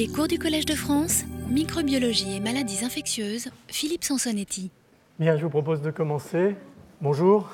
Les 0.00 0.08
cours 0.08 0.28
du 0.28 0.38
Collège 0.38 0.64
de 0.64 0.72
France, 0.72 1.24
microbiologie 1.50 2.34
et 2.34 2.40
maladies 2.40 2.86
infectieuses, 2.86 3.50
Philippe 3.68 4.02
Sansonetti. 4.02 4.70
Bien, 5.18 5.36
je 5.36 5.42
vous 5.42 5.50
propose 5.50 5.82
de 5.82 5.90
commencer. 5.90 6.56
Bonjour. 7.02 7.50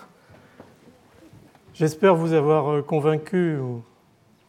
J'espère 1.74 2.14
vous 2.14 2.34
avoir 2.34 2.72
euh, 2.72 2.82
convaincu, 2.82 3.56
ou 3.56 3.82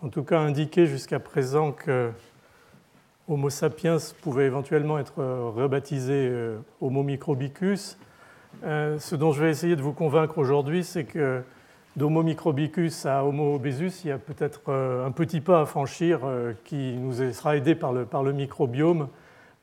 en 0.04 0.10
tout 0.10 0.22
cas 0.22 0.38
indiqué 0.38 0.86
jusqu'à 0.86 1.18
présent 1.18 1.72
que 1.72 2.12
Homo 3.28 3.50
sapiens 3.50 3.98
pouvait 4.22 4.46
éventuellement 4.46 5.00
être 5.00 5.18
euh, 5.18 5.50
rebaptisé 5.50 6.28
euh, 6.30 6.60
Homo 6.82 7.02
microbicus. 7.02 7.98
Ce 8.62 9.16
dont 9.16 9.32
je 9.32 9.44
vais 9.44 9.50
essayer 9.50 9.76
de 9.76 9.82
vous 9.82 9.94
convaincre 9.94 10.38
aujourd'hui, 10.38 10.84
c'est 10.84 11.06
que 11.06 11.42
d'Homo 11.98 12.22
microbicus 12.22 13.08
à 13.08 13.26
Homo 13.26 13.56
obesus, 13.56 14.06
il 14.06 14.10
y 14.10 14.12
a 14.12 14.20
peut-être 14.20 14.72
un 14.72 15.12
petit 15.12 15.42
pas 15.42 15.62
à 15.62 15.66
franchir 15.66 16.22
qui 16.64 16.96
nous 16.96 17.14
sera 17.34 17.58
aidé 17.58 17.74
par 17.74 17.92
le, 17.92 18.34
microbiome. 18.34 19.08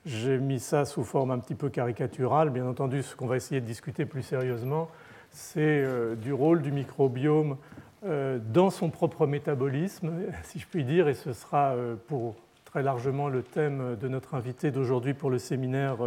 J'ai 0.04 0.38
mis 0.38 0.58
ça 0.58 0.84
sous 0.84 1.04
forme 1.04 1.30
un 1.30 1.38
petit 1.38 1.54
peu 1.54 1.70
caricaturale. 1.70 2.50
Bien 2.50 2.66
entendu, 2.66 3.04
ce 3.04 3.14
qu'on 3.14 3.28
va 3.28 3.36
essayer 3.36 3.60
de 3.60 3.66
discuter 3.66 4.04
plus 4.04 4.22
sérieusement, 4.22 4.90
c'est 5.30 5.60
euh, 5.60 6.16
du 6.16 6.32
rôle 6.32 6.60
du 6.60 6.72
microbiome 6.72 7.56
euh, 8.04 8.38
dans 8.52 8.70
son 8.70 8.90
propre 8.90 9.26
métabolisme, 9.26 10.12
si 10.42 10.58
je 10.58 10.66
puis 10.66 10.84
dire, 10.84 11.08
et 11.08 11.14
ce 11.14 11.32
sera 11.32 11.70
euh, 11.70 11.94
pour 12.08 12.34
très 12.64 12.82
largement 12.82 13.28
le 13.28 13.42
thème 13.42 13.96
de 14.00 14.08
notre 14.08 14.34
invité 14.34 14.72
d'aujourd'hui 14.72 15.14
pour 15.14 15.30
le 15.30 15.38
séminaire, 15.38 15.98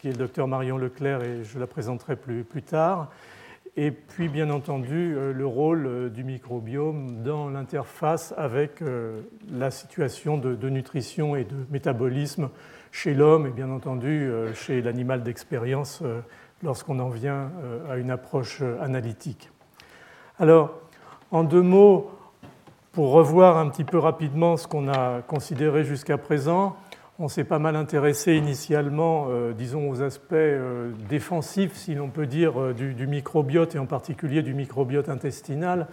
qui 0.00 0.08
est 0.08 0.10
le 0.12 0.16
docteur 0.16 0.48
Marion 0.48 0.76
Leclerc, 0.76 1.22
et 1.22 1.44
je 1.44 1.60
la 1.60 1.68
présenterai 1.68 2.16
plus 2.16 2.62
tard. 2.62 3.12
Et 3.76 3.90
puis, 3.90 4.28
bien 4.28 4.48
entendu, 4.48 5.14
le 5.14 5.46
rôle 5.46 6.10
du 6.10 6.24
microbiome 6.24 7.22
dans 7.22 7.50
l'interface 7.50 8.32
avec 8.38 8.82
la 9.52 9.70
situation 9.70 10.38
de, 10.38 10.68
nutrition 10.70 11.36
et 11.36 11.44
de 11.44 11.56
métabolisme 11.70 12.48
chez 12.90 13.12
l'homme 13.12 13.46
et 13.46 13.50
bien 13.50 13.70
entendu 13.70 14.30
chez 14.54 14.80
l'animal 14.80 15.22
d'expérience 15.22 16.02
lorsqu'on 16.62 16.98
en 16.98 17.08
vient 17.08 17.50
euh, 17.62 17.92
à 17.92 17.96
une 17.96 18.10
approche 18.10 18.60
euh, 18.62 18.80
analytique. 18.80 19.50
Alors, 20.38 20.74
en 21.30 21.44
deux 21.44 21.62
mots, 21.62 22.10
pour 22.92 23.10
revoir 23.10 23.58
un 23.58 23.68
petit 23.68 23.84
peu 23.84 23.98
rapidement 23.98 24.56
ce 24.56 24.66
qu'on 24.66 24.88
a 24.88 25.22
considéré 25.22 25.84
jusqu'à 25.84 26.18
présent, 26.18 26.76
on 27.18 27.28
s'est 27.28 27.44
pas 27.44 27.58
mal 27.58 27.76
intéressé 27.76 28.34
initialement, 28.34 29.26
euh, 29.30 29.52
disons, 29.52 29.88
aux 29.88 30.02
aspects 30.02 30.34
défensifs, 31.08 31.74
si 31.74 31.94
l'on 31.94 32.08
peut 32.08 32.26
dire, 32.26 32.74
du, 32.74 33.06
microbiote 33.06 33.74
et 33.74 33.78
en 33.78 33.86
particulier 33.86 34.42
du 34.42 34.54
microbiote 34.54 35.08
intestinal, 35.08 35.86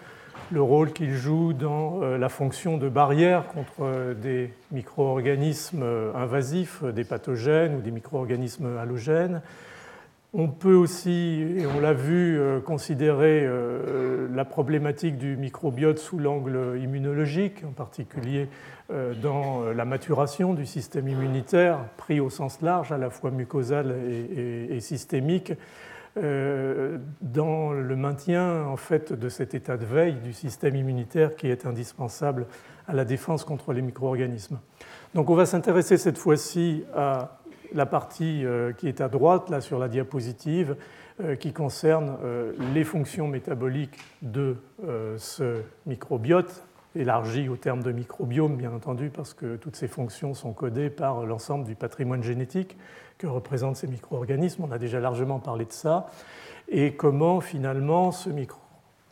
le 0.52 0.62
rôle 0.62 0.92
qu'il 0.92 1.14
joue 1.14 1.54
dans 1.54 2.02
la 2.02 2.28
fonction 2.28 2.78
de 2.78 2.90
barrière 2.90 3.48
contre 3.48 4.14
des 4.14 4.52
micro-organismes 4.72 5.86
invasifs, 6.16 6.84
des 6.84 7.04
pathogènes 7.04 7.76
ou 7.76 7.82
des 7.82 7.92
micro-organismes 7.92 8.78
halogènes, 8.78 9.42
on 10.34 10.48
peut 10.48 10.74
aussi, 10.74 11.46
et 11.58 11.66
on 11.68 11.80
l'a 11.80 11.94
vu, 11.94 12.40
euh, 12.40 12.60
considérer 12.60 13.46
euh, 13.46 14.28
la 14.34 14.46
problématique 14.46 15.18
du 15.18 15.38
microbiote 15.38 16.00
sous 16.00 16.18
l'angle 16.18 16.80
immunologique, 16.82 17.64
en 17.64 17.72
particulier 17.72 18.50
euh, 18.92 19.14
dans 19.14 19.64
la 19.64 19.86
maturation 19.86 20.56
du 20.56 20.66
système 20.66 21.08
immunitaire, 21.08 21.78
pris 21.98 22.20
au 22.20 22.32
sens 22.32 22.62
large, 22.62 22.92
à 22.92 22.98
la 22.98 23.12
fois 23.12 23.30
mucosal 23.30 23.96
et, 24.10 24.80
systémique, 24.80 25.54
dans 26.16 27.72
le 27.72 27.96
maintien 27.96 28.66
en 28.66 28.78
fait 28.78 29.14
de 29.14 29.30
cet 29.30 29.56
état 29.56 29.78
de 29.78 29.86
veille 29.86 30.18
du 30.24 30.32
système 30.32 30.76
immunitaire 30.76 31.36
qui 31.36 31.48
est 31.48 31.66
indispensable 31.66 32.46
à 32.88 32.94
la 32.94 33.04
défense 33.04 33.44
contre 33.44 33.74
les 33.74 33.82
micro-organismes. 33.82 34.60
Donc 35.16 35.32
on 35.32 35.36
va 35.36 35.48
s'intéresser 35.48 35.98
cette 35.98 36.20
fois-ci 36.20 36.84
à 36.96 37.40
la 37.74 37.86
partie 37.86 38.46
euh, 38.46 38.72
qui 38.72 38.88
est 38.88 39.02
à 39.02 39.10
droite, 39.10 39.50
là 39.50 39.62
sur 39.62 39.80
la 39.80 39.88
diapositive, 39.88 40.76
euh, 41.22 41.36
qui 41.36 41.54
concerne 41.54 42.18
euh, 42.24 42.54
les 42.74 42.84
fonctions 42.84 43.28
métaboliques 43.28 43.98
de 44.22 44.58
ce 45.18 45.62
microbiote, 45.86 46.64
élargi 46.96 47.50
au 47.50 47.56
terme 47.56 47.82
de 47.82 47.92
microbiome, 47.92 48.56
bien 48.56 48.72
entendu, 48.72 49.10
parce 49.10 49.34
que 49.34 49.56
toutes 49.56 49.76
ces 49.76 49.88
fonctions 49.88 50.34
sont 50.34 50.54
codées 50.54 50.90
par 50.90 51.26
l'ensemble 51.26 51.66
du 51.66 51.76
patrimoine 51.76 52.24
génétique 52.24 52.78
que 53.18 53.28
représentent 53.28 53.78
ces 53.78 53.88
micro-organismes. 53.88 54.64
On 54.64 54.72
a 54.72 54.78
déjà 54.78 55.00
largement 55.00 55.40
parlé 55.40 55.66
de 55.66 55.72
ça. 55.72 56.08
Et 56.68 56.94
comment, 56.96 57.40
finalement, 57.42 58.12
ce 58.12 58.30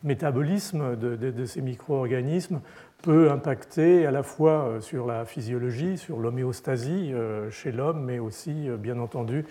métabolisme 0.03 0.95
de 0.95 1.45
ces 1.45 1.61
micro-organismes 1.61 2.61
peut 3.01 3.31
impacter 3.31 4.05
à 4.05 4.11
la 4.11 4.23
fois 4.23 4.65
euh, 4.65 4.81
sur 4.81 5.07
la 5.07 5.25
physiologie, 5.25 5.97
sur 5.97 6.19
l'homéostasie 6.19 7.11
euh, 7.13 7.49
chez 7.49 7.71
l'homme, 7.71 8.03
mais 8.03 8.19
aussi, 8.19 8.69
euh, 8.69 8.77
bien 8.77 8.99
entendu, 8.99 9.45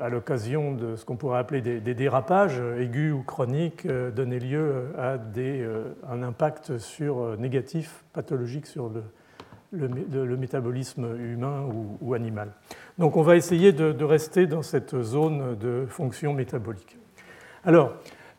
à 0.00 0.08
l'occasion 0.08 0.72
de 0.72 0.96
ce 0.96 1.04
qu'on 1.04 1.14
pourrait 1.14 1.38
appeler 1.38 1.60
des, 1.60 1.94
dérapages 1.94 2.60
aigus 2.76 3.12
ou 3.12 3.22
chroniques, 3.22 3.86
donner 3.86 4.40
lieu 4.40 4.86
à 4.98 5.16
un 6.10 6.22
impact 6.24 6.78
sur, 6.78 7.38
négatif, 7.38 8.02
pathologique 8.12 8.66
sur 8.66 8.90
le, 9.70 9.86
le, 10.10 10.36
métabolisme 10.36 11.06
humain 11.20 11.68
ou, 12.00 12.14
animal. 12.14 12.50
Donc 12.98 13.16
on 13.16 13.22
va 13.22 13.36
essayer 13.36 13.70
de, 13.70 13.92
de, 13.92 14.04
rester 14.04 14.48
dans 14.48 14.62
cette 14.62 15.00
zone 15.02 15.56
de 15.56 15.86
fonction 15.86 16.34
métabolique. 16.34 16.98
Alors, 17.64 17.94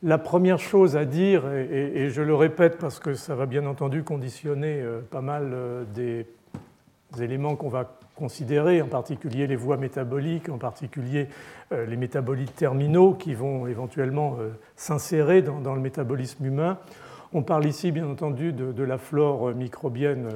la 0.06 0.20
première 0.20 0.60
chose 0.60 0.96
à 0.96 1.04
dire, 1.04 1.52
et, 1.52 2.10
je 2.10 2.22
le 2.22 2.36
répète 2.36 2.78
parce 2.78 3.00
que 3.00 3.16
ça 3.16 3.34
va 3.34 3.48
bien 3.48 3.66
entendu 3.66 4.04
conditionner 4.04 4.80
euh, 4.80 5.02
pas 5.02 5.22
mal 5.22 5.50
euh, 5.52 5.84
des 5.96 6.28
éléments 7.20 7.56
qu'on 7.56 7.70
va 7.70 7.98
considérer, 8.16 8.84
en 8.84 8.88
particulier 8.88 9.48
les 9.48 9.56
voies 9.56 9.78
métaboliques, 9.78 10.50
en 10.50 10.60
particulier 10.60 11.28
euh, 11.72 11.88
les 11.88 11.98
métabolites 11.98 12.56
terminaux 12.56 13.14
qui 13.14 13.34
vont 13.34 13.66
éventuellement 13.66 14.38
s'insérer 14.76 15.42
dans, 15.42 15.74
le 15.74 15.82
métabolisme 15.82 16.46
humain. 16.46 16.78
On 17.34 17.42
parle 17.42 17.66
ici 17.66 17.92
bien 17.92 18.08
entendu 18.08 18.54
de 18.54 18.84
la 18.84 19.00
flore 19.00 19.56
microbienne 19.56 20.30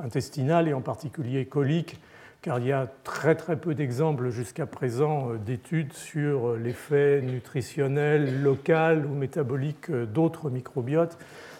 intestinale 0.00 0.68
et 0.68 0.74
en 0.74 0.80
particulier 0.80 1.46
colique 1.46 1.98
car 2.42 2.58
il 2.58 2.66
y 2.66 2.72
a 2.72 2.88
très 3.04 3.36
très 3.36 3.56
peu 3.56 3.72
d'exemples 3.72 4.30
jusqu'à 4.30 4.66
présent 4.66 5.30
euh, 5.30 5.38
d'études 5.38 5.92
sur 5.92 6.48
euh, 6.48 6.58
l'effet 6.58 7.22
nutritionnel, 7.22 8.42
local 8.42 9.06
ou 9.06 9.14
métabolique 9.14 9.90
euh, 9.90 10.06
d'autres 10.06 10.50
microbiotes. 10.50 11.16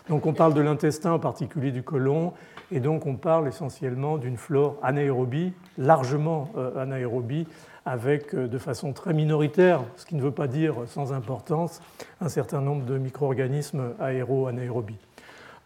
Donc 0.09 0.27
on 0.27 0.33
parle 0.33 0.55
de 0.55 0.61
l'intestin, 0.61 1.13
en 1.13 1.21
particulier 1.21 1.71
du 1.71 1.85
côlon, 1.85 2.33
et 2.73 2.81
donc 2.81 3.07
on 3.07 3.15
parle 3.15 3.47
essentiellement 3.47 4.19
d'une 4.19 4.37
flore 4.37 4.77
anaérobie, 4.83 5.53
largement 5.79 6.51
anaérobie, 6.77 7.47
avec 7.87 8.35
de 8.35 8.59
façon 8.59 8.93
très 8.93 9.15
minoritaire, 9.15 9.85
ce 9.95 10.05
qui 10.05 10.17
ne 10.17 10.23
veut 10.23 10.33
pas 10.33 10.49
dire 10.49 10.75
sans 10.87 11.13
importance, 11.13 11.81
un 12.21 12.29
certain 12.29 12.61
nombre 12.61 12.85
de 12.85 12.99
micro-organismes 12.99 13.93
aéro-anaérobies. 14.01 14.99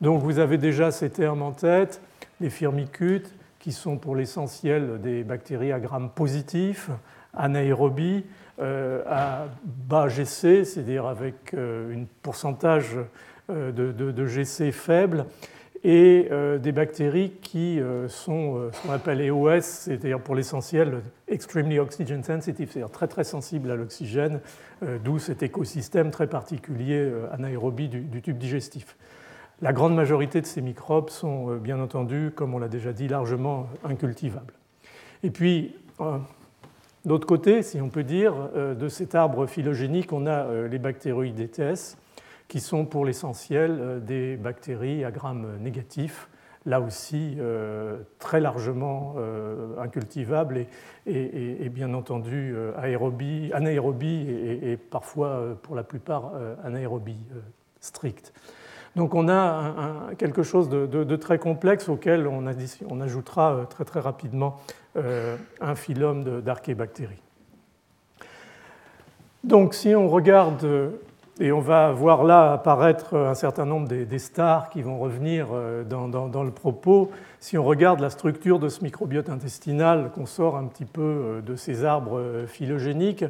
Donc 0.02 0.22
vous 0.22 0.38
avez 0.38 0.58
déjà 0.58 0.90
ces 0.90 1.08
termes 1.08 1.40
en 1.40 1.52
tête, 1.52 2.02
les 2.42 2.50
firmicutes, 2.50 3.32
qui 3.66 3.72
sont 3.72 3.98
pour 3.98 4.14
l'essentiel 4.14 5.00
des 5.00 5.24
bactéries 5.24 5.72
à 5.72 5.80
grammes 5.80 6.10
positifs, 6.10 6.88
anaérobie, 7.34 8.24
euh, 8.60 9.02
à 9.08 9.48
bas 9.64 10.06
GC, 10.06 10.64
c'est-à-dire 10.64 11.04
avec 11.06 11.52
euh, 11.52 11.92
un 11.92 12.04
pourcentage 12.22 12.96
euh, 13.50 13.72
de, 13.72 14.26
GC 14.28 14.70
faible, 14.70 15.26
et 15.82 16.30
des 16.60 16.72
bactéries 16.72 17.32
qui 17.42 17.80
sont 18.08 18.70
ce 18.72 18.82
qu'on 18.82 18.92
appelle 18.92 19.20
EOS, 19.20 19.60
c'est-à-dire 19.60 20.20
pour 20.20 20.34
l'essentiel 20.34 21.00
extremely 21.28 21.78
oxygen 21.78 22.22
sensitive, 22.24 22.70
c'est-à-dire 22.72 22.90
très 22.90 23.06
très 23.06 23.22
sensibles 23.22 23.70
à 23.70 23.76
l'oxygène, 23.76 24.40
d'où 25.04 25.20
cet 25.20 25.44
écosystème 25.44 26.10
très 26.10 26.26
particulier 26.26 27.08
anaérobie 27.30 27.88
du 27.88 28.22
tube 28.22 28.38
digestif. 28.38 28.96
La 29.62 29.72
grande 29.72 29.94
majorité 29.94 30.42
de 30.42 30.46
ces 30.46 30.60
microbes 30.60 31.08
sont 31.08 31.50
euh, 31.50 31.56
bien 31.56 31.80
entendu, 31.80 32.30
comme 32.34 32.52
on 32.52 32.58
l'a 32.58 32.68
déjà 32.68 32.92
dit, 32.92 33.08
largement 33.08 33.68
incultivables. 33.84 34.52
Et 35.22 35.30
puis, 35.30 35.74
euh, 36.00 36.18
d'autre 37.06 37.26
côté, 37.26 37.62
si 37.62 37.80
on 37.80 37.88
peut 37.88 38.04
dire, 38.04 38.34
euh, 38.54 38.74
de 38.74 38.90
cet 38.90 39.14
arbre 39.14 39.46
phylogénique, 39.46 40.12
on 40.12 40.26
a 40.26 40.68
les 40.68 40.78
bactéroïdes 40.78 41.40
ETS, 41.40 41.96
qui 42.48 42.60
sont 42.60 42.84
pour 42.84 43.06
l'essentiel 43.06 44.04
des 44.04 44.36
bactéries 44.36 45.06
à 45.06 45.10
grammes 45.10 45.56
négatifs, 45.58 46.28
là 46.66 46.80
aussi 46.80 47.38
très 48.20 48.40
largement 48.40 49.16
incultivables 49.78 50.66
et, 51.06 51.68
bien 51.70 51.92
entendu 51.94 52.54
anaérobie 52.76 54.28
et, 54.62 54.76
parfois, 54.76 55.58
pour 55.62 55.74
la 55.74 55.82
plupart, 55.82 56.32
anaérobie 56.62 57.18
stricte. 57.80 58.32
Donc 58.96 59.14
on 59.14 59.28
a 59.28 59.74
quelque 60.16 60.42
chose 60.42 60.70
de, 60.70 61.16
très 61.16 61.38
complexe 61.38 61.90
auquel 61.90 62.26
on, 62.26 63.00
ajoutera 63.00 63.52
euh, 63.52 63.64
très 63.64 63.84
très 63.84 64.00
rapidement 64.00 64.56
euh, 64.96 65.36
un 65.60 65.74
phylum 65.74 66.40
d'archébactéries. 66.40 67.22
Donc 69.44 69.74
si 69.74 69.94
on 69.94 70.08
regarde 70.08 70.64
euh, 70.64 70.90
et 71.38 71.52
on 71.52 71.60
va 71.60 71.92
voir 71.92 72.24
là 72.24 72.54
apparaître 72.54 73.14
un 73.14 73.34
certain 73.34 73.66
nombre 73.66 73.86
des, 73.86 74.18
stars 74.18 74.70
qui 74.70 74.80
vont 74.80 74.98
revenir 74.98 75.48
dans, 75.86 76.42
le 76.42 76.50
propos. 76.50 77.10
Si 77.40 77.58
on 77.58 77.64
regarde 77.64 78.00
la 78.00 78.08
structure 78.08 78.58
de 78.58 78.70
ce 78.70 78.82
microbiote 78.82 79.28
intestinal, 79.28 80.10
qu'on 80.14 80.24
sort 80.24 80.56
un 80.56 80.64
petit 80.64 80.86
peu 80.86 81.42
de 81.44 81.54
ces 81.54 81.84
arbres 81.84 82.46
phylogéniques, 82.46 83.26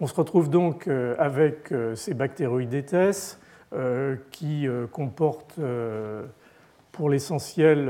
on 0.00 0.06
se 0.06 0.14
retrouve 0.14 0.48
donc 0.48 0.88
avec 1.18 1.74
ces 1.96 2.14
bactéroïdétes 2.14 3.36
qui 4.30 4.66
comportent 4.92 5.58
pour 6.92 7.10
l'essentiel, 7.10 7.88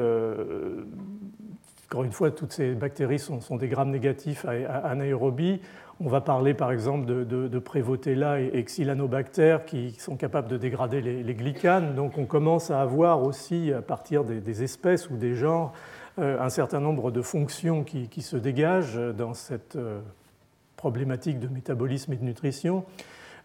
encore 1.89 2.05
une 2.05 2.13
fois, 2.13 2.31
toutes 2.31 2.53
ces 2.53 2.75
bactéries 2.75 3.19
sont, 3.19 3.57
des 3.57 3.69
grammes 3.69 3.91
négatifs 3.91 4.45
à 4.47 4.79
anaérobie. 4.87 5.61
On 6.01 6.09
va 6.09 6.21
parler 6.21 6.55
par 6.55 6.73
exemple 6.73 7.07
de, 7.07 7.25
de, 7.25 7.59
Prévotella 7.59 8.41
et, 8.41 8.63
Xylanobactères 8.65 9.65
qui 9.65 9.93
sont 9.93 10.17
capables 10.17 10.49
de 10.49 10.57
dégrader 10.57 11.01
les, 11.01 11.35
glycanes. 11.35 11.95
Donc 11.95 12.19
on 12.19 12.27
commence 12.27 12.71
à 12.71 12.81
avoir 12.81 13.23
aussi, 13.23 13.73
à 13.73 13.81
partir 13.81 14.25
des, 14.25 14.63
espèces 14.63 15.09
ou 15.09 15.17
des 15.17 15.35
genres, 15.35 15.73
euh, 16.19 16.41
un 16.41 16.49
certain 16.49 16.81
nombre 16.81 17.13
de 17.13 17.23
fonctions 17.23 17.85
qui, 17.85 18.23
se 18.23 18.37
dégagent 18.37 18.99
dans 19.17 19.35
cette 19.35 19.77
euh, 19.77 20.01
problématique 20.77 21.39
de 21.39 21.49
métabolisme 21.49 22.13
et 22.13 22.17
de 22.17 22.25
nutrition. 22.25 22.85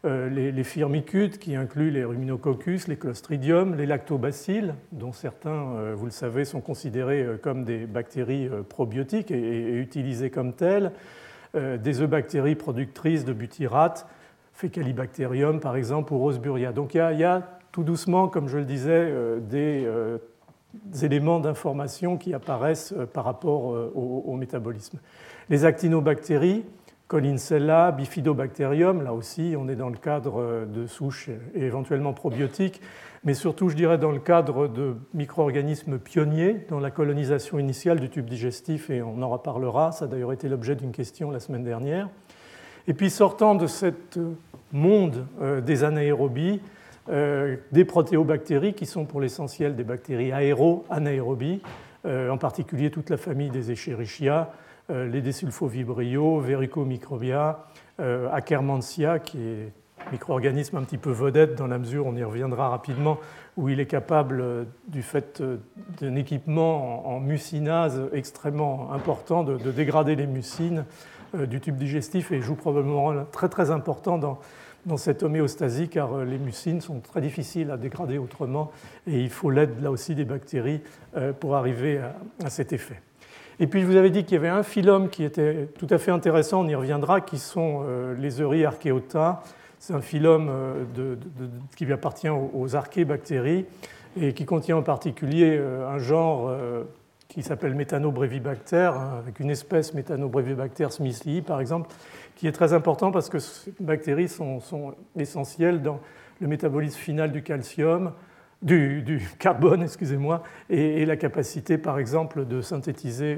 Euh, 0.05 0.29
les, 0.29 0.63
firmicutes 0.63 1.39
qui 1.39 1.55
incluent 1.55 1.91
les 1.91 2.05
ruminococcus, 2.05 2.87
les 2.87 2.95
clostridium, 2.95 3.75
les 3.75 3.85
lactobacilles, 3.85 4.73
dont 4.93 5.11
certains, 5.11 5.93
vous 5.93 6.05
le 6.05 6.11
savez, 6.11 6.45
sont 6.45 6.61
considérés 6.61 7.27
comme 7.41 7.65
des 7.65 7.85
bactéries 7.85 8.49
probiotiques 8.69 9.29
et, 9.29 9.37
et 9.37 9.75
utilisées 9.75 10.29
comme 10.29 10.53
telles. 10.53 10.93
Euh, 11.55 11.77
des 11.77 12.03
eubactéries 12.03 12.53
productrices 12.53 13.25
de 13.25 13.33
butyrate, 13.33 14.05
Fecalibacterium 14.53 15.59
par 15.59 15.75
exemple, 15.75 16.13
ou 16.13 16.19
Rosburia. 16.19 16.71
Donc 16.71 16.93
il 16.93 16.97
y, 16.97 17.23
a, 17.23 17.41
tout 17.71 17.83
doucement, 17.83 18.27
comme 18.27 18.47
je 18.47 18.59
le 18.59 18.65
disais, 18.65 18.91
euh, 18.91 19.39
des, 19.39 19.83
euh, 19.83 20.19
éléments 21.01 21.39
d'information 21.39 22.17
qui 22.17 22.35
apparaissent 22.35 22.93
par 23.13 23.25
rapport 23.25 23.63
au, 23.95 24.35
métabolisme. 24.35 24.99
Les 25.49 25.65
actinobactéries, 25.65 26.65
Collinsella, 27.09 27.91
Bifidobacterium, 27.91 29.01
là 29.01 29.13
aussi 29.13 29.55
on 29.57 29.67
est 29.67 29.75
dans 29.75 29.89
le 29.89 29.97
cadre 29.97 30.65
de 30.65 30.85
souches 30.85 31.29
et 31.55 31.63
éventuellement 31.63 32.13
probiotiques, 32.13 32.81
mais 33.23 33.33
surtout 33.33 33.67
je 33.67 33.75
dirais 33.75 33.97
dans 33.97 34.11
le 34.11 34.19
cadre 34.19 34.67
de 34.67 34.95
micro-organismes 35.15 35.97
pionniers 35.97 36.65
dans 36.69 36.79
la 36.79 36.91
colonisation 36.91 37.57
initiale 37.57 37.99
du 37.99 38.09
tube 38.09 38.27
digestif, 38.27 38.91
et 38.91 39.01
on 39.01 39.23
en 39.23 39.29
reparlera, 39.29 39.91
ça 39.91 40.05
a 40.05 40.07
d'ailleurs 40.07 40.33
été 40.33 40.47
l'objet 40.47 40.75
d'une 40.75 40.91
question 40.91 41.31
la 41.31 41.39
semaine 41.39 41.63
dernière. 41.63 42.09
Et 42.87 42.93
puis 42.93 43.09
sortant 43.09 43.55
de 43.55 43.65
ce 43.65 43.87
monde 44.71 45.25
euh, 45.41 45.61
des 45.61 45.83
anaérobies, 45.83 46.61
euh, 47.09 47.57
des 47.71 47.85
protéobactéries 47.85 48.75
qui 48.75 48.85
sont 48.85 49.05
pour 49.05 49.19
l'essentiel 49.19 49.75
des 49.75 49.83
bactéries 49.83 50.31
aéro-anaérobies, 50.31 51.61
euh, 52.05 52.29
en 52.29 52.37
particulier 52.37 52.91
toute 52.91 53.09
la 53.09 53.17
famille 53.17 53.49
des 53.49 53.71
Escherichia, 53.71 54.53
les 54.89 55.21
Desulfovibrio, 55.21 56.39
Vericomicrobia, 56.39 57.65
Akkermansia, 57.97 59.19
qui 59.19 59.37
est 59.37 59.71
micro-organisme 60.11 60.77
un 60.77 60.83
petit 60.83 60.97
peu 60.97 61.11
vedette 61.11 61.55
dans 61.55 61.67
la 61.67 61.77
mesure, 61.77 62.05
on 62.05 62.15
y 62.15 62.23
reviendra 62.23 62.69
rapidement, 62.69 63.19
où 63.57 63.69
il 63.69 63.79
est 63.79 63.85
capable, 63.85 64.41
euh, 64.41 64.63
du 64.87 65.01
fait 65.01 65.41
euh, 65.41 65.57
d'un 65.99 66.15
équipement 66.15 67.07
en 67.07 67.19
mucinase 67.19 68.01
extrêmement 68.13 68.91
important, 68.93 69.43
de, 69.43 69.57
dégrader 69.71 70.15
les 70.15 70.27
mucines 70.27 70.85
euh, 71.35 71.45
du 71.45 71.59
tube 71.59 71.77
digestif 71.77 72.31
et 72.31 72.41
joue 72.41 72.55
probablement 72.55 73.11
un 73.11 73.13
rôle 73.13 73.25
très 73.31 73.49
très 73.49 73.71
important 73.71 74.17
dans, 74.17 74.39
dans 74.85 74.97
cette 74.97 75.23
homéostasie 75.23 75.89
car 75.89 76.23
les 76.23 76.37
mucines 76.37 76.81
sont 76.81 76.99
très 76.99 77.21
difficiles 77.21 77.69
à 77.71 77.77
dégrader 77.77 78.17
autrement 78.17 78.71
et 79.07 79.19
il 79.19 79.29
faut 79.29 79.51
l'aide 79.51 79.81
là 79.81 79.91
aussi 79.91 80.15
des 80.15 80.25
bactéries 80.25 80.81
pour 81.39 81.55
arriver 81.55 81.99
à, 82.43 82.49
cet 82.49 82.71
effet. 82.73 83.01
Et 83.59 83.67
puis 83.67 83.81
je 83.81 83.85
vous 83.85 83.95
avais 83.95 84.09
dit 84.09 84.23
qu'il 84.23 84.35
y 84.35 84.37
avait 84.37 84.47
un 84.47 84.63
phylum 84.63 85.09
qui 85.09 85.23
était 85.23 85.67
tout 85.77 85.87
à 85.89 85.97
fait 85.97 86.11
intéressant, 86.11 86.61
on 86.61 86.67
y 86.67 86.75
reviendra, 86.75 87.19
qui 87.19 87.37
sont 87.37 87.83
les 88.17 88.41
Euryarchaeota, 88.41 89.43
c'est 89.79 89.93
un 89.93 90.01
phylum 90.01 90.49
euh, 90.49 91.15
qui 91.75 91.91
appartient 91.91 92.29
aux 92.29 92.75
archébactéries 92.75 93.65
et 94.19 94.33
qui 94.33 94.45
contient 94.45 94.77
en 94.77 94.83
particulier 94.83 95.55
euh, 95.57 95.87
un 95.87 95.99
genre 95.99 96.49
euh, 96.49 96.83
qui 97.29 97.41
s'appelle 97.43 97.75
Methanobrevibacter, 97.75 98.91
hein, 98.93 99.19
avec 99.19 99.39
une 99.39 99.49
espèce 99.49 99.93
Methanobrevibacter 99.93 100.89
smithii 100.89 101.41
par 101.41 101.61
exemple, 101.61 101.89
qui 102.35 102.47
est 102.47 102.51
très 102.51 102.73
important 102.73 103.11
parce 103.11 103.29
que 103.29 103.39
ces 103.39 103.73
bactéries 103.79 104.27
sont, 104.27 104.59
essentielles 105.15 105.81
dans 105.81 106.01
le 106.41 106.47
métabolisme 106.47 106.99
final 106.99 107.31
du 107.31 107.41
calcium, 107.41 108.11
du, 108.61 109.21
carbone, 109.39 109.83
excusez-moi, 109.83 110.43
et, 110.69 111.05
la 111.05 111.15
capacité, 111.15 111.77
par 111.77 111.97
exemple, 111.97 112.45
de 112.45 112.61
synthétiser 112.61 113.37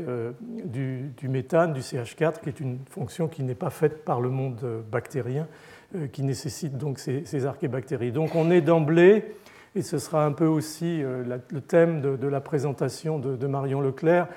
du, 0.65 1.11
du, 1.15 1.27
méthane, 1.27 1.73
du 1.73 1.81
CH4, 1.81 2.41
qui 2.41 2.49
est 2.49 2.59
une 2.59 2.79
fonction 2.89 3.27
qui 3.27 3.43
n'est 3.43 3.55
pas 3.55 3.69
faite 3.69 4.03
par 4.03 4.19
le 4.19 4.29
monde 4.29 4.83
bactérien 4.91 5.47
euh, 5.95 6.07
qui 6.07 6.23
nécessitent 6.23 6.77
donc 6.77 6.99
ces, 6.99 7.45
archébactéries. 7.45 8.13
Donc 8.13 8.33
on 8.35 8.49
est 8.49 8.61
d'emblée, 8.61 9.35
et 9.75 9.81
ce 9.81 9.97
sera 9.97 10.23
un 10.23 10.31
peu 10.31 10.45
aussi 10.45 11.03
euh, 11.03 11.37
le 11.49 11.59
thème 11.59 11.99
de, 11.99 12.27
la 12.27 12.39
présentation 12.39 13.19
de, 13.19 13.47
Marion 13.47 13.81
Leclerc, 13.81 14.29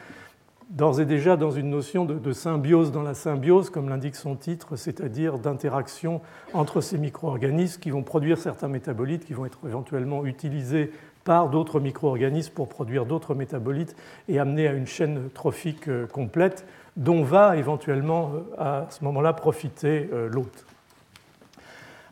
d'ores 0.70 1.00
et 1.00 1.04
déjà 1.04 1.36
dans 1.36 1.50
une 1.50 1.70
notion 1.70 2.04
de, 2.04 2.32
symbiose 2.32 2.92
dans 2.92 3.02
la 3.02 3.14
symbiose, 3.14 3.70
comme 3.70 3.88
l'indique 3.88 4.16
son 4.16 4.36
titre, 4.36 4.76
c'est-à-dire 4.76 5.38
d'interaction 5.38 6.20
entre 6.52 6.80
ces 6.80 6.98
micro-organismes 6.98 7.80
qui 7.80 7.90
vont 7.90 8.02
produire 8.02 8.38
certains 8.38 8.68
métabolites 8.68 9.24
qui 9.24 9.32
vont 9.32 9.46
être 9.46 9.58
éventuellement 9.66 10.24
utilisés 10.24 10.92
par 11.24 11.48
d'autres 11.48 11.80
micro-organismes 11.80 12.52
pour 12.52 12.68
produire 12.68 13.06
d'autres 13.06 13.34
métabolites 13.34 13.96
et 14.28 14.38
amener 14.38 14.68
à 14.68 14.72
une 14.72 14.86
chaîne 14.86 15.30
trophique 15.30 15.88
euh, 15.88 16.06
complète 16.06 16.66
dont 16.96 17.24
va 17.24 17.56
éventuellement 17.56 18.32
à 18.56 18.86
ce 18.90 19.02
moment-là 19.02 19.32
profiter 19.32 20.08
l'hôte. 20.30 20.64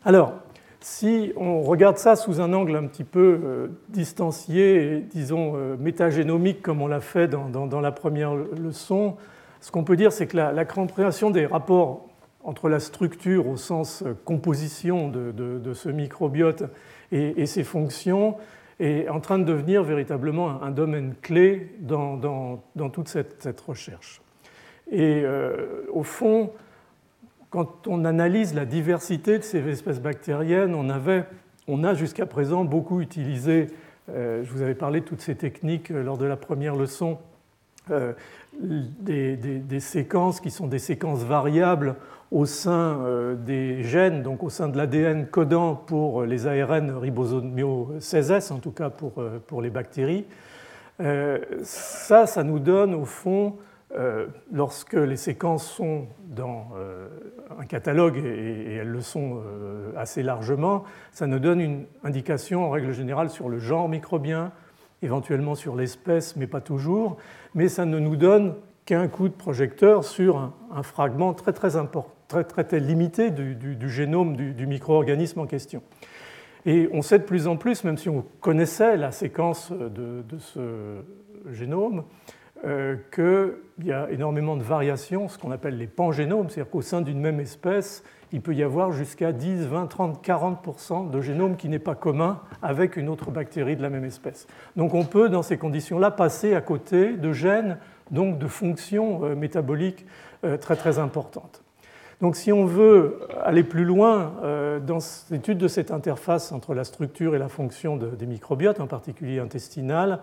Alors, 0.04 0.32
si 0.82 1.32
on 1.36 1.62
regarde 1.62 1.96
ça 1.96 2.16
sous 2.16 2.40
un 2.40 2.52
angle 2.52 2.76
un 2.76 2.86
petit 2.86 3.04
peu 3.04 3.40
euh, 3.44 3.68
distancié 3.88 5.04
disons, 5.12 5.52
euh, 5.56 5.76
métagénomique, 5.76 6.60
comme 6.60 6.82
on 6.82 6.88
l'a 6.88 7.00
fait 7.00 7.28
dans, 7.28 7.80
la 7.80 7.92
première 7.92 8.34
leçon, 8.34 9.16
ce 9.60 9.70
qu'on 9.70 9.84
peut 9.84 9.96
dire, 9.96 10.12
c'est 10.12 10.26
que 10.26 10.36
la, 10.36 10.64
compréhension 10.64 11.30
des 11.30 11.46
rapports 11.46 12.08
entre 12.42 12.68
la 12.68 12.80
structure 12.80 13.46
au 13.46 13.56
sens 13.56 14.02
euh, 14.02 14.14
composition 14.24 15.08
de, 15.08 15.72
ce 15.72 15.88
microbiote 15.88 16.64
et, 17.12 17.46
ses 17.46 17.62
fonctions 17.62 18.36
est 18.80 19.08
en 19.08 19.20
train 19.20 19.38
de 19.38 19.44
devenir 19.44 19.84
véritablement 19.84 20.62
un, 20.62 20.70
domaine 20.70 21.14
clé 21.22 21.70
dans, 21.78 22.60
toute 22.92 23.08
cette, 23.08 23.60
recherche. 23.60 24.20
Et 24.90 25.24
au 25.92 26.02
fond, 26.02 26.50
quand 27.52 27.86
on 27.86 28.06
analyse 28.06 28.54
la 28.54 28.64
diversité 28.64 29.38
de 29.38 29.44
ces 29.44 29.68
espèces 29.68 30.00
bactériennes, 30.00 30.74
on, 30.74 30.88
avait, 30.88 31.24
on 31.68 31.84
a 31.84 31.92
jusqu'à 31.92 32.24
présent 32.24 32.64
beaucoup 32.64 33.02
utilisé, 33.02 33.66
euh, 34.10 34.42
je 34.42 34.50
vous 34.50 34.62
avais 34.62 34.74
parlé 34.74 35.00
de 35.00 35.04
toutes 35.04 35.20
ces 35.20 35.34
techniques 35.34 35.90
euh, 35.90 36.02
lors 36.02 36.16
de 36.16 36.24
la 36.24 36.38
première 36.38 36.74
leçon, 36.74 37.18
euh, 37.90 38.14
des, 38.58 39.80
séquences 39.80 40.40
qui 40.40 40.50
sont 40.50 40.66
des 40.66 40.78
séquences 40.78 41.24
variables 41.24 41.96
au 42.30 42.46
sein 42.46 42.98
des 43.44 43.82
gènes, 43.82 44.22
donc 44.22 44.42
au 44.42 44.48
sein 44.48 44.68
de 44.68 44.78
l'ADN 44.78 45.26
codant 45.26 45.74
pour 45.74 46.22
les 46.22 46.46
ARN 46.46 46.90
ribosomio 46.90 47.90
16S, 47.98 48.50
en 48.52 48.58
tout 48.58 48.70
cas 48.70 48.88
pour, 48.88 49.12
pour 49.46 49.60
les 49.60 49.68
bactéries. 49.68 50.24
ça, 51.62 52.26
ça 52.26 52.42
nous 52.42 52.58
donne 52.58 52.94
au 52.94 53.04
fond 53.04 53.56
euh, 53.94 54.26
lorsque 54.50 54.94
les 54.94 55.18
séquences 55.18 55.70
sont 55.70 56.06
dans 56.24 56.70
euh, 56.76 57.08
un 57.58 57.66
catalogue, 57.66 58.16
et, 58.16 58.76
elles 58.76 58.88
le 58.88 59.02
sont 59.02 59.42
euh, 59.44 59.92
assez 59.98 60.22
largement, 60.22 60.84
ça 61.10 61.26
nous 61.26 61.38
donne 61.38 61.60
une 61.60 61.84
indication 62.02 62.64
en 62.64 62.70
règle 62.70 62.92
générale 62.92 63.28
sur 63.28 63.50
le 63.50 63.58
genre 63.58 63.90
microbien, 63.90 64.50
éventuellement 65.02 65.54
sur 65.54 65.76
l'espèce, 65.76 66.36
mais 66.36 66.46
pas 66.46 66.62
toujours, 66.62 67.18
mais 67.54 67.68
ça 67.68 67.84
ne 67.84 67.98
nous 67.98 68.16
donne 68.16 68.54
qu'un 68.86 69.08
coup 69.08 69.28
de 69.28 69.34
projecteur 69.34 70.04
sur 70.04 70.38
un, 70.38 70.82
fragment 70.82 71.34
très 71.34 71.52
très, 71.52 71.72
très, 72.28 72.44
très 72.44 72.80
limité 72.80 73.30
du, 73.30 73.90
génome 73.90 74.36
du, 74.36 74.66
micro-organisme 74.66 75.40
en 75.40 75.46
question. 75.46 75.82
Et 76.64 76.88
on 76.92 77.02
sait 77.02 77.18
de 77.18 77.24
plus 77.24 77.46
en 77.46 77.56
plus, 77.56 77.84
même 77.84 77.98
si 77.98 78.08
on 78.08 78.24
connaissait 78.40 78.96
la 78.96 79.12
séquence 79.12 79.70
de 79.70 80.38
ce 80.38 81.02
génome, 81.50 82.04
qu'il 82.62 83.54
y 83.84 83.92
a 83.92 84.08
énormément 84.10 84.56
de 84.56 84.62
variations, 84.62 85.28
ce 85.28 85.36
qu'on 85.36 85.50
appelle 85.50 85.76
les 85.76 85.88
pangénomes, 85.88 86.48
c'est-à-dire 86.48 86.70
qu'au 86.70 86.82
sein 86.82 87.00
d'une 87.00 87.20
même 87.20 87.40
espèce, 87.40 88.04
il 88.32 88.40
peut 88.40 88.54
y 88.54 88.62
avoir 88.62 88.92
jusqu'à 88.92 89.32
10, 89.32 89.66
20, 89.66 89.86
30, 89.86 90.26
40% 90.26 91.10
de 91.10 91.20
génome 91.20 91.56
qui 91.56 91.68
n'est 91.68 91.78
pas 91.78 91.94
commun 91.94 92.40
avec 92.62 92.96
une 92.96 93.08
autre 93.08 93.30
bactérie 93.30 93.76
de 93.76 93.82
la 93.82 93.90
même 93.90 94.04
espèce. 94.04 94.46
Donc 94.76 94.94
on 94.94 95.04
peut, 95.04 95.28
dans 95.28 95.42
ces 95.42 95.58
conditions-là, 95.58 96.10
passer 96.10 96.54
à 96.54 96.62
côté 96.62 97.12
de 97.12 97.32
gènes, 97.32 97.78
donc 98.10 98.38
de 98.38 98.46
fonctions 98.46 99.24
euh, 99.24 99.34
métaboliques 99.34 100.06
euh, 100.44 100.56
très 100.56 100.76
très 100.76 100.98
importantes. 100.98 101.62
Donc 102.22 102.36
si 102.36 102.52
on 102.52 102.64
veut 102.64 103.20
aller 103.44 103.64
plus 103.64 103.84
loin 103.84 104.32
euh, 104.42 104.80
dans 104.80 104.98
l'étude 105.30 105.58
de 105.58 105.68
cette 105.68 105.90
interface 105.90 106.52
entre 106.52 106.72
la 106.72 106.84
structure 106.84 107.34
et 107.34 107.38
la 107.38 107.48
fonction 107.48 107.96
des 107.96 108.26
microbiotes, 108.26 108.80
en 108.80 108.86
particulier 108.86 109.40
intestinal, 109.40 110.20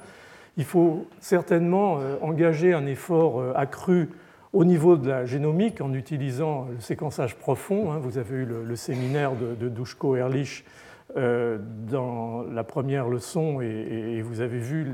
il 0.59 0.65
faut 0.65 1.07
certainement 1.21 1.99
euh, 1.99 2.17
engager 2.21 2.73
un 2.73 2.85
effort 2.85 3.39
euh, 3.39 3.53
accru 3.55 4.09
au 4.51 4.65
niveau 4.65 4.97
de 4.97 5.07
la 5.07 5.25
génomique 5.25 5.79
en 5.79 5.93
utilisant 5.93 6.67
le 6.69 6.81
séquençage 6.81 7.35
profond. 7.35 7.93
Hein. 7.93 7.99
Vous 8.01 8.17
avez 8.17 8.39
eu 8.39 8.45
le, 8.45 8.75
séminaire 8.75 9.31
de, 9.35 9.55
de 9.55 9.69
Dushko-Ehrlich 9.69 10.65
euh, 11.15 11.59
dans 11.89 12.43
la 12.43 12.65
première 12.65 13.07
leçon 13.07 13.61
et, 13.61 14.21
vous 14.21 14.41
avez 14.41 14.59
vu 14.59 14.85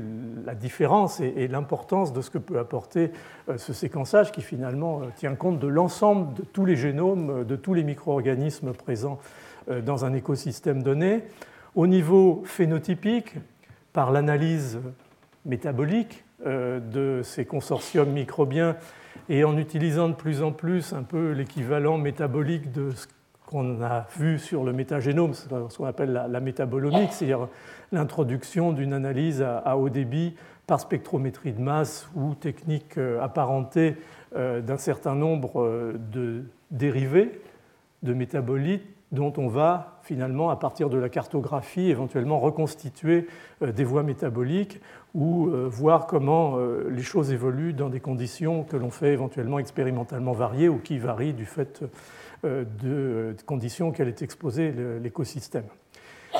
la 0.44 0.54
différence 0.54 1.20
et, 1.20 1.48
l'importance 1.48 2.12
de 2.12 2.20
ce 2.20 2.30
que 2.30 2.38
peut 2.38 2.60
apporter 2.60 3.10
ce 3.56 3.72
séquençage 3.72 4.30
qui 4.30 4.42
finalement 4.42 5.00
tient 5.16 5.34
compte 5.34 5.58
de 5.58 5.66
l'ensemble 5.66 6.32
de 6.34 6.42
tous 6.42 6.64
les 6.64 6.76
génomes, 6.76 7.44
de 7.44 7.56
tous 7.56 7.74
les 7.74 7.82
micro-organismes 7.82 8.72
présents 8.72 9.18
dans 9.84 10.04
un 10.04 10.14
écosystème 10.14 10.82
donné. 10.82 11.24
Au 11.74 11.86
niveau 11.86 12.42
phénotypique, 12.44 13.34
par 13.92 14.12
l'analyse 14.12 14.78
métabolique 15.46 16.24
de 16.44 17.22
ces 17.24 17.46
consortiums 17.46 18.10
microbiens 18.10 18.76
et 19.28 19.44
en 19.44 19.56
utilisant 19.56 20.08
de 20.08 20.14
plus 20.14 20.42
en 20.42 20.52
plus 20.52 20.92
un 20.92 21.02
peu 21.02 21.32
l'équivalent 21.32 21.98
métabolique 21.98 22.72
de 22.72 22.90
ce 22.90 23.06
qu'on 23.46 23.80
a 23.82 24.06
vu 24.16 24.38
sur 24.38 24.64
le 24.64 24.72
métagénome, 24.72 25.32
ce 25.34 25.76
qu'on 25.76 25.84
appelle 25.84 26.12
la, 26.12 26.40
métabolomique, 26.40 27.12
c'est-à-dire 27.12 27.48
l'introduction 27.92 28.72
d'une 28.72 28.92
analyse 28.92 29.42
à, 29.42 29.76
haut 29.76 29.88
débit 29.88 30.34
par 30.66 30.80
spectrométrie 30.80 31.52
de 31.52 31.60
masse 31.60 32.08
ou 32.16 32.34
technique 32.34 32.98
euh, 32.98 33.22
apparentée 33.22 33.94
euh, 34.34 34.60
d'un 34.60 34.78
certain 34.78 35.14
nombre 35.14 35.62
euh, 35.62 35.94
de 36.12 36.42
dérivés 36.72 37.40
de 38.02 38.12
métabolites 38.12 38.82
dont 39.12 39.32
on 39.36 39.46
va 39.46 40.00
finalement, 40.02 40.50
à 40.50 40.56
partir 40.56 40.90
de 40.90 40.98
la 40.98 41.08
cartographie, 41.08 41.88
éventuellement 41.88 42.40
reconstituer 42.40 43.28
des 43.60 43.84
voies 43.84 44.02
métaboliques 44.02 44.80
ou 45.16 45.50
voir 45.68 46.06
comment 46.06 46.58
les 46.90 47.02
choses 47.02 47.32
évoluent 47.32 47.72
dans 47.72 47.88
des 47.88 48.00
conditions 48.00 48.64
que 48.64 48.76
l'on 48.76 48.90
fait 48.90 49.14
éventuellement 49.14 49.58
expérimentalement 49.58 50.32
variées 50.32 50.68
ou 50.68 50.78
qui 50.78 50.98
varient 50.98 51.32
du 51.32 51.46
fait 51.46 51.82
euh, 52.44 52.64
de 52.82 53.34
conditions 53.46 53.88
auxquelles 53.88 54.08
est 54.08 54.20
exposé 54.20 54.72
l'écosystème. 55.02 55.64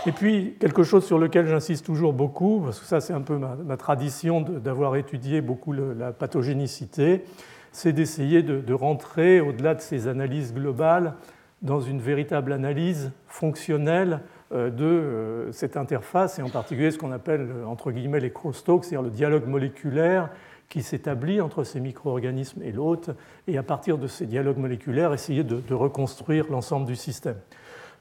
Et 0.04 0.12
puis, 0.12 0.54
quelque 0.60 0.82
chose 0.82 1.06
sur 1.06 1.18
lequel 1.18 1.46
j'insiste 1.46 1.86
toujours 1.86 2.12
beaucoup, 2.12 2.60
parce 2.62 2.80
que 2.80 2.84
ça 2.84 3.00
c'est 3.00 3.14
un 3.14 3.22
peu 3.22 3.38
ma, 3.38 3.76
tradition 3.78 4.42
d'avoir 4.42 4.96
étudié 4.96 5.40
beaucoup 5.40 5.72
la 5.72 6.12
pathogénicité, 6.12 7.24
c'est 7.72 7.92
d'essayer 7.94 8.42
de, 8.42 8.74
rentrer 8.74 9.40
au-delà 9.40 9.74
de 9.74 9.80
ces 9.80 10.06
analyses 10.06 10.52
globales 10.52 11.14
dans 11.62 11.80
une 11.80 12.00
véritable 12.00 12.52
analyse 12.52 13.10
fonctionnelle 13.26 14.12
euh, 14.14 14.18
de 14.52 14.84
euh, 14.84 15.52
cette 15.52 15.76
interface, 15.76 16.38
et 16.38 16.42
en 16.42 16.48
particulier 16.48 16.90
ce 16.90 16.98
qu'on 16.98 17.12
appelle 17.12 17.48
entre 17.66 17.90
guillemets 17.90 18.20
les 18.20 18.30
crosstalks, 18.30 18.84
c'est-à-dire 18.84 19.02
le 19.02 19.10
dialogue 19.10 19.46
moléculaire 19.46 20.30
qui 20.68 20.82
s'établit 20.82 21.40
entre 21.40 21.64
ces 21.64 21.80
micro-organismes 21.80 22.62
et 22.62 22.72
l'hôte, 22.72 23.10
et 23.46 23.58
à 23.58 23.62
partir 23.62 23.98
de 23.98 24.06
ces 24.06 24.26
dialogues 24.26 24.58
moléculaires, 24.58 25.12
essayer 25.12 25.44
de, 25.44 25.74
reconstruire 25.74 26.46
l'ensemble 26.50 26.86
du 26.86 26.96
système. 26.96 27.36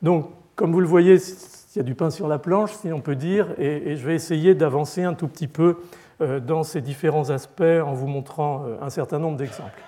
Donc, 0.02 0.30
comme 0.56 0.72
vous 0.72 0.82
le 0.82 0.88
voyez, 0.88 1.16
il 1.16 1.78
y 1.78 1.80
a 1.80 1.84
du 1.84 1.96
pain 1.96 2.10
sur 2.10 2.28
la 2.28 2.40
planche, 2.40 2.74
si 2.74 2.92
on 2.92 3.02
peut 3.02 3.16
dire, 3.16 3.50
et, 3.60 3.96
je 3.96 4.06
vais 4.06 4.16
essayer 4.16 4.56
d'avancer 4.56 5.04
un 5.04 5.14
tout 5.14 5.28
petit 5.28 5.48
peu 5.48 5.78
euh, 6.22 6.40
dans 6.40 6.64
ces 6.64 6.82
différents 6.82 7.30
aspects 7.30 7.62
en 7.62 7.94
vous 7.94 8.08
montrant 8.08 8.66
euh, 8.66 8.78
un 8.82 8.90
certain 8.90 9.20
nombre 9.20 9.38
d'exemples. 9.38 9.82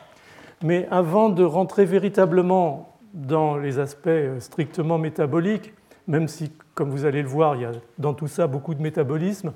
Mais 0.63 0.87
avant 0.91 1.29
de 1.29 1.43
rentrer 1.43 1.85
véritablement 1.85 2.97
dans 3.13 3.57
les 3.57 3.79
aspects 3.79 4.07
euh, 4.07 4.39
strictement 4.39 4.97
métaboliques, 4.97 5.73
même 6.07 6.27
si, 6.27 6.51
comme 6.73 6.89
vous 6.89 7.05
allez 7.05 7.21
le 7.21 7.27
voir, 7.27 7.55
il 7.55 7.61
y 7.61 7.65
a 7.65 7.71
dans 7.97 8.13
tout 8.13 8.27
ça 8.27 8.47
beaucoup 8.47 8.73
de 8.73 8.81
métabolisme, 8.81 9.51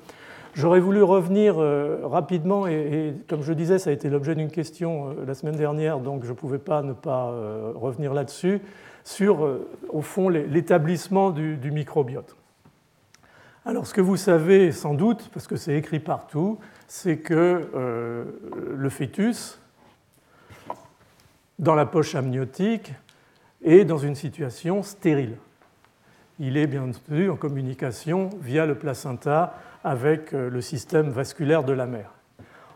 J'aurais 0.54 0.82
voulu 0.82 1.02
revenir 1.02 1.56
euh, 1.58 2.00
rapidement, 2.04 2.68
et, 2.68 3.14
comme 3.30 3.42
je 3.42 3.54
disais, 3.54 3.80
ça 3.80 3.90
a 3.90 3.94
été 3.94 4.10
l'objet 4.10 4.36
d'une 4.36 4.52
question 4.52 5.12
euh, 5.12 5.26
la 5.26 5.34
semaine 5.34 5.56
dernière, 5.56 6.00
donc 6.00 6.26
je 6.26 6.30
ne 6.30 6.36
pouvais 6.36 6.58
pas 6.58 6.82
ne 6.82 6.92
pas 6.92 7.30
euh, 7.30 7.72
revenir 7.74 8.14
là-dessus, 8.14 8.60
sur, 9.06 9.60
au 9.90 10.02
fond, 10.02 10.30
l'établissement 10.30 11.32
du, 11.32 11.72
microbiote. 11.72 12.36
Alors, 13.66 13.88
ce 13.88 13.96
que 13.96 14.02
vous 14.02 14.18
savez 14.18 14.72
sans 14.72 14.94
doute, 14.94 15.30
parce 15.34 15.48
que 15.48 15.56
c'est 15.56 15.74
écrit 15.76 16.00
partout, 16.00 16.60
c'est 16.88 17.18
que 17.18 17.68
le 18.76 18.90
fœtus, 18.90 19.60
dans 21.58 21.74
la 21.74 21.88
poche 21.88 22.14
amniotique, 22.14 22.94
est 23.64 23.86
dans 23.86 23.98
une 23.98 24.14
situation 24.14 24.84
stérile. 24.84 25.36
Il 26.44 26.58
est 26.58 26.66
bien 26.66 26.82
entendu 26.90 27.30
en 27.30 27.36
communication 27.36 28.32
via 28.42 28.66
le 28.66 28.74
placenta 28.74 29.54
avec 29.84 30.34
euh, 30.34 30.50
le 30.50 30.60
système 30.60 31.12
vasculaire 31.12 31.64
de 31.64 31.72
la 31.72 31.86
mère. 31.86 32.14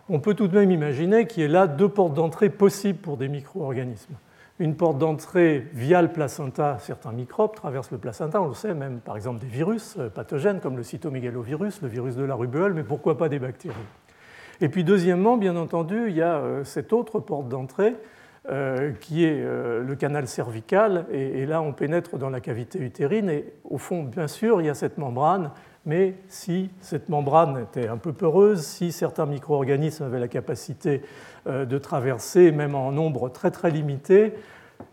On 0.08 0.20
peut 0.20 0.36
tout 0.36 0.48
de 0.48 0.56
même 0.56 0.70
imaginer 0.70 1.26
qu'il 1.26 1.42
y 1.42 1.46
ait 1.48 1.50
là 1.50 1.66
deux 1.66 1.90
portes 1.90 2.14
d'entrée 2.14 2.52
possibles 2.52 3.00
pour 3.00 3.18
des 3.18 3.28
micro-organismes. 3.28 4.14
Une 4.60 4.76
porte 4.76 5.00
d'entrée 5.00 5.66
via 5.74 6.04
le 6.04 6.10
placenta, 6.10 6.78
certains 6.80 7.12
microbes 7.12 7.56
traversent 7.56 7.90
le 7.90 7.98
placenta, 7.98 8.40
on 8.40 8.50
le 8.50 8.54
sait, 8.54 8.76
même 8.76 9.00
par 9.00 9.16
exemple 9.16 9.40
des 9.40 9.48
virus 9.48 9.96
euh, 9.98 10.10
pathogènes 10.10 10.60
comme 10.60 10.78
le 10.78 10.84
cytomégalovirus, 10.84 11.82
le 11.82 11.88
virus 11.88 12.16
de 12.16 12.24
la 12.24 12.36
rubéole, 12.36 12.76
mais 12.76 12.84
pourquoi 12.84 13.18
pas 13.18 13.30
des 13.30 13.40
bactéries 13.40 13.74
Et 14.62 14.70
puis 14.70 14.84
deuxièmement, 14.84 15.38
bien 15.38 15.56
entendu, 15.56 16.10
il 16.10 16.16
y 16.16 16.22
a 16.22 16.36
euh, 16.36 16.64
cette 16.66 16.94
autre 16.94 17.20
porte 17.20 17.50
d'entrée 17.50 17.96
qui 19.00 19.26
est 19.26 19.44
le 19.44 19.96
canal 19.96 20.28
cervical, 20.28 21.06
et 21.12 21.46
là 21.46 21.62
on 21.62 21.74
pénètre 21.74 22.18
dans 22.18 22.30
la 22.30 22.42
cavité 22.42 22.80
utérine, 22.80 23.30
et 23.30 23.54
au 23.64 23.78
fond, 23.78 24.04
bien 24.04 24.28
sûr, 24.28 24.62
il 24.62 24.68
y 24.68 24.70
a 24.70 24.76
cette 24.76 24.98
membrane 24.98 25.50
mais 25.86 26.16
si 26.28 26.72
cette 26.82 27.10
membrane 27.10 27.60
était 27.60 27.88
un 27.88 27.98
peu 27.98 28.12
peureuse, 28.12 28.66
si 28.66 28.92
certains 28.92 29.28
micro-organismes 29.28 30.04
avaient 30.04 30.20
la 30.20 30.28
capacité 30.28 31.02
euh, 31.48 31.66
de 31.66 31.78
traverser, 31.78 32.52
même 32.52 32.76
en 32.76 32.92
nombre 32.92 33.30
très 33.30 33.52
très 33.52 33.70
limité, 33.70 34.34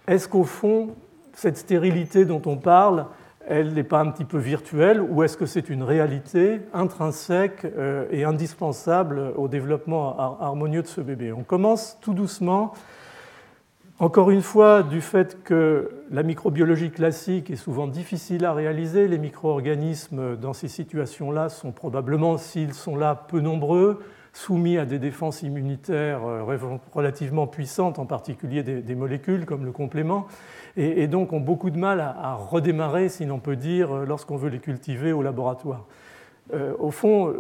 est-ce 0.07 0.29
qu'au 0.29 0.45
fond, 0.45 0.91
cette 1.33 1.57
stérilité 1.57 2.27
dont 2.27 2.43
on 2.45 2.57
parle, 2.57 3.07
elle 3.49 3.73
n'est 3.73 3.85
pas 3.85 4.01
un 4.01 4.11
petit 4.11 4.27
peu 4.27 4.39
virtuelle 4.39 5.01
ou 5.01 5.23
est-ce 5.23 5.37
que 5.37 5.47
c'est 5.47 5.71
une 5.71 5.83
réalité 5.83 6.61
intrinsèque 6.75 7.65
euh, 7.65 8.07
et 8.11 8.25
indispensable 8.25 9.33
au 9.37 9.49
développement 9.49 10.39
harmonieux 10.41 10.83
de 10.83 10.87
ce 10.87 11.01
bébé? 11.01 11.33
On 11.33 11.43
commence 11.43 11.99
tout 12.03 12.13
doucement 12.13 12.75
encore 14.03 14.33
une 14.33 14.43
fois, 14.43 14.83
du 14.83 15.01
fait 15.01 15.45
que 15.45 15.89
la 16.11 16.25
microbiologie 16.25 16.91
classique 16.91 17.53
est 17.53 17.57
souvent 17.57 17.87
difficile 17.87 18.45
à 18.45 18.53
réaliser, 18.53 19.07
les 19.07 19.17
micro-organismes 19.17 20.37
dans 20.37 20.53
ces 20.53 20.67
situations-là 20.67 21.49
sont 21.49 21.71
probablement, 21.71 22.37
s'ils 22.37 22.75
sont 22.75 22.97
là, 22.97 23.15
peu 23.15 23.39
nombreux, 23.39 24.03
soumis 24.33 24.77
à 24.77 24.87
des 24.87 24.99
défenses 24.99 25.43
immunitaires 25.43 26.25
euh, 26.25 26.59
relativement 26.93 27.47
puissantes, 27.47 28.01
en 28.01 28.05
particulier 28.05 28.65
des, 28.65 28.95
molécules 28.97 29.47
comme 29.47 29.65
le 29.65 29.71
complément, 29.71 30.27
et, 30.77 31.07
donc 31.07 31.33
ont 31.33 31.39
beaucoup 31.39 31.71
de 31.71 31.79
mal 31.79 32.01
à, 32.01 32.35
redémarrer, 32.35 33.09
si 33.09 33.25
l'on 33.25 33.39
peut 33.39 33.55
dire, 33.55 33.93
euh, 33.93 34.05
lorsqu'on 34.05 34.37
veut 34.37 34.51
les 34.51 34.59
cultiver 34.59 35.13
au 35.13 35.23
laboratoire. 35.23 35.87
Euh, 36.55 36.75
au 36.81 36.91
fond, 36.91 37.33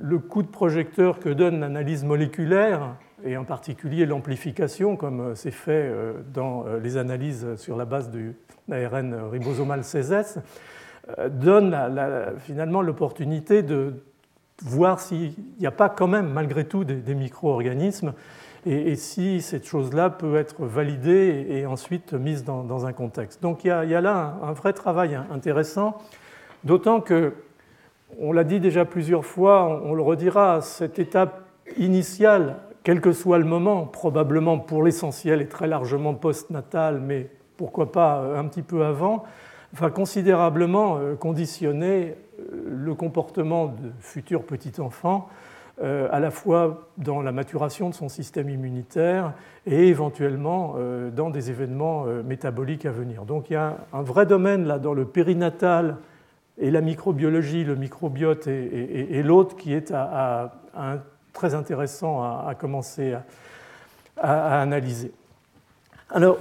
le 0.00 0.18
coup 0.18 0.42
de 0.42 0.48
projecteur 0.48 1.20
que 1.20 1.28
donne 1.28 1.60
l'analyse 1.60 2.02
moléculaire 2.02 2.96
et 3.24 3.36
en 3.36 3.44
particulier 3.44 4.06
l'amplification, 4.06 4.96
comme 4.96 5.20
euh, 5.20 5.34
c'est 5.34 5.50
fait 5.50 5.72
euh, 5.72 6.14
dans 6.32 6.66
euh, 6.66 6.78
les 6.78 6.96
analyses 6.96 7.54
sur 7.56 7.76
la 7.76 7.84
base 7.84 8.10
du 8.10 8.34
ARN 8.70 9.14
ribosomal 9.30 9.80
CSS, 9.80 10.38
donne 11.28 11.76
finalement 12.38 12.82
l'opportunité 12.82 13.64
de 13.64 13.94
voir 14.62 15.00
s'il 15.00 15.32
n'y 15.58 15.66
a 15.66 15.72
pas 15.72 15.88
quand 15.88 16.06
même 16.06 16.28
malgré 16.28 16.64
tout 16.64 16.84
des, 16.84 17.14
micro-organismes 17.16 18.12
et, 18.64 18.94
si 18.94 19.40
cette 19.40 19.66
chose-là 19.66 20.10
peut 20.10 20.36
être 20.36 20.64
validée 20.66 21.46
et, 21.48 21.66
ensuite 21.66 22.12
mise 22.12 22.44
dans, 22.44 22.86
un 22.86 22.92
contexte. 22.92 23.42
Donc 23.42 23.64
il 23.64 23.68
y 23.68 23.70
a, 23.72 24.00
là 24.00 24.38
un, 24.40 24.50
un, 24.50 24.52
vrai 24.52 24.72
travail 24.72 25.18
intéressant, 25.32 25.98
d'autant 26.62 27.00
que, 27.00 27.32
on 28.20 28.30
l'a 28.32 28.44
dit 28.44 28.60
déjà 28.60 28.84
plusieurs 28.84 29.24
fois, 29.24 29.82
on 29.84 29.94
le 29.94 30.02
redira, 30.02 30.60
cette 30.60 31.00
étape 31.00 31.42
initiale 31.76 32.56
quel 32.82 33.00
que 33.00 33.12
soit 33.12 33.38
le 33.38 33.44
moment, 33.44 33.84
probablement 33.84 34.58
pour 34.58 34.82
l'essentiel 34.82 35.42
et 35.42 35.48
très 35.48 35.66
largement 35.66 36.14
post-natal, 36.14 37.00
mais 37.00 37.28
pourquoi 37.56 37.92
pas 37.92 38.20
euh, 38.20 38.38
un 38.38 38.46
petit 38.46 38.62
peu 38.62 38.84
avant, 38.84 39.24
va 39.74 39.90
considérablement 39.90 40.96
euh, 40.96 41.14
conditionner 41.14 42.14
euh, 42.38 42.44
le 42.66 42.94
comportement 42.94 43.66
de 43.66 43.90
futurs 44.00 44.44
petits 44.44 44.80
enfants, 44.80 45.28
à 45.82 46.20
la 46.20 46.30
fois 46.30 46.90
dans 46.98 47.22
la 47.22 47.32
maturation 47.32 47.88
de 47.88 47.94
son 47.94 48.10
système 48.10 48.50
immunitaire 48.50 49.32
et 49.64 49.88
éventuellement 49.88 50.74
dans 51.16 51.30
des 51.30 51.48
événements 51.48 52.04
métaboliques 52.22 52.84
à 52.84 52.90
venir. 52.90 53.24
Donc 53.24 53.48
il 53.48 53.54
y 53.54 53.56
a 53.56 53.78
un 53.94 54.02
vrai 54.02 54.26
domaine 54.26 54.66
là 54.66 54.78
dans 54.78 54.92
le 54.92 55.06
périnatal 55.06 55.96
et 56.58 56.70
la 56.70 56.82
microbiologie, 56.82 57.64
le 57.64 57.76
microbiote 57.76 58.46
et, 58.46 59.22
l'autre 59.22 59.56
qui 59.56 59.72
est 59.72 59.90
à, 59.90 60.52
à 60.74 60.92
un 60.92 60.98
très 61.32 61.54
intéressant 61.54 62.22
à, 62.22 62.54
commencer 62.54 63.16
à, 64.16 64.60
analyser. 64.60 65.12
Alors, 66.10 66.38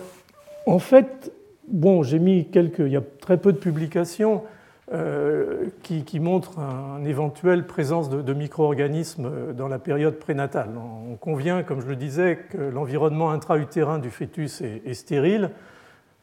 En 0.65 0.79
fait, 0.79 1.31
bon, 1.67 2.03
j'ai 2.03 2.19
mis 2.19 2.49
quelques, 2.49 2.79
il 2.79 2.89
y 2.89 2.97
a 2.97 3.03
très 3.21 3.37
peu 3.37 3.53
de 3.53 3.57
publications 3.57 4.43
euh, 4.91 5.67
qui, 5.83 6.19
montrent 6.19 6.57
une 6.57 7.05
éventuelle 7.05 7.67
présence 7.67 8.09
de, 8.09 8.33
micro-organismes 8.33 9.53
dans 9.53 9.67
la 9.67 9.77
période 9.77 10.17
prénatale. 10.17 10.69
On 11.11 11.15
convient, 11.15 11.61
comme 11.61 11.79
je 11.79 11.87
le 11.87 11.95
disais, 11.95 12.39
que 12.49 12.57
l'environnement 12.57 13.29
intra-utérin 13.29 13.99
du 13.99 14.09
fœtus 14.09 14.61
est, 14.61 14.93
stérile 14.95 15.51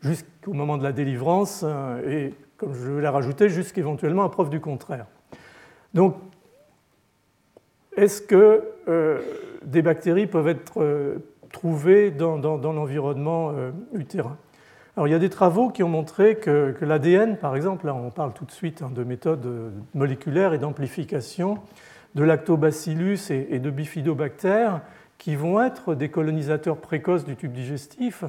jusqu'au 0.00 0.52
moment 0.52 0.78
de 0.78 0.82
la 0.82 0.90
délivrance 0.90 1.62
euh, 1.64 2.10
et, 2.10 2.34
comme 2.56 2.74
je 2.74 2.90
l'ai 2.90 3.06
rajouté, 3.06 3.48
jusqu'éventuellement 3.48 4.24
à 4.24 4.30
preuve 4.30 4.50
du 4.50 4.58
contraire. 4.58 5.06
Donc, 5.94 6.16
est-ce 7.96 8.22
que 8.22 8.62
euh, 8.88 9.20
des 9.64 9.82
bactéries 9.82 10.26
peuvent 10.26 10.48
être 10.48 11.16
trouvées 11.52 12.10
dans 12.10 12.36
l'environnement 12.38 13.52
utérin? 13.92 14.36
Alors, 14.96 15.08
il 15.08 15.10
y 15.10 15.14
a 15.14 15.18
des 15.18 15.30
travaux 15.30 15.68
qui 15.68 15.82
ont 15.82 15.88
montré 15.88 16.36
que, 16.36 16.74
l'ADN, 16.80 17.36
par 17.36 17.54
exemple, 17.54 17.86
là 17.86 17.94
on 17.94 18.10
parle 18.10 18.32
tout 18.32 18.46
de 18.46 18.50
suite 18.50 18.80
hein, 18.82 18.90
de 18.94 19.04
méthodes 19.04 19.46
moléculaires 19.94 20.54
et 20.54 20.58
d'amplification 20.58 21.58
de 22.16 22.24
lactobacillus 22.24 23.30
et, 23.30 23.58
de 23.58 23.70
bifidobactères, 23.70 24.80
qui 25.18 25.36
vont 25.36 25.62
être 25.62 25.94
des 25.94 26.08
colonisateurs 26.08 26.78
précoces 26.78 27.24
du 27.24 27.36
tube 27.36 27.52
digestif, 27.52 28.24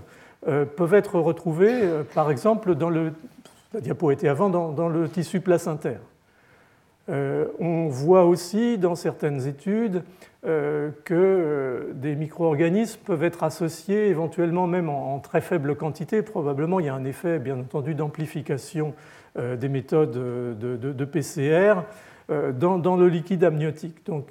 euh, 0.47 0.65
peuvent 0.65 0.93
être 0.93 1.19
retrouvés, 1.19 1.83
euh, 1.83 2.03
par 2.03 2.29
exemple, 2.29 2.75
dans 2.75 2.89
le, 2.89 3.13
la 3.73 3.79
diapo 3.79 4.11
était 4.11 4.27
avant, 4.27 4.49
dans 4.49 4.89
le 4.89 5.07
tissu 5.07 5.39
placentaire. 5.39 5.99
Euh, 7.09 7.45
on 7.59 7.87
voit 7.87 8.25
aussi 8.25 8.77
dans 8.77 8.95
certaines 8.95 9.47
études 9.47 10.03
euh, 10.45 10.91
que 11.05 11.13
euh, 11.13 11.93
des 11.93 12.15
micro-organismes 12.15 12.99
peuvent 13.05 13.23
être 13.23 13.43
associés 13.43 14.07
éventuellement 14.07 14.67
même 14.67 14.89
en, 14.89 15.19
très 15.19 15.39
faible 15.39 15.75
quantité. 15.75 16.21
Probablement, 16.21 16.79
il 16.79 16.87
y 16.87 16.89
a 16.89 16.95
un 16.95 17.05
effet, 17.05 17.39
bien 17.39 17.57
entendu, 17.59 17.95
d'amplification 17.95 18.93
des 19.37 19.69
méthodes 19.69 20.13
de, 20.13 21.05
PCR 21.05 21.83
dans, 22.27 22.95
le 22.95 23.07
liquide 23.07 23.43
amniotique. 23.43 24.03
Donc, 24.07 24.25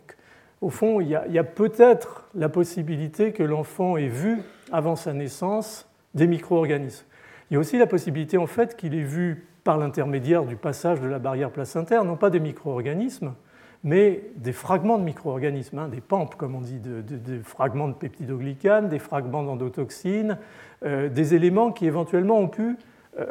au 0.60 0.68
fond, 0.68 1.00
il 1.00 1.06
y 1.06 1.14
a, 1.14 1.22
a 1.22 1.44
peut-être 1.44 2.24
la 2.34 2.48
possibilité 2.48 3.30
que 3.30 3.44
l'enfant 3.44 3.96
ait 3.96 4.08
vu, 4.08 4.38
avant 4.72 4.96
sa 4.96 5.12
naissance, 5.12 5.88
des 6.14 6.26
micro-organismes. 6.26 7.04
Il 7.48 7.54
y 7.54 7.56
a 7.56 7.60
aussi 7.60 7.78
la 7.78 7.86
possibilité, 7.86 8.36
en 8.36 8.48
fait, 8.48 8.76
qu'il 8.76 8.94
ait 8.94 9.04
vu 9.04 9.46
par 9.66 9.78
l'intermédiaire 9.78 10.44
du 10.44 10.54
passage 10.54 11.00
de 11.00 11.08
la 11.08 11.18
barrière 11.18 11.50
placentaire, 11.50 12.04
non 12.04 12.14
pas 12.14 12.30
des 12.30 12.38
micro-organismes, 12.38 13.34
mais 13.82 14.22
des 14.36 14.52
fragments 14.52 14.96
de 14.96 15.02
micro-organismes, 15.02 15.80
hein, 15.80 15.88
des 15.88 16.00
PAMP, 16.00 16.36
comme 16.38 16.54
on 16.54 16.60
dit, 16.60 16.78
des 16.78 17.40
fragments 17.40 17.88
de 17.88 17.94
peptidoglycanes, 17.94 18.88
des 18.88 19.00
fragments 19.00 19.42
d'endotoxines, 19.42 20.38
euh, 20.84 21.08
des 21.08 21.34
éléments 21.34 21.72
qui 21.72 21.84
éventuellement 21.84 22.38
ont 22.38 22.46
pu 22.46 22.76
euh, 23.18 23.26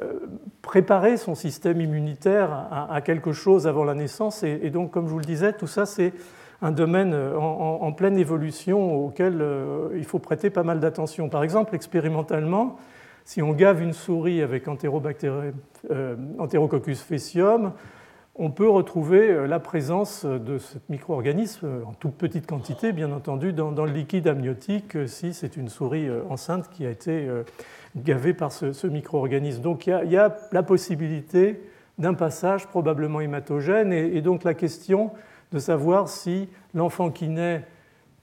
préparer 0.62 1.16
son 1.16 1.36
système 1.36 1.80
immunitaire 1.80 2.52
à, 2.90 3.00
quelque 3.00 3.32
chose 3.32 3.66
avant 3.66 3.86
la 3.86 3.94
naissance. 3.94 4.44
Et, 4.44 4.70
donc, 4.72 4.92
comme 4.92 5.08
je 5.08 5.12
vous 5.12 5.20
le 5.20 5.26
disais, 5.26 5.54
tout 5.54 5.68
ça, 5.68 5.86
c'est 5.86 6.12
un 6.62 6.72
domaine 6.72 7.14
en, 7.14 7.80
en, 7.82 7.92
pleine 7.94 8.18
évolution 8.18 9.06
auquel 9.06 9.42
euh, 9.42 9.88
il 9.96 10.04
faut 10.04 10.20
prêter 10.20 10.50
pas 10.50 10.64
mal 10.64 10.82
d'attention. 10.82 11.30
Par 11.30 11.44
exemple, 11.44 11.76
expérimentalement, 11.76 12.76
si 13.26 13.42
on 13.42 13.54
gave 13.54 13.82
une 13.82 13.94
souris 13.94 14.42
avec 14.44 14.66
euh, 14.68 16.16
Enterococcus 16.38 17.02
faecium, 17.02 17.74
on 18.36 18.52
peut 18.52 18.70
retrouver 18.70 19.32
euh, 19.32 19.48
la 19.48 19.60
présence 19.60 20.26
de 20.26 20.60
ce 20.60 20.78
micro-organisme 20.90 21.82
en 21.88 21.94
toute 21.94 22.14
petite 22.14 22.46
quantité, 22.46 22.94
bien 22.94 23.12
entendu, 23.12 23.52
dans, 23.52 23.72
le 23.72 23.92
liquide 23.92 24.28
amniotique 24.28 24.96
euh, 24.96 25.08
si 25.08 25.34
c'est 25.34 25.58
une 25.58 25.70
souris 25.70 26.08
enceinte 26.30 26.70
qui 26.70 26.86
a 26.86 26.92
été 26.92 27.28
gavée 27.96 28.36
par 28.36 28.52
ce, 28.52 28.86
micro-organisme. 28.86 29.62
Donc 29.62 29.88
il 29.88 30.12
y, 30.12 30.18
a, 30.18 30.38
la 30.52 30.64
possibilité 30.64 31.60
d'un 31.98 32.14
passage 32.14 32.68
probablement 32.68 33.22
hématogène 33.22 33.92
et, 33.92 34.22
donc 34.22 34.44
la 34.44 34.54
question 34.54 35.12
de 35.52 35.58
savoir 35.58 36.10
si 36.10 36.48
l'enfant 36.76 37.10
qui 37.10 37.30
naît 37.30 37.64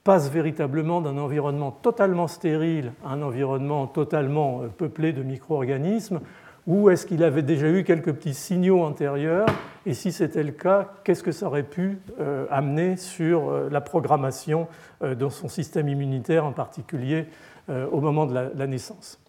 passe 0.03 0.29
véritablement 0.29 1.01
d'un 1.01 1.17
environnement 1.17 1.71
totalement 1.71 2.27
stérile 2.27 2.91
à 3.05 3.13
un 3.13 3.21
environnement 3.21 3.87
totalement 3.87 4.61
euh, 4.61 4.67
peuplé 4.67 5.13
de 5.13 5.23
micro-organismes, 5.23 6.19
ou 6.67 6.89
est-ce 6.89 7.05
qu'il 7.05 7.23
avait 7.23 7.41
déjà 7.41 7.69
eu 7.69 7.83
quelques 7.83 8.13
petits 8.13 8.33
signaux 8.33 8.83
antérieurs 8.83 9.47
Et 9.85 9.93
si 9.93 10.11
c'était 10.11 10.43
le 10.43 10.51
cas, 10.51 10.93
qu'est-ce 11.03 11.23
que 11.23 11.33
ça 11.33 11.47
aurait 11.47 11.63
pu 11.63 11.99
euh, 12.19 12.45
amener 12.49 12.95
sur 12.95 13.49
euh, 13.49 13.69
la 13.69 13.81
programmation 13.81 14.67
dans 15.01 15.29
son 15.29 15.49
système 15.49 15.89
immunitaire, 15.89 16.45
en 16.45 16.53
particulier 16.53 17.25
au 17.91 17.99
moment 17.99 18.25
de 18.25 18.33
la 18.33 18.67
naissance 18.67 19.19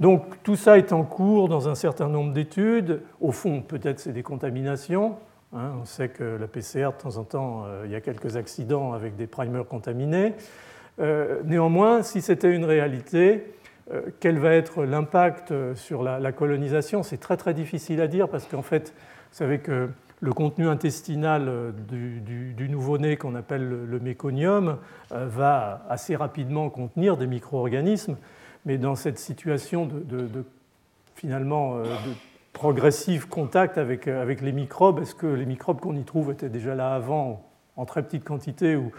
donc 0.00 0.42
tout 0.44 0.56
ça 0.56 0.78
est 0.78 0.92
en 0.92 1.02
cours 1.02 1.48
dans 1.48 1.68
un 1.68 1.74
certain 1.74 2.08
nombre 2.08 2.32
d'études. 2.32 3.02
Au 3.20 3.32
fond, 3.32 3.62
peut-être 3.62 3.98
c'est 3.98 4.12
des 4.12 4.22
contaminations, 4.22 5.16
Hein, 5.54 5.72
on 5.80 5.84
sait 5.86 6.10
que 6.10 6.24
la 6.24 6.46
PCR, 6.46 6.90
de 6.92 7.02
temps 7.02 7.16
en 7.16 7.24
temps, 7.24 7.64
euh, 7.64 7.84
il 7.86 7.90
y 7.90 7.94
a 7.94 8.02
quelques 8.02 8.36
accidents 8.36 8.92
avec 8.92 9.16
des 9.16 9.26
primers 9.26 9.66
contaminés. 9.66 10.34
Euh, 11.00 11.40
néanmoins, 11.44 12.02
si 12.02 12.20
c'était 12.20 12.54
une 12.54 12.66
réalité, 12.66 13.54
euh, 13.90 14.02
quel 14.20 14.38
va 14.38 14.52
être 14.52 14.84
l'impact 14.84 15.54
sur 15.74 16.02
la, 16.02 16.32
colonisation? 16.32 17.02
C'est 17.02 17.16
très 17.16 17.38
très 17.38 17.54
difficile 17.54 18.02
à 18.02 18.08
dire 18.08 18.28
parce 18.28 18.44
qu'en 18.44 18.62
fait, 18.62 18.92
vous 19.30 19.36
savez 19.38 19.58
que 19.60 19.88
le 20.20 20.32
contenu 20.32 20.68
intestinal 20.68 21.72
du, 21.88 22.68
nouveau-né 22.68 23.16
qu'on 23.16 23.34
appelle 23.34 23.86
le, 23.86 24.00
méconium 24.00 24.78
va 25.10 25.86
assez 25.88 26.16
rapidement 26.16 26.68
contenir 26.70 27.16
des 27.16 27.28
micro-organismes, 27.28 28.16
mais 28.66 28.78
dans 28.78 28.96
cette 28.96 29.18
situation 29.18 29.86
de, 29.86 30.44
finalement 31.14 31.78
de 31.78 31.84
progressif 32.52 33.26
contact 33.26 33.78
avec, 33.78 34.08
euh, 34.08 34.22
avec 34.22 34.40
les 34.40 34.52
microbes. 34.52 35.00
Est-ce 35.00 35.14
que 35.14 35.26
les 35.26 35.46
microbes 35.46 35.80
qu'on 35.80 35.96
y 35.96 36.04
trouve 36.04 36.30
étaient 36.32 36.48
déjà 36.48 36.74
là 36.74 36.94
avant 36.94 37.44
en 37.76 37.84
très 37.84 38.02
petite 38.02 38.24
quantité 38.24 38.76
ou, 38.76 38.90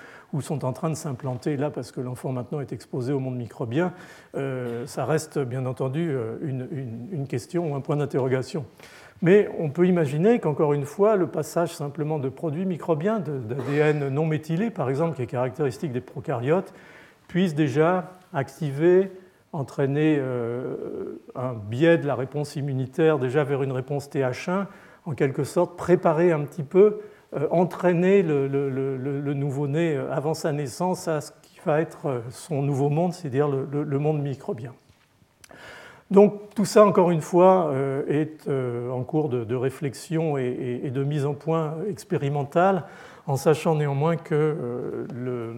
sont 0.42 0.64
en 0.64 0.72
train 0.72 0.90
de 0.90 0.96
s'implanter 0.96 1.58
là 1.58 1.70
parce 1.70 1.92
que 1.92 2.00
l'enfant 2.00 2.32
maintenant 2.32 2.62
est 2.62 2.72
exposé 2.72 3.12
au 3.12 3.20
monde 3.20 3.36
microbien? 3.36 3.94
Euh, 4.36 4.86
Ça 4.86 5.06
reste 5.06 5.40
bien 5.40 5.66
entendu 5.66 6.10
euh, 6.12 6.38
une, 6.42 6.68
une, 7.12 7.28
question 7.28 7.72
ou 7.72 7.76
un 7.76 7.82
point 7.82 7.98
d'interrogation. 7.98 8.66
Mais 9.22 9.50
on 9.60 9.70
peut 9.70 9.86
imaginer 9.86 10.40
qu'encore 10.40 10.74
une 10.74 10.86
fois, 10.86 11.18
le 11.18 11.28
passage 11.28 11.76
simplement 11.76 12.20
de 12.20 12.30
produits 12.30 12.66
microbiens, 12.66 13.20
d'ADN 13.20 14.08
non 14.08 14.26
méthylé 14.26 14.70
par 14.70 14.90
exemple, 14.90 15.18
qui 15.18 15.24
est 15.24 15.28
caractéristique 15.28 15.92
des 15.92 16.00
prokaryotes, 16.00 16.74
puisse 17.28 17.54
déjà 17.54 18.14
activer 18.34 19.12
entraîner 19.52 20.18
euh, 20.20 21.20
un 21.36 21.54
biais 21.54 21.98
de 21.98 22.06
la 22.06 22.16
réponse 22.16 22.56
immunitaire 22.56 23.20
déjà 23.20 23.44
vers 23.44 23.64
une 23.64 23.72
réponse 23.72 24.10
TH1, 24.10 24.68
en 25.06 25.14
quelque 25.14 25.44
sorte 25.44 25.78
préparer 25.78 26.32
un 26.32 26.42
petit 26.42 26.64
peu, 26.64 27.00
euh, 27.36 27.48
entraîner 27.52 28.22
le, 28.22 28.48
nouveau-né 29.34 29.96
euh, 29.96 30.12
avant 30.12 30.34
sa 30.34 30.52
naissance 30.52 31.08
à 31.08 31.22
ce 31.22 31.32
qui 31.42 31.60
va 31.66 31.82
être 31.82 32.22
son 32.30 32.62
nouveau 32.62 32.90
monde, 32.90 33.14
c'est-à-dire 33.14 33.48
le, 33.48 34.00
monde 34.00 34.22
microbien. 34.22 34.74
Donc 36.12 36.56
tout 36.56 36.66
ça, 36.66 36.86
encore 36.86 37.12
une 37.12 37.22
fois, 37.22 37.72
est 38.08 38.50
en 38.50 39.04
cours 39.04 39.30
de, 39.30 39.56
réflexion 39.56 40.40
et, 40.40 40.90
de 40.92 41.04
mise 41.04 41.26
en 41.26 41.36
point 41.36 41.76
expérimentale, 41.88 42.86
en 43.28 43.36
sachant 43.36 43.76
néanmoins 43.76 44.16
que 44.16 45.06
le, 45.14 45.58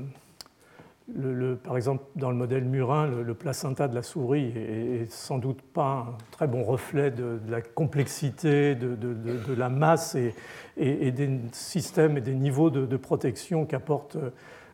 par 1.63 1.77
exemple, 1.77 2.03
dans 2.15 2.29
le 2.29 2.35
modèle 2.35 2.63
murin, 2.63 3.07
le, 3.07 3.33
placenta 3.33 3.87
de 3.87 3.95
la 3.95 4.03
souris 4.03 4.53
est, 4.55 5.11
sans 5.11 5.37
doute 5.37 5.61
pas 5.61 6.07
un 6.09 6.17
très 6.31 6.47
bon 6.47 6.63
reflet 6.63 7.11
de, 7.11 7.39
la 7.49 7.61
complexité, 7.61 8.75
de, 8.75 9.53
la 9.53 9.69
masse 9.69 10.15
et, 10.15 11.11
des 11.11 11.39
systèmes 11.51 12.17
et 12.17 12.21
des 12.21 12.35
niveaux 12.35 12.69
de, 12.69 12.97
protection 12.97 13.65
qu'apporte 13.65 14.17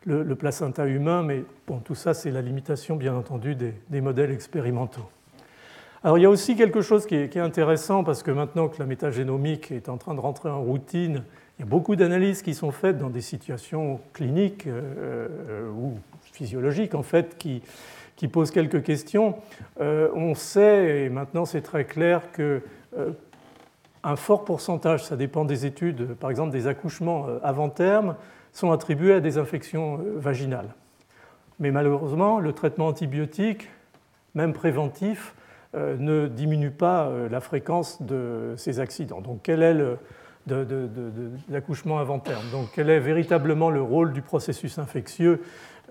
le, 0.06 0.36
placenta 0.36 0.86
humain. 0.86 1.24
Mais 1.24 1.44
bon, 1.66 1.80
tout 1.80 1.96
ça, 1.96 2.14
c'est 2.14 2.32
la 2.32 2.42
limitation, 2.42 2.96
bien 2.96 3.16
entendu, 3.16 3.56
des, 3.56 4.02
modèles 4.02 4.32
expérimentaux. 4.32 5.10
Alors, 6.04 6.18
il 6.18 6.22
y 6.22 6.26
a 6.26 6.30
aussi 6.30 6.56
quelque 6.56 6.82
chose 6.82 7.06
qui 7.06 7.16
est, 7.16 7.38
intéressant 7.38 8.04
parce 8.04 8.22
que 8.24 8.32
maintenant 8.32 8.68
que 8.68 8.78
la 8.80 8.86
métagénomique 8.86 9.72
est 9.72 9.90
en 9.90 9.98
train 9.98 10.14
de 10.14 10.20
rentrer 10.20 10.50
en 10.50 10.62
routine, 10.62 11.24
il 11.58 11.62
y 11.62 11.64
a 11.64 11.70
beaucoup 11.70 11.96
d'analyses 11.96 12.44
qui 12.44 12.54
sont 12.54 12.72
faites 12.72 13.00
dans 13.00 13.10
des 13.10 13.22
situations 13.22 14.00
cliniques 14.14 14.68
euh, 14.68 15.28
euh, 15.50 15.72
ou 15.72 15.98
physiologique 16.38 16.94
en 16.96 17.04
fait 17.04 17.38
qui, 17.38 17.62
qui 18.16 18.28
pose 18.28 18.52
quelques 18.52 18.84
questions. 18.84 19.36
Euh, 19.80 20.10
on 20.14 20.36
sait, 20.36 21.06
et 21.06 21.10
maintenant 21.10 21.46
c'est 21.46 21.62
très 21.62 21.86
clair, 21.86 22.32
que 22.32 22.62
euh, 22.98 24.16
fort 24.16 24.46
pourcentage, 24.46 25.06
ça 25.06 25.16
dépend 25.16 25.46
des 25.46 25.66
études, 25.66 26.16
par 26.16 26.30
exemple 26.30 26.52
des 26.52 26.68
accouchements 26.68 27.28
euh, 27.28 27.40
avant 27.44 27.70
terme, 27.70 28.16
sont 28.52 28.72
attribués 28.72 29.14
à 29.14 29.20
des 29.20 29.38
infections 29.38 30.00
vaginales. 30.16 30.74
Mais 31.60 31.72
malheureusement, 31.72 32.40
le 32.40 32.54
traitement 32.54 32.88
antibiotique, 32.88 33.70
même 34.36 34.54
préventif, 34.54 35.34
ne 35.74 36.28
diminue 36.28 36.72
pas 36.72 37.12
la 37.30 37.40
fréquence 37.40 38.02
de 38.02 38.56
ces 38.58 38.80
accidents. 38.80 39.22
Donc 39.22 39.42
quel 39.44 39.62
est 39.62 39.76
l'accouchement 41.50 42.00
avant 42.00 42.20
terme? 42.20 42.44
Donc 42.52 42.70
quel 42.74 42.90
est 42.90 43.00
véritablement 43.00 43.70
le 43.70 43.82
rôle 43.82 44.14
du 44.14 44.22
processus 44.22 44.80
infectieux 44.80 45.42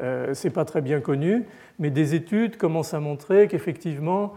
euh, 0.03 0.35
ce 0.35 0.47
n'est 0.47 0.53
pas 0.53 0.65
très 0.65 0.81
bien 0.81 1.01
connu, 1.01 1.45
mais 1.79 1.91
des 1.91 2.15
études 2.15 2.57
commencent 2.57 2.95
à 2.95 3.01
montrer 3.01 3.49
qu'effectivement, 3.49 4.35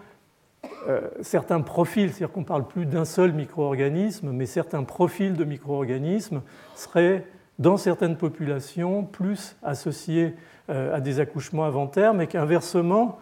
certains 1.21 1.61
profils, 1.61 2.09
c'est-à-dire 2.09 2.33
qu'on 2.33 2.41
ne 2.41 2.45
parle 2.45 2.67
plus 2.67 2.85
d'un 2.85 3.05
seul 3.05 3.31
micro-organisme, 3.31 4.31
mais 4.33 4.45
certains 4.45 4.83
profils 4.83 5.33
de 5.33 5.45
micro-organismes 5.45 6.41
seraient 6.75 7.25
dans 7.59 7.77
certaines 7.77 8.17
populations 8.17 9.03
plus 9.03 9.55
associés 9.63 10.35
à 10.67 10.99
des 10.99 11.21
accouchements 11.21 11.63
avant 11.63 11.87
terme 11.87 12.19
et 12.19 12.27
qu'inversement, 12.27 13.19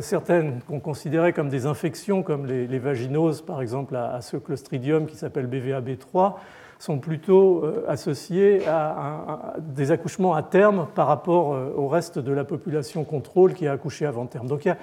certaines 0.00 0.60
qu'on 0.62 0.80
considérait 0.80 1.34
comme 1.34 1.50
des 1.50 1.66
infections, 1.66 2.22
comme 2.22 2.46
les, 2.46 2.78
vaginoses 2.78 3.42
par 3.42 3.60
exemple 3.60 3.94
à, 3.94 4.22
ce 4.22 4.38
clostridium 4.38 5.06
qui 5.06 5.16
s'appelle 5.16 5.48
BVAB3, 5.48 6.36
sont 6.82 6.98
plutôt 6.98 7.64
euh, 7.64 7.84
associés 7.86 8.66
à, 8.66 9.54
des 9.60 9.92
accouchements 9.92 10.34
à 10.34 10.42
terme 10.42 10.88
par 10.96 11.06
rapport 11.06 11.54
euh, 11.54 11.72
au 11.76 11.86
reste 11.86 12.18
de 12.18 12.32
la 12.32 12.42
population 12.42 13.04
contrôle 13.04 13.54
qui 13.54 13.68
a 13.68 13.72
accouché 13.72 14.04
avant 14.04 14.26
terme. 14.26 14.48
Donc 14.48 14.64
il 14.64 14.74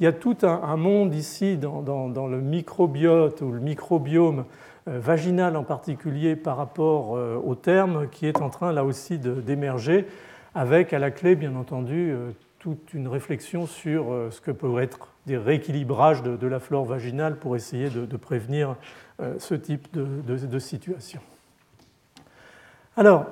y 0.00 0.06
a, 0.06 0.12
tout 0.12 0.36
un, 0.42 0.76
monde 0.76 1.14
ici 1.14 1.56
dans, 1.56 2.28
le 2.28 2.40
microbiote 2.40 3.40
ou 3.40 3.52
le 3.52 3.60
microbiome 3.60 4.46
euh, 4.88 4.98
vaginal 4.98 5.56
en 5.56 5.62
particulier 5.62 6.34
par 6.34 6.56
rapport 6.56 7.10
au 7.12 7.54
terme 7.54 8.08
qui 8.10 8.26
est 8.26 8.42
en 8.42 8.50
train 8.50 8.72
là 8.72 8.84
aussi 8.84 9.18
d'émerger 9.18 10.06
avec 10.56 10.92
à 10.92 10.98
la 10.98 11.12
clé 11.12 11.36
bien 11.36 11.54
entendu 11.54 12.14
toute 12.58 12.94
une 12.94 13.06
réflexion 13.06 13.66
sur 13.66 14.06
ce 14.30 14.40
que 14.40 14.50
peut 14.50 14.80
être 14.80 15.08
des 15.26 15.36
rééquilibrages 15.36 16.22
de, 16.24 16.46
la 16.46 16.58
flore 16.58 16.84
vaginale 16.84 17.36
pour 17.36 17.54
essayer 17.54 17.90
de, 17.90 18.16
prévenir 18.16 18.74
ce 19.38 19.54
type 19.54 19.88
de 19.96 20.58
situation. 20.58 21.20
Alors, 22.96 23.26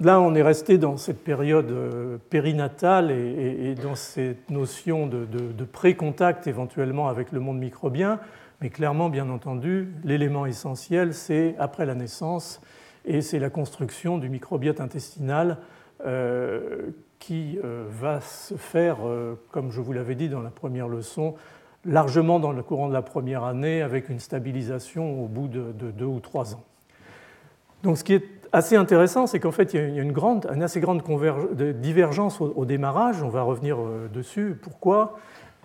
là, 0.00 0.20
on 0.20 0.34
est 0.34 0.42
resté 0.42 0.76
dans 0.76 0.98
cette 0.98 1.24
période 1.24 1.70
euh, 1.70 2.18
périnatale 2.28 3.10
et, 3.10 3.74
dans 3.74 3.94
cette 3.94 4.50
notion 4.50 5.06
de, 5.06 5.64
pré-contact 5.64 6.46
éventuellement 6.46 7.08
avec 7.08 7.32
le 7.32 7.40
monde 7.40 7.58
microbien, 7.58 8.20
mais 8.60 8.68
clairement, 8.68 9.08
bien 9.08 9.30
entendu, 9.30 9.88
l'élément 10.04 10.44
essentiel, 10.44 11.14
c'est 11.14 11.54
après 11.58 11.86
la 11.86 11.94
naissance 11.94 12.60
et 13.06 13.22
c'est 13.22 13.38
la 13.38 13.48
construction 13.48 14.18
du 14.18 14.28
microbiote 14.28 14.82
intestinal 14.82 15.56
euh, 16.04 16.90
qui 17.18 17.58
euh, 17.64 17.86
va 17.88 18.20
se 18.20 18.56
faire, 18.56 18.98
comme 19.52 19.70
je 19.70 19.80
vous 19.80 19.94
l'avais 19.94 20.16
dit 20.16 20.28
dans 20.28 20.42
la 20.42 20.50
première 20.50 20.88
leçon, 20.88 21.34
largement 21.86 22.38
dans 22.38 22.52
le 22.52 22.62
courant 22.62 22.88
de 22.88 22.92
la 22.92 23.00
première 23.00 23.44
année 23.44 23.80
avec 23.80 24.10
une 24.10 24.20
stabilisation 24.20 25.24
au 25.24 25.28
bout 25.28 25.48
de, 25.48 25.72
de 25.72 25.90
deux 25.90 26.04
ou 26.04 26.20
trois 26.20 26.54
ans. 26.54 26.62
Donc 27.82 27.96
ce 27.96 28.04
qui 28.04 28.12
est 28.12 28.39
assez 28.52 28.76
intéressant, 28.76 29.26
c'est 29.26 29.40
qu'en 29.40 29.52
fait, 29.52 29.74
il 29.74 29.80
y 29.80 29.98
a 29.98 30.02
une, 30.02 30.12
grande, 30.12 30.46
assez 30.46 30.80
grande 30.80 31.02
divergence 31.76 32.40
au, 32.40 32.64
démarrage. 32.64 33.22
On 33.22 33.28
va 33.28 33.42
revenir 33.42 33.78
euh, 33.78 34.08
dessus. 34.12 34.58
Pourquoi 34.60 35.18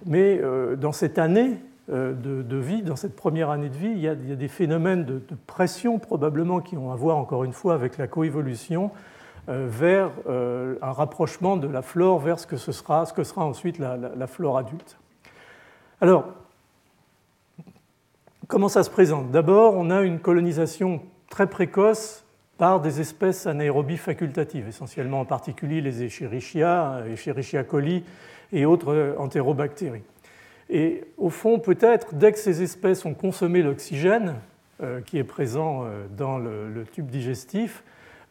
Mais 0.05 0.39
euh, 0.41 0.75
dans 0.75 0.91
cette 0.91 1.17
année 1.17 1.57
euh, 1.91 2.13
de, 2.13 2.57
vie, 2.57 2.81
dans 2.81 2.95
cette 2.95 3.15
première 3.15 3.49
année 3.49 3.69
de 3.69 3.77
vie, 3.77 3.91
il 3.91 3.99
y 3.99 4.07
a, 4.07 4.15
des 4.15 4.47
phénomènes 4.47 5.05
de, 5.05 5.21
pression 5.47 5.99
probablement 5.99 6.59
qui 6.59 6.77
ont 6.77 6.91
à 6.91 6.95
voir 6.95 7.17
encore 7.17 7.43
une 7.43 7.53
fois 7.53 7.73
avec 7.73 7.97
la 7.97 8.07
coévolution 8.07 8.91
vers 9.47 10.09
un 10.27 10.91
rapprochement 10.91 11.55
de 11.55 11.67
la 11.67 11.83
flore 11.83 12.17
vers 12.17 12.39
ce 12.39 12.47
que, 12.47 12.57
ce 12.57 12.71
sera, 12.71 13.05
ce 13.05 13.13
que 13.13 13.23
sera 13.23 13.45
ensuite 13.45 13.77
la, 13.77 13.95
la 13.95 14.25
flore 14.25 14.57
adulte. 14.57 14.97
Alors, 16.01 16.25
comment 18.47 18.69
ça 18.69 18.81
se 18.81 18.89
présente? 18.89 19.29
D'abord, 19.29 19.75
on 19.75 19.91
a 19.91 20.01
une 20.01 20.19
colonisation 20.19 21.03
très 21.29 21.45
précoce 21.45 22.24
par 22.57 22.79
des 22.79 23.01
espèces 23.01 23.47
anaérobies 23.47 23.97
facultatives, 23.97 24.67
essentiellement 24.67 25.21
en 25.21 25.25
particulier 25.25 25.81
les 25.81 26.03
Escherichia, 26.03 27.03
Escherichia 27.11 27.63
coli 27.63 28.03
et 28.53 28.65
autres 28.65 29.15
entérobactéries. 29.17 30.03
Et 30.69 31.03
au 31.17 31.29
fond, 31.29 31.59
peut-être, 31.59 32.15
dès 32.15 32.31
que 32.31 32.39
ces 32.39 32.63
espèces 32.63 33.05
ont 33.05 33.13
consommé 33.13 33.61
l'oxygène 33.61 34.35
euh, 34.81 35.01
qui 35.01 35.17
est 35.17 35.23
présent 35.23 35.83
euh, 35.83 36.05
dans 36.17 36.37
le, 36.37 36.85
tube 36.91 37.07
digestif, 37.07 37.83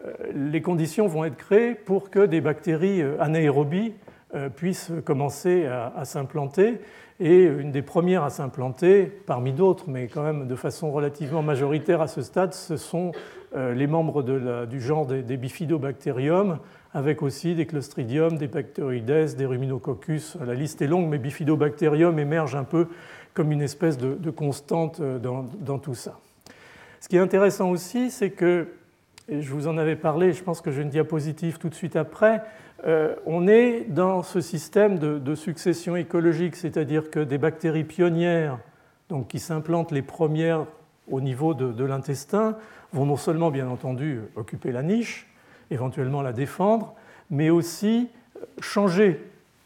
euh, 0.04 0.12
les 0.34 0.60
conditions 0.60 1.06
vont 1.06 1.24
être 1.24 1.36
créées 1.36 1.74
pour 1.74 2.10
que 2.10 2.26
des 2.26 2.40
bactéries 2.40 3.02
anaérobies 3.20 3.94
puissent 4.56 4.90
commencer 5.04 5.64
à 5.64 6.04
s'implanter. 6.04 6.80
Et 7.20 7.44
une 7.44 7.70
des 7.70 7.82
premières 7.82 8.24
à 8.24 8.30
s'implanter, 8.30 9.04
parmi 9.04 9.52
d'autres, 9.52 9.84
mais 9.88 10.08
quand 10.08 10.22
même 10.22 10.48
de 10.48 10.56
façon 10.56 10.90
relativement 10.90 11.42
majoritaire 11.42 12.00
à 12.00 12.08
ce 12.08 12.22
stade, 12.22 12.54
ce 12.54 12.76
sont 12.76 13.12
euh, 13.54 13.72
les 13.72 13.86
membres 13.86 14.24
du 14.66 14.80
genre 14.80 15.06
des, 15.06 15.36
bifidobacterium, 15.36 16.58
avec 16.92 17.22
aussi 17.22 17.54
des 17.54 17.66
clostridium, 17.66 18.36
des 18.36 18.48
bacteroides, 18.48 19.36
des 19.36 19.46
ruminococcus. 19.46 20.36
La 20.44 20.54
liste 20.54 20.82
est 20.82 20.88
longue, 20.88 21.08
mais 21.08 21.18
bifidobacterium 21.18 22.18
émerge 22.18 22.56
un 22.56 22.64
peu 22.64 22.88
comme 23.32 23.52
une 23.52 23.62
espèce 23.62 23.96
de, 23.96 24.30
constante 24.30 24.98
euh, 25.00 25.18
dans, 25.20 25.78
tout 25.78 25.94
ça. 25.94 26.18
Ce 27.00 27.08
qui 27.08 27.16
est 27.16 27.20
intéressant 27.20 27.70
aussi, 27.70 28.10
c'est 28.10 28.30
que, 28.30 28.68
et 29.28 29.40
je 29.40 29.52
vous 29.52 29.68
en 29.68 29.78
avais 29.78 29.96
parlé, 29.96 30.32
je 30.32 30.42
pense 30.42 30.60
que 30.60 30.72
j'ai 30.72 30.82
une 30.82 30.88
diapositive 30.88 31.58
tout 31.58 31.68
de 31.68 31.74
suite 31.74 31.94
après, 31.94 32.42
euh, 32.86 33.14
on 33.26 33.46
est 33.48 33.86
dans 33.88 34.22
ce 34.22 34.40
système 34.40 34.98
de, 34.98 35.34
succession 35.34 35.96
écologique, 35.96 36.56
c'est-à-dire 36.56 37.10
que 37.10 37.20
des 37.20 37.38
bactéries 37.38 37.84
pionnières, 37.84 38.58
donc 39.08 39.28
qui 39.28 39.38
s'implantent 39.38 39.92
les 39.92 40.02
premières 40.02 40.66
au 41.10 41.20
niveau 41.20 41.54
de 41.54 41.84
l'intestin, 41.84 42.56
vont 42.92 43.06
non 43.06 43.16
seulement, 43.16 43.50
bien 43.50 43.68
entendu, 43.68 44.20
occuper 44.36 44.72
la 44.72 44.82
niche, 44.82 45.28
éventuellement 45.70 46.22
la 46.22 46.32
défendre, 46.32 46.94
mais 47.30 47.50
aussi 47.50 48.08
changer 48.60 49.20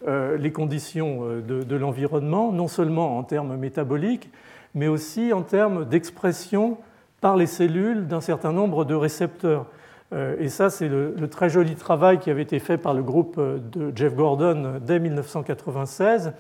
euh, 0.07 0.37
les 0.37 0.52
conditions 0.52 1.20
euh, 1.22 1.40
de, 1.40 1.76
l'environnement, 1.76 2.52
non 2.52 2.68
seulement 2.68 3.18
en 3.18 3.22
termes 3.22 3.57
métaboliques, 3.57 4.31
mais 4.74 4.88
aussi 4.88 5.33
en 5.33 5.42
termes 5.42 5.85
d'expression 5.85 6.78
par 7.20 7.37
les 7.37 7.46
cellules 7.46 8.07
d'un 8.07 8.20
certain 8.20 8.52
nombre 8.52 8.85
de 8.85 8.94
récepteurs. 8.94 9.66
Euh, 10.12 10.36
et 10.38 10.48
ça, 10.48 10.70
c'est 10.70 10.88
le, 10.88 11.14
très 11.28 11.50
joli 11.50 11.74
travail 11.74 12.18
qui 12.18 12.30
avait 12.30 12.42
été 12.42 12.58
fait 12.58 12.78
par 12.78 12.94
le 12.94 13.02
groupe 13.02 13.38
de 13.38 13.92
Jeff 13.94 14.14
Gordon 14.14 14.80
dès 14.80 14.98
1996, 14.98 16.32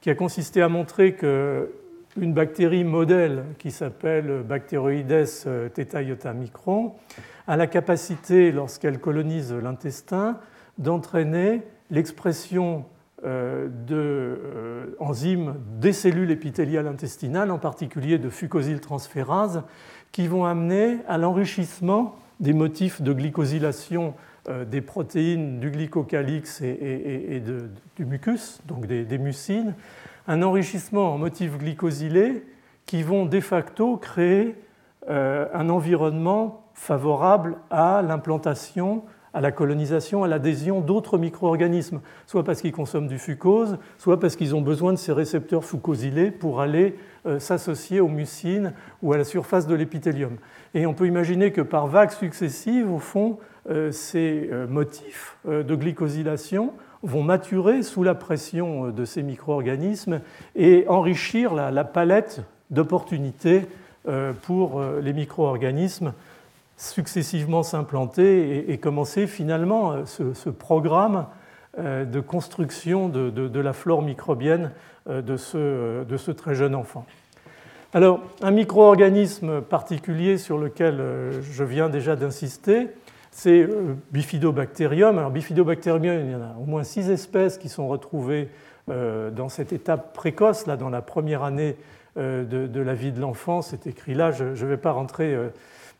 qui 0.00 0.10
a 0.10 0.14
consisté 0.14 0.62
à 0.62 0.68
montrer 0.68 1.14
que 1.14 1.70
une 2.16 2.32
bactérie 2.32 2.84
modèle 2.84 3.44
qui 3.58 3.70
s'appelle 3.70 4.42
Bacteroides 4.42 5.70
theta 5.74 6.02
iota 6.02 6.34
a 7.46 7.56
la 7.56 7.66
capacité, 7.66 8.52
lorsqu'elle 8.52 8.98
colonise 8.98 9.52
l'intestin, 9.52 10.38
d'entraîner 10.78 11.62
l'expression 11.90 12.84
euh, 13.24 13.68
d'enzymes 14.98 15.48
euh, 15.48 15.80
des 15.80 15.92
cellules 15.92 16.30
épithéliales 16.30 16.86
intestinales, 16.86 17.50
en 17.50 17.58
particulier 17.58 18.18
de 18.18 18.30
fucosyltransférases, 18.30 19.62
qui 20.10 20.26
vont 20.26 20.46
amener 20.46 20.98
à 21.06 21.18
l'enrichissement 21.18 22.16
des 22.40 22.52
motifs 22.52 23.02
de 23.02 23.12
glycosylation 23.12 24.14
euh, 24.48 24.64
des 24.64 24.80
protéines 24.80 25.60
du 25.60 25.70
glycocalix 25.70 26.62
et, 26.62 27.42
du 27.96 28.04
mucus, 28.04 28.60
donc 28.66 28.86
des 28.86 29.18
mucines, 29.18 29.74
un 30.26 30.42
enrichissement 30.42 31.14
en 31.14 31.18
motifs 31.18 31.58
glycosylés 31.58 32.44
qui 32.86 33.02
vont 33.02 33.26
de 33.26 33.40
facto 33.40 33.96
créer 33.96 34.56
euh, 35.08 35.46
un 35.54 35.68
environnement 35.70 36.64
favorable 36.74 37.56
à 37.70 38.02
l'implantation, 38.02 39.04
à 39.32 39.40
la 39.40 39.52
colonisation, 39.52 40.24
à 40.24 40.28
l'adhésion 40.28 40.80
d'autres 40.80 41.18
micro-organismes, 41.18 42.00
soit 42.26 42.44
parce 42.44 42.60
qu'ils 42.60 42.72
consomment 42.72 43.08
du 43.08 43.18
fucose, 43.18 43.78
soit 43.96 44.20
parce 44.20 44.36
qu'ils 44.36 44.54
ont 44.54 44.60
besoin 44.60 44.92
de 44.92 44.98
ces 44.98 45.12
récepteurs 45.12 45.64
fucosylés 45.64 46.30
pour 46.30 46.60
aller 46.60 46.96
s'associer 47.38 48.00
aux 48.00 48.08
mucines 48.08 48.72
ou 49.02 49.12
à 49.12 49.18
la 49.18 49.24
surface 49.24 49.66
de 49.66 49.74
l'épithélium. 49.74 50.36
Et 50.74 50.86
on 50.86 50.94
peut 50.94 51.06
imaginer 51.06 51.52
que 51.52 51.60
par 51.60 51.86
vagues 51.86 52.10
successives, 52.10 52.90
au 52.90 52.98
fond, 52.98 53.38
euh, 53.68 53.92
ces 53.92 54.50
motifs 54.68 55.36
de 55.46 55.74
glycosylation 55.74 56.72
vont 57.02 57.22
maturer 57.22 57.82
sous 57.82 58.02
la 58.02 58.14
pression 58.14 58.86
euh, 58.86 58.92
de 58.92 59.04
ces 59.04 59.22
micro-organismes 59.22 60.20
et 60.56 60.84
enrichir 60.88 61.54
la, 61.54 61.84
palette 61.84 62.42
d'opportunités 62.70 63.66
euh, 64.08 64.32
pour 64.32 64.80
euh, 64.80 65.00
les 65.00 65.12
micro-organismes 65.12 66.12
successivement 66.76 67.62
s'implanter 67.62 68.72
et, 68.72 68.78
commencer 68.78 69.26
finalement 69.26 70.06
ce, 70.06 70.48
programme 70.48 71.26
de 71.76 72.20
construction 72.20 73.10
de, 73.10 73.60
la 73.60 73.74
flore 73.74 74.00
microbienne 74.00 74.70
de 75.08 75.36
ce, 75.36 76.04
de 76.04 76.16
ce, 76.16 76.30
très 76.30 76.54
jeune 76.54 76.74
enfant. 76.74 77.06
Alors, 77.92 78.20
un 78.42 78.50
micro-organisme 78.50 79.62
particulier 79.62 80.38
sur 80.38 80.58
lequel 80.58 81.02
je 81.42 81.64
viens 81.64 81.88
déjà 81.88 82.16
d'insister, 82.16 82.88
c'est 83.30 83.62
euh, 83.62 83.94
Bifidobacterium. 84.12 85.18
Alors 85.18 85.30
Bifidobacterium, 85.30 86.26
il 86.26 86.32
y 86.32 86.34
en 86.34 86.42
a 86.42 86.56
au 86.60 86.66
moins 86.66 86.84
six 86.84 87.10
espèces 87.10 87.58
qui 87.58 87.68
sont 87.68 87.88
retrouvées 87.88 88.48
euh, 88.90 89.30
dans 89.30 89.48
cette 89.48 89.72
étape 89.72 90.14
précoce, 90.14 90.66
là, 90.66 90.76
dans 90.76 90.90
la 90.90 91.02
première 91.02 91.42
année 91.42 91.76
euh, 92.16 92.44
de, 92.44 92.80
la 92.80 92.94
vie 92.94 93.12
de 93.12 93.20
l'enfant. 93.20 93.62
C'est 93.62 93.86
écrit 93.86 94.14
là, 94.14 94.32
je 94.32 94.44
ne 94.44 94.68
vais 94.68 94.76
pas 94.76 94.92
rentrer 94.92 95.36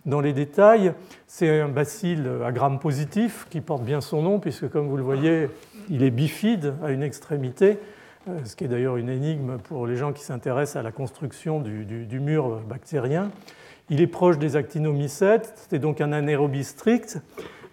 dans 0.06 0.20
les 0.20 0.32
détails. 0.32 0.92
C'est 1.26 1.60
un 1.60 1.68
bacille 1.68 2.22
à 2.44 2.52
gramme 2.52 2.80
positif 2.80 3.46
qui 3.48 3.60
porte 3.60 3.84
bien 3.84 4.00
son 4.00 4.22
nom, 4.22 4.40
puisque 4.40 4.68
comme 4.68 4.88
vous 4.88 4.96
le 4.96 5.02
voyez, 5.02 5.48
il 5.88 6.02
est 6.02 6.10
bifide 6.10 6.74
à 6.82 6.90
une 6.90 7.02
extrémité. 7.02 7.78
Ce 8.44 8.54
qui 8.54 8.64
est 8.64 8.68
d'ailleurs 8.68 8.96
une 8.96 9.08
énigme 9.08 9.58
pour 9.58 9.86
les 9.86 9.96
gens 9.96 10.12
qui 10.12 10.22
s'intéressent 10.22 10.76
à 10.76 10.82
la 10.82 10.92
construction 10.92 11.60
du, 11.60 12.20
mur 12.20 12.60
bactérien. 12.68 13.30
Il 13.88 14.00
est 14.00 14.06
proche 14.06 14.38
des 14.38 14.56
actinomycètes, 14.56 15.66
c'est 15.70 15.78
donc 15.78 16.00
un 16.00 16.12
anaérobie 16.12 16.64
strict, 16.64 17.18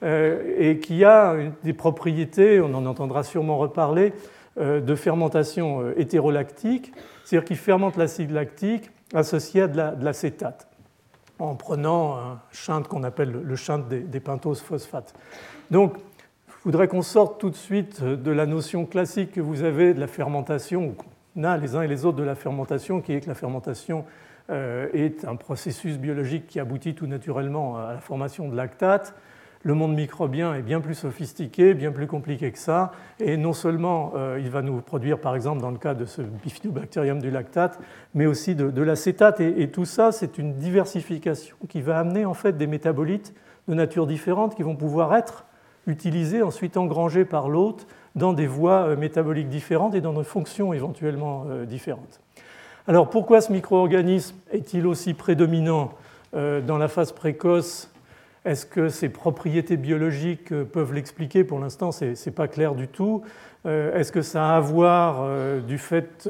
et 0.04 0.80
qui 0.82 1.04
a 1.04 1.36
des 1.64 1.74
propriétés, 1.74 2.62
on 2.62 2.74
en 2.74 2.86
entendra 2.86 3.24
sûrement 3.24 3.58
reparler, 3.58 4.14
de 4.60 4.96
fermentation 4.96 5.92
hétérolactique, 5.96 6.92
c'est-à-dire 7.24 7.46
qu'il 7.46 7.58
fermente 7.58 7.98
l'acide 7.98 8.32
lactique 8.32 8.90
associé 9.14 9.64
à 9.64 9.68
de 9.68 10.04
l'acétate 10.04 10.68
en 11.40 11.56
prenant 11.56 12.18
un 12.18 12.40
chant 12.52 12.82
qu'on 12.84 13.04
appelle 13.04 13.32
le 13.32 13.56
chant 13.56 13.80
des, 13.80 14.00
des 14.00 14.20
pentoses 14.20 14.62
phosphates. 14.62 15.14
Donc, 15.70 15.98
voudrais 16.68 16.88
qu'on 16.90 17.02
sorte 17.02 17.40
tout 17.40 17.50
de 17.50 17.56
suite 17.56 18.04
de 18.04 18.32
la 18.32 18.46
notion 18.46 18.86
classique 18.86 19.32
que 19.32 19.42
vous 19.42 19.64
avez 19.64 19.94
de 19.94 20.00
la 20.00 20.08
fermentation, 20.08 20.88
ou 20.88 20.94
qu'on 20.94 21.44
a 21.44 21.58
les 21.58 21.76
uns 21.76 21.82
et 21.82 21.88
les 21.88 22.06
autres 22.06 22.18
de 22.18 22.24
la 22.24 22.36
fermentation, 22.36 23.02
qui 23.02 23.14
est 23.14 23.22
que 23.22 23.28
la 23.28 23.36
fermentation 23.36 24.04
euh, 24.50 24.88
est 24.94 25.26
un 25.26 25.38
processus 25.38 25.98
biologique 25.98 26.46
qui 26.48 26.60
aboutit 26.60 26.94
tout 26.94 27.08
naturellement 27.08 27.78
à 27.78 27.94
la 27.94 28.00
formation 28.00 28.50
de 28.50 28.56
lactate 28.56 29.16
le 29.64 29.74
monde 29.74 29.96
microbien 29.96 30.54
est 30.54 30.62
bien 30.62 30.80
plus 30.82 30.94
sophistiqué, 30.94 31.74
bien 31.74 31.92
plus 31.92 32.08
compliqué 32.08 32.52
que 32.52 32.60
ça, 32.60 32.92
et 33.20 33.38
non 33.38 33.54
seulement 33.54 34.14
euh, 34.16 34.40
il 34.40 34.50
va 34.50 34.62
nous 34.62 34.82
produire, 34.82 35.20
par 35.20 35.36
exemple, 35.36 35.62
dans 35.62 35.72
le 35.72 35.78
cas 35.78 35.94
de 35.94 36.06
ce 36.06 36.22
bifidobacterium 36.22 37.20
du 37.20 37.32
lactate, 37.32 37.80
mais 38.14 38.26
aussi 38.26 38.56
de, 38.56 38.82
l'acétate. 38.82 39.40
Et, 39.42 39.70
tout 39.70 39.86
ça, 39.86 40.12
c'est 40.12 40.38
une 40.38 40.54
diversification 40.54 41.58
qui 41.68 41.82
va 41.82 42.00
amener 42.00 42.26
en 42.26 42.34
fait 42.34 42.54
des 42.54 42.68
métabolites 42.68 43.34
de 43.68 43.74
nature 43.74 44.08
différente 44.08 44.56
qui 44.56 44.64
vont 44.64 44.76
pouvoir 44.76 45.14
être 45.16 45.47
utilisés, 45.88 46.41
ensuite 46.41 46.78
engrangés 46.78 47.26
par 47.26 47.50
l'hôte 47.50 47.88
dans 48.15 48.34
des 48.34 48.47
voies 48.47 48.89
euh, 48.89 48.95
métaboliques 48.95 49.50
différentes 49.50 49.95
et 49.95 50.02
dans 50.02 50.13
des 50.13 50.23
fonctions 50.23 50.73
éventuellement 50.73 51.45
euh, 51.50 51.65
différentes. 51.65 52.21
Alors 52.88 53.10
pourquoi 53.10 53.41
ce 53.41 53.52
micro-organisme 53.52 54.36
est-il 54.52 54.88
aussi 54.88 55.13
prédominant 55.13 55.91
dans 56.34 56.78
la 56.78 56.88
phase 56.88 57.13
précoce? 57.13 57.89
Est-ce 58.47 58.65
que 58.65 58.88
ces 58.88 59.10
propriétés 59.10 59.76
biologiques 59.76 60.54
euh, 60.54 60.63
peuvent 60.63 60.93
l'expliquer? 60.93 61.43
Pour 61.43 61.60
l'instant, 61.60 61.91
ce 61.91 62.06
n'est 62.06 62.34
pas 62.34 62.47
clair 62.47 62.76
du 62.76 62.88
tout. 62.88 63.21
Euh, 63.65 63.93
est-ce 64.00 64.13
que 64.13 64.21
ça 64.21 64.52
a 64.52 64.56
à 64.56 64.60
voir 64.62 65.17
euh, 65.19 65.60
du 65.60 65.78
fait 65.78 66.30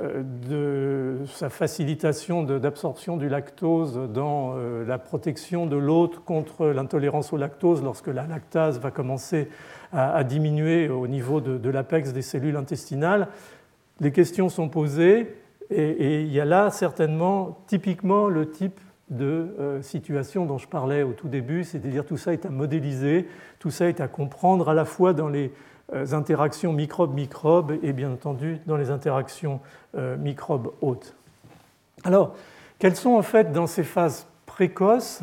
de 0.00 1.18
sa 1.26 1.50
facilitation 1.50 2.42
d'absorption 2.42 3.16
du 3.16 3.28
lactose 3.28 4.08
dans 4.12 4.54
la 4.86 4.98
protection 4.98 5.66
de 5.66 5.76
l'hôte 5.76 6.20
contre 6.24 6.68
l'intolérance 6.68 7.32
au 7.32 7.36
lactose 7.36 7.82
lorsque 7.82 8.06
la 8.06 8.26
lactase 8.26 8.78
va 8.80 8.90
commencer 8.90 9.48
à 9.92 10.24
diminuer 10.24 10.88
au 10.88 11.06
niveau 11.06 11.40
de 11.42 11.70
l'apex 11.70 12.12
des 12.12 12.22
cellules 12.22 12.56
intestinales. 12.56 13.28
Les 14.00 14.12
questions 14.12 14.48
sont 14.48 14.68
posées 14.68 15.36
et 15.70 16.22
il 16.22 16.32
y 16.32 16.40
a 16.40 16.44
là 16.44 16.70
certainement 16.70 17.58
typiquement 17.66 18.28
le 18.28 18.50
type 18.50 18.80
de 19.10 19.54
euh, 19.58 19.82
situation 19.82 20.46
dont 20.46 20.58
je 20.58 20.66
parlais 20.66 21.02
au 21.02 21.12
tout 21.12 21.28
début, 21.28 21.64
c'est-à-dire 21.64 22.04
tout 22.04 22.16
ça 22.16 22.32
est 22.32 22.46
à 22.46 22.50
modéliser, 22.50 23.28
tout 23.58 23.70
ça 23.70 23.88
est 23.88 24.00
à 24.00 24.08
comprendre 24.08 24.68
à 24.68 24.74
la 24.74 24.84
fois 24.84 25.12
dans 25.12 25.28
les 25.28 25.46
euh, 25.46 25.50
interactions 26.12 26.72
microbe-microbe 26.72 27.78
et 27.82 27.92
bien 27.92 28.12
entendu 28.12 28.58
dans 28.66 28.76
les 28.76 28.90
interactions 28.90 29.60
euh, 29.96 30.16
microbe-hôte. 30.16 31.14
Alors, 32.04 32.34
quels 32.78 32.96
sont 32.96 33.14
en 33.14 33.22
fait 33.22 33.52
dans 33.52 33.66
ces 33.66 33.84
phases 33.84 34.26
précoces 34.46 35.22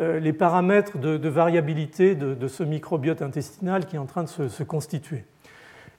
les 0.00 0.32
paramètres 0.32 0.96
de, 0.96 1.28
variabilité 1.28 2.14
de, 2.14 2.46
ce 2.46 2.62
microbiote 2.62 3.20
intestinal 3.20 3.84
qui 3.84 3.96
est 3.96 3.98
en 3.98 4.06
train 4.06 4.22
de 4.22 4.28
se, 4.28 4.62
constituer? 4.62 5.24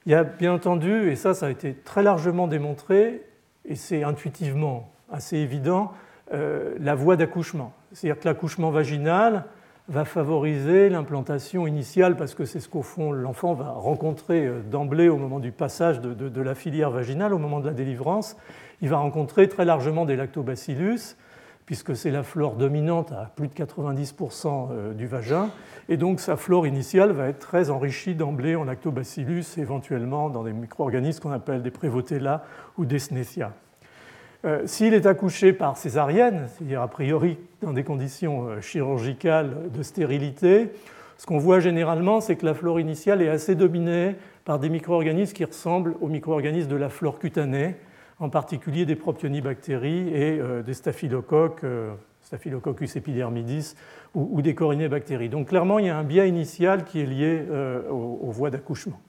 Il 0.05 0.13
y 0.13 0.15
a 0.15 0.23
bien 0.23 0.53
entendu, 0.53 1.11
et 1.11 1.17
ça 1.17 1.33
ça 1.33 1.47
a 1.47 1.49
été 1.49 1.73
très 1.73 2.01
largement 2.01 2.47
démontré, 2.47 3.21
et 3.65 3.75
c'est 3.75 4.03
intuitivement 4.03 4.89
assez 5.11 5.35
évident, 5.35 5.91
euh, 6.33 6.75
la 6.79 6.95
voie 6.95 7.15
d'accouchement. 7.15 7.73
C'est-à-dire 7.91 8.21
que 8.21 8.27
l'accouchement 8.27 8.69
vaginal 8.69 9.45
va 9.89 10.05
favoriser 10.05 10.87
l'implantation 10.89 11.65
initiale 11.65 12.15
parce 12.15 12.35
que 12.35 12.45
c'est 12.45 12.59
ce 12.59 12.69
qu'au 12.69 12.83
fond 12.83 13.11
l'enfant 13.11 13.55
va 13.55 13.71
rencontrer 13.71 14.45
euh, 14.45 14.61
d'emblée 14.61 15.09
au 15.09 15.17
moment 15.17 15.39
du 15.39 15.51
passage 15.51 15.99
de, 15.99 16.41
la 16.41 16.55
filière 16.55 16.91
vaginale, 16.91 17.33
au 17.33 17.39
moment 17.39 17.59
de 17.59 17.65
la 17.65 17.73
délivrance. 17.73 18.37
Il 18.81 18.89
va 18.89 18.97
rencontrer 18.97 19.49
très 19.49 19.65
largement 19.65 20.05
des 20.05 20.15
lactobacillus 20.15 21.17
puisque 21.65 21.95
c'est 21.95 22.11
la 22.11 22.23
flore 22.23 22.55
dominante 22.55 23.11
à 23.11 23.31
plus 23.35 23.47
de 23.47 23.53
90% 23.53 24.69
euh, 24.71 24.93
du 24.93 25.07
vagin. 25.07 25.49
Et 25.87 25.97
donc 25.97 26.19
sa 26.19 26.37
flore 26.37 26.67
initiale 26.67 27.11
va 27.11 27.27
être 27.27 27.39
très 27.39 27.71
enrichie 27.71 28.13
d'emblée 28.13 28.55
en 28.55 28.65
lactobacillus, 28.65 29.57
éventuellement 29.57 30.29
dans 30.29 30.43
des 30.43 30.53
micro-organismes 30.53 31.19
qu'on 31.19 31.31
appelle 31.31 31.63
des 31.63 31.71
Prevotella 31.71 32.43
ou 32.77 32.85
des 32.85 32.99
Snecia. 32.99 33.53
Euh, 34.45 34.61
s'il 34.65 34.93
est 34.93 35.05
accouché 35.05 35.51
par 35.51 35.75
césarienne, 35.75 36.47
c'est-à-dire 36.47 36.81
a 36.81 36.87
priori 36.87 37.37
dans 37.61 37.73
des 37.73 37.83
conditions 37.83 38.47
euh, 38.47 38.61
chirurgicales 38.61 39.69
de 39.73 39.83
stérilité, 39.83 40.69
ce 41.17 41.25
qu'on 41.25 41.39
voit 41.39 41.59
généralement, 41.59 42.21
c'est 42.21 42.37
que 42.37 42.45
la 42.45 42.53
flore 42.53 42.79
initiale 42.79 43.21
est 43.21 43.27
assez 43.27 43.55
dominée 43.55 44.15
par 44.45 44.57
des 44.57 44.69
micro-organismes 44.69 45.33
qui 45.33 45.43
ressemblent 45.43 45.95
aux 45.99 46.07
micro-organismes 46.07 46.69
de 46.69 46.77
la 46.77 46.87
flore 46.87 47.19
cutanée, 47.19 47.75
en 48.19 48.29
particulier 48.29 48.85
des 48.85 48.95
propionibactéries 48.95 50.07
et 50.07 50.39
euh, 50.39 50.61
des 50.61 50.73
staphylocoques, 50.73 51.65
Staphylococcus 52.21 52.95
epidermidis 52.95 53.75
ou, 54.13 54.41
des 54.41 54.53
corinébactéries. 54.53 55.29
Donc 55.29 55.47
clairement, 55.47 55.79
il 55.79 55.87
y 55.87 55.89
a 55.89 55.97
un 55.97 56.03
biais 56.03 56.29
initial 56.29 56.85
qui 56.85 57.01
est 57.01 57.05
lié 57.05 57.43
aux 57.89 58.29
voies 58.29 58.51
d'accouchement. 58.51 58.99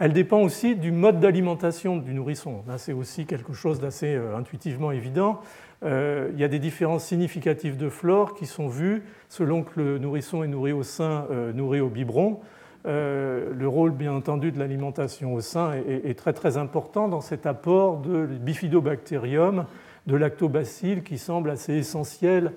Elle 0.00 0.12
dépend 0.12 0.40
aussi 0.42 0.76
du 0.76 0.92
mode 0.92 1.18
d'alimentation 1.18 1.96
du 1.96 2.14
nourrisson. 2.14 2.62
Là, 2.68 2.78
c'est 2.78 2.92
aussi 2.92 3.26
quelque 3.26 3.52
chose 3.52 3.80
d'assez 3.80 4.14
euh, 4.14 4.36
intuitivement 4.36 4.92
évident. 4.92 5.40
Euh, 5.82 6.30
il 6.32 6.38
y 6.38 6.44
a 6.44 6.48
des 6.48 6.60
différences 6.60 7.04
significatives 7.04 7.76
de 7.76 7.88
flore 7.88 8.34
qui 8.34 8.46
sont 8.46 8.68
vues 8.68 9.02
selon 9.28 9.64
que 9.64 9.80
le 9.80 9.98
nourrisson 9.98 10.44
est 10.44 10.48
nourri 10.48 10.72
au 10.72 10.84
sein, 10.84 11.26
euh, 11.32 11.52
nourri 11.52 11.80
au 11.80 11.88
biberon. 11.88 12.38
le 12.84 13.66
rôle, 13.66 13.90
bien 13.90 14.12
entendu, 14.12 14.52
de 14.52 14.58
l'alimentation 14.58 15.34
au 15.34 15.40
sein 15.40 15.72
est, 15.74 16.16
très 16.16 16.32
très 16.32 16.56
important 16.56 17.08
dans 17.08 17.20
cet 17.20 17.44
apport 17.44 17.98
de 17.98 18.24
bifidobacterium, 18.26 19.66
de 20.06 20.16
lactobacilles, 20.16 21.02
qui 21.02 21.18
semble 21.18 21.50
assez 21.50 21.74
essentiel 21.74 22.52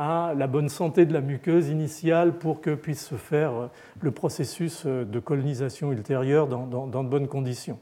à 0.00 0.32
la 0.34 0.46
bonne 0.46 0.70
santé 0.70 1.04
de 1.04 1.12
la 1.12 1.20
muqueuse 1.20 1.68
initiale 1.68 2.38
pour 2.38 2.62
que 2.62 2.74
puisse 2.74 3.04
se 3.04 3.16
faire 3.16 3.52
euh, 3.52 3.66
le 4.00 4.10
processus 4.10 4.84
euh, 4.86 5.04
de 5.04 5.20
colonisation 5.20 5.92
ultérieure 5.92 6.46
dans, 6.46 6.86
de 6.86 7.08
bonnes 7.08 7.28
conditions. 7.28 7.78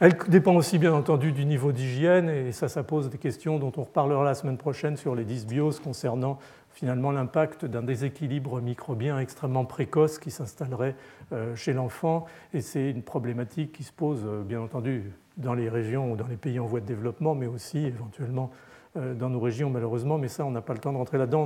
Elle 0.00 0.16
dépend 0.26 0.56
aussi 0.56 0.78
bien 0.78 0.92
entendu 0.92 1.30
du 1.30 1.44
niveau 1.44 1.70
d'hygiène 1.70 2.28
et 2.28 2.50
ça, 2.50 2.68
ça 2.68 2.82
pose 2.82 3.10
des 3.10 3.16
questions 3.16 3.60
dont 3.60 3.72
on 3.76 3.84
reparlera 3.84 4.24
la 4.24 4.34
semaine 4.34 4.56
prochaine 4.56 4.96
sur 4.96 5.14
les 5.14 5.24
dysbioses 5.24 5.78
concernant 5.78 6.40
finalement 6.72 7.12
l'impact 7.12 7.64
d'un 7.64 7.82
déséquilibre 7.82 8.60
microbien 8.60 9.20
extrêmement 9.20 9.64
précoce 9.64 10.18
qui 10.18 10.32
s'installerait 10.32 10.96
euh, 11.32 11.54
chez 11.54 11.74
l'enfant. 11.74 12.26
Et 12.52 12.60
c'est 12.60 12.90
une 12.90 13.02
problématique 13.02 13.70
qui 13.70 13.84
se 13.84 13.92
pose 13.92 14.26
bien 14.44 14.60
entendu 14.60 15.12
dans 15.36 15.54
les 15.54 15.68
régions 15.68 16.10
ou 16.10 16.16
dans 16.16 16.26
les 16.26 16.36
pays 16.36 16.58
en 16.58 16.66
voie 16.66 16.80
de 16.80 16.86
développement, 16.86 17.36
mais 17.36 17.46
aussi 17.46 17.78
éventuellement 17.78 18.50
dans 18.96 19.28
nos 19.28 19.40
régions 19.40 19.70
malheureusement, 19.70 20.18
mais 20.18 20.28
ça 20.28 20.44
on 20.44 20.50
n'a 20.50 20.60
pas 20.60 20.72
le 20.72 20.78
temps 20.78 20.92
de 20.92 20.98
rentrer 20.98 21.18
là-dedans, 21.18 21.42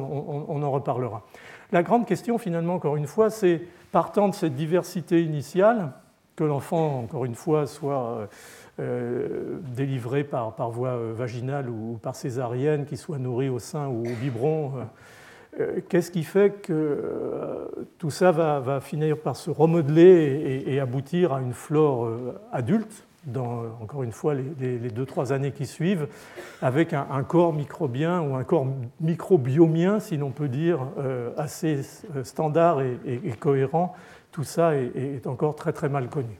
on, 0.48 0.62
en 0.62 0.70
reparlera. 0.70 1.22
La 1.72 1.82
grande 1.82 2.06
question 2.06 2.38
finalement, 2.38 2.74
encore 2.74 2.96
une 2.96 3.06
fois, 3.06 3.30
c'est 3.30 3.62
partant 3.92 4.28
de 4.28 4.34
cette 4.34 4.54
diversité 4.54 5.22
initiale, 5.22 5.92
que 6.36 6.44
l'enfant, 6.44 7.00
encore 7.00 7.24
une 7.24 7.34
fois, 7.34 7.66
soit 7.66 8.06
euh, 8.08 8.26
euh, 8.80 9.58
délivré 9.74 10.24
par, 10.24 10.54
par, 10.54 10.70
voie 10.70 10.96
vaginale 11.12 11.68
ou 11.68 11.98
par 12.02 12.14
césarienne, 12.14 12.86
qu'il 12.86 12.98
soit 12.98 13.18
nourri 13.18 13.48
au 13.48 13.58
sein 13.58 13.88
ou 13.88 14.00
au 14.00 14.14
biberon. 14.20 14.72
Qu'est-ce 15.88 16.12
qui 16.12 16.22
fait 16.22 16.62
que 16.62 17.68
tout 17.98 18.10
ça 18.10 18.30
va, 18.30 18.80
finir 18.80 19.18
par 19.18 19.34
se 19.34 19.50
remodeler 19.50 20.62
et 20.64 20.78
aboutir 20.78 21.32
à 21.32 21.42
une 21.42 21.52
flore 21.52 22.08
adulte 22.52 23.04
dans, 23.24 23.64
encore 23.82 24.02
une 24.02 24.12
fois, 24.12 24.34
les, 24.34 24.78
deux, 24.78 25.04
trois 25.04 25.32
années 25.32 25.52
qui 25.52 25.66
suivent, 25.66 26.08
avec 26.62 26.92
un, 26.92 27.22
corps 27.22 27.52
microbien 27.52 28.20
ou 28.20 28.34
un 28.34 28.44
corps 28.44 28.66
microbiomien, 29.00 30.00
si 30.00 30.16
l'on 30.16 30.30
peut 30.30 30.48
dire, 30.48 30.80
euh, 30.98 31.30
assez 31.36 31.80
euh, 32.16 32.24
standard 32.24 32.80
et, 32.80 33.30
cohérent. 33.38 33.94
Tout 34.32 34.44
ça 34.44 34.74
est, 34.74 35.26
encore 35.26 35.56
très 35.56 35.72
très 35.72 35.88
mal 35.88 36.08
connu. 36.08 36.38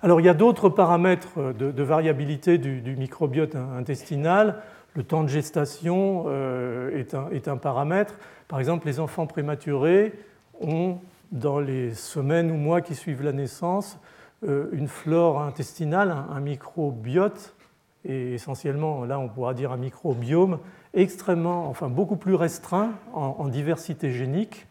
Alors 0.00 0.20
il 0.20 0.26
y 0.26 0.28
a 0.28 0.34
d'autres 0.34 0.68
paramètres 0.68 1.52
de, 1.52 1.82
variabilité 1.82 2.56
du, 2.58 2.96
microbiote 2.96 3.56
intestinal. 3.56 4.62
Le 4.94 5.02
temps 5.02 5.22
de 5.22 5.28
gestation 5.28 6.24
euh, 6.28 7.04
est, 7.32 7.48
un, 7.48 7.56
paramètre. 7.56 8.14
Par 8.46 8.60
exemple, 8.60 8.86
les 8.86 9.00
enfants 9.00 9.26
prématurés 9.26 10.12
ont, 10.60 10.98
dans 11.32 11.60
les 11.60 11.92
semaines 11.94 12.50
ou 12.50 12.54
mois 12.54 12.80
qui 12.80 12.94
suivent 12.94 13.22
la 13.22 13.32
naissance, 13.32 13.98
une 14.46 14.86
flore 14.86 15.42
intestinale, 15.42 16.14
un 16.30 16.40
microbiote, 16.40 17.56
et 18.04 18.34
essentiellement, 18.34 19.04
là 19.04 19.18
on 19.18 19.28
pourra 19.28 19.52
dire 19.52 19.72
un 19.72 19.76
microbiome, 19.76 20.58
extrêmement, 20.94 21.68
enfin 21.68 21.88
beaucoup 21.88 22.16
plus 22.16 22.34
restreint 22.34 22.92
en, 23.12 23.48
diversité 23.48 24.12
génique 24.12 24.66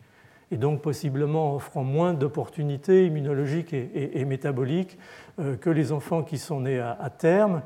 et 0.51 0.57
donc 0.57 0.81
possiblement 0.81 1.55
offrant 1.55 1.83
moins 1.83 2.13
d'opportunités 2.13 3.05
immunologiques 3.05 3.73
et, 3.73 4.23
métaboliques 4.23 4.97
que 5.37 5.69
les 5.69 5.91
enfants 5.91 6.23
qui 6.23 6.37
sont 6.37 6.61
nés 6.61 6.79
à 6.79 7.09
terme. 7.09 7.61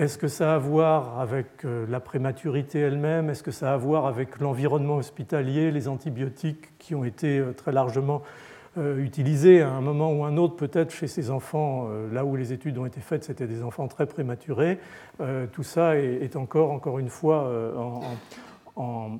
Est-ce 0.00 0.16
que 0.16 0.28
ça 0.28 0.52
a 0.52 0.54
à 0.54 0.58
voir 0.58 1.20
avec 1.20 1.64
euh, 1.66 1.84
la 1.90 2.00
prématurité 2.00 2.78
elle-même? 2.78 3.28
Est-ce 3.28 3.42
que 3.42 3.50
ça 3.50 3.72
a 3.72 3.74
à 3.74 3.76
voir 3.76 4.06
avec 4.06 4.38
l'environnement 4.38 4.96
hospitalier, 4.96 5.70
les 5.70 5.88
antibiotiques 5.88 6.78
qui 6.78 6.94
ont 6.94 7.04
été 7.04 7.38
euh, 7.38 7.52
très 7.52 7.70
largement 7.70 8.22
euh, 8.78 9.02
utilisés 9.02 9.62
à 9.62 9.70
un 9.70 9.80
moment 9.80 10.12
ou 10.12 10.24
un 10.24 10.36
autre, 10.36 10.56
peut-être 10.56 10.92
chez 10.92 11.06
ces 11.06 11.30
enfants, 11.30 11.88
là 12.12 12.24
où 12.24 12.36
les 12.36 12.52
études 12.52 12.78
ont 12.78 12.86
été 12.86 13.00
faites, 13.00 13.24
c'était 13.24 13.46
des 13.46 13.62
enfants 13.62 13.88
très 13.88 14.06
prématurés. 14.06 14.78
Tout 15.52 15.62
ça 15.62 15.96
est 15.96 16.36
encore, 16.36 16.70
encore 16.70 16.98
une 16.98 17.08
fois, 17.08 17.50
en, 18.76 19.18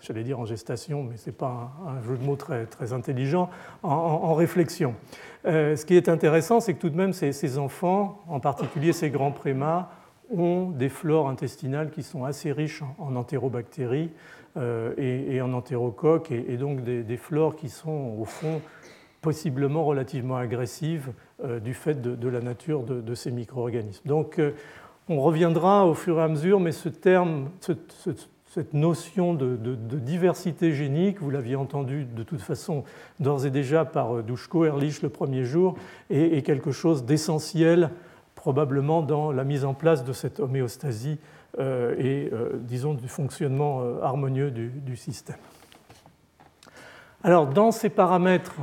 j'allais 0.00 0.22
dire 0.22 0.38
en 0.38 0.44
gestation, 0.44 1.02
mais 1.02 1.16
ce 1.16 1.30
n'est 1.30 1.36
pas 1.36 1.72
un, 1.86 2.00
jeu 2.02 2.16
de 2.16 2.24
mots 2.24 2.36
très, 2.36 2.66
très 2.66 2.92
intelligent, 2.92 3.50
en 3.82 4.34
réflexion. 4.34 4.94
Euh, 5.46 5.76
ce 5.76 5.86
qui 5.86 5.96
est 5.96 6.08
intéressant, 6.08 6.60
c'est 6.60 6.74
que 6.74 6.80
tout 6.80 6.90
de 6.90 6.96
même, 6.96 7.12
ces, 7.12 7.58
enfants, 7.58 8.20
en 8.28 8.40
particulier 8.40 8.92
ces 8.92 9.10
grands 9.10 9.32
prémas, 9.32 9.88
ont 10.30 10.70
des 10.70 10.88
flores 10.88 11.28
intestinales 11.28 11.90
qui 11.90 12.02
sont 12.02 12.24
assez 12.24 12.52
riches 12.52 12.82
en, 12.98 13.16
entérobactéries 13.16 14.10
euh, 14.56 14.94
et, 14.96 15.40
en 15.40 15.52
entérocoques, 15.52 16.32
et, 16.32 16.56
donc 16.56 16.82
des, 16.82 17.16
flores 17.16 17.56
qui 17.56 17.68
sont, 17.68 18.16
au 18.18 18.24
fond, 18.24 18.60
possiblement 19.20 19.84
relativement 19.84 20.36
agressives 20.36 21.12
euh, 21.44 21.60
du 21.60 21.74
fait 21.74 22.00
de, 22.00 22.28
la 22.28 22.40
nature 22.40 22.82
de, 22.82 23.14
ces 23.14 23.30
micro-organismes. 23.30 24.06
Donc, 24.06 24.40
on 25.08 25.20
reviendra 25.20 25.86
au 25.86 25.94
fur 25.94 26.18
et 26.18 26.22
à 26.22 26.28
mesure, 26.28 26.60
mais 26.60 26.72
ce 26.72 26.88
terme, 26.88 27.50
cette 28.50 28.74
notion 28.74 29.32
de, 29.32 29.56
diversité 29.76 30.72
génique, 30.72 31.20
vous 31.20 31.30
l'aviez 31.30 31.54
entendu 31.54 32.04
de 32.04 32.24
toute 32.24 32.40
façon 32.40 32.82
d'ores 33.20 33.46
et 33.46 33.50
déjà 33.50 33.84
par 33.84 34.16
euh, 34.16 34.22
Dushko, 34.22 34.64
Ehrlich 34.64 35.02
le 35.02 35.08
premier 35.08 35.44
jour, 35.44 35.76
est, 36.10 36.44
quelque 36.44 36.72
chose 36.72 37.04
d'essentiel 37.04 37.90
probablement 38.34 39.02
dans 39.02 39.30
la 39.30 39.44
mise 39.44 39.64
en 39.64 39.72
place 39.72 40.04
de 40.04 40.12
cette 40.12 40.40
homéostasie 40.40 41.18
euh, 41.20 41.39
et, 41.58 42.30
euh, 42.32 42.50
disons, 42.54 42.94
du 42.94 43.08
fonctionnement 43.08 43.82
harmonieux 44.02 44.50
du, 44.50 44.96
système. 44.96 45.36
Alors, 47.22 47.46
dans 47.46 47.72
ces 47.72 47.90
paramètres 47.90 48.56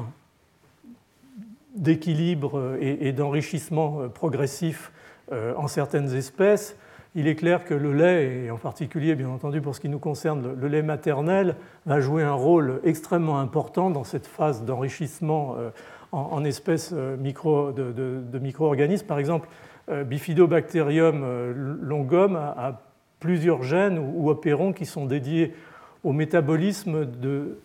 d'équilibre 1.76 2.76
et 2.80 3.12
d'enrichissement 3.12 4.10
progressif 4.10 4.92
en 5.32 5.68
certaines 5.68 6.16
espèces, 6.16 6.76
il 7.18 7.28
est 7.28 7.36
clair 7.36 7.66
que 7.66 7.74
le 7.74 7.94
lait, 7.94 8.46
et 8.46 8.52
en 8.52 8.58
particulier 8.58 9.16
bien 9.16 9.30
entendu 9.30 9.60
pour 9.60 9.76
ce 9.76 9.80
qui 9.80 9.90
nous 9.90 9.98
concerne 9.98 10.54
le 10.54 10.68
lait 10.68 10.84
maternel, 10.84 11.56
va 11.88 12.00
jouer 12.00 12.22
un 12.22 12.34
rôle 12.34 12.80
extrêmement 12.84 13.40
important 13.40 13.90
dans 13.90 14.04
cette 14.04 14.28
phase 14.28 14.64
d'enrichissement 14.64 15.56
euh, 15.58 15.72
en, 16.12 16.44
espèces 16.46 16.92
euh, 16.94 17.18
de, 17.18 18.40
micro-organismes. 18.40 19.08
Par 19.08 19.18
exemple, 19.18 19.50
euh, 19.50 19.67
Bifidobacterium 19.90 21.54
longum 21.82 22.36
a, 22.36 22.82
plusieurs 23.20 23.64
gènes 23.64 23.98
ou, 23.98 24.30
opérons 24.30 24.74
qui 24.74 24.86
sont 24.86 25.06
dédiés 25.06 25.54
au 26.04 26.14
métabolisme 26.14 27.06
de, 27.06 27.58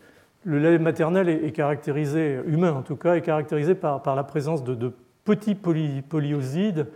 le 0.45 0.59
lait 0.59 0.79
maternel 0.79 1.29
est, 1.29 1.53
caractérisé, 1.53 2.41
humain 2.47 2.73
en 2.73 2.83
tout 2.83 2.97
cas, 2.97 3.15
est 3.15 3.23
caractérisé 3.23 3.75
par, 3.75 4.03
par 4.03 4.17
la 4.17 4.25
présence 4.25 4.65
de, 4.65 4.93
petits 5.25 5.55
polyosides 5.55 6.89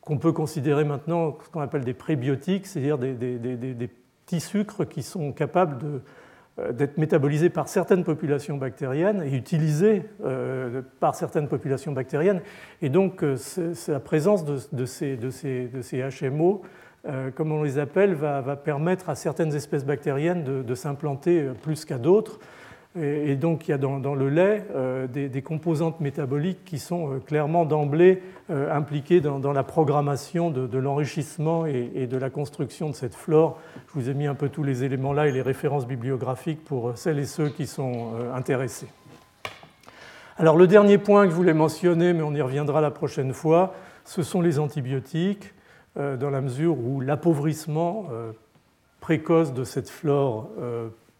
qu'on 0.00 0.18
peut 0.18 0.32
considérer 0.32 0.84
maintenant 0.84 1.38
ce 1.42 1.48
qu'on 1.48 1.60
appelle 1.60 1.84
des 1.84 1.94
prébiotiques, 1.94 2.66
c'est-à-dire 2.66 2.98
des, 2.98 3.90
petits 4.26 4.40
sucres 4.40 4.88
qui 4.88 5.02
sont 5.02 5.32
capables 5.32 5.78
euh, 5.84 5.98
d'être 6.72 6.98
métabolisés 6.98 7.48
par 7.48 7.68
certaines 7.68 8.04
populations 8.04 8.58
bactériennes 8.58 9.22
et 9.22 9.34
utilisés 9.34 10.02
euh, 10.24 10.82
par 11.00 11.14
certaines 11.14 11.48
populations 11.48 11.92
bactériennes. 11.92 12.42
Et 12.82 12.90
donc, 12.90 13.24
euh, 13.24 13.36
la 13.88 14.00
présence 14.00 14.44
de, 14.44 14.84
ces, 14.84 15.18
HMO, 16.20 16.62
comme 17.34 17.52
on 17.52 17.62
les 17.62 17.78
appelle, 17.78 18.14
va, 18.14 18.56
permettre 18.56 19.08
à 19.08 19.14
certaines 19.14 19.54
espèces 19.54 19.84
bactériennes 19.84 20.44
de 20.62 20.74
s'implanter 20.74 21.48
plus 21.62 21.84
qu'à 21.84 21.98
d'autres. 21.98 22.38
Et 23.00 23.36
donc 23.36 23.68
il 23.68 23.70
y 23.70 23.74
a 23.74 23.78
dans, 23.78 24.14
le 24.14 24.28
lait 24.28 24.66
euh, 24.74 25.06
des, 25.06 25.42
composantes 25.42 26.00
métaboliques 26.00 26.62
qui 26.66 26.78
sont 26.78 27.14
euh, 27.14 27.18
clairement 27.20 27.64
d'emblée 27.64 28.22
euh, 28.50 28.70
impliquées 28.70 29.22
dans, 29.22 29.52
la 29.52 29.62
programmation 29.62 30.50
de, 30.50 30.78
l'enrichissement 30.78 31.64
et, 31.64 32.06
de 32.06 32.16
la 32.18 32.28
construction 32.28 32.90
de 32.90 32.94
cette 32.94 33.14
flore. 33.14 33.58
Je 33.88 33.92
vous 33.94 34.10
ai 34.10 34.14
mis 34.14 34.26
un 34.26 34.34
peu 34.34 34.50
tous 34.50 34.62
les 34.62 34.84
éléments 34.84 35.14
là 35.14 35.26
et 35.26 35.32
les 35.32 35.40
références 35.40 35.86
bibliographiques 35.86 36.62
pour 36.64 36.98
celles 36.98 37.18
et 37.18 37.24
ceux 37.24 37.48
qui 37.48 37.66
sont 37.66 38.10
intéressés. 38.34 38.88
Alors 40.36 40.56
le 40.58 40.66
dernier 40.66 40.98
point 40.98 41.24
que 41.24 41.30
je 41.30 41.36
voulais 41.36 41.54
mentionner, 41.54 42.12
mais 42.12 42.22
on 42.22 42.34
y 42.34 42.42
reviendra 42.42 42.82
la 42.82 42.90
prochaine 42.90 43.32
fois, 43.32 43.74
ce 44.04 44.22
sont 44.22 44.42
les 44.42 44.58
antibiotiques, 44.58 45.54
dans 45.96 46.30
la 46.30 46.40
mesure 46.40 46.78
où 46.78 47.00
l'appauvrissement 47.00 48.06
précoce 49.00 49.52
de 49.52 49.62
cette 49.62 49.90
flore 49.90 50.48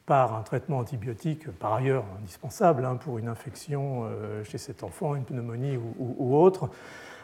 par 0.06 0.34
un 0.34 0.42
traitement 0.42 0.78
antibiotique, 0.78 1.48
par 1.58 1.74
ailleurs 1.74 2.04
indispensable 2.18 2.84
hein, 2.84 2.96
pour 2.96 3.18
une 3.18 3.28
infection 3.28 4.04
euh, 4.04 4.42
chez 4.44 4.58
cet 4.58 4.82
enfant, 4.82 5.14
une 5.14 5.24
pneumonie 5.24 5.76
ou, 5.76 6.36
autre, 6.36 6.70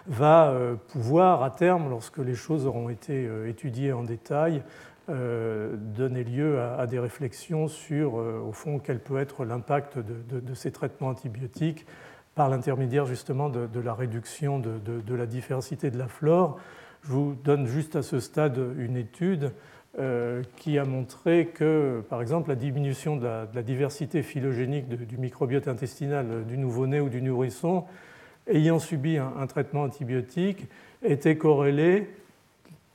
va 0.07 0.51
euh, 0.51 0.77
pouvoir 0.93 1.43
à 1.43 1.51
terme, 1.51 1.91
lorsque 1.91 2.19
les 2.19 2.35
choses 2.35 2.67
auront 2.67 2.89
été 2.89 3.27
euh, 3.27 3.49
étudiées 3.49 3.93
en 3.93 4.05
détail, 4.05 4.63
donner 5.09 6.23
lieu 6.23 6.61
à, 6.61 6.87
des 6.87 6.99
réflexions 6.99 7.67
sur, 7.67 8.17
au 8.17 8.53
fond, 8.53 8.79
quel 8.79 9.01
peut 9.01 9.19
être 9.19 9.47
l'impact 9.47 9.97
de, 9.99 10.55
ces 10.55 10.71
traitements 10.71 11.09
antibiotiques 11.09 11.87
par 12.35 12.51
l'intermédiaire 12.51 13.07
justement 13.07 13.49
de, 13.49 13.81
la 13.81 13.95
réduction 13.95 14.59
de, 14.59 15.15
la 15.15 15.25
diversité 15.25 15.91
de 15.91 15.97
la 15.97 16.09
flore. 16.09 16.59
Je 17.05 17.09
vous 17.09 17.35
donne 17.43 17.67
juste 17.67 17.97
à 17.97 18.03
ce 18.03 18.21
stade 18.21 18.61
une 18.77 18.99
étude 18.99 19.55
qui 20.57 20.79
a 20.79 20.85
montré 20.85 21.47
que, 21.47 22.05
par 22.09 22.21
exemple, 22.21 22.51
la 22.51 22.55
diminution 22.55 23.17
de 23.17 23.25
la, 23.25 23.63
diversité 23.63 24.23
phylogénique 24.23 24.89
du 24.89 25.19
microbiote 25.19 25.67
intestinal 25.67 26.45
du 26.47 26.57
nouveau-né 26.57 27.01
ou 27.01 27.09
du 27.09 27.21
nourrisson 27.21 27.85
ayant 28.49 28.79
subi 28.79 29.19
un, 29.19 29.47
traitement 29.47 29.83
antibiotique 29.83 30.67
était 31.03 31.37
corrélée, 31.37 32.11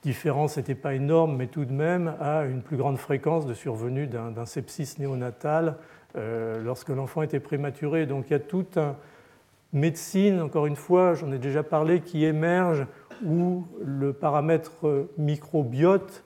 différence 0.02 0.58
n'était 0.58 0.76
pas 0.76 0.94
énorme, 0.96 1.38
mais 1.38 1.48
tout 1.48 1.66
de 1.66 1.72
même, 1.72 2.16
à 2.20 2.44
une 2.44 2.62
plus 2.62 2.78
grande 2.78 2.98
fréquence 2.98 3.46
de 3.46 3.54
survenue 3.54 4.08
d'un 4.08 4.46
sepsis 4.46 4.96
néonatal 5.00 5.78
euh, 6.16 6.62
lorsque 6.62 6.90
l'enfant 6.90 7.22
était 7.22 7.40
prématuré. 7.40 8.06
Donc 8.06 8.26
il 8.30 8.34
y 8.34 8.36
a 8.36 8.40
toute 8.40 8.78
une 8.78 9.80
médecine, 9.80 10.42
encore 10.42 10.66
une 10.66 10.76
fois, 10.76 11.14
j'en 11.14 11.32
ai 11.32 11.38
déjà 11.38 11.64
parlé, 11.64 12.02
qui 12.02 12.26
émerge 12.26 12.86
où 13.26 13.66
le 13.84 14.12
paramètre 14.12 15.08
microbiote 15.18 16.24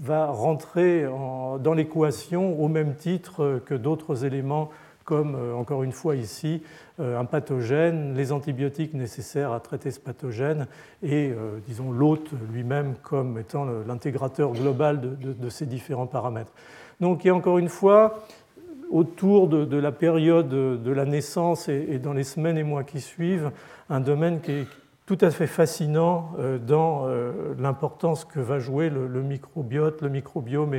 va 0.00 0.26
rentrer 0.26 1.04
dans 1.04 1.74
l'équation 1.74 2.60
au 2.60 2.68
même 2.68 2.94
titre 2.94 3.60
que 3.66 3.74
d'autres 3.74 4.24
éléments 4.24 4.70
comme, 5.08 5.36
euh, 5.36 5.54
encore 5.54 5.84
une 5.84 5.92
fois 5.92 6.16
ici, 6.16 6.62
euh, 7.00 7.18
un 7.18 7.24
pathogène, 7.24 8.14
les 8.14 8.30
antibiotiques 8.30 8.92
nécessaires 8.92 9.52
à 9.52 9.60
traiter 9.60 9.90
ce 9.90 9.98
pathogène 9.98 10.66
et, 11.02 11.30
euh, 11.30 11.60
disons, 11.66 11.90
l'hôte 11.90 12.28
lui-même 12.52 12.94
comme 13.02 13.38
étant 13.38 13.64
l'intégrateur 13.86 14.52
global 14.52 15.00
de, 15.00 15.48
ces 15.48 15.64
différents 15.64 16.06
paramètres. 16.06 16.52
Donc, 17.00 17.24
a 17.24 17.34
encore 17.34 17.56
une 17.56 17.70
fois, 17.70 18.18
autour 18.90 19.48
de, 19.48 19.78
la 19.78 19.92
période 19.92 20.50
de 20.50 20.92
la 20.92 21.06
naissance 21.06 21.70
et, 21.70 21.98
dans 21.98 22.12
les 22.12 22.24
semaines 22.24 22.58
et 22.58 22.62
mois 22.62 22.84
qui 22.84 23.00
suivent, 23.00 23.50
un 23.88 24.00
domaine 24.00 24.42
qui 24.42 24.52
est, 24.52 24.66
tout 25.08 25.16
à 25.22 25.30
fait 25.30 25.46
fascinant 25.46 26.32
euh, 26.38 26.58
dans 26.58 27.06
euh, 27.06 27.54
l'importance 27.58 28.26
que 28.26 28.40
va 28.40 28.58
jouer 28.58 28.90
le, 28.90 29.22
microbiote, 29.22 30.02
le 30.02 30.10
microbiome 30.10 30.74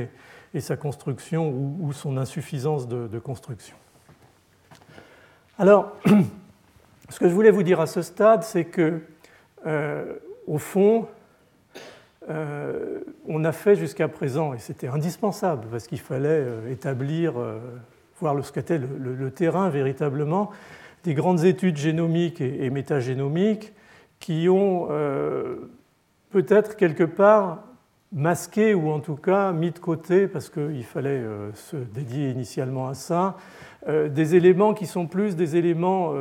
et, 0.54 0.60
sa 0.60 0.76
construction 0.76 1.50
ou, 1.50 1.92
son 1.92 2.16
insuffisance 2.16 2.86
de, 2.86 3.18
construction. 3.18 3.74
Alors, 5.58 5.96
ce 7.08 7.18
que 7.18 7.28
je 7.28 7.34
voulais 7.34 7.50
vous 7.50 7.64
dire 7.64 7.80
à 7.80 7.88
ce 7.88 8.02
stade, 8.02 8.44
c'est 8.44 8.66
que, 8.66 9.00
euh, 9.66 10.14
au 10.46 10.58
fond, 10.58 11.08
on 13.26 13.44
a 13.44 13.50
fait 13.50 13.74
jusqu'à 13.74 14.06
présent, 14.06 14.54
et 14.54 14.58
c'était 14.60 14.86
indispensable 14.86 15.66
parce 15.68 15.88
qu'il 15.88 15.98
fallait 15.98 16.46
établir, 16.70 17.34
voir 18.20 18.44
ce 18.44 18.52
qu'était 18.52 18.78
le, 18.78 19.30
terrain 19.32 19.68
véritablement, 19.68 20.50
des 21.02 21.14
grandes 21.14 21.44
études 21.44 21.76
génomiques 21.76 22.40
et 22.40 22.70
métagénomiques 22.70 23.72
qui 24.20 24.48
ont 24.48 24.88
euh, 24.90 25.56
peut-être 26.30 26.76
quelque 26.76 27.04
part 27.04 27.64
masqué 28.12 28.74
ou 28.74 28.90
en 28.90 29.00
tout 29.00 29.16
cas 29.16 29.52
mis 29.52 29.70
de 29.70 29.78
côté, 29.78 30.28
parce 30.28 30.50
qu'il 30.50 30.84
fallait 30.84 31.10
euh, 31.10 31.52
se 31.54 31.76
dédier 31.76 32.30
initialement 32.30 32.88
à 32.88 32.94
ça, 32.94 33.36
euh, 33.88 34.08
des 34.08 34.36
éléments 34.36 34.74
qui 34.74 34.86
sont 34.86 35.06
plus 35.06 35.36
des 35.36 35.56
éléments 35.56 36.12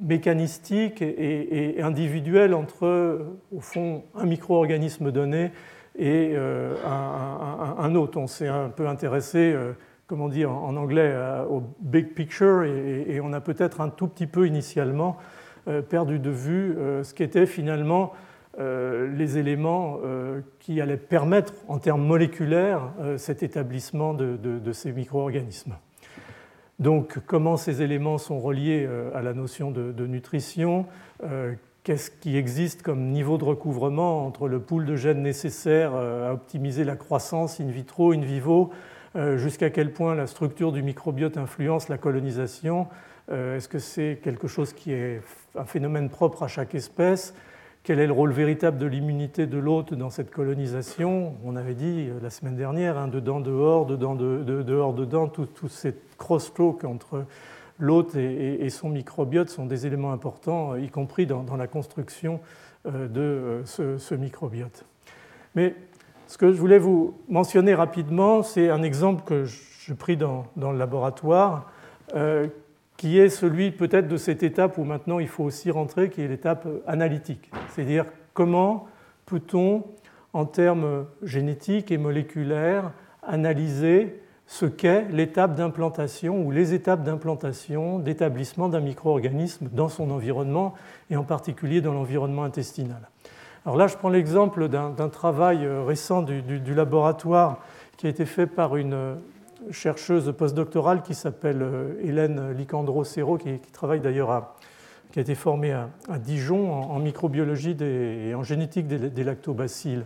mécanistiques 0.00 1.00
et, 1.00 1.80
individuels 1.82 2.54
entre, 2.54 3.26
au 3.50 3.60
fond, 3.60 4.04
un 4.14 4.26
micro-organisme 4.26 5.10
donné 5.10 5.52
et 5.98 6.36
un, 6.36 7.74
un, 7.78 7.94
autre. 7.94 8.18
On 8.18 8.26
s'est 8.26 8.48
un 8.48 8.68
peu 8.68 8.86
intéressé 8.88 9.56
comment 10.06 10.28
dire 10.28 10.50
en 10.50 10.76
anglais, 10.76 11.14
au 11.48 11.62
big 11.80 12.14
picture, 12.14 12.64
et, 12.64 13.20
on 13.22 13.32
a 13.32 13.40
peut-être 13.40 13.80
un 13.80 13.88
tout 13.88 14.08
petit 14.08 14.26
peu 14.26 14.46
initialement 14.46 15.16
perdu 15.88 16.18
de 16.18 16.30
vue 16.30 16.76
ce 17.02 17.14
qu'étaient 17.14 17.46
finalement 17.46 18.12
les 18.58 19.38
éléments 19.38 19.98
qui 20.58 20.80
allaient 20.80 20.96
permettre, 20.96 21.54
en 21.68 21.78
termes 21.78 22.04
moléculaires, 22.04 22.92
cet 23.16 23.42
établissement 23.42 24.14
de, 24.14 24.72
ces 24.72 24.92
micro-organismes. 24.92 25.76
Donc, 26.78 27.18
comment 27.26 27.56
ces 27.56 27.82
éléments 27.82 28.18
sont 28.18 28.40
reliés 28.40 28.88
à 29.14 29.22
la 29.22 29.34
notion 29.34 29.70
de, 29.70 30.06
nutrition 30.06 30.86
qu'est-ce 31.84 32.10
qui 32.10 32.36
existe 32.36 32.82
comme 32.82 33.08
niveau 33.08 33.38
de 33.38 33.44
recouvrement 33.44 34.24
entre 34.26 34.48
le 34.48 34.60
pool 34.60 34.86
de 34.86 34.96
gènes 34.96 35.22
nécessaire 35.22 35.92
euh, 35.94 36.30
à 36.30 36.34
optimiser 36.34 36.84
la 36.84 36.96
croissance 36.96 37.60
in 37.60 37.70
vitro, 37.70 38.12
in 38.12 38.20
vivo, 38.20 38.70
euh, 39.16 39.36
jusqu'à 39.36 39.70
quel 39.70 39.92
point 39.92 40.14
la 40.14 40.26
structure 40.26 40.72
du 40.72 40.82
microbiote 40.82 41.36
influence 41.36 41.88
la 41.88 41.98
colonisation. 41.98 42.86
Euh, 43.30 43.56
est-ce 43.56 43.68
que 43.68 43.78
c'est 43.78 44.18
quelque 44.22 44.48
chose 44.48 44.72
qui 44.72 44.92
est 44.92 45.20
un 45.54 45.64
phénomène 45.64 46.08
propre 46.08 46.42
à 46.42 46.48
chaque 46.48 46.74
espèce? 46.74 47.34
Quel 47.84 47.98
est 47.98 48.06
le 48.06 48.12
rôle 48.12 48.32
véritable 48.32 48.78
de 48.78 48.86
l'immunité 48.86 49.46
de 49.46 49.58
l'hôte 49.58 49.94
dans 49.94 50.10
cette 50.10 50.30
colonisation? 50.30 51.34
On 51.44 51.56
avait 51.56 51.74
dit 51.74 52.08
la 52.22 52.30
semaine 52.30 52.56
dernière, 52.56 52.96
hein, 52.96 53.08
dedans, 53.08 53.40
dehors, 53.40 53.86
dedans, 53.86 54.14
dehors, 54.14 54.94
dedans, 54.94 55.28
tout, 55.28 55.46
tout 55.46 55.68
cette 55.68 56.16
crosstalk 56.16 56.84
entre 56.84 57.26
l'hôte 57.82 58.14
et, 58.14 58.70
son 58.70 58.88
microbiote 58.88 59.50
sont 59.50 59.66
des 59.66 59.86
éléments 59.86 60.12
importants, 60.12 60.76
y 60.76 60.88
compris 60.88 61.26
dans, 61.26 61.56
la 61.56 61.66
construction 61.66 62.40
euh, 62.86 63.08
de 63.08 63.20
euh, 63.80 63.98
ce, 63.98 64.14
microbiote. 64.14 64.84
Mais 65.54 65.74
ce 66.28 66.38
que 66.38 66.52
je 66.52 66.58
voulais 66.58 66.78
vous 66.78 67.18
mentionner 67.28 67.74
rapidement, 67.74 68.42
c'est 68.42 68.70
un 68.70 68.82
exemple 68.82 69.24
que 69.24 69.44
j'ai 69.44 69.94
pris 69.94 70.16
dans, 70.16 70.46
le 70.56 70.78
laboratoire, 70.78 71.70
euh, 72.14 72.46
qui 73.02 73.18
est 73.18 73.30
celui 73.30 73.72
peut-être 73.72 74.06
de 74.06 74.16
cette 74.16 74.44
étape 74.44 74.78
où 74.78 74.84
maintenant 74.84 75.18
il 75.18 75.26
faut 75.26 75.42
aussi 75.42 75.72
rentrer, 75.72 76.08
qui 76.08 76.22
est 76.22 76.28
l'étape 76.28 76.68
analytique. 76.86 77.50
C'est-à-dire 77.68 78.04
comment 78.32 78.86
peut-on, 79.26 79.82
en 80.32 80.44
termes 80.44 81.06
génétiques 81.20 81.90
et 81.90 81.98
moléculaires, 81.98 82.92
analyser 83.26 84.22
ce 84.46 84.66
qu'est 84.66 85.08
l'étape 85.10 85.56
d'implantation 85.56 86.46
ou 86.46 86.52
les 86.52 86.74
étapes 86.74 87.02
d'implantation, 87.02 87.98
d'établissement 87.98 88.68
d'un 88.68 88.78
micro-organisme 88.78 89.68
dans 89.72 89.88
son 89.88 90.08
environnement 90.12 90.74
et 91.10 91.16
en 91.16 91.24
particulier 91.24 91.80
dans 91.80 91.94
l'environnement 91.94 92.44
intestinal. 92.44 93.08
Alors 93.66 93.76
là, 93.76 93.88
je 93.88 93.96
prends 93.96 94.10
l'exemple 94.10 94.68
d'un 94.68 95.08
travail 95.08 95.64
euh, 95.64 95.82
récent 95.82 96.22
du, 96.22 96.72
laboratoire 96.72 97.64
qui 97.96 98.06
a 98.06 98.10
été 98.10 98.26
fait 98.26 98.46
par 98.46 98.76
une 98.76 98.94
euh, 98.94 99.14
chercheuse 99.70 100.32
postdoctorale 100.36 101.02
qui 101.02 101.14
s'appelle 101.14 101.62
euh, 101.62 101.94
Hélène 102.02 102.52
Licandro-Serro, 102.52 103.38
qui, 103.38 103.58
travaille 103.72 104.00
d'ailleurs 104.00 104.54
qui 105.12 105.18
a 105.18 105.22
été 105.22 105.34
formée 105.34 105.72
à, 105.72 105.88
Dijon 106.18 106.72
en, 106.72 106.98
microbiologie 106.98 107.76
et 107.80 108.34
en 108.34 108.42
génétique 108.42 108.86
des, 108.86 109.24
lactobacilles. 109.24 110.04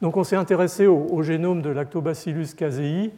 Donc 0.00 0.16
on 0.16 0.24
s'est 0.24 0.36
intéressé 0.36 0.86
au, 0.86 1.22
génome 1.22 1.60
de 1.60 1.68
Lactobacillus 1.68 2.54
casei, 2.56 3.12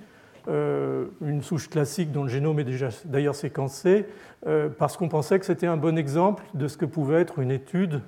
euh, 0.49 1.07
une 1.25 1.43
souche 1.43 1.69
classique 1.69 2.11
dont 2.11 2.25
le 2.25 2.29
génome 2.29 2.59
est 2.59 2.65
déjà 2.65 2.89
d'ailleurs 3.05 3.37
séquencé, 3.37 4.07
euh, 4.47 4.69
parce 4.77 4.97
qu'on 4.97 5.09
pensait 5.09 5.39
que 5.39 5.47
c'était 5.47 5.67
un 5.69 5.77
bon 5.77 5.97
exemple 5.97 6.43
de 6.55 6.67
ce 6.67 6.77
que 6.77 6.87
pouvait 6.87 7.21
être 7.21 7.39
une 7.39 7.53
étude, 7.53 8.01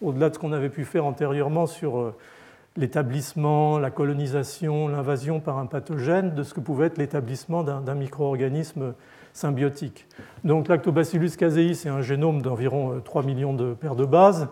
au-delà 0.00 0.30
de 0.30 0.34
ce 0.34 0.38
qu'on 0.38 0.52
avait 0.52 0.70
pu 0.70 0.84
faire 0.84 1.04
antérieurement 1.04 1.66
sur 1.66 2.14
l'établissement, 2.76 3.78
la 3.78 3.90
colonisation, 3.90 4.88
l'invasion 4.88 5.40
par 5.40 5.58
un 5.58 5.66
pathogène, 5.66 6.34
de 6.34 6.42
ce 6.42 6.54
que 6.54 6.60
pouvait 6.60 6.86
être 6.86 6.98
l'établissement 6.98 7.62
d'un 7.62 7.94
micro-organisme 7.94 8.94
symbiotique. 9.32 10.06
Donc 10.44 10.68
Lactobacillus 10.68 11.36
casei, 11.36 11.74
c'est 11.74 11.88
un 11.88 12.02
génome 12.02 12.42
d'environ 12.42 13.00
3 13.04 13.22
millions 13.22 13.54
de 13.54 13.74
paires 13.74 13.96
de 13.96 14.04
bases, 14.04 14.48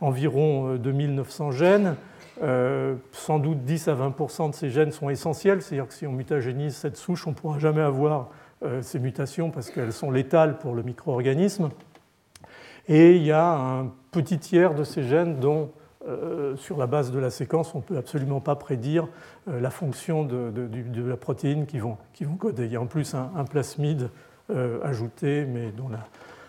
environ 0.00 0.76
2900 0.76 1.52
gènes. 1.52 1.96
Euh, 2.42 2.94
sans 3.12 3.38
doute 3.38 3.64
10 3.64 3.88
à 3.88 3.94
20% 3.94 4.50
de 4.50 4.54
ces 4.54 4.70
gènes 4.70 4.92
sont 4.92 5.10
essentiels, 5.10 5.60
c'est-à-dire 5.60 5.86
que 5.86 5.92
si 5.92 6.06
on 6.06 6.12
mutagénise 6.12 6.74
cette 6.74 6.96
souche, 6.96 7.26
on 7.26 7.30
ne 7.30 7.34
pourra 7.34 7.58
jamais 7.58 7.82
avoir 7.82 8.30
euh, 8.62 8.80
ces 8.80 8.98
mutations 8.98 9.50
parce 9.50 9.70
qu'elles 9.70 9.92
sont 9.92 10.10
létales 10.10 10.58
pour 10.58 10.74
le 10.74 10.82
micro-organisme. 10.82 11.68
Et 12.88 13.16
il 13.16 13.22
y 13.22 13.32
a 13.32 13.52
un 13.52 13.92
petit 14.10 14.38
tiers 14.38 14.74
de 14.74 14.84
ces 14.84 15.02
gènes 15.02 15.38
dont, 15.38 15.70
euh, 16.10 16.56
sur 16.56 16.76
la 16.76 16.86
base 16.86 17.12
de 17.12 17.18
la 17.18 17.30
séquence, 17.30 17.74
on 17.74 17.78
ne 17.78 17.82
peut 17.82 17.96
absolument 17.96 18.40
pas 18.40 18.56
prédire 18.56 19.08
la 19.46 19.70
fonction 19.70 20.24
de, 20.24 20.52
la 21.06 21.16
protéine 21.16 21.66
qui 21.66 21.78
vont, 21.78 21.96
qui 22.12 22.24
vont, 22.24 22.36
coder. 22.36 22.66
Il 22.66 22.72
y 22.72 22.76
a 22.76 22.80
en 22.80 22.86
plus 22.86 23.14
un, 23.14 23.44
plasmide 23.44 24.10
ajouté, 24.82 25.46
mais 25.46 25.70
dont 25.70 25.88
la 25.88 26.04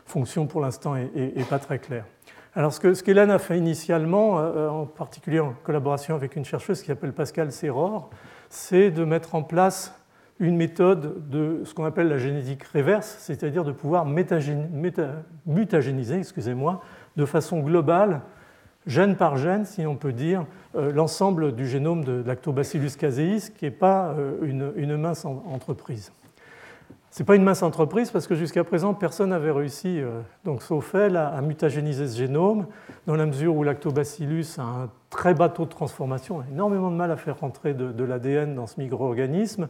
fonction 0.05 0.47
pour 0.47 0.61
l'instant 0.61 0.95
n'est 0.95 1.45
pas 1.49 1.59
très 1.59 1.79
claire. 1.79 2.05
Alors, 2.53 2.73
ce 2.73 3.01
qu'Hélène 3.01 3.31
a 3.31 3.39
fait 3.39 3.57
initialement, 3.57 4.39
euh, 4.39 4.67
en 4.67 4.85
particulier 4.85 5.39
en 5.39 5.53
collaboration 5.63 6.15
avec 6.15 6.35
une 6.35 6.43
chercheuse 6.43 6.81
qui 6.81 6.87
s'appelle 6.87 7.13
Pascal 7.13 7.49
Serror, 7.49 8.09
c'est 8.49 8.91
de 8.91 9.05
mettre 9.05 9.35
en 9.35 9.43
place 9.43 9.95
une 10.37 10.57
méthode 10.57 11.29
de 11.29 11.61
ce 11.63 11.73
qu'on 11.73 11.85
appelle 11.85 12.09
la 12.09 12.17
génétique 12.17 12.63
réverse, 12.63 13.15
c'est-à-dire 13.19 13.63
de 13.63 13.71
pouvoir 13.71 14.05
mutagéniser 15.45 16.17
excusez-moi, 16.17 16.81
de 17.15 17.25
façon 17.25 17.59
globale, 17.59 18.19
gène 18.87 19.15
par 19.15 19.37
gène, 19.37 19.65
si 19.65 19.85
on 19.85 19.95
peut 19.95 20.13
dire, 20.13 20.45
euh, 20.75 20.91
l'ensemble 20.91 21.53
du 21.55 21.67
génome 21.67 22.03
de 22.03 22.23
Lactobacillus 22.25 22.91
casei, 22.97 23.37
qui 23.57 23.65
n'est 23.65 23.71
pas 23.71 24.15
euh, 24.17 24.71
une, 24.75 24.97
mince 24.97 25.25
entreprise. 25.25 26.11
Ce 27.11 27.21
n'est 27.21 27.25
pas 27.25 27.35
une 27.35 27.43
mince 27.43 27.61
entreprise 27.61 28.09
parce 28.09 28.25
que 28.25 28.35
jusqu'à 28.35 28.63
présent, 28.63 28.93
personne 28.93 29.31
n'avait 29.31 29.51
réussi, 29.51 29.99
euh, 29.99 30.21
donc 30.45 30.63
sauf 30.63 30.95
elle, 30.95 31.17
à, 31.17 31.41
mutagéniser 31.41 32.07
ce 32.07 32.17
génome, 32.17 32.67
dans 33.05 33.15
la 33.15 33.25
mesure 33.25 33.55
où 33.55 33.63
lactobacillus 33.63 34.57
a 34.57 34.63
un 34.63 34.89
très 35.09 35.33
bas 35.33 35.49
taux 35.49 35.65
de 35.65 35.69
transformation, 35.69 36.39
a 36.39 36.45
énormément 36.49 36.89
de 36.89 36.95
mal 36.95 37.11
à 37.11 37.17
faire 37.17 37.39
rentrer 37.39 37.73
de, 37.73 38.03
l'ADN 38.03 38.55
dans 38.55 38.65
ce 38.65 38.79
micro-organisme. 38.79 39.67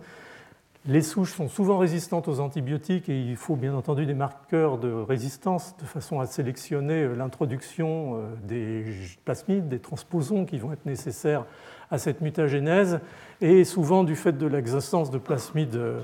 Les 0.88 1.04
souches 1.04 1.34
sont 1.34 1.48
souvent 1.48 1.78
résistantes 1.78 2.28
aux 2.28 2.40
antibiotiques 2.40 3.08
et 3.08 3.22
il 3.22 3.36
faut 3.36 3.56
bien 3.56 3.76
entendu 3.76 4.08
des 4.08 4.16
marqueurs 4.16 4.80
de 4.80 4.92
résistance 4.92 5.78
de 5.78 5.86
façon 5.86 6.20
à 6.20 6.26
sélectionner 6.26 7.04
euh, 7.04 7.14
l'introduction 7.14 8.16
euh, 8.16 8.34
des 8.48 8.86
plasmides, 9.24 9.68
des 9.68 9.78
transposons 9.78 10.44
qui 10.44 10.58
vont 10.58 10.74
être 10.74 10.88
nécessaires 10.88 11.46
à 11.92 12.00
cette 12.00 12.22
mutagénèse. 12.22 13.00
Et 13.42 13.64
souvent, 13.64 14.04
du 14.04 14.16
fait 14.16 14.36
de 14.36 14.48
l'existence 14.48 15.12
de 15.12 15.20
plasmides 15.20 15.76
euh, 15.76 16.02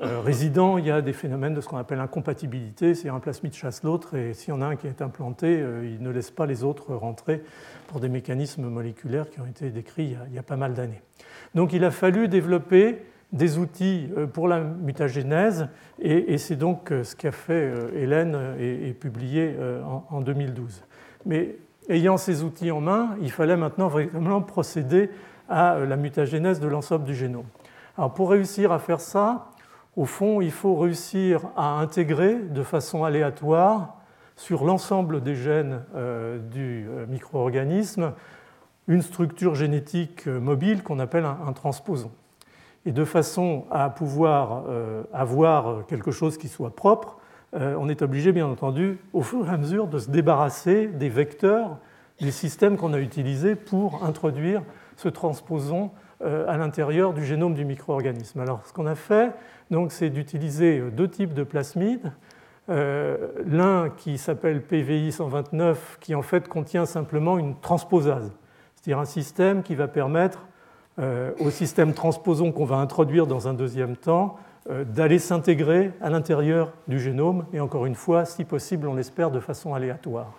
résident, 0.00 0.76
il 0.76 0.86
y 0.86 0.90
a 0.90 1.02
des 1.02 1.12
phénomènes 1.12 1.54
de 1.54 1.60
ce 1.60 1.68
qu'on 1.68 1.76
appelle 1.76 2.00
incompatibilité, 2.00 2.96
c'est-à-dire 2.96 3.14
un 3.14 3.20
plasmide 3.20 3.54
chasse 3.54 3.84
l'autre, 3.84 4.16
et 4.16 4.34
s'il 4.34 4.48
y 4.48 4.56
en 4.56 4.60
a 4.60 4.66
un 4.66 4.74
qui 4.74 4.88
est 4.88 5.02
implanté, 5.02 5.62
il 5.84 6.02
ne 6.02 6.10
laisse 6.10 6.30
pas 6.30 6.46
les 6.46 6.64
autres 6.64 6.94
rentrer 6.94 7.42
pour 7.86 8.00
des 8.00 8.08
mécanismes 8.08 8.66
moléculaires 8.70 9.28
qui 9.28 9.40
ont 9.40 9.46
été 9.46 9.68
décrits 9.68 10.16
il 10.28 10.34
y 10.34 10.38
a, 10.38 10.42
pas 10.42 10.56
mal 10.56 10.72
d'années. 10.72 11.02
Donc 11.54 11.74
il 11.74 11.84
a 11.84 11.90
fallu 11.90 12.28
développer 12.28 13.02
des 13.32 13.58
outils 13.58 14.08
euh, 14.16 14.26
pour 14.26 14.48
la 14.48 14.60
mutagénèse, 14.60 15.68
et, 16.00 16.38
c'est 16.38 16.56
donc 16.56 16.88
ce 16.90 17.14
qu'a 17.14 17.32
fait 17.32 17.72
Hélène 17.94 18.54
et, 18.58 18.92
publié 18.94 19.54
en, 20.10 20.22
2012. 20.22 20.82
Mais 21.26 21.56
ayant 21.90 22.16
ces 22.16 22.42
outils 22.42 22.70
en 22.70 22.80
main, 22.80 23.16
il 23.20 23.30
fallait 23.30 23.56
maintenant 23.56 23.88
vraiment 23.88 24.40
procéder 24.40 25.10
à 25.50 25.78
la 25.78 25.96
mutagénèse 25.96 26.58
de 26.58 26.68
l'ensemble 26.68 27.04
du 27.04 27.14
génome. 27.14 27.44
Alors 27.98 28.14
pour 28.14 28.30
réussir 28.30 28.72
à 28.72 28.78
faire 28.78 29.00
ça, 29.00 29.50
au 29.96 30.06
fond, 30.06 30.40
il 30.40 30.52
faut 30.52 30.76
réussir 30.76 31.42
à 31.56 31.78
intégrer 31.80 32.36
de 32.36 32.62
façon 32.62 33.04
aléatoire 33.04 33.96
sur 34.36 34.64
l'ensemble 34.64 35.22
des 35.22 35.34
gènes 35.34 35.82
euh, 35.94 36.38
du 36.38 36.86
euh, 36.88 37.06
micro-organisme 37.06 38.12
une 38.88 39.02
structure 39.02 39.54
génétique 39.54 40.26
euh, 40.26 40.40
mobile 40.40 40.82
qu'on 40.82 40.98
appelle 40.98 41.26
un, 41.26 41.52
transposon. 41.52 42.10
Et 42.86 42.92
de 42.92 43.04
façon 43.04 43.64
à 43.70 43.90
pouvoir 43.90 44.64
avoir 45.12 45.86
quelque 45.86 46.10
chose 46.10 46.38
qui 46.38 46.48
soit 46.48 46.74
propre, 46.74 47.18
on 47.52 47.88
est 47.90 48.00
obligé, 48.00 48.32
bien 48.32 48.46
entendu, 48.46 48.98
au 49.12 49.20
fur 49.20 49.46
et 49.46 49.50
à 49.50 49.58
mesure, 49.58 49.86
de 49.86 49.98
se 49.98 50.10
débarrasser 50.10 50.86
des 50.86 51.10
vecteurs, 51.10 51.76
des 52.22 52.30
systèmes 52.30 52.78
qu'on 52.78 52.94
a 52.94 52.98
utilisés 52.98 53.54
pour 53.54 54.02
introduire 54.04 54.62
ce 54.96 55.10
transposon 55.10 55.90
à 56.24 56.56
l'intérieur 56.56 57.12
du 57.12 57.22
génome 57.22 57.52
du 57.52 57.66
micro-organisme. 57.66 58.40
Alors, 58.40 58.66
ce 58.66 58.72
qu'on 58.72 58.86
a 58.86 58.94
fait, 58.94 59.32
c'est 59.88 60.10
d'utiliser 60.10 60.80
deux 60.90 61.08
types 61.08 61.34
de 61.34 61.44
plasmides. 61.44 62.12
Euh, 62.68 63.16
l'un 63.46 63.90
qui 63.90 64.18
s'appelle 64.18 64.62
PVI 64.62 65.10
129, 65.12 65.98
qui 66.00 66.14
en 66.14 66.22
fait 66.22 66.46
contient 66.46 66.86
simplement 66.86 67.38
une 67.38 67.58
transposase, 67.58 68.32
c'est-à-dire 68.74 69.00
un 69.00 69.06
système 69.06 69.62
qui 69.62 69.74
va 69.74 69.88
permettre 69.88 70.38
euh, 70.38 70.49
au 70.98 71.50
système 71.50 71.94
transposon 71.94 72.52
qu'on 72.52 72.66
va 72.66 72.76
introduire 72.76 73.26
dans 73.26 73.48
un 73.48 73.54
deuxième 73.54 73.96
temps 73.96 74.36
euh, 74.68 74.84
d'aller 74.84 75.18
s'intégrer 75.18 75.90
à 76.02 76.10
l'intérieur 76.10 76.74
du 76.86 77.00
génome, 77.00 77.46
et 77.54 77.60
encore 77.60 77.86
une 77.86 77.94
fois, 77.94 78.26
si 78.26 78.44
possible, 78.44 78.88
on 78.88 78.94
l'espère 78.94 79.30
de 79.30 79.40
façon 79.40 79.72
aléatoire. 79.72 80.34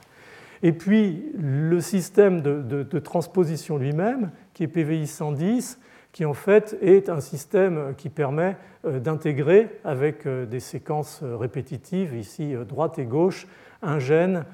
Et 0.61 0.73
puis 0.73 1.25
le 1.35 1.81
système 1.81 2.41
de, 2.41 2.99
transposition 2.99 3.77
lui-même, 3.77 4.29
qui 4.53 4.61
est 4.61 4.67
PVI 4.67 5.07
110, 5.07 5.79
qui 6.11 6.23
en 6.25 6.35
fait 6.35 6.77
est 6.83 7.09
un 7.09 7.19
système 7.19 7.95
qui 7.97 8.09
permet 8.09 8.57
d'intégrer 8.83 9.79
avec 9.83 10.27
des 10.27 10.59
séquences 10.59 11.23
répétitives, 11.23 12.13
ici 12.15 12.53
droite 12.69 12.99
et 12.99 13.05
gauche, 13.05 13.47
un 13.81 13.99
gène 13.99 14.45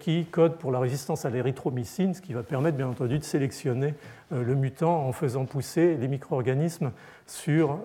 qui 0.00 0.26
code 0.26 0.56
pour 0.58 0.70
la 0.70 0.78
résistance 0.78 1.24
à 1.24 1.30
l'érythromycine, 1.30 2.14
ce 2.14 2.22
qui 2.22 2.32
va 2.32 2.42
permettre 2.42 2.76
bien 2.76 2.88
entendu 2.88 3.18
de 3.18 3.24
sélectionner 3.24 3.94
le 4.30 4.54
mutant 4.54 5.06
en 5.06 5.12
faisant 5.12 5.44
pousser 5.44 5.96
les 5.96 6.08
micro-organismes 6.08 6.92
sur 7.26 7.78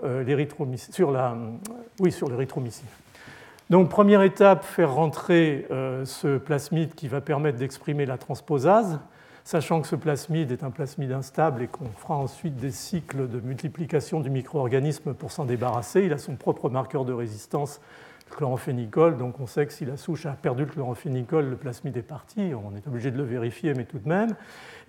sur 2.11 2.29
l'érythromycine. 2.29 2.87
Donc 3.71 3.87
première 3.87 4.21
étape, 4.21 4.65
faire 4.65 4.93
rentrer 4.93 5.65
euh, 5.71 6.03
ce 6.03 6.37
plasmide 6.37 6.93
qui 6.93 7.07
va 7.07 7.21
permettre 7.21 7.57
d'exprimer 7.57 8.05
la 8.05 8.17
transposase, 8.17 8.99
sachant 9.45 9.79
que 9.79 9.87
ce 9.87 9.95
plasmide 9.95 10.51
est 10.51 10.65
un 10.65 10.71
plasmide 10.71 11.13
instable 11.13 11.61
et 11.61 11.67
qu'on 11.67 11.87
fera 11.97 12.17
ensuite 12.17 12.57
des 12.57 12.71
cycles 12.71 13.29
de 13.29 13.39
multiplication 13.39 14.19
du 14.19 14.29
micro-organisme 14.29 15.13
pour 15.13 15.31
s'en 15.31 15.45
débarrasser. 15.45 16.01
Il 16.03 16.11
a 16.11 16.17
son 16.17 16.35
propre 16.35 16.69
marqueur 16.69 17.05
de 17.05 17.13
résistance, 17.13 17.79
chloramphénicol, 18.35 19.17
donc 19.17 19.39
on 19.39 19.47
sait 19.47 19.65
que 19.65 19.73
si 19.73 19.85
la 19.85 19.97
souche 19.97 20.25
a 20.25 20.31
perdu 20.31 20.65
le 20.65 20.71
chloramphénicol, 20.71 21.49
le 21.49 21.55
plasmide 21.55 21.97
est 21.97 22.01
parti, 22.01 22.51
on 22.55 22.75
est 22.75 22.87
obligé 22.87 23.11
de 23.11 23.17
le 23.17 23.23
vérifier, 23.23 23.73
mais 23.73 23.85
tout 23.85 23.99
de 23.99 24.07
même. 24.07 24.35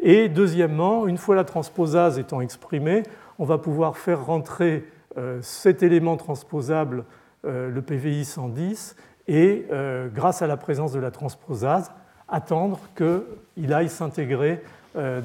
Et 0.01 0.29
deuxièmement, 0.29 1.07
une 1.07 1.19
fois 1.19 1.35
la 1.35 1.45
transposase 1.45 2.19
étant 2.19 2.41
exprimée, 2.41 3.03
on 3.39 3.45
va 3.45 3.59
pouvoir 3.59 3.97
faire 3.97 4.25
rentrer 4.25 4.85
euh, 5.19 5.39
cet 5.43 5.83
élément 5.83 6.17
transposable 6.17 7.05
euh, 7.45 7.71
le 7.71 7.83
PVI 7.83 8.25
110 8.25 8.97
et, 9.29 9.67
euh, 9.71 10.09
grâce 10.09 10.41
à 10.41 10.47
la 10.47 10.57
présence 10.57 10.93
de 10.93 11.01
la 11.01 11.11
transposase, 11.11 11.93
attendre 12.29 12.81
qu'il 12.97 13.73
aille 13.73 13.89
s'intégrer 13.89 14.63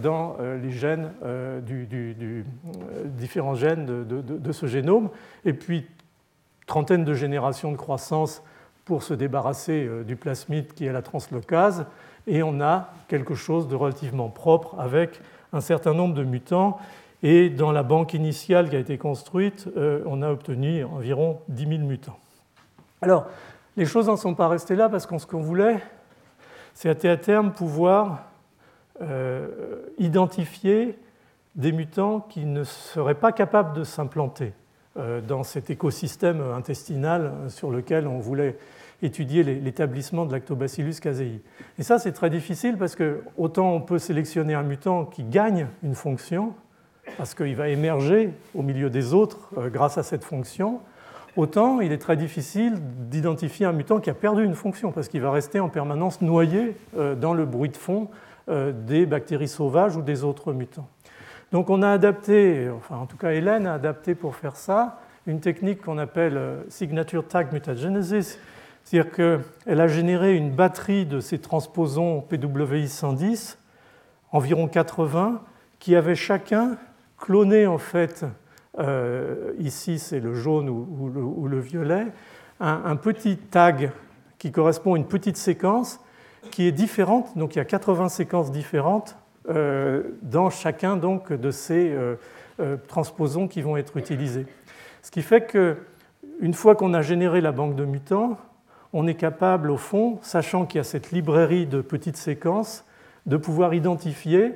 dans 0.02 0.38
les 0.64 0.72
gènes 0.72 1.10
différents 3.18 3.56
gènes 3.56 3.86
de, 3.86 4.52
ce 4.54 4.66
génome. 4.66 5.10
Et 5.44 5.52
puis, 5.52 5.86
trentaine 6.68 7.04
de 7.04 7.14
générations 7.16 7.72
de 7.72 7.78
croissance 7.78 8.44
pour 8.86 9.02
se 9.02 9.16
débarrasser 9.16 9.90
du 10.06 10.16
plasmide 10.16 10.74
qui 10.74 10.86
est 10.86 10.94
la 10.94 11.02
translocase. 11.02 11.86
Et 12.28 12.44
on 12.44 12.62
a 12.62 12.92
quelque 13.08 13.34
chose 13.34 13.68
de 13.68 13.76
relativement 13.76 14.30
propre 14.30 14.76
avec 14.80 15.20
un 15.52 15.62
certain 15.62 15.94
nombre 15.94 16.14
de 16.14 16.24
mutants 16.24 16.78
et 17.24 17.50
dans 17.50 17.72
la 17.72 17.84
banque 17.84 18.14
initiale 18.14 18.70
qui 18.70 18.76
a 18.76 18.80
été 18.80 18.98
construite, 18.98 19.68
euh, 19.76 20.04
on 20.06 20.22
a 20.22 20.30
obtenu 20.30 20.84
environ 20.84 21.40
10 21.48 21.68
000 21.68 21.82
mutants. 21.82 22.18
Alors, 23.02 23.26
les 23.76 23.86
choses 23.86 24.08
n'en 24.08 24.18
sont 24.18 24.36
pas 24.36 24.48
restées 24.48 24.76
là 24.76 24.88
parce 24.88 25.06
que 25.06 25.18
ce 25.18 25.26
qu'on 25.26 25.42
voulait, 25.42 25.82
c'est 26.74 27.08
à 27.08 27.18
terme 27.18 27.52
pouvoir 27.52 28.24
euh, 29.02 29.82
identifier 29.98 30.98
des 31.56 31.72
mutants 31.72 32.20
qui 32.20 32.46
ne 32.46 32.64
seraient 32.64 33.16
pas 33.16 33.32
capables 33.32 33.76
de 33.76 33.84
s'implanter 33.84 34.46
euh, 34.46 34.67
dans 35.28 35.44
cet 35.44 35.70
écosystème 35.70 36.42
intestinal 36.56 37.32
sur 37.50 37.70
lequel 37.70 38.08
on 38.08 38.20
voulait 38.20 38.58
étudier 39.02 39.44
l'établissement 39.44 40.26
de 40.26 40.32
Lactobacillus 40.32 41.00
casei. 41.02 41.42
Et 41.78 41.84
ça, 41.84 42.00
c'est 42.00 42.12
très 42.12 42.30
difficile 42.30 42.78
parce 42.78 42.96
que 42.96 43.22
autant 43.38 43.72
on 43.74 43.82
peut 43.82 44.00
sélectionner 44.00 44.54
un 44.54 44.64
mutant 44.64 45.06
qui 45.06 45.24
gagne 45.24 45.68
une 45.84 45.96
fonction, 45.96 46.54
parce 47.18 47.34
qu'il 47.34 47.56
va 47.56 47.70
émerger 47.70 48.32
au 48.56 48.64
milieu 48.64 48.90
des 48.90 49.14
autres 49.14 49.50
euh, 49.58 49.70
grâce 49.70 49.98
à 49.98 50.04
cette 50.04 50.24
fonction, 50.24 50.82
autant 51.36 51.80
il 51.80 51.92
est 51.92 52.00
très 52.00 52.18
difficile 52.18 52.80
d'identifier 53.10 53.66
un 53.66 53.72
mutant 53.72 54.00
qui 54.00 54.10
a 54.10 54.14
perdu 54.14 54.44
une 54.44 54.56
fonction, 54.56 54.92
parce 54.92 55.08
qu'il 55.08 55.22
va 55.22 55.32
rester 55.32 55.60
en 55.60 55.70
permanence 55.70 56.22
noyé 56.22 56.76
euh, 56.98 57.16
dans 57.16 57.34
le 57.34 57.46
bruit 57.46 57.70
de 57.70 57.78
fond 57.78 58.10
euh, 58.50 58.72
des 58.72 59.06
bactéries 59.06 59.48
sauvages 59.48 59.96
ou 59.96 60.02
des 60.02 60.24
autres 60.24 60.54
mutants. 60.54 60.88
Donc 61.52 61.70
on 61.70 61.82
a 61.82 61.90
adapté, 61.90 62.70
enfin 62.70 62.98
en 62.98 63.06
tout 63.06 63.18
cas 63.18 63.32
Hélène 63.32 63.68
a 63.68 63.76
adapté 63.76 64.16
pour 64.16 64.36
faire 64.36 64.56
ça, 64.56 65.00
une 65.28 65.40
technique 65.40 65.82
qu'on 65.82 65.98
appelle 65.98 66.40
signature 66.70 67.28
tag 67.28 67.54
mutagenesis, 67.54 68.38
c'est-à-dire 68.84 69.12
qu'elle 69.12 69.82
a 69.82 69.88
généré 69.88 70.36
une 70.36 70.52
batterie 70.52 71.06
de 71.06 71.20
ces 71.20 71.40
transposons 71.40 72.22
PWI 72.22 72.88
110, 72.88 73.58
environ 74.32 74.68
80, 74.68 75.42
qui 75.80 75.96
avaient 75.96 76.16
chacun 76.16 76.78
cloner 77.18 77.68
en 77.68 77.78
fait, 77.78 78.26
euh, 78.80 79.54
ici 79.60 80.00
c'est 80.00 80.20
le 80.20 80.34
jaune 80.34 80.70
ou, 80.70 81.48
le, 81.48 81.60
violet, 81.60 82.08
un, 82.60 82.96
petit 82.96 83.38
tag 83.38 83.92
qui 84.38 84.52
correspond 84.52 84.94
à 84.96 84.98
une 84.98 85.08
petite 85.08 85.38
séquence 85.38 86.00
qui 86.52 86.68
est 86.68 86.72
différente, 86.72 87.38
donc 87.38 87.56
il 87.56 87.58
y 87.58 87.62
a 87.62 87.66
80 87.66 88.10
séquences 88.10 88.52
différentes 88.52 89.16
euh, 89.16 89.27
dans 89.48 90.50
chacun 90.50 90.98
donc, 90.98 91.32
de 91.32 91.52
ces 91.52 91.96
euh, 92.60 92.76
transposons 92.88 93.48
qui 93.48 93.62
vont 93.62 93.78
être 93.78 93.98
utilisés. 93.98 94.48
Ce 95.04 95.12
qui 95.12 95.22
fait 95.22 95.46
qu'une 95.46 96.54
fois 96.56 96.76
qu'on 96.76 96.96
a 96.96 97.04
généré 97.04 97.40
la 97.40 97.52
banque 97.52 97.76
de 97.76 97.86
mutants, 97.86 98.36
on 98.94 99.06
est 99.06 99.14
capable, 99.14 99.70
au 99.70 99.78
fond, 99.78 100.18
sachant 100.24 100.66
qu'il 100.66 100.80
y 100.80 100.82
a 100.82 100.84
cette 100.84 101.12
librairie 101.12 101.68
de 101.68 101.82
petites 101.82 102.18
séquences, 102.18 102.84
de 103.28 103.38
pouvoir 103.38 103.76
identifier 103.76 104.56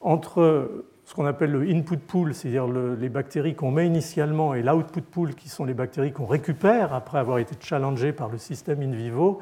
entre 0.00 0.84
ce 1.04 1.14
qu'on 1.16 1.26
appelle 1.26 1.50
le 1.50 1.68
input 1.68 1.96
pool, 1.96 2.34
c'est-à-dire 2.34 2.68
les 2.68 3.08
bactéries 3.08 3.56
qu'on 3.56 3.72
met 3.72 3.84
initialement, 3.84 4.54
et 4.54 4.62
l'output 4.62 5.02
pool, 5.02 5.34
qui 5.34 5.48
sont 5.48 5.64
les 5.64 5.74
bactéries 5.74 6.12
qu'on 6.12 6.26
récupère 6.26 6.94
après 6.94 7.18
avoir 7.18 7.38
été 7.38 7.56
challengées 7.58 8.12
par 8.12 8.28
le 8.28 8.38
système 8.38 8.80
in 8.80 8.92
vivo, 8.92 9.40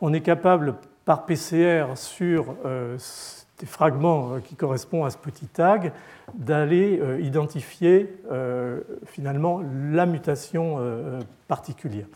on 0.00 0.12
est 0.12 0.20
capable, 0.20 0.76
par 1.04 1.26
PCR, 1.26 1.86
sur 1.96 2.54
euh, 2.64 2.96
des 3.58 3.66
fragments 3.66 4.34
euh, 4.34 4.40
qui 4.40 4.54
correspondent 4.54 5.06
à 5.06 5.10
ce 5.10 5.18
petit 5.18 5.46
tag, 5.46 5.92
d'aller 6.34 7.00
euh, 7.00 7.20
identifier 7.20 8.14
finalement 9.06 9.62
la 9.92 10.06
mutation 10.06 10.78
particulière. 11.48 12.06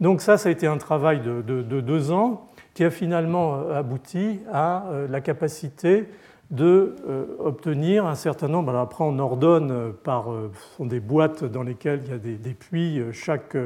Donc 0.00 0.20
ça, 0.20 0.36
ça 0.36 0.50
a 0.50 0.52
été 0.52 0.66
un 0.66 0.76
travail 0.76 1.20
de, 1.20 1.40
de 1.40 1.80
deux 1.80 2.12
ans 2.12 2.48
qui 2.74 2.84
a 2.84 2.90
finalement 2.90 3.70
abouti 3.70 4.40
à 4.52 4.84
la 5.08 5.22
capacité 5.22 6.06
de 6.50 6.94
euh, 7.08 7.24
obtenir 7.38 8.06
un 8.06 8.14
certain 8.14 8.48
nombre. 8.48 8.70
Alors 8.70 8.82
après, 8.82 9.04
on 9.04 9.18
ordonne 9.18 9.70
euh, 9.70 9.90
par 9.90 10.30
euh, 10.30 10.52
sont 10.76 10.86
des 10.86 11.00
boîtes 11.00 11.44
dans 11.44 11.62
lesquelles 11.62 12.02
il 12.04 12.10
y 12.10 12.14
a 12.14 12.18
des, 12.18 12.54
puits. 12.54 13.00
Chaque 13.12 13.56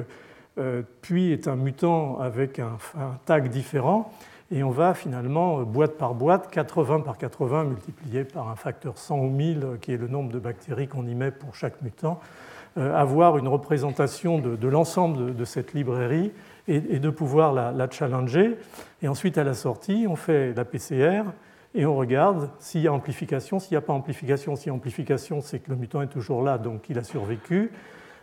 puits 1.00 1.32
est 1.32 1.48
un 1.48 1.56
mutant 1.56 2.18
avec 2.18 2.58
un, 2.58 2.76
tag 3.24 3.48
différent. 3.48 4.12
Et 4.52 4.64
on 4.64 4.70
va 4.70 4.94
finalement, 4.94 5.62
boîte 5.62 5.96
par 5.96 6.14
boîte, 6.14 6.50
80 6.50 7.00
par 7.00 7.18
80 7.18 7.64
multiplié 7.64 8.24
par 8.24 8.48
un 8.48 8.56
facteur 8.56 8.98
100 8.98 9.18
ou 9.18 9.28
1000, 9.28 9.66
qui 9.80 9.92
est 9.92 9.96
le 9.96 10.08
nombre 10.08 10.32
de 10.32 10.40
bactéries 10.40 10.88
qu'on 10.88 11.06
y 11.06 11.14
met 11.14 11.30
pour 11.30 11.54
chaque 11.54 11.80
mutant, 11.82 12.18
avoir 12.76 13.38
une 13.38 13.48
représentation 13.48 14.38
de, 14.38 14.68
l'ensemble 14.68 15.36
de, 15.36 15.44
cette 15.44 15.72
librairie 15.72 16.32
et, 16.66 16.98
de 16.98 17.10
pouvoir 17.10 17.52
la, 17.52 17.90
challenger. 17.90 18.56
Et 19.02 19.08
ensuite, 19.08 19.38
à 19.38 19.44
la 19.44 19.54
sortie, 19.54 20.06
on 20.08 20.16
fait 20.16 20.52
la 20.54 20.64
PCR 20.64 21.22
et 21.74 21.86
on 21.86 21.94
regarde 21.94 22.50
s'il 22.58 22.82
y 22.82 22.88
a 22.88 22.92
amplification, 22.92 23.58
s'il 23.58 23.72
n'y 23.72 23.78
a 23.78 23.82
pas 23.82 23.92
amplification. 23.92 24.54
A 24.54 24.70
amplification, 24.70 25.40
c'est 25.40 25.60
que 25.60 25.70
le 25.70 25.76
mutant 25.76 26.02
est 26.02 26.08
toujours 26.08 26.42
là, 26.42 26.58
donc 26.58 26.88
il 26.88 26.98
a 26.98 27.04
survécu, 27.04 27.70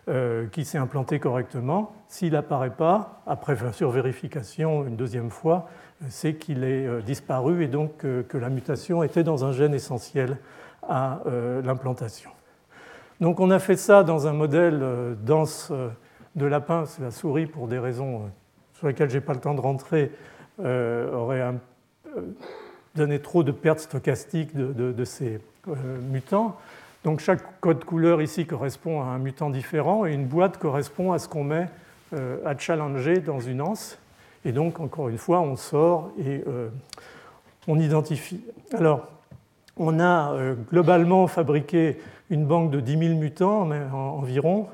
euh, 0.09 0.47
qu'il 0.47 0.65
s'est 0.65 0.77
implanté 0.77 1.19
correctement. 1.19 1.93
S'il 2.07 2.33
n'apparaît 2.33 2.75
pas, 2.75 3.21
après 3.25 3.55
survérification 3.73 4.85
une 4.85 4.95
deuxième 4.95 5.29
fois, 5.29 5.67
c'est 6.09 6.35
qu'il 6.35 6.63
est 6.63 6.85
euh, 6.85 7.01
disparu 7.01 7.63
et 7.63 7.67
donc 7.67 8.05
euh, 8.05 8.23
que 8.23 8.37
la 8.37 8.49
mutation 8.49 9.03
était 9.03 9.23
dans 9.23 9.45
un 9.45 9.51
gène 9.51 9.73
essentiel 9.73 10.37
à 10.89 11.19
l'implantation. 11.65 12.29
Donc 13.19 13.41
on 13.41 13.51
a 13.51 13.59
fait 13.59 13.75
ça 13.75 14.03
dans 14.03 14.25
un 14.25 14.31
modèle 14.31 14.81
dense 15.21 15.69
de 16.37 16.45
lapin, 16.45 16.85
c'est 16.85 17.01
la 17.01 17.11
souris 17.11 17.45
pour 17.45 17.67
des 17.67 17.77
raisons 17.77 18.31
sur 18.75 18.87
lesquelles 18.87 19.09
je 19.09 19.15
n'ai 19.15 19.21
pas 19.21 19.33
le 19.33 19.41
temps 19.41 19.53
de 19.53 19.59
rentrer, 19.59 20.13
aurait 20.59 21.41
un 21.41 21.55
donner 22.97 23.19
trop 23.19 23.43
de 23.43 23.51
pertes 23.51 23.79
stochastiques 23.79 24.55
de, 24.55 25.05
ces 25.05 25.39
euh, 25.69 25.73
mutants. 26.11 26.57
Donc 27.05 27.21
chaque 27.21 27.59
code 27.61 27.85
couleur 27.85 28.21
ici 28.21 28.45
correspond 28.45 29.01
à 29.01 29.05
un 29.05 29.19
mutant 29.19 29.49
différent 29.49 30.05
et 30.05 30.13
une 30.13 30.25
boîte 30.25 30.57
correspond 30.57 31.13
à 31.13 31.19
ce 31.19 31.29
qu'on 31.29 31.45
met 31.45 31.67
euh, 32.13 32.37
à 32.45 32.57
challenger 32.57 33.19
dans 33.19 33.39
une 33.39 33.61
anse. 33.61 33.97
Et 34.47 34.51
donc, 34.51 34.79
encore 34.79 35.09
une 35.09 35.17
fois, 35.17 35.41
on 35.41 35.55
sort 35.55 36.09
et 36.17 36.43
euh, 36.47 36.69
on 37.67 37.79
identifie. 37.79 38.41
Alors, 38.73 39.07
on 39.75 39.99
a 39.99 40.35
globalement 40.71 41.27
fabriqué 41.27 41.99
une 42.31 42.45
banque 42.45 42.71
de 42.71 42.79
10 42.79 42.97
000 42.97 43.19
mutants 43.19 43.69
environ, 43.93 44.67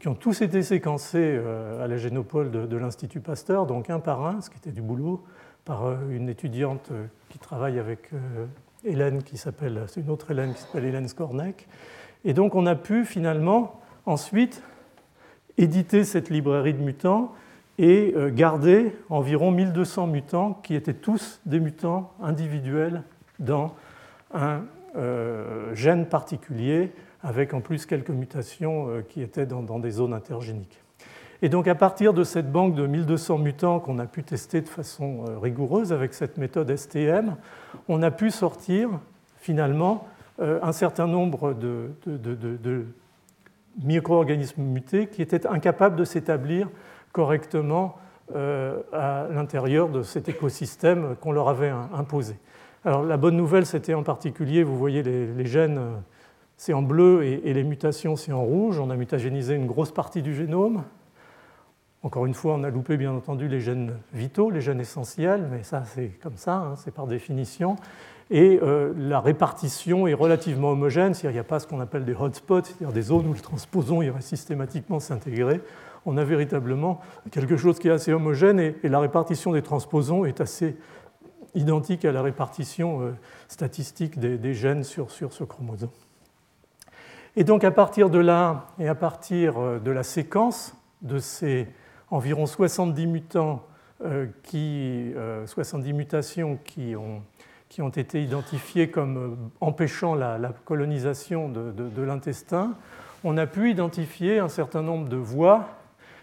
qui 0.00 0.08
ont 0.08 0.16
tous 0.16 0.42
été 0.42 0.64
séquencés 0.64 1.40
à 1.80 1.86
la 1.86 1.96
génopole 1.96 2.50
de, 2.50 2.66
de 2.66 2.76
l'Institut 2.76 3.20
Pasteur, 3.20 3.66
donc 3.66 3.88
un 3.88 4.00
par 4.00 4.26
un, 4.26 4.40
ce 4.40 4.50
qui 4.50 4.56
était 4.56 4.72
du 4.72 4.82
boulot, 4.82 5.22
par 5.64 6.02
une 6.10 6.28
étudiante 6.28 6.90
qui 7.28 7.38
travaille 7.38 7.78
avec 7.78 8.12
euh, 8.12 8.46
Hélène, 8.84 9.22
qui 9.22 9.36
s'appelle, 9.36 9.84
c'est 9.88 10.00
une 10.00 10.10
autre 10.10 10.30
Hélène 10.30 10.54
qui 10.54 10.62
s'appelle 10.62 10.84
Hélène 10.84 11.08
Skornek. 11.08 11.68
Et 12.24 12.32
donc 12.32 12.54
on 12.54 12.66
a 12.66 12.74
pu 12.74 13.04
finalement 13.04 13.80
ensuite 14.06 14.62
éditer 15.56 16.04
cette 16.04 16.30
librairie 16.30 16.74
de 16.74 16.82
mutants 16.82 17.32
et 17.78 18.12
euh, 18.16 18.30
garder 18.30 18.92
environ 19.08 19.50
1200 19.50 20.08
mutants 20.08 20.54
qui 20.62 20.74
étaient 20.74 20.94
tous 20.94 21.40
des 21.46 21.60
mutants 21.60 22.12
individuels 22.20 23.02
dans 23.38 23.74
un 24.34 24.62
euh, 24.96 25.74
gène 25.74 26.06
particulier 26.06 26.92
avec 27.22 27.54
en 27.54 27.60
plus 27.60 27.86
quelques 27.86 28.10
mutations 28.10 29.02
qui 29.08 29.22
étaient 29.22 29.46
dans, 29.46 29.78
des 29.80 29.90
zones 29.90 30.12
intergéniques. 30.12 30.80
Et 31.42 31.48
donc 31.48 31.66
à 31.66 31.74
partir 31.74 32.14
de 32.14 32.22
cette 32.22 32.50
banque 32.50 32.74
de 32.74 32.86
1200 32.86 33.38
mutants 33.38 33.80
qu'on 33.80 33.98
a 33.98 34.06
pu 34.06 34.22
tester 34.22 34.60
de 34.60 34.68
façon 34.68 35.24
rigoureuse 35.40 35.92
avec 35.92 36.14
cette 36.14 36.36
méthode 36.36 36.74
STM, 36.74 37.34
on 37.88 38.02
a 38.02 38.12
pu 38.12 38.30
sortir 38.30 38.90
finalement 39.36 40.06
un 40.40 40.70
certain 40.70 41.08
nombre 41.08 41.54
de, 41.54 41.90
de 42.06 42.86
micro-organismes 43.82 44.62
mutés 44.62 45.06
qui 45.06 45.22
étaient 45.22 45.46
incapables 45.46 45.96
de 45.96 46.04
s'établir 46.04 46.68
correctement 47.12 47.96
euh, 48.34 48.80
à 48.92 49.26
l'intérieur 49.32 49.88
de 49.88 50.02
cet 50.02 50.28
écosystème 50.28 51.16
qu'on 51.20 51.32
leur 51.32 51.48
avait 51.48 51.72
imposé. 51.94 52.36
Alors 52.84 53.02
la 53.02 53.16
bonne 53.16 53.36
nouvelle, 53.36 53.64
c'était 53.64 53.94
en 53.94 54.02
particulier, 54.02 54.62
vous 54.62 54.76
voyez 54.76 55.02
les, 55.02 55.46
gènes, 55.46 55.80
c'est 56.56 56.74
en 56.74 56.82
bleu 56.82 57.24
et, 57.24 57.54
les 57.54 57.64
mutations, 57.64 58.16
c'est 58.16 58.32
en 58.32 58.42
rouge. 58.42 58.78
On 58.78 58.90
a 58.90 58.96
mutagénisé 58.96 59.54
une 59.54 59.66
grosse 59.66 59.92
partie 59.92 60.20
du 60.20 60.34
génome. 60.34 60.84
Encore 62.02 62.26
une 62.26 62.34
fois, 62.34 62.54
on 62.54 62.64
a 62.64 62.70
loupé 62.70 62.96
bien 62.96 63.12
entendu 63.12 63.48
les 63.48 63.60
gènes 63.60 63.94
vitaux, 64.12 64.50
les 64.50 64.60
gènes 64.60 64.80
essentiels, 64.80 65.48
mais 65.50 65.62
ça 65.62 65.84
c'est 65.84 66.10
comme 66.22 66.36
ça, 66.36 66.56
hein, 66.56 66.74
c'est 66.76 66.92
par 66.92 67.06
définition. 67.06 67.76
Et 68.30 68.60
euh, 68.62 68.92
la 68.98 69.20
répartition 69.20 70.06
est 70.06 70.12
relativement 70.12 70.72
homogène, 70.72 71.14
c'est-à-dire 71.14 71.30
qu'il 71.30 71.36
n'y 71.36 71.46
a 71.46 71.48
pas 71.48 71.60
ce 71.60 71.66
qu'on 71.66 71.80
appelle 71.80 72.04
des 72.04 72.14
hotspots, 72.14 72.64
c'est-à-dire 72.64 72.92
des 72.92 73.02
zones 73.02 73.26
où 73.26 73.32
le 73.32 73.40
transposon 73.40 74.02
irait 74.02 74.20
systématiquement 74.20 75.00
s'intégrer 75.00 75.62
on 76.06 76.16
a 76.16 76.24
véritablement 76.24 77.00
quelque 77.30 77.56
chose 77.56 77.78
qui 77.78 77.88
est 77.88 77.92
assez 77.92 78.12
homogène 78.12 78.60
et, 78.60 78.76
la 78.84 79.00
répartition 79.00 79.52
des 79.52 79.62
transposons 79.62 80.24
est 80.24 80.40
assez 80.40 80.76
identique 81.54 82.04
à 82.04 82.12
la 82.12 82.22
répartition 82.22 83.02
euh, 83.02 83.12
statistique 83.48 84.18
des, 84.18 84.54
gènes 84.54 84.84
sur, 84.84 85.10
ce 85.10 85.44
chromosome. 85.44 85.90
Et 87.36 87.44
donc 87.44 87.64
à 87.64 87.70
partir 87.70 88.10
de 88.10 88.18
là 88.18 88.66
et 88.78 88.88
à 88.88 88.94
partir 88.94 89.58
euh, 89.58 89.78
de 89.78 89.90
la 89.90 90.02
séquence 90.02 90.74
de 91.02 91.18
ces 91.18 91.68
environ 92.10 92.46
70 92.46 93.06
mutants 93.06 93.64
euh, 94.04 94.26
qui, 94.44 95.12
70 95.46 95.92
mutations 95.92 96.58
qui 96.64 96.94
ont, 96.96 97.22
été 97.90 98.22
identifiées 98.22 98.90
comme 98.90 99.50
empêchant 99.60 100.14
la, 100.14 100.38
colonisation 100.64 101.48
de 101.48 102.02
l'intestin, 102.02 102.74
on 103.24 103.36
a 103.36 103.46
pu 103.46 103.70
identifier 103.70 104.38
un 104.38 104.48
certain 104.48 104.82
nombre 104.82 105.08
de 105.08 105.16
voies 105.16 105.68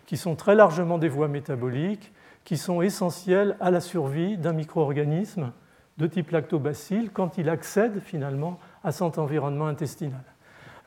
qui 0.06 0.18
sont 0.18 0.36
très 0.36 0.56
largement 0.56 0.98
des 0.98 1.10
voies 1.10 1.28
métaboliques, 1.28 2.12
qui 2.44 2.58
sont 2.58 2.82
essentielles 2.82 3.58
à 3.60 3.72
la 3.72 3.82
survie 3.82 4.38
d'un 4.38 4.54
micro-organisme 4.54 5.52
de 5.98 6.08
type 6.08 6.32
lactobacille 6.32 7.10
quand 7.12 7.38
il 7.38 7.50
accède 7.50 8.00
finalement 8.02 8.60
à 8.84 8.92
son 8.92 9.18
environnement 9.20 9.68
intestinal. 9.68 10.24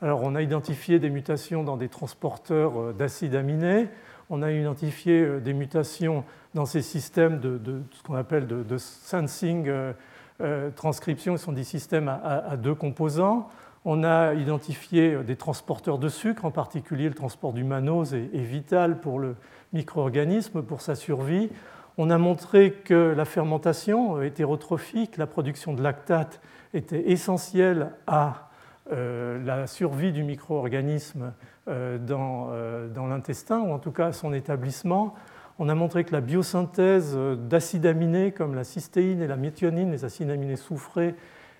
Alors 0.01 0.21
on 0.23 0.35
a 0.35 0.41
identifié 0.41 0.99
des 0.99 1.09
mutations 1.09 1.63
dans 1.63 1.75
des 1.75 1.89
transporteurs 1.89 2.79
euh, 2.79 2.93
d'acides 2.93 3.35
aminés, 3.35 3.89
on 4.29 4.41
a 4.41 4.51
identifié 4.51 5.21
euh, 5.21 5.39
des 5.39 5.53
mutations 5.53 6.23
dans 6.53 6.65
ces 6.65 6.81
systèmes 6.81 7.39
de, 7.39 7.59
ce 7.91 8.03
qu'on 8.03 8.15
appelle 8.15 8.47
de, 8.47 8.77
sensing 8.77 9.67
euh, 9.67 10.71
transcription, 10.75 11.35
qui 11.35 11.41
sont 11.41 11.51
des 11.51 11.65
systèmes 11.65 12.07
à 12.07 12.55
deux 12.55 12.73
composants. 12.73 13.49
On 13.91 14.03
a 14.03 14.35
identifié 14.35 15.23
des 15.23 15.35
transporteurs 15.35 15.97
de 15.97 16.09
sucre, 16.09 16.45
en 16.45 16.51
particulier 16.51 17.09
le 17.09 17.15
transport 17.15 17.53
du 17.53 17.63
mannose 17.63 18.13
est, 18.13 18.27
vital 18.35 18.99
pour 18.99 19.17
le 19.17 19.35
micro-organisme, 19.73 20.61
pour 20.61 20.81
sa 20.81 20.93
survie. 20.93 21.49
On 21.97 22.11
a 22.11 22.19
montré 22.19 22.71
que 22.71 23.15
la 23.17 23.25
fermentation 23.25 24.21
hétérotrophique, 24.21 25.17
la 25.17 25.25
production 25.25 25.73
de 25.73 25.81
lactate, 25.81 26.39
était 26.75 27.09
essentielle 27.09 27.93
à 28.05 28.51
euh, 28.91 29.43
la 29.43 29.65
survie 29.65 30.11
du 30.11 30.21
micro-organisme 30.21 31.33
euh, 31.67 31.97
euh, 32.11 32.87
dans, 32.89 33.07
l'intestin, 33.07 33.59
ou 33.61 33.71
en 33.71 33.79
tout 33.79 33.91
cas 33.91 34.09
à 34.09 34.13
son 34.13 34.33
établissement. 34.33 35.15
On 35.57 35.67
a 35.67 35.73
montré 35.73 36.03
que 36.03 36.11
la 36.11 36.21
biosynthèse 36.21 37.17
d'acides 37.17 37.87
aminés 37.87 38.33
comme 38.33 38.53
la 38.53 38.65
cystéine 38.65 39.23
et 39.23 39.27
la 39.27 39.35
méthionine, 39.35 39.89
les 39.89 40.05
acides 40.05 40.29
aminés 40.29 40.57
soufrés, 40.57 41.15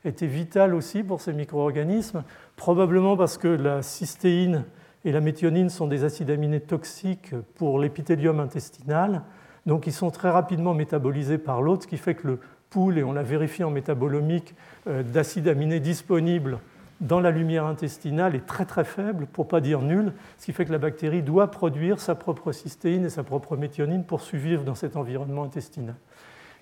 était 0.06 0.28
vital 0.28 0.74
aussi 0.74 1.04
pour 1.04 1.22
ces 1.22 1.34
micro-organismes, 1.34 2.24
probablement 2.56 3.18
parce 3.18 3.38
que 3.38 3.48
la 3.48 3.82
cystéine 3.82 4.66
et 5.06 5.12
la 5.12 5.22
méthionine 5.22 5.70
sont 5.70 5.88
des 5.88 6.04
acides 6.04 6.30
aminés 6.30 6.62
toxiques 6.62 7.34
pour 7.56 7.80
l'épithélium 7.80 8.40
intestinal, 8.40 9.24
donc 9.66 9.88
ils 9.88 9.94
sont 9.94 10.12
très 10.12 10.30
rapidement 10.30 10.74
métabolisés 10.74 11.38
par 11.38 11.62
l'autre, 11.62 11.84
ce 11.84 11.88
qui 11.88 11.98
fait 11.98 12.16
que 12.16 12.28
le 12.28 12.40
pool, 12.70 12.98
et 12.98 13.04
on 13.04 13.12
l'a 13.12 13.24
vérifié 13.24 13.64
en 13.64 13.72
métabolomique, 13.72 14.56
euh, 14.88 15.04
d'acides 15.04 15.48
aminés 15.48 15.80
disponibles 15.80 16.60
dans 17.02 17.22
la 17.22 17.32
lumière 17.32 17.66
intestinale 17.66 18.36
est 18.36 18.46
très 18.46 18.66
très 18.66 18.84
faible, 18.84 19.26
pour 19.26 19.48
pas 19.48 19.62
dire 19.62 19.82
nul, 19.82 20.12
ce 20.38 20.46
qui 20.46 20.54
fait 20.54 20.66
que 20.66 20.72
la 20.72 20.80
bactérie 20.80 21.24
doit 21.24 21.50
produire 21.50 22.00
sa 22.00 22.16
propre 22.16 22.52
cystéine 22.52 23.06
et 23.06 23.10
sa 23.10 23.24
propre 23.24 23.56
méthionine 23.56 24.04
pour 24.04 24.22
survivre 24.22 24.64
dans 24.64 24.76
cet 24.76 24.98
environnement 24.98 25.44
intestinal. 25.44 25.96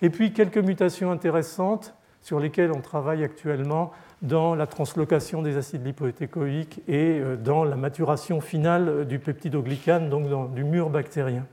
Et 0.02 0.12
puis 0.12 0.34
quelques 0.34 0.60
mutations 0.60 1.12
intéressantes 1.12 1.96
sur 2.28 2.42
lesquels 2.42 2.74
on 2.74 2.82
travaille 2.82 3.24
actuellement 3.24 3.94
dans 4.22 4.54
la 4.54 4.68
translocation 4.68 5.42
des 5.42 5.56
acides 5.56 5.86
lipoétécoïques 5.86 6.82
et 6.86 7.22
euh, 7.22 7.38
dans 7.38 7.64
la 7.64 7.78
maturation 7.78 8.42
finale 8.42 9.08
du 9.08 9.18
peptidoglycane, 9.18 10.10
donc 10.10 10.28
dans, 10.28 10.44
du 10.44 10.66
mur 10.66 10.90
bactérien. 10.90 11.46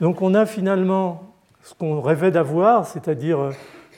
Donc 0.00 0.22
on 0.22 0.32
a 0.32 0.46
finalement 0.46 1.34
ce 1.62 1.74
qu'on 1.74 2.00
rêvait 2.00 2.30
d'avoir, 2.30 2.86
c'est-à-dire 2.86 3.38
euh, 3.38 3.50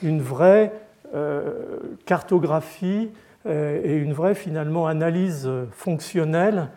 une 0.03 0.21
vraie 0.21 0.73
euh, 1.15 1.77
cartographie 2.05 3.09
et 3.49 3.95
une 3.95 4.13
vraie 4.13 4.35
finalement 4.35 4.85
analyse 4.85 5.49
fonctionnelle 5.71 6.67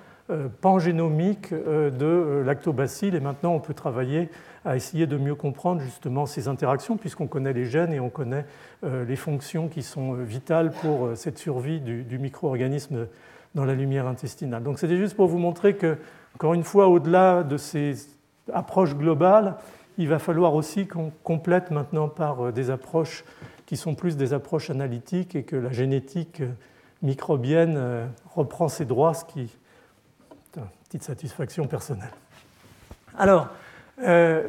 pangénomique 0.62 1.52
de 1.52 2.42
lactobacilles. 2.46 3.14
Et 3.14 3.20
maintenant 3.20 3.52
on 3.52 3.60
peut 3.60 3.74
travailler 3.74 4.30
à 4.64 4.76
essayer 4.76 5.06
de 5.06 5.16
mieux 5.16 5.34
comprendre 5.34 5.80
justement 5.80 6.26
ces 6.26 6.48
interactions, 6.48 6.96
puisqu'on 6.96 7.26
connaît 7.26 7.52
les 7.52 7.66
gènes 7.66 7.92
et 7.92 8.00
on 8.00 8.08
connaît 8.08 8.46
euh, 8.82 9.04
les 9.04 9.16
fonctions 9.16 9.68
qui 9.68 9.82
sont 9.82 10.14
euh, 10.14 10.22
vitales 10.22 10.70
pour 10.80 11.06
euh, 11.06 11.14
cette 11.14 11.38
survie 11.38 11.80
du, 11.80 12.18
micro-organisme 12.18 13.06
dans 13.54 13.64
la 13.64 13.74
lumière 13.74 14.06
intestinale. 14.06 14.62
Donc 14.62 14.78
c'était 14.78 14.96
juste 14.96 15.16
pour 15.16 15.28
vous 15.28 15.38
montrer 15.38 15.76
que, 15.76 15.98
encore 16.34 16.54
une 16.54 16.64
fois, 16.64 16.88
au-delà 16.88 17.42
de 17.42 17.58
ces 17.58 18.08
approches 18.52 18.94
globales, 18.94 19.56
il 19.98 20.08
va 20.08 20.18
falloir 20.18 20.54
aussi 20.54 20.86
qu'on 20.86 21.12
complète 21.22 21.70
maintenant 21.70 22.08
par 22.08 22.52
des 22.52 22.70
approches 22.70 23.24
qui 23.66 23.76
sont 23.76 23.94
plus 23.94 24.16
des 24.16 24.32
approches 24.32 24.70
analytiques 24.70 25.36
et 25.36 25.44
que 25.44 25.56
la 25.56 25.70
génétique 25.70 26.42
microbienne 27.02 28.08
reprend 28.34 28.68
ses 28.68 28.86
droits, 28.86 29.14
ce 29.14 29.24
qui 29.24 29.42
est 29.42 30.56
une 30.56 30.62
petite 30.88 31.04
satisfaction 31.04 31.68
personnelle. 31.68 32.10
Alors, 33.16 33.48
euh, 34.02 34.48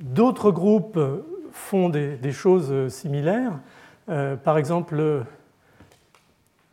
d'autres 0.00 0.50
groupes 0.50 0.98
font 1.52 1.88
des, 1.88 2.32
choses 2.32 2.88
similaires. 2.88 3.52
Euh, 4.08 4.36
par 4.36 4.58
exemple, 4.58 5.24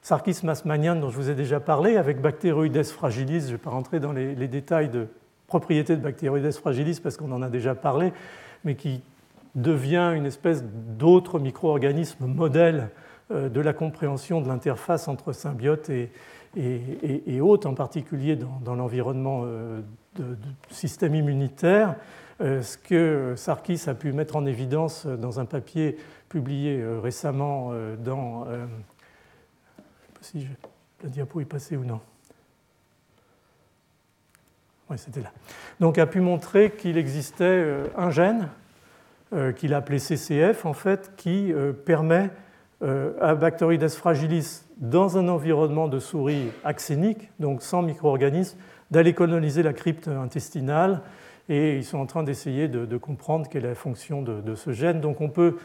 Sarkis 0.02 0.42
masmanian, 0.44 0.96
dont 0.96 1.10
je 1.10 1.16
vous 1.16 1.30
ai 1.30 1.36
déjà 1.36 1.60
parlé, 1.60 1.98
avec 1.98 2.22
Bacteroides 2.22 2.84
fragilis, 2.84 3.42
je 3.42 3.46
ne 3.48 3.52
vais 3.52 3.58
pas 3.58 3.72
rentrer 3.72 4.00
dans 4.00 4.12
les, 4.12 4.36
détails 4.48 4.90
de 4.90 5.08
propriétés 5.48 5.96
de 5.96 6.02
Bacteroides 6.02 6.52
fragilis 6.52 7.00
parce 7.02 7.18
qu'on 7.18 7.32
en 7.32 7.42
a 7.42 7.50
déjà 7.50 7.76
parlé, 7.76 8.14
mais 8.64 8.76
qui 8.76 9.02
devient 9.56 10.14
une 10.16 10.26
espèce 10.26 10.64
d'autre 10.64 11.40
micro-organisme 11.40 12.26
modèle 12.26 12.90
euh, 13.32 13.50
de 13.50 13.62
la 13.62 13.74
compréhension 13.74 14.42
de 14.42 14.48
l'interface 14.48 15.08
entre 15.08 15.34
symbiote 15.34 15.90
et, 15.90 17.42
hôte, 17.42 17.66
en 17.66 17.74
particulier 17.74 18.38
dans, 18.38 18.76
l'environnement 18.76 19.44
de, 20.16 20.38
système 20.70 21.16
immunitaire, 21.16 21.96
euh, 22.42 22.62
ce 22.62 22.78
que 22.78 23.34
Sarkis 23.38 23.84
a 23.88 23.94
pu 23.94 24.12
mettre 24.12 24.36
en 24.36 24.46
évidence 24.46 25.06
dans 25.06 25.40
un 25.40 25.46
papier 25.46 25.98
publié 26.28 26.82
euh, 26.82 27.00
récemment 27.00 27.70
euh, 27.72 27.96
dans. 27.96 28.46
Je 28.46 28.52
ne 28.52 28.58
sais 28.58 30.14
pas 30.14 30.22
si 30.22 30.48
la 31.04 31.10
diapo 31.10 31.40
est 31.40 31.46
passée 31.46 31.78
ou 31.78 31.86
non. 31.86 32.02
Oui, 34.90 34.98
c'était 34.98 35.22
là. 35.22 35.32
Donc, 35.80 35.98
a 35.98 36.06
pu 36.06 36.20
montrer 36.20 36.72
qu'il 36.72 36.98
existait 36.98 37.66
un 37.98 38.12
gène 38.12 38.50
qu'il 39.56 39.74
a 39.74 39.78
appelé 39.78 39.98
CCF, 39.98 40.66
en 40.66 40.74
fait, 40.74 41.14
qui 41.18 41.52
permet 41.86 42.30
à 42.82 43.34
Bacteroides 43.34 43.90
fragilis, 43.90 44.66
dans 44.78 45.18
un 45.18 45.28
environnement 45.28 45.88
de 45.88 46.00
souris 46.00 46.52
axénique, 46.64 47.32
donc 47.40 47.62
sans 47.62 47.82
micro-organismes, 47.82 48.58
d'aller 48.96 49.14
coloniser 49.14 49.62
la 49.62 49.74
crypte 49.74 50.08
intestinale 50.08 51.02
et 51.50 51.76
ils 51.76 51.84
sont 51.84 51.98
en 51.98 52.06
train 52.06 52.24
d'essayer 52.24 52.70
de, 52.70 52.98
comprendre 52.98 53.50
quelle 53.50 53.66
est 53.66 53.70
la 53.70 53.76
fonction 53.76 54.22
de, 54.22 54.56
ce 54.56 54.72
gène. 54.72 55.02
Donc 55.02 55.20
on 55.20 55.28
peut 55.28 55.58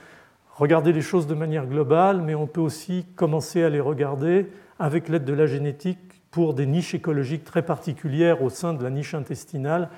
regarder 0.56 0.92
les 0.92 1.00
choses 1.00 1.28
de 1.28 1.34
manière 1.34 1.66
globale, 1.66 2.22
mais 2.22 2.34
on 2.34 2.48
peut 2.48 2.60
aussi 2.60 3.06
commencer 3.14 3.62
à 3.62 3.70
les 3.70 3.78
regarder 3.78 4.48
avec 4.80 5.08
l'aide 5.08 5.24
de 5.24 5.32
la 5.32 5.46
génétique 5.46 5.98
pour 6.32 6.54
des 6.54 6.66
niches 6.66 6.92
écologiques 6.92 7.44
très 7.44 7.62
particulières 7.62 8.42
au 8.42 8.50
sein 8.50 8.74
de 8.74 8.82
la 8.82 8.90
niche 8.90 9.14
intestinale. 9.14 9.90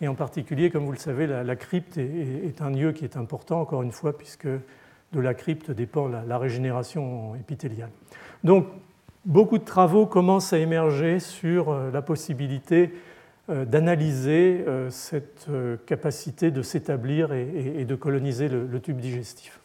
Et 0.00 0.06
en 0.06 0.14
particulier, 0.14 0.70
comme 0.70 0.84
vous 0.84 0.92
le 0.92 0.98
savez, 0.98 1.26
la, 1.26 1.56
crypte 1.56 1.98
est, 1.98 2.62
un 2.62 2.70
lieu 2.70 2.92
qui 2.92 3.02
est 3.02 3.16
important, 3.16 3.60
encore 3.62 3.82
une 3.82 3.90
fois, 3.90 4.16
puisque 4.16 4.46
de 4.46 5.20
la 5.20 5.34
crypte 5.34 5.72
dépend 5.72 6.06
la, 6.06 6.22
la 6.22 6.38
régénération 6.38 7.34
épithéliale. 7.34 7.90
Donc 8.44 8.68
beaucoup 9.26 9.58
de 9.58 9.64
travaux 9.64 10.06
commencent 10.06 10.54
à 10.54 10.58
émerger 10.58 11.18
sur 11.18 11.74
la 11.92 12.00
possibilité 12.00 12.94
d'analyser 13.48 14.64
cette 14.88 15.48
capacité 15.86 16.50
de 16.50 16.62
s'établir 16.62 17.32
et 17.32 17.84
de 17.84 17.94
coloniser 17.94 18.48
le 18.48 18.80
tube 18.80 18.98
digestif. 18.98 19.60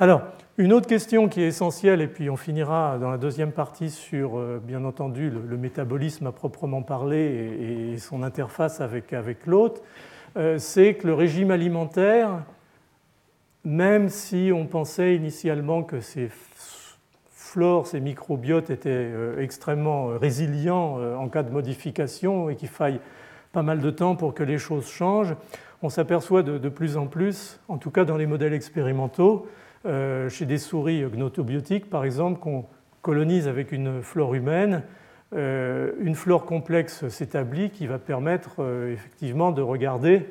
Alors, 0.00 0.22
une 0.58 0.72
autre 0.72 0.88
question 0.88 1.28
qui 1.28 1.40
est 1.40 1.46
essentielle, 1.46 2.00
et 2.00 2.08
puis 2.08 2.28
on 2.28 2.36
finira 2.36 2.98
dans 2.98 3.10
la 3.10 3.16
deuxième 3.16 3.52
partie 3.52 3.90
sur, 3.90 4.36
euh, 4.36 4.60
bien 4.60 4.84
entendu, 4.84 5.30
le, 5.30 5.56
métabolisme 5.56 6.26
à 6.26 6.32
proprement 6.32 6.82
parler 6.82 7.92
et, 7.94 7.98
son 7.98 8.24
interface 8.24 8.80
avec, 8.80 9.12
euh, 9.12 10.58
c'est 10.58 10.94
que 10.94 11.06
le 11.06 11.14
régime 11.14 11.52
alimentaire, 11.52 12.42
même 13.64 14.08
si 14.08 14.50
on 14.52 14.66
pensait 14.66 15.14
initialement 15.14 15.84
que 15.84 16.00
ces 16.00 16.28
flores, 17.54 17.86
ces 17.86 18.00
microbiotes 18.00 18.70
étaient 18.70 18.90
euh, 18.90 19.40
extrêmement 19.40 20.08
résilients 20.18 20.98
en 21.16 21.28
cas 21.28 21.42
de 21.42 21.50
modification 21.50 22.50
et 22.50 22.56
qu'il 22.56 22.68
faille 22.68 23.00
pas 23.52 23.62
mal 23.62 23.80
de 23.80 23.90
temps 23.90 24.16
pour 24.16 24.34
que 24.34 24.42
les 24.42 24.58
choses 24.58 24.88
changent, 24.88 25.34
on 25.82 25.88
s'aperçoit 25.88 26.42
de 26.42 26.68
plus 26.68 26.96
en 26.96 27.06
plus, 27.06 27.60
en 27.68 27.78
tout 27.78 27.90
cas 27.90 28.04
dans 28.04 28.16
les 28.16 28.26
modèles 28.26 28.54
expérimentaux, 28.54 29.46
euh, 29.86 30.30
chez 30.30 30.46
des 30.46 30.56
souris 30.56 31.02
gnotobiotiques, 31.02 31.90
par 31.90 32.06
exemple, 32.06 32.40
qu'on 32.40 32.64
colonise 33.02 33.48
avec 33.48 33.70
une 33.70 34.00
flore 34.00 34.34
humaine, 34.34 34.82
euh, 35.34 35.92
une 36.00 36.14
flore 36.14 36.46
complexe 36.46 37.06
s'établit 37.08 37.68
qui 37.68 37.86
va 37.86 37.98
permettre 37.98 38.56
euh, 38.60 38.94
effectivement 38.94 39.52
de 39.52 39.60
regarder 39.60 40.26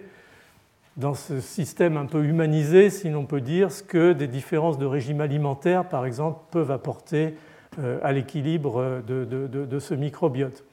dans 0.97 1.13
ce 1.13 1.39
système 1.39 1.97
un 1.97 2.05
peu 2.05 2.23
humanisé, 2.23 2.89
si 2.89 3.09
l'on 3.09 3.25
peut 3.25 3.41
dire, 3.41 3.71
ce 3.71 3.83
que 3.83 4.13
des 4.13 4.27
différences 4.27 4.77
de 4.77 4.85
régime 4.85 5.21
alimentaire, 5.21 5.87
par 5.87 6.05
exemple, 6.05 6.39
peuvent 6.51 6.71
apporter 6.71 7.35
à 8.03 8.11
l'équilibre 8.11 9.01
de, 9.07 9.79
ce 9.79 9.95
microbiote. 9.95 10.63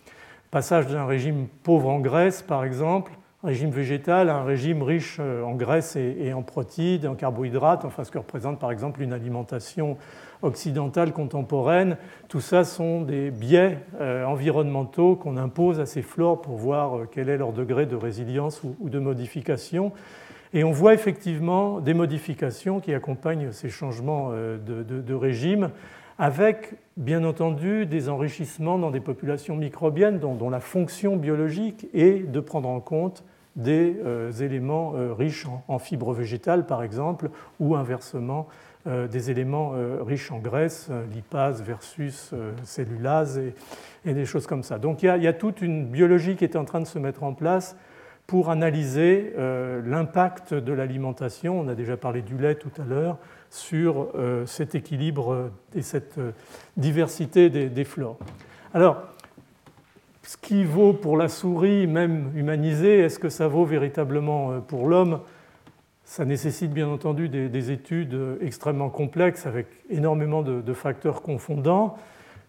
Passage 0.51 0.87
d'un 0.89 1.07
régime 1.07 1.47
pauvre 1.63 1.89
en 1.89 2.01
graisse, 2.01 2.43
par 2.43 2.65
exemple, 2.65 3.13
régime 3.43 3.71
végétal 3.71 4.29
un 4.29 4.45
régime 4.45 4.83
riche 4.83 5.17
euh, 5.19 5.43
en 5.43 5.55
graisse 5.55 5.97
et 5.97 6.33
en 6.35 6.43
protides, 6.43 7.07
en 7.07 7.15
carbohydrates, 7.15 7.85
enfin 7.85 8.05
ce 8.05 8.11
que 8.11 8.19
représente 8.19 8.59
par 8.59 8.71
exemple 8.71 9.01
une 9.01 9.13
alimentation 9.13 9.97
occidentale 10.43 11.13
contemporaine. 11.13 11.97
Tout 12.29 12.41
ça 12.41 12.65
sont 12.65 13.01
des 13.01 13.31
biais 13.31 13.79
euh, 14.01 14.25
environnementaux 14.25 15.17
qu'on 15.17 15.37
impose 15.37 15.81
à 15.81 15.87
ces 15.87 16.03
flores 16.03 16.43
pour 16.43 16.57
voir 16.57 16.99
euh, 16.99 17.09
quel 17.11 17.31
est 17.31 17.39
leur 17.39 17.53
degré 17.53 17.87
de 17.87 17.97
résilience 17.97 18.63
ou 18.63 18.91
de 18.91 18.99
modification. 18.99 19.93
Et 20.53 20.65
on 20.65 20.73
voit 20.73 20.95
effectivement 20.95 21.81
des 21.81 21.95
modifications 21.95 22.81
qui 22.81 22.93
accompagnent 22.93 23.53
ces 23.53 23.69
changements 23.69 24.33
de, 24.33 25.15
régime, 25.15 25.71
avec 26.21 26.75
bien 26.99 27.25
entendu 27.25 27.87
des 27.87 28.11
enrichissements 28.11 28.79
dans 28.79 28.91
des 28.91 29.01
populations 29.01 29.57
microbiennes 29.57 30.19
dont, 30.19 30.51
la 30.51 30.61
fonction 30.61 31.17
biologique 31.17 31.89
est 31.95 32.31
de 32.31 32.41
prendre 32.41 32.69
en 32.69 32.79
compte 32.79 33.25
des 33.57 33.97
euh, 34.05 34.31
éléments 34.31 34.93
euh, 34.95 35.15
riches 35.15 35.47
en, 35.67 35.79
fibres 35.79 36.13
végétales, 36.13 36.67
par 36.67 36.83
exemple, 36.83 37.31
ou 37.59 37.75
inversement 37.75 38.49
euh, 38.87 39.09
des 39.09 39.31
éléments 39.31 39.73
riches 40.07 40.31
en 40.31 40.41
graisse, 40.41 40.91
lipase 41.11 41.63
versus 41.63 42.35
cellulase 42.65 43.41
et, 44.05 44.13
des 44.13 44.27
choses 44.27 44.47
comme 44.47 44.63
ça. 44.63 44.79
Donc 44.79 45.03
il 45.03 45.07
y, 45.07 45.27
a, 45.27 45.33
toute 45.33 45.63
une 45.63 45.87
biologie 45.87 46.37
qui 46.37 46.45
est 46.45 46.55
en 46.55 46.67
train 46.67 46.81
de 46.81 46.87
se 46.87 46.99
mettre 46.99 47.23
en 47.23 47.33
place 47.33 47.79
pour 48.27 48.51
analyser 48.51 49.35
l'impact 49.37 50.55
de 50.55 50.73
l'alimentation, 50.73 51.59
on 51.59 51.67
a 51.67 51.75
déjà 51.75 51.97
parlé 51.97 52.23
du 52.23 52.39
lait 52.39 52.55
tout 52.55 52.71
à 52.81 52.85
l'heure, 52.85 53.19
sur 53.51 54.09
cet 54.47 54.77
équilibre 54.77 55.51
et 55.75 55.83
cette 55.83 56.21
diversité 56.77 57.51
des, 57.51 57.69
des 57.69 57.85
flores. 57.85 58.19
Alors, 58.73 59.03
ce 60.31 60.37
qui 60.37 60.63
vaut 60.63 60.93
pour 60.93 61.17
la 61.17 61.29
souris, 61.29 61.89
même 61.89 62.31
humanisée, 62.37 63.01
est-ce 63.01 63.19
que 63.19 63.29
ça 63.29 63.49
vaut 63.49 63.65
véritablement 63.65 64.53
euh, 64.53 64.59
pour 64.61 64.87
l'homme? 64.87 65.23
Ça 66.05 66.25
nécessite 66.25 66.73
bien 66.73 66.87
entendu 66.89 67.29
des, 67.29 67.71
études 67.73 68.17
extrêmement 68.41 68.91
complexes 68.91 69.47
avec 69.47 69.67
énormément 69.91 70.43
de, 70.43 70.73
facteurs 70.73 71.23
confondants. 71.23 71.97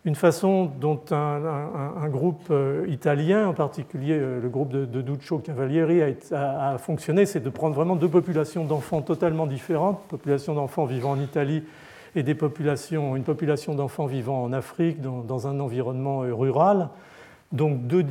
Une 0.03 0.15
façon 0.15 0.71
dont 0.79 0.99
un, 1.11 2.09
groupe 2.09 2.47
euh, 2.49 2.85
italien, 2.89 3.47
en 3.47 3.53
particulier 3.53 4.17
euh, 4.17 4.41
le 4.41 4.49
groupe 4.49 4.71
de, 4.71 5.01
Duccio 5.01 5.37
Cavalieri, 5.37 6.01
a, 6.31 6.77
fonctionné, 6.79 7.27
c'est 7.27 7.39
de 7.39 7.49
prendre 7.49 7.75
vraiment 7.75 7.95
deux 7.95 8.09
populations 8.09 8.65
d'enfants 8.65 9.03
totalement 9.03 9.45
différentes, 9.45 10.01
population 10.07 10.55
d'enfants 10.55 10.85
vivant 10.85 11.11
en 11.11 11.19
Italie 11.19 11.63
et 12.15 12.23
des 12.23 12.35
populations, 12.35 13.15
une 13.15 13.23
population 13.23 13.75
d'enfants 13.75 14.07
vivant 14.07 14.43
en 14.43 14.51
Afrique 14.53 15.01
dans 15.01 15.47
un 15.47 15.59
environnement 15.59 16.21
rural 16.21 16.89
donc 17.51 17.87
deux 17.87 18.05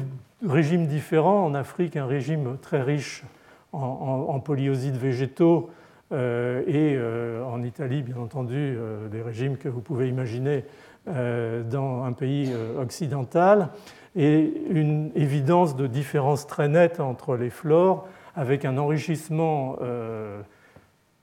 régimes 0.46 0.86
différents. 0.86 1.44
En 1.44 1.54
Afrique, 1.54 1.96
un 1.96 2.06
régime 2.06 2.56
très 2.60 2.82
riche 2.82 3.24
en, 3.72 4.40
polyosides 4.40 4.96
végétaux 4.96 5.70
euh, 6.12 6.62
et 6.66 6.96
euh, 6.96 7.44
en 7.44 7.62
Italie, 7.62 8.02
bien 8.02 8.16
entendu, 8.16 8.56
euh, 8.56 9.08
des 9.08 9.22
régimes 9.22 9.56
que 9.56 9.68
vous 9.68 9.80
pouvez 9.80 10.08
imaginer 10.08 10.64
dans 11.06 12.04
un 12.04 12.12
pays 12.12 12.52
occidental, 12.78 13.70
et 14.16 14.52
une 14.68 15.10
évidence 15.14 15.76
de 15.76 15.86
différence 15.86 16.46
très 16.46 16.68
nette 16.68 17.00
entre 17.00 17.36
les 17.36 17.50
flores, 17.50 18.06
avec 18.36 18.64
un 18.64 18.76
enrichissement 18.78 19.76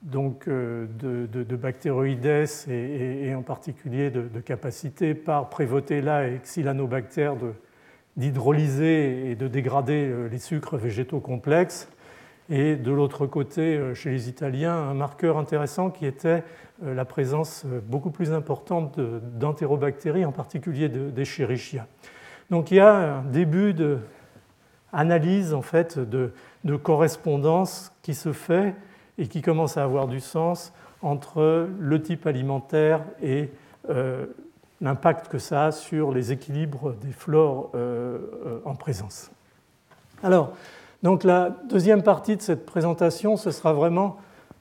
donc, 0.02 0.50
de, 0.50 1.56
bactéroïdes 1.56 2.46
et, 2.70 3.34
en 3.36 3.44
particulier 3.44 4.10
de, 4.10 4.22
de 4.22 4.40
capacité 4.40 5.14
par 5.14 5.50
Prevotella 5.50 6.28
et 6.28 6.40
Xylanobacter 6.44 7.32
d'hydrolyser 8.18 9.30
et 9.30 9.36
de 9.36 9.48
dégrader 9.48 10.10
euh, 10.10 10.28
les 10.28 10.40
sucres 10.40 10.76
végétaux 10.76 11.20
complexes. 11.20 11.88
Et 12.50 12.76
de 12.76 12.92
l'autre 12.92 13.26
côté, 13.26 13.76
euh, 13.76 13.94
chez 13.94 14.10
les 14.12 14.30
Italiens, 14.30 14.74
un 14.74 14.94
marqueur 14.94 15.38
intéressant 15.38 15.90
qui 15.90 16.06
était 16.06 16.44
euh, 16.84 16.94
la 16.94 17.06
présence 17.06 17.66
beaucoup 17.66 18.10
plus 18.10 18.32
importante 18.32 19.00
d'entérobactéries, 19.00 20.26
en 20.26 20.32
particulier 20.32 20.90
d'Escherichia. 20.90 21.88
Donc 22.50 22.72
il 22.72 22.78
y 22.78 22.80
a 22.80 23.18
un 23.18 23.24
début 23.24 23.74
d'analyse 24.94 25.54
en 25.54 25.62
fait, 25.62 26.00
de, 26.00 26.32
correspondance 26.84 27.94
qui 28.02 28.14
se 28.14 28.32
fait 28.32 28.76
et 29.18 29.28
qui 29.28 29.42
commence 29.42 29.78
à 29.78 29.84
avoir 29.84 30.08
du 30.08 30.20
sens 30.20 30.74
entre 31.02 31.70
le 31.80 32.02
type 32.02 32.26
alimentaire 32.28 33.02
et 33.22 33.50
l'impact 34.82 35.28
que 35.28 35.40
ça 35.40 35.66
a 35.66 35.72
sur 35.72 36.12
les 36.12 36.32
équilibres 36.32 36.94
des 36.94 37.12
flores 37.12 37.72
euh, 37.76 38.18
euh, 38.46 38.60
en 38.66 38.76
présence. 38.76 39.32
Alors, 40.24 40.54
donc 41.04 41.24
la 41.24 41.56
deuxième 41.70 42.04
partie 42.04 42.38
de 42.38 42.42
cette 42.42 42.66
présentation, 42.66 43.38
ce 43.38 43.52
sera 43.52 43.74
vraiment 43.74 44.18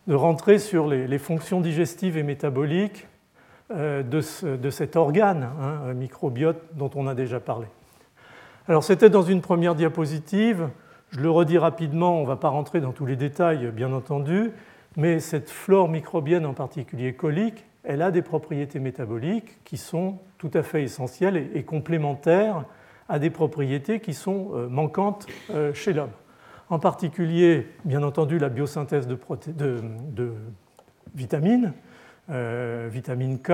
de 0.06 0.14
rentrer 0.14 0.58
sur 0.58 0.86
les, 0.86 1.18
fonctions 1.18 1.60
digestives 1.60 2.16
et 2.16 2.22
métaboliques 2.22 3.08
euh, 3.72 4.02
de, 4.02 4.70
cet 4.70 4.96
organe 4.96 5.48
hein, 5.60 5.94
microbiote 5.94 6.62
dont 6.74 6.90
on 6.94 7.06
a 7.06 7.14
déjà 7.14 7.40
parlé. 7.40 7.66
Alors 8.68 8.84
c'était 8.84 9.10
dans 9.10 9.22
une 9.22 9.40
première 9.40 9.74
diapositive, 9.74 10.68
je 11.10 11.20
le 11.20 11.30
redis 11.30 11.58
rapidement, 11.58 12.18
on 12.18 12.22
ne 12.22 12.26
va 12.26 12.36
pas 12.36 12.48
rentrer 12.48 12.80
dans 12.80 12.92
tous 12.92 13.06
les 13.06 13.16
détails 13.16 13.70
bien 13.72 13.92
entendu, 13.92 14.52
mais 14.96 15.20
cette 15.20 15.50
flore 15.50 15.88
microbienne 15.88 16.46
en 16.46 16.54
particulier 16.54 17.14
colique, 17.14 17.64
elle 17.84 18.02
a 18.02 18.10
des 18.10 18.22
propriétés 18.22 18.80
métaboliques 18.80 19.62
qui 19.64 19.76
sont 19.76 20.18
tout 20.38 20.50
à 20.54 20.62
fait 20.62 20.82
essentielles 20.82 21.50
et 21.54 21.62
complémentaires 21.62 22.64
à 23.08 23.18
des 23.18 23.30
propriétés 23.30 24.00
qui 24.00 24.14
sont 24.14 24.50
euh, 24.54 24.68
manquantes 24.68 25.26
euh, 25.50 25.72
chez 25.72 25.92
l'homme. 25.92 26.10
En 26.68 26.78
particulier, 26.78 27.68
bien 27.84 28.02
entendu, 28.02 28.38
la 28.38 28.48
biosynthèse 28.48 29.06
de, 29.06 29.18
vitamines, 31.14 31.72
euh, 32.30 32.88
vitamine 32.90 33.38
K, 33.38 33.52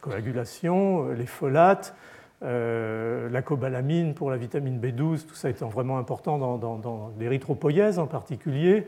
coagulation, 0.00 1.10
les 1.10 1.26
folates, 1.26 1.94
la 2.42 3.42
cobalamine 3.42 4.14
pour 4.14 4.30
la 4.30 4.36
vitamine 4.36 4.78
B12, 4.80 5.26
tout 5.26 5.34
ça 5.34 5.50
étant 5.50 5.68
vraiment 5.68 5.98
important 5.98 6.38
dans, 6.38 6.78
dans 6.78 7.12
l'érythropoïèse 7.18 7.98
en 7.98 8.06
particulier, 8.06 8.86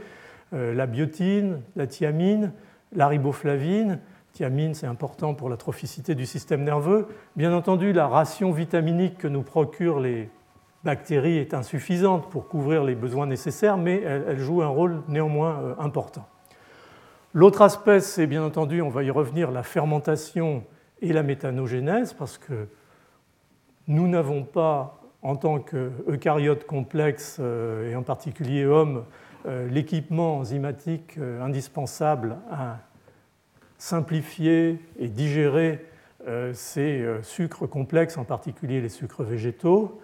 la 0.52 0.86
biotine, 0.86 1.60
la 1.74 1.86
thiamine, 1.86 2.52
la 2.92 3.08
riboflavine, 3.08 3.98
Thiamine, 4.38 4.74
c'est 4.74 4.86
important 4.86 5.34
pour 5.34 5.48
la 5.48 5.56
trophicité 5.56 6.14
du 6.14 6.24
système 6.24 6.62
nerveux. 6.62 7.08
Bien 7.34 7.52
entendu, 7.52 7.92
la 7.92 8.06
ration 8.06 8.52
vitaminique 8.52 9.18
que 9.18 9.26
nous 9.26 9.42
procurent 9.42 9.98
les 9.98 10.28
bactéries 10.84 11.38
est 11.38 11.54
insuffisante 11.54 12.30
pour 12.30 12.48
couvrir 12.48 12.84
les 12.84 12.94
besoins 12.94 13.26
nécessaires, 13.26 13.76
mais 13.76 14.00
elle, 14.02 14.38
joue 14.38 14.62
un 14.62 14.68
rôle 14.68 15.02
néanmoins 15.08 15.60
euh, 15.60 15.74
important. 15.78 16.26
L'autre 17.34 17.62
aspect, 17.62 18.00
c'est 18.00 18.26
bien 18.26 18.42
entendu, 18.42 18.80
on 18.80 18.88
va 18.88 19.02
y 19.02 19.10
revenir, 19.10 19.50
la 19.50 19.62
fermentation 19.62 20.64
et 21.02 21.12
la 21.12 21.22
méthanogénèse, 21.22 22.12
parce 22.14 22.38
que 22.38 22.68
nous 23.86 24.08
n'avons 24.08 24.44
pas, 24.44 25.00
en 25.22 25.36
tant 25.36 25.58
qu'eucaryotes 25.58 26.64
complexes, 26.64 27.38
euh, 27.40 27.90
et 27.90 27.96
en 27.96 28.02
particulier 28.02 28.64
hommes, 28.64 29.04
euh, 29.46 29.68
l'équipement 29.68 30.38
enzymatique 30.38 31.18
indispensable 31.40 32.38
à 32.50 32.78
simplifier 33.78 34.80
et 34.98 35.08
digérer 35.08 35.84
ces 36.52 37.06
sucres 37.22 37.70
complexes, 37.70 38.18
en 38.18 38.24
particulier 38.24 38.82
les 38.82 38.88
sucres 38.90 39.22
végétaux. 39.22 40.02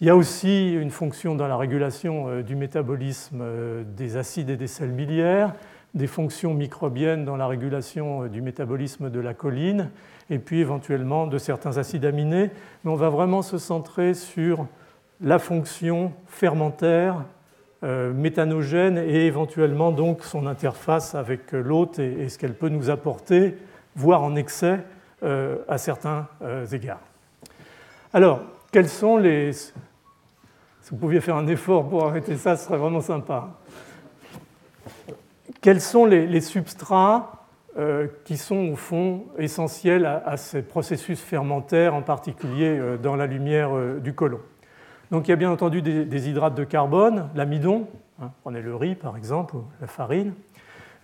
Il 0.00 0.06
y 0.06 0.10
a 0.10 0.16
aussi 0.16 0.72
une 0.72 0.90
fonction 0.90 1.34
dans 1.34 1.46
la 1.46 1.58
régulation 1.58 2.40
du 2.40 2.56
métabolisme 2.56 3.44
des 3.84 4.16
acides 4.16 4.48
et 4.48 4.56
des 4.56 4.66
sels 4.66 4.92
biliaires, 4.92 5.52
des 5.92 6.06
fonctions 6.06 6.54
microbiennes 6.54 7.26
dans 7.26 7.36
la 7.36 7.46
régulation 7.46 8.26
du 8.26 8.40
métabolisme 8.40 9.10
de 9.10 9.20
la 9.20 9.34
choline, 9.34 9.90
et 10.30 10.38
puis 10.38 10.60
éventuellement 10.60 11.26
de 11.26 11.36
certains 11.36 11.76
acides 11.76 12.06
aminés. 12.06 12.50
Mais 12.82 12.90
on 12.90 12.96
va 12.96 13.10
vraiment 13.10 13.42
se 13.42 13.58
centrer 13.58 14.14
sur 14.14 14.66
la 15.20 15.38
fonction 15.38 16.12
fermentaire, 16.26 17.24
euh, 17.82 18.12
méthanogène 18.12 18.96
et 18.96 19.26
éventuellement 19.26 19.90
donc 19.90 20.24
son 20.24 20.46
interface 20.46 21.14
avec 21.14 21.52
l'hôte 21.52 21.98
et, 21.98 22.28
ce 22.30 22.38
qu'elle 22.38 22.54
peut 22.54 22.68
nous 22.70 22.88
apporter, 22.88 23.56
voire 23.96 24.22
en 24.22 24.34
excès 24.34 24.80
euh, 25.22 25.58
à 25.68 25.76
certains 25.76 26.26
euh, 26.42 26.66
égards. 26.66 27.00
Alors, 28.14 28.40
quels 28.72 28.88
sont 28.88 29.18
les... 29.18 29.52
Vous 30.90 30.96
pouviez 30.96 31.20
faire 31.20 31.36
un 31.36 31.46
effort 31.46 31.88
pour 31.88 32.06
arrêter 32.06 32.36
ça, 32.36 32.56
ce 32.56 32.66
serait 32.66 32.78
vraiment 32.78 33.00
sympa. 33.00 33.50
Quels 35.60 35.80
sont 35.80 36.04
les, 36.06 36.40
substrats 36.40 37.46
qui 38.24 38.36
sont 38.36 38.70
au 38.70 38.76
fond 38.76 39.24
essentiels 39.38 40.04
à, 40.06 40.36
ces 40.36 40.62
processus 40.62 41.20
fermentaires, 41.20 41.94
en 41.94 42.02
particulier 42.02 42.80
dans 43.02 43.14
la 43.14 43.26
lumière 43.26 43.70
du 44.00 44.14
côlon? 44.14 44.40
Donc 45.10 45.26
il 45.26 45.30
y 45.30 45.34
a 45.34 45.36
bien 45.36 45.50
entendu 45.50 45.82
des, 45.82 46.28
hydrates 46.28 46.54
de 46.54 46.62
carbone, 46.62 47.28
l'amidon, 47.34 47.88
hein, 48.22 48.30
prenez 48.42 48.62
le 48.62 48.76
riz 48.76 48.94
par 48.94 49.16
exemple, 49.16 49.56
la 49.80 49.88
farine, 49.88 50.34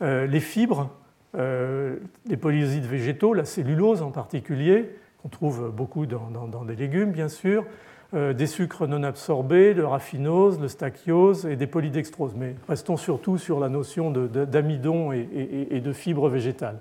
euh, 0.01 0.27
les 0.27 0.39
fibres, 0.39 0.91
euh, 1.37 1.97
les 2.27 2.37
polyosides 2.37 2.87
végétaux, 2.87 3.35
la 3.35 3.45
cellulose 3.45 4.03
en 4.03 4.13
particulier, 4.13 4.95
qu'on 5.21 5.29
trouve 5.29 5.73
beaucoup 5.75 6.07
dans, 6.07 6.65
des 6.65 6.77
légumes 6.77 7.11
bien 7.11 7.29
sûr, 7.29 7.63
euh, 7.63 7.67
des 8.13 8.47
sucres 8.47 8.87
non 8.87 9.03
absorbés, 9.03 9.75
le 9.75 9.87
raffinose, 9.87 10.61
le 10.61 10.69
stachyose 10.69 11.45
et 11.47 11.57
des 11.57 11.67
polydextroses. 11.67 12.35
Mais 12.37 12.55
restons 12.69 12.97
surtout 12.97 13.37
sur 13.37 13.59
la 13.59 13.69
notion 13.69 14.11
d'amidon 14.11 15.13
et, 15.13 15.81
de 15.81 15.93
fibres 15.93 16.29
végétales. 16.29 16.79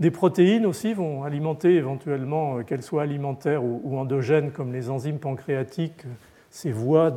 Des 0.00 0.10
protéines 0.10 0.66
aussi 0.66 0.94
vont 0.94 1.22
alimenter 1.22 1.74
éventuellement, 1.74 2.62
qu'elles 2.64 2.82
soient 2.82 3.02
alimentaires 3.02 3.62
ou 3.64 3.98
endogènes, 3.98 4.50
comme 4.50 4.72
les 4.72 4.90
enzymes 4.90 5.18
pancréatiques 5.18 6.04
ces 6.50 6.72
voies 6.72 7.14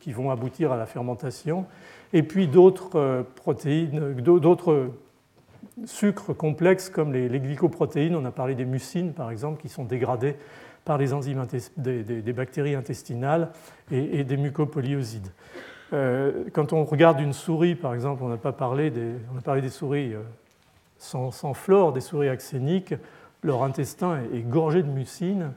qui 0.00 0.12
vont 0.12 0.30
aboutir 0.30 0.72
à 0.72 0.76
la 0.76 0.86
fermentation, 0.86 1.66
et 2.12 2.22
puis 2.22 2.46
d'autres 2.46 2.96
euh, 2.96 3.22
protéines, 3.36 4.14
d'autres 4.14 4.90
sucres 5.84 6.36
complexes 6.36 6.88
comme 6.88 7.12
les, 7.12 7.28
glycoprotéines, 7.40 8.14
on 8.14 8.24
a 8.24 8.30
parlé 8.30 8.54
des 8.54 8.64
mucines 8.64 9.12
par 9.12 9.30
exemple, 9.30 9.60
qui 9.60 9.68
sont 9.68 9.84
dégradées 9.84 10.36
par 10.84 10.98
les 10.98 11.12
enzymes 11.12 11.46
des, 11.76 12.32
bactéries 12.32 12.74
intestinales 12.74 13.50
et, 13.90 14.24
des 14.24 14.36
mucopolyosides. 14.36 15.28
Euh, 15.92 16.44
quand 16.52 16.72
on 16.72 16.84
regarde 16.84 17.20
une 17.20 17.32
souris, 17.34 17.74
par 17.74 17.94
exemple, 17.94 18.22
on 18.24 18.28
n'a 18.28 18.38
pas 18.38 18.52
parlé 18.52 18.92
on 19.34 19.38
a 19.38 19.42
parlé 19.42 19.60
des 19.60 19.68
souris 19.68 20.14
euh, 20.14 20.22
sans, 20.98 21.54
flore, 21.54 21.92
des 21.92 22.00
souris 22.00 22.28
axéniques, 22.28 22.94
leur 23.42 23.62
intestin 23.62 24.20
est 24.32 24.40
gorgé 24.40 24.82
de 24.82 24.88
mucines 24.88 25.52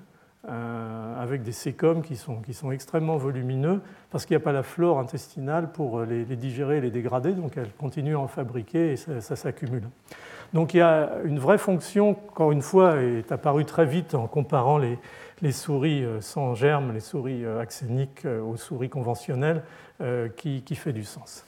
euh, 0.49 1.21
avec 1.21 1.41
des 1.43 1.51
sécomes 1.51 2.01
qui 2.01 2.15
sont 2.15 2.71
extrêmement 2.71 3.17
volumineux 3.17 3.81
parce 4.11 4.25
qu'il 4.25 4.35
n'y 4.35 4.41
a 4.41 4.43
pas 4.43 4.51
la 4.51 4.63
flore 4.63 4.99
intestinale 4.99 5.71
pour 5.71 6.01
les, 6.01 6.23
digérer 6.25 6.77
et 6.77 6.81
les 6.81 6.91
dégrader, 6.91 7.33
donc 7.33 7.57
elles 7.57 7.71
continuent 7.77 8.15
à 8.15 8.19
en 8.19 8.27
fabriquer 8.27 8.91
et 8.91 8.95
ça, 8.95 9.35
s'accumule. 9.35 9.83
Donc 10.53 10.73
il 10.73 10.77
y 10.77 10.81
a 10.81 11.09
une 11.25 11.39
vraie 11.39 11.57
fonction, 11.57 12.11
encore 12.11 12.51
une 12.51 12.61
fois, 12.61 12.97
est 13.01 13.31
apparue 13.31 13.65
très 13.65 13.85
vite 13.85 14.15
en 14.15 14.27
comparant 14.27 14.77
les, 14.77 15.51
souris 15.51 16.03
euh, 16.03 16.21
sans 16.21 16.55
germes, 16.55 16.93
les 16.93 16.99
souris 16.99 17.43
euh, 17.43 17.59
axéniques 17.59 18.25
aux 18.25 18.57
souris 18.57 18.89
conventionnelles, 18.89 19.63
qui, 20.35 20.75
fait 20.75 20.91
du 20.91 21.05
sens. 21.05 21.45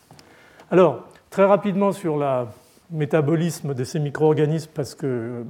Alors, 0.72 1.04
très 1.30 1.44
rapidement 1.44 1.92
sur 1.92 2.18
le 2.18 2.46
métabolisme 2.92 3.74
de 3.74 3.84
ces 3.84 4.00
micro-organismes, 4.00 4.72
parce 4.74 4.96
que 4.96 5.44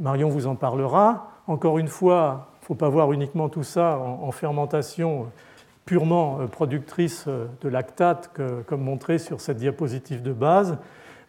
Marion 0.00 0.28
vous 0.28 0.46
en 0.46 0.56
parlera. 0.56 1.30
Encore 1.46 1.78
une 1.78 1.88
fois, 1.88 2.48
il 2.54 2.62
ne 2.62 2.66
faut 2.66 2.74
pas 2.74 2.88
voir 2.88 3.12
uniquement 3.12 3.48
tout 3.48 3.62
ça 3.62 3.98
en, 3.98 4.30
fermentation 4.32 5.26
purement 5.84 6.40
euh, 6.40 6.46
productrice 6.46 7.24
euh, 7.26 7.46
de 7.60 7.68
lactate, 7.68 8.30
comme 8.66 8.82
montré 8.82 9.18
sur 9.18 9.40
cette 9.40 9.58
diapositive 9.58 10.22
de 10.22 10.32
base, 10.32 10.78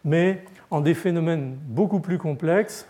mais 0.05 0.43
en 0.73 0.81
des 0.81 0.95
phénomènes 0.95 1.55
beaucoup 1.67 1.99
plus 1.99 2.17
complexes, 2.17 2.89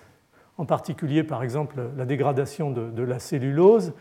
en 0.58 0.64
particulier 0.64 1.22
par 1.22 1.44
exemple 1.44 1.76
la 1.98 2.06
dégradation 2.06 2.72
de, 2.72 3.04
la 3.04 3.20
cellulose, 3.20 3.92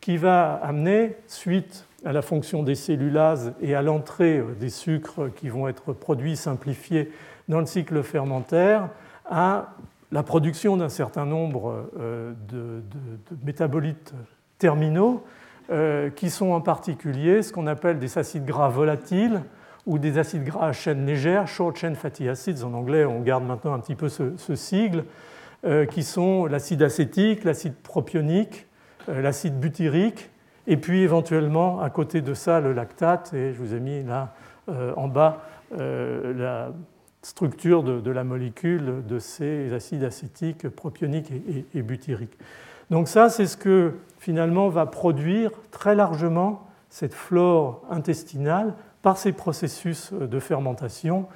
qui 0.00 0.16
va 0.16 0.54
amener, 0.54 1.16
suite 1.26 1.86
à 2.06 2.12
la 2.12 2.22
fonction 2.22 2.62
des 2.62 2.74
cellulases 2.74 3.52
et 3.60 3.74
à 3.74 3.82
l'entrée 3.82 4.38
euh, 4.38 4.54
des 4.58 4.70
sucres 4.70 5.34
qui 5.34 5.50
vont 5.50 5.68
être 5.68 5.92
produits 5.92 6.36
simplifiés 6.36 7.12
dans 7.48 7.60
le 7.60 7.66
cycle 7.66 8.02
fermentaire, 8.02 8.88
à 9.26 9.74
la 10.12 10.22
production 10.22 10.78
d'un 10.78 10.88
certain 10.88 11.26
nombre 11.26 11.90
euh, 12.00 12.32
de, 12.48 12.82
métabolites 13.44 14.14
terminaux 14.56 15.24
euh, 15.70 16.08
qui 16.08 16.30
sont 16.30 16.52
en 16.52 16.62
particulier 16.62 17.42
ce 17.42 17.52
qu'on 17.52 17.66
appelle 17.66 17.98
des 17.98 18.16
acides 18.16 18.46
gras 18.46 18.70
volatiles 18.70 19.42
ou 19.86 19.98
des 19.98 20.18
acides 20.18 20.44
gras 20.44 20.68
à 20.68 20.72
chaîne 20.72 21.06
légère, 21.06 21.46
short 21.46 21.76
chain 21.76 21.94
fatty 21.94 22.28
acids 22.28 22.64
en 22.64 22.74
anglais, 22.74 23.04
on 23.04 23.20
garde 23.20 23.44
maintenant 23.44 23.72
un 23.72 23.78
petit 23.78 23.94
peu 23.94 24.08
ce, 24.08 24.54
sigle, 24.54 25.04
euh, 25.64 25.86
qui 25.86 26.02
sont 26.02 26.46
l'acide 26.46 26.82
acétique, 26.82 27.44
l'acide 27.44 27.74
propionique, 27.74 28.66
l'acide 29.08 29.58
butyrique, 29.58 30.30
et 30.66 30.76
puis 30.76 31.02
éventuellement 31.02 31.80
à 31.80 31.90
côté 31.90 32.20
de 32.20 32.34
ça 32.34 32.60
le 32.60 32.72
lactate, 32.72 33.32
et 33.34 33.52
je 33.52 33.58
vous 33.58 33.74
ai 33.74 33.80
mis 33.80 34.02
là 34.02 34.34
en 34.96 35.06
bas 35.06 35.42
la 35.70 36.72
structure 37.26 37.82
de, 37.82 38.10
la 38.12 38.22
molécule 38.22 39.04
de 39.04 39.18
ces 39.18 39.72
acides 39.72 40.04
acétiques 40.04 40.68
propioniques 40.68 41.32
et, 41.74 41.82
butyriques. 41.82 42.38
Donc 42.90 43.08
ça, 43.08 43.30
c'est 43.30 43.46
ce 43.46 43.56
que 43.56 43.94
finalement 44.20 44.68
va 44.68 44.86
produire 44.86 45.50
très 45.72 45.96
largement 45.96 46.68
cette 46.88 47.14
flore 47.14 47.82
intestinale 47.90 48.74
par 49.06 49.18
ces 49.18 49.30
processus 49.30 50.12
de 50.12 50.40
fermentation, 50.40 51.28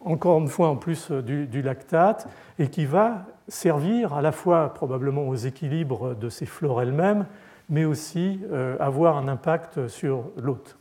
encore 0.00 0.40
une 0.40 0.48
fois 0.48 0.68
en 0.68 0.76
plus 0.76 1.10
du, 1.10 1.60
lactate, 1.60 2.26
et 2.58 2.70
qui 2.70 2.86
va 2.86 3.26
servir 3.48 4.14
à 4.14 4.22
la 4.22 4.32
fois 4.32 4.72
probablement 4.72 5.28
aux 5.28 5.34
équilibres 5.34 6.14
de 6.14 6.30
ces 6.30 6.46
flores 6.46 6.80
elles-mêmes, 6.80 7.26
mais 7.68 7.84
aussi 7.84 8.40
euh, 8.50 8.78
avoir 8.80 9.18
un 9.18 9.28
impact 9.28 9.88
sur 9.88 10.30
l'hôte. 10.38 10.78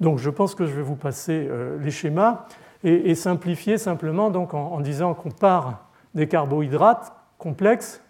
Donc 0.00 0.16
je 0.16 0.30
pense 0.30 0.54
que 0.54 0.64
je 0.64 0.72
vais 0.72 0.80
vous 0.80 0.96
passer 0.96 1.46
euh, 1.50 1.76
les 1.82 1.90
schémas 1.90 2.46
et, 2.82 3.14
simplifier 3.14 3.76
simplement 3.76 4.28
en, 4.28 4.80
disant 4.80 5.12
qu'on 5.12 5.30
part 5.30 5.86
des 6.14 6.28
carbohydrates 6.28 7.12
complexes, 7.36 8.02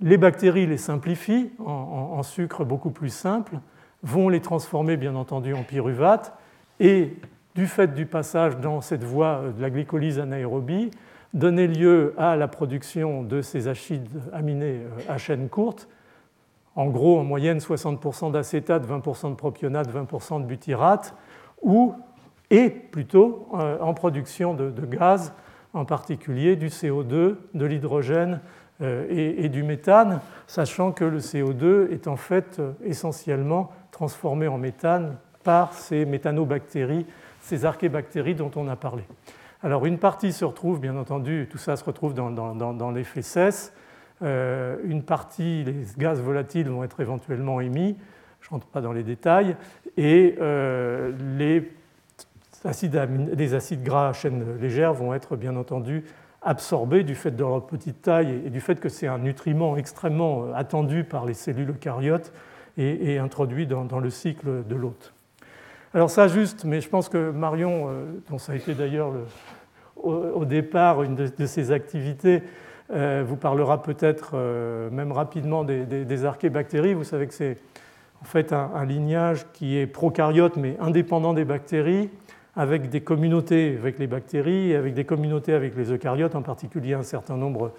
les 0.00 0.16
bactéries 0.16 0.66
les 0.66 0.78
simplifient 0.78 1.52
en, 1.62 2.22
sucre 2.22 2.64
beaucoup 2.64 2.92
plus 2.92 3.10
simple, 3.10 3.58
vont 4.02 4.30
les 4.30 4.40
transformer 4.40 4.96
bien 4.96 5.16
entendu 5.16 5.52
en 5.52 5.64
pyruvate, 5.64 6.32
et 6.80 7.14
du 7.54 7.66
fait 7.66 7.94
du 7.94 8.06
passage 8.06 8.58
dans 8.58 8.80
cette 8.80 9.02
voie 9.02 9.44
de 9.56 9.62
la 9.62 9.70
glycolyse 9.70 10.18
anaérobie, 10.18 10.90
donner 11.32 11.66
lieu 11.66 12.14
à 12.18 12.36
la 12.36 12.48
production 12.48 13.22
de 13.22 13.42
ces 13.42 13.68
acides 13.68 14.08
aminés 14.32 14.80
euh, 14.80 15.12
à 15.12 15.18
chaîne 15.18 15.48
courte, 15.48 15.88
en 16.74 16.86
gros 16.86 17.18
en 17.18 17.24
moyenne 17.24 17.58
60% 17.58 18.32
d'acétate, 18.32 18.86
20% 18.86 19.30
de 19.30 19.34
propionate, 19.34 19.88
20% 19.90 20.42
de 20.42 20.46
butyrate, 20.46 21.14
ou 21.62 21.94
et 22.50 22.70
plutôt 22.70 23.48
euh, 23.54 23.78
en 23.80 23.92
production 23.92 24.54
de, 24.54 24.70
gaz, 24.86 25.32
en 25.72 25.84
particulier 25.84 26.56
du 26.56 26.68
CO2, 26.68 27.36
de 27.54 27.64
l'hydrogène 27.66 28.40
euh, 28.82 29.06
et, 29.10 29.48
du 29.48 29.62
méthane, 29.62 30.20
sachant 30.46 30.92
que 30.92 31.04
le 31.04 31.18
CO2 31.18 31.90
est 31.90 32.06
en 32.06 32.16
fait 32.16 32.60
essentiellement 32.84 33.70
transformé 33.90 34.46
en 34.46 34.58
méthane 34.58 35.16
par 35.46 35.72
ces 35.72 36.04
méthanobactéries, 36.04 37.06
ces 37.40 37.64
archébactéries 37.64 38.34
dont 38.34 38.50
on 38.56 38.66
a 38.66 38.74
parlé. 38.74 39.04
Alors 39.62 39.86
une 39.86 39.98
partie 39.98 40.32
se 40.32 40.44
retrouve, 40.44 40.80
bien 40.80 40.96
entendu, 40.96 41.46
tout 41.48 41.58
ça 41.58 41.76
se 41.76 41.84
retrouve 41.84 42.12
dans, 42.12 42.90
l'effet 42.90 43.22
CES. 43.22 43.72
une 44.20 45.02
partie, 45.06 45.62
les 45.62 45.84
gaz 45.96 46.20
volatiles 46.20 46.68
vont 46.68 46.82
être 46.82 47.00
éventuellement 47.00 47.60
émis, 47.60 47.96
je 48.40 48.48
ne 48.48 48.50
rentre 48.50 48.66
pas 48.66 48.80
dans 48.80 48.92
les 48.92 49.04
détails, 49.04 49.56
et 49.96 50.36
les 51.38 51.70
les 53.36 53.54
acides 53.54 53.82
gras 53.82 54.08
à 54.08 54.12
chaîne 54.12 54.58
légère 54.60 54.92
vont 54.92 55.14
être 55.14 55.36
bien 55.36 55.54
entendu 55.56 56.04
absorbés 56.42 57.02
du 57.02 57.14
fait 57.14 57.32
de 57.32 57.42
leur 57.42 57.66
petite 57.66 58.02
taille 58.02 58.42
et 58.44 58.50
du 58.50 58.60
fait 58.60 58.78
que 58.78 58.88
c'est 58.88 59.08
un 59.08 59.18
nutriment 59.18 59.76
extrêmement 59.76 60.44
euh, 60.44 60.52
attendu 60.54 61.04
par 61.04 61.26
les 61.26 61.34
cellules 61.34 61.70
eucaryotes 61.70 62.32
et, 62.78 63.18
introduit 63.18 63.66
dans, 63.66 64.00
le 64.00 64.10
cycle 64.10 64.62
de 64.68 64.74
l'hôte. 64.74 65.14
Alors 65.96 66.10
ça 66.10 66.28
juste, 66.28 66.66
mais 66.66 66.82
je 66.82 66.90
pense 66.90 67.08
que 67.08 67.30
Marion, 67.30 67.88
euh, 67.88 68.04
dont 68.28 68.36
ça 68.36 68.52
a 68.52 68.54
été 68.54 68.74
d'ailleurs 68.74 69.14
au, 69.96 70.44
départ 70.44 71.02
une 71.02 71.14
de, 71.14 71.46
ses 71.46 71.72
activités, 71.72 72.42
vous 72.90 73.36
parlera 73.36 73.82
peut-être 73.82 74.36
même 74.92 75.10
rapidement 75.10 75.64
des, 75.64 76.24
archébactéries. 76.26 76.92
Vous 76.92 77.02
savez 77.02 77.26
que 77.26 77.32
c'est 77.32 77.56
en 78.20 78.26
fait 78.26 78.52
un, 78.52 78.84
lignage 78.84 79.46
qui 79.54 79.78
est 79.78 79.86
prokaryote 79.86 80.58
mais 80.58 80.76
indépendant 80.80 81.32
des 81.32 81.46
bactéries, 81.46 82.10
avec 82.54 82.90
des 82.90 83.00
communautés 83.00 83.78
avec 83.78 83.98
les 83.98 84.06
bactéries 84.06 84.72
et 84.72 84.76
avec 84.76 84.92
des 84.92 85.04
communautés 85.04 85.54
avec 85.54 85.74
les 85.76 85.90
eucaryotes, 85.90 86.34
en 86.34 86.42
particulier 86.42 86.92
un 86.92 87.04
certain 87.04 87.38
nombre 87.38 87.72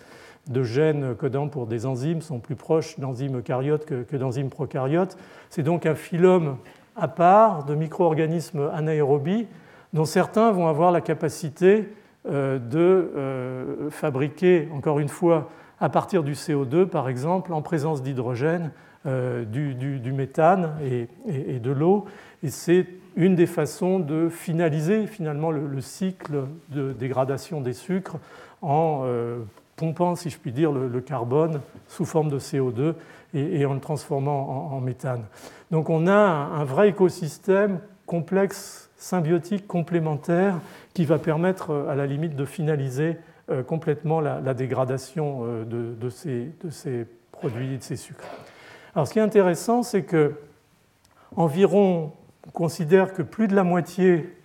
de 0.49 0.63
gènes 0.63 1.13
codants 1.13 1.49
pour 1.49 1.67
des 1.67 1.85
enzymes 1.85 2.21
sont 2.21 2.39
plus 2.39 2.55
proches 2.55 2.99
d'enzymes 2.99 3.37
eucaryotes 3.37 3.85
que, 3.85 4.15
d'enzymes 4.17 4.49
prokaryotes. 4.49 5.17
C'est 5.51 5.63
donc 5.63 5.85
un 5.85 5.95
phylum 5.95 6.57
à 6.97 7.07
part 7.07 7.63
de 7.65 7.75
micro-organismes 7.75 8.69
anaérobies 8.73 9.47
dont 9.93 10.05
certains 10.05 10.51
vont 10.51 10.67
avoir 10.67 10.91
la 10.91 11.01
capacité 11.01 11.89
euh, 12.27 12.59
de 12.59 12.77
euh, 13.15 13.89
fabriquer, 13.89 14.67
encore 14.73 14.99
une 14.99 15.07
fois, 15.07 15.49
à 15.79 15.89
partir 15.89 16.23
du 16.23 16.33
CO2, 16.33 16.85
par 16.85 17.07
exemple, 17.07 17.53
en 17.53 17.61
présence 17.61 18.01
d'hydrogène, 18.01 18.71
euh, 19.05 19.45
du, 19.45 20.11
méthane 20.11 20.71
et, 20.83 21.59
de 21.59 21.71
l'eau. 21.71 22.05
Et 22.43 22.49
c'est 22.49 22.85
une 23.15 23.35
des 23.35 23.45
façons 23.45 23.99
de 23.99 24.27
finaliser 24.27 25.07
finalement 25.07 25.51
le, 25.51 25.81
cycle 25.81 26.45
de 26.69 26.91
dégradation 26.91 27.61
des 27.61 27.73
sucres 27.73 28.17
en 28.61 29.05
pompant, 29.75 30.15
si 30.15 30.29
je 30.29 30.37
puis 30.37 30.51
dire, 30.51 30.71
le, 30.71 31.01
carbone 31.01 31.61
sous 31.87 32.05
forme 32.05 32.29
de 32.29 32.39
CO2 32.39 32.95
et, 33.33 33.65
en 33.65 33.73
le 33.73 33.79
transformant 33.79 34.71
en, 34.71 34.79
méthane. 34.79 35.25
Donc 35.71 35.89
on 35.89 36.07
a 36.07 36.13
un, 36.13 36.63
vrai 36.63 36.89
écosystème 36.89 37.79
complexe, 38.05 38.89
symbiotique, 38.97 39.67
complémentaire, 39.67 40.59
qui 40.93 41.05
va 41.05 41.19
permettre 41.19 41.87
à 41.89 41.95
la 41.95 42.05
limite 42.05 42.35
de 42.35 42.45
finaliser 42.45 43.17
euh, 43.49 43.63
complètement 43.63 44.21
la, 44.21 44.53
dégradation 44.53 45.41
euh, 45.43 45.65
de, 45.65 46.09
ces, 46.09 46.51
de, 46.63 46.69
ces, 46.69 47.05
produits, 47.31 47.77
de 47.77 47.83
ces 47.83 47.95
sucres. 47.95 48.25
Alors 48.95 49.07
ce 49.07 49.13
qui 49.13 49.19
est 49.19 49.23
intéressant, 49.23 49.83
c'est 49.83 50.03
que 50.03 50.35
environ, 51.35 52.13
on 52.47 52.51
considère 52.51 53.13
que 53.13 53.21
plus 53.21 53.47
de 53.47 53.55
la 53.55 53.63
moitié 53.63 54.36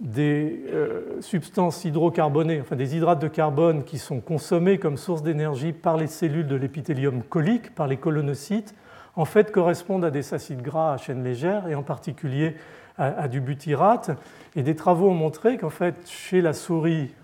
des 0.00 0.64
euh, 0.72 1.20
substances 1.22 1.84
hydrocarbonées, 1.84 2.60
enfin 2.60 2.76
des 2.76 2.96
hydrates 2.96 3.20
de 3.20 3.28
carbone 3.28 3.84
qui 3.84 3.98
sont 3.98 4.20
consommés 4.20 4.78
comme 4.78 4.98
source 4.98 5.22
d'énergie 5.22 5.72
par 5.72 5.96
les 5.96 6.06
cellules 6.06 6.46
de 6.46 6.56
l'épithélium 6.56 7.22
colique, 7.22 7.74
par 7.74 7.86
les 7.86 7.96
colonocytes, 7.96 8.74
en 9.14 9.24
fait 9.24 9.50
correspondent 9.50 10.04
à 10.04 10.10
des 10.10 10.34
acides 10.34 10.60
gras 10.60 10.92
à 10.92 10.96
chaîne 10.98 11.24
légère 11.24 11.66
et 11.68 11.74
en 11.74 11.82
particulier 11.82 12.56
à, 12.98 13.28
du 13.28 13.40
butyrate. 13.40 14.10
Et 14.54 14.62
des 14.62 14.74
travaux 14.74 15.10
ont 15.10 15.14
montré 15.14 15.58
qu'en 15.58 15.70
fait, 15.70 15.94
chez 16.06 16.40
la 16.40 16.52
souris 16.52 17.14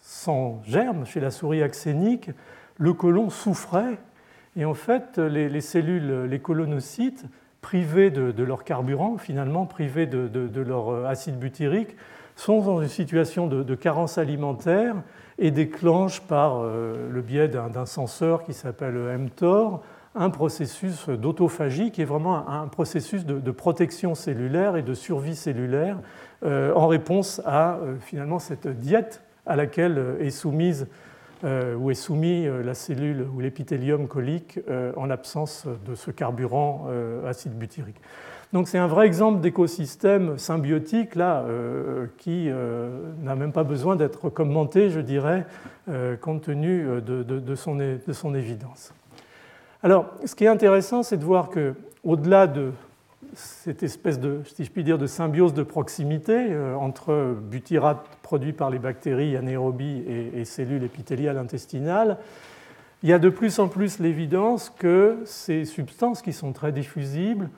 sans 0.00 0.62
germe, 0.64 1.06
chez 1.06 1.20
la 1.20 1.30
souris 1.30 1.62
axénique, 1.62 2.30
le 2.78 2.92
côlon 2.94 3.30
souffrait 3.30 3.98
et 4.56 4.64
en 4.64 4.74
fait, 4.74 5.18
les 5.18 5.60
cellules, 5.60 6.24
les 6.24 6.40
colonocytes, 6.40 7.24
privés 7.60 8.10
de, 8.10 8.42
leur 8.42 8.64
carburant, 8.64 9.18
finalement 9.18 9.66
privés 9.66 10.06
de, 10.06 10.60
leur 10.60 10.90
euh, 10.90 11.06
acide 11.06 11.38
butyrique, 11.38 11.96
sont 12.36 12.62
dans 12.62 12.80
une 12.80 12.88
situation 12.88 13.46
de, 13.46 13.74
carence 13.74 14.16
alimentaire 14.16 14.94
et 15.38 15.50
déclenchent 15.50 16.22
par 16.22 16.60
euh, 16.60 17.08
le 17.10 17.20
biais 17.20 17.48
d'un 17.48 17.86
senseur 17.86 18.44
qui 18.44 18.54
s'appelle 18.54 18.94
mTOR 19.18 19.82
un 20.16 20.30
processus 20.30 21.08
d'autophagie 21.08 21.92
qui 21.92 22.02
est 22.02 22.06
vraiment 22.06 22.48
un, 22.48 22.66
processus 22.66 23.24
de, 23.24 23.50
protection 23.52 24.14
cellulaire 24.14 24.76
et 24.76 24.82
de 24.82 24.94
survie 24.94 25.36
cellulaire 25.36 25.98
euh, 26.44 26.72
en 26.74 26.88
réponse 26.88 27.40
à 27.44 27.78
finalement 28.00 28.38
cette 28.38 28.66
diète 28.66 29.22
à 29.46 29.54
laquelle 29.54 30.16
est 30.18 30.30
soumise 30.30 30.88
où 31.44 31.90
est 31.90 31.94
soumis 31.94 32.46
euh, 32.46 32.62
la 32.62 32.74
cellule 32.74 33.26
ou 33.34 33.40
l'épithélium 33.40 34.08
colique 34.08 34.60
euh, 34.68 34.92
en 34.96 35.06
l'absence 35.06 35.66
de 35.86 35.94
ce 35.94 36.10
carburant 36.10 36.86
acide 37.26 37.56
butyrique. 37.56 38.00
Donc 38.52 38.68
c'est 38.68 38.78
un 38.78 38.88
vrai 38.88 39.06
exemple 39.06 39.40
d'écosystème 39.40 40.36
symbiotique 40.36 41.14
là, 41.14 41.44
qui 42.18 42.48
n'a 43.22 43.36
même 43.36 43.52
pas 43.52 43.62
besoin 43.62 43.94
d'être 43.94 44.28
commenté, 44.28 44.90
je 44.90 44.98
dirais, 44.98 45.46
compte 46.20 46.42
tenu 46.42 46.84
de, 47.00 47.54
son, 47.54 47.76
de, 47.76 48.12
son, 48.12 48.34
évidence. 48.34 48.92
Alors, 49.84 50.06
ce 50.24 50.34
qui 50.34 50.44
est 50.44 50.48
intéressant, 50.48 51.04
c'est 51.04 51.16
de 51.16 51.24
voir 51.24 51.48
que, 51.48 51.74
au-delà 52.02 52.48
de 52.48 52.72
cette 53.34 53.82
espèce 53.82 54.18
de, 54.18 54.40
si 54.44 54.68
de 54.68 55.06
symbiose 55.06 55.54
de 55.54 55.62
proximité 55.62 56.48
euh, 56.50 56.74
entre 56.74 57.36
butyrate 57.40 58.04
produit 58.22 58.52
par 58.52 58.70
les 58.70 58.78
bactéries 58.78 59.36
anaérobies 59.36 60.02
et, 60.34 60.44
cellules 60.44 60.82
épithéliales 60.82 61.38
intestinales, 61.38 62.18
il 63.02 63.08
y 63.08 63.12
a 63.12 63.18
de 63.18 63.28
plus 63.28 63.58
en 63.58 63.68
plus 63.68 63.98
l'évidence 63.98 64.70
que 64.70 65.18
ces 65.24 65.64
substances 65.64 66.22
qui 66.22 66.32
sont 66.32 66.52
très 66.52 66.72
diffusibles 66.72 67.48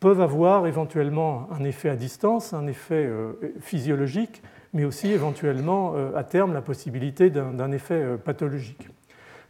peuvent 0.00 0.20
avoir 0.20 0.66
éventuellement 0.66 1.48
un 1.58 1.64
effet 1.64 1.88
à 1.88 1.96
distance, 1.96 2.52
un 2.52 2.66
effet 2.66 3.06
euh, 3.06 3.32
physiologique, 3.60 4.42
mais 4.72 4.84
aussi 4.84 5.10
éventuellement 5.10 5.94
euh, 5.94 6.14
à 6.16 6.24
terme 6.24 6.52
la 6.52 6.60
possibilité 6.60 7.30
d'un 7.30 7.72
effet 7.72 8.16
pathologique. 8.24 8.88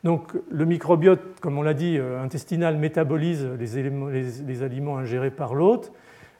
Donc 0.06 0.34
le 0.48 0.64
microbiote, 0.66 1.40
comme 1.40 1.58
on 1.58 1.62
l'a 1.62 1.74
dit, 1.74 1.98
euh, 1.98 2.22
intestinal 2.22 2.76
métabolise 2.76 3.44
les, 3.58 4.62
aliments 4.62 4.98
ingérés 4.98 5.32
par 5.32 5.52
l'hôte. 5.52 5.92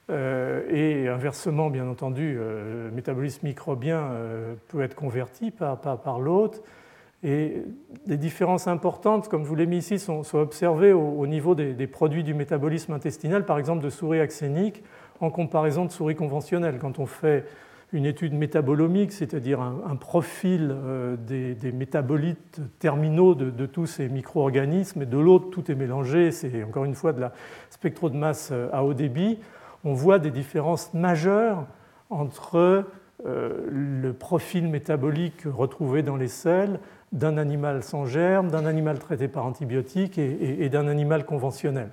Euh, 0.09 0.63
et 0.69 1.09
inversement, 1.09 1.69
bien 1.69 1.85
entendu, 1.85 2.37
euh, 2.39 2.85
le 2.87 2.95
métabolisme 2.95 3.45
microbien 3.45 4.09
peut 4.69 4.81
être 4.81 4.95
converti 4.95 5.51
par, 5.51 6.19
l'hôte. 6.21 6.63
Et 7.23 7.61
des 8.05 8.15
différences 8.15 8.69
importantes, 8.69 9.27
comme 9.27 9.43
je 9.43 9.49
vous 9.49 9.55
l'ai 9.55 9.65
mis 9.65 9.79
ici, 9.79 9.99
sont, 9.99 10.23
observées 10.33 10.93
au, 10.93 11.27
niveau 11.27 11.53
des, 11.53 11.73
des, 11.73 11.87
produits 11.87 12.23
du 12.23 12.33
métabolisme 12.33 12.93
intestinal, 12.93 13.45
par 13.45 13.59
exemple 13.59 13.83
de 13.83 13.89
souris 13.89 14.21
axéniques, 14.21 14.81
en 15.19 15.29
comparaison 15.29 15.83
de 15.83 15.91
souris 15.91 16.15
conventionnelles. 16.15 16.77
Quand 16.79 16.99
on 16.99 17.05
fait 17.05 17.43
une 17.93 18.05
étude 18.05 18.33
métabolomique, 18.33 19.13
c'est-à-dire 19.13 19.61
un, 19.61 19.95
profil 19.95 20.71
euh, 20.71 21.15
des, 21.15 21.71
métabolites 21.71 22.59
terminaux 22.79 23.33
de, 23.33 23.65
tous 23.65 23.85
ces 23.85 24.09
micro-organismes, 24.09 25.03
et 25.03 25.05
de 25.05 25.17
l'autre, 25.17 25.49
tout 25.49 25.71
est 25.71 25.75
mélangé, 25.75 26.31
c'est 26.31 26.63
encore 26.63 26.85
une 26.85 26.95
fois 26.95 27.13
de 27.13 27.21
la 27.21 27.31
spectro 27.69 28.09
de 28.09 28.17
masse 28.17 28.49
euh, 28.51 28.69
à 28.73 28.83
haut 28.83 28.93
débit, 28.93 29.39
on 29.85 29.93
voit 29.93 30.19
des 30.19 30.31
différences 30.31 30.93
majeures 30.93 31.65
entre 32.09 32.85
euh, 33.25 33.67
le 33.69 34.11
profil 34.11 34.67
métabolique 34.67 35.43
retrouvé 35.45 36.03
dans 36.03 36.17
les 36.17 36.27
selles 36.27 36.79
d'un 37.13 37.37
animal 37.37 37.83
sans 37.83 38.05
germe, 38.05 38.49
d'un 38.49 38.65
animal 38.65 38.99
traité 38.99 39.29
par 39.29 39.45
antibiotiques 39.45 40.17
et, 40.17 40.67
d'un 40.67 40.89
animal 40.89 41.25
conventionnel. 41.25 41.89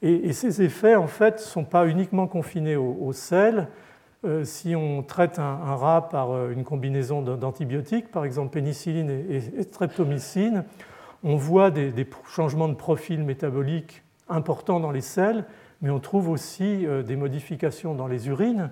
Et, 0.00 0.32
ces 0.32 0.62
effets, 0.62 0.94
en 0.94 1.06
fait, 1.06 1.34
ne 1.34 1.40
sont 1.40 1.64
pas 1.64 1.86
uniquement 1.86 2.26
confinés 2.26 2.74
aux, 2.74 2.96
aux 2.98 3.12
si 4.44 4.74
on 4.74 5.02
traite 5.02 5.38
un, 5.38 5.76
rat 5.76 6.08
par 6.08 6.30
euh, 6.30 6.50
une 6.50 6.64
combinaison 6.64 7.22
d'antibiotiques, 7.22 8.10
par 8.10 8.24
exemple 8.24 8.52
pénicilline 8.52 9.10
et, 9.10 9.62
streptomycine, 9.62 10.64
on 11.22 11.36
voit 11.36 11.70
des, 11.70 11.92
changements 12.28 12.68
de 12.68 12.74
profil 12.74 13.22
métabolique 13.24 14.02
importants 14.28 14.80
dans 14.80 14.90
les 14.90 15.00
selles, 15.00 15.44
mais 15.82 15.90
on 15.90 16.00
trouve 16.00 16.28
aussi 16.28 16.86
euh, 16.86 17.02
des 17.02 17.16
modifications 17.16 17.94
dans 17.94 18.06
les 18.06 18.28
urines, 18.28 18.70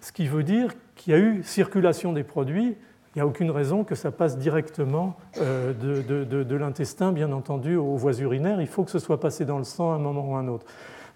ce 0.00 0.12
qui 0.12 0.26
veut 0.26 0.42
dire 0.42 0.72
qu'il 0.94 1.12
y 1.12 1.16
a 1.16 1.18
eu 1.18 1.42
circulation 1.42 2.12
des 2.12 2.24
produits. 2.24 2.76
Il 3.14 3.18
n'y 3.18 3.22
a 3.22 3.26
aucune 3.26 3.50
raison 3.50 3.82
que 3.82 3.94
ça 3.94 4.10
passe 4.10 4.36
directement 4.36 5.16
de 5.40 6.54
l'intestin, 6.54 7.12
bien 7.12 7.32
entendu, 7.32 7.74
aux 7.74 7.96
voies 7.96 8.18
urinaires. 8.18 8.60
Il 8.60 8.66
faut 8.66 8.84
que 8.84 8.90
ce 8.90 8.98
soit 8.98 9.20
passé 9.20 9.46
dans 9.46 9.56
le 9.56 9.64
sang 9.64 9.92
à 9.92 9.94
un 9.94 9.98
moment 9.98 10.32
ou 10.32 10.36
à 10.36 10.40
un 10.40 10.48
autre. 10.48 10.66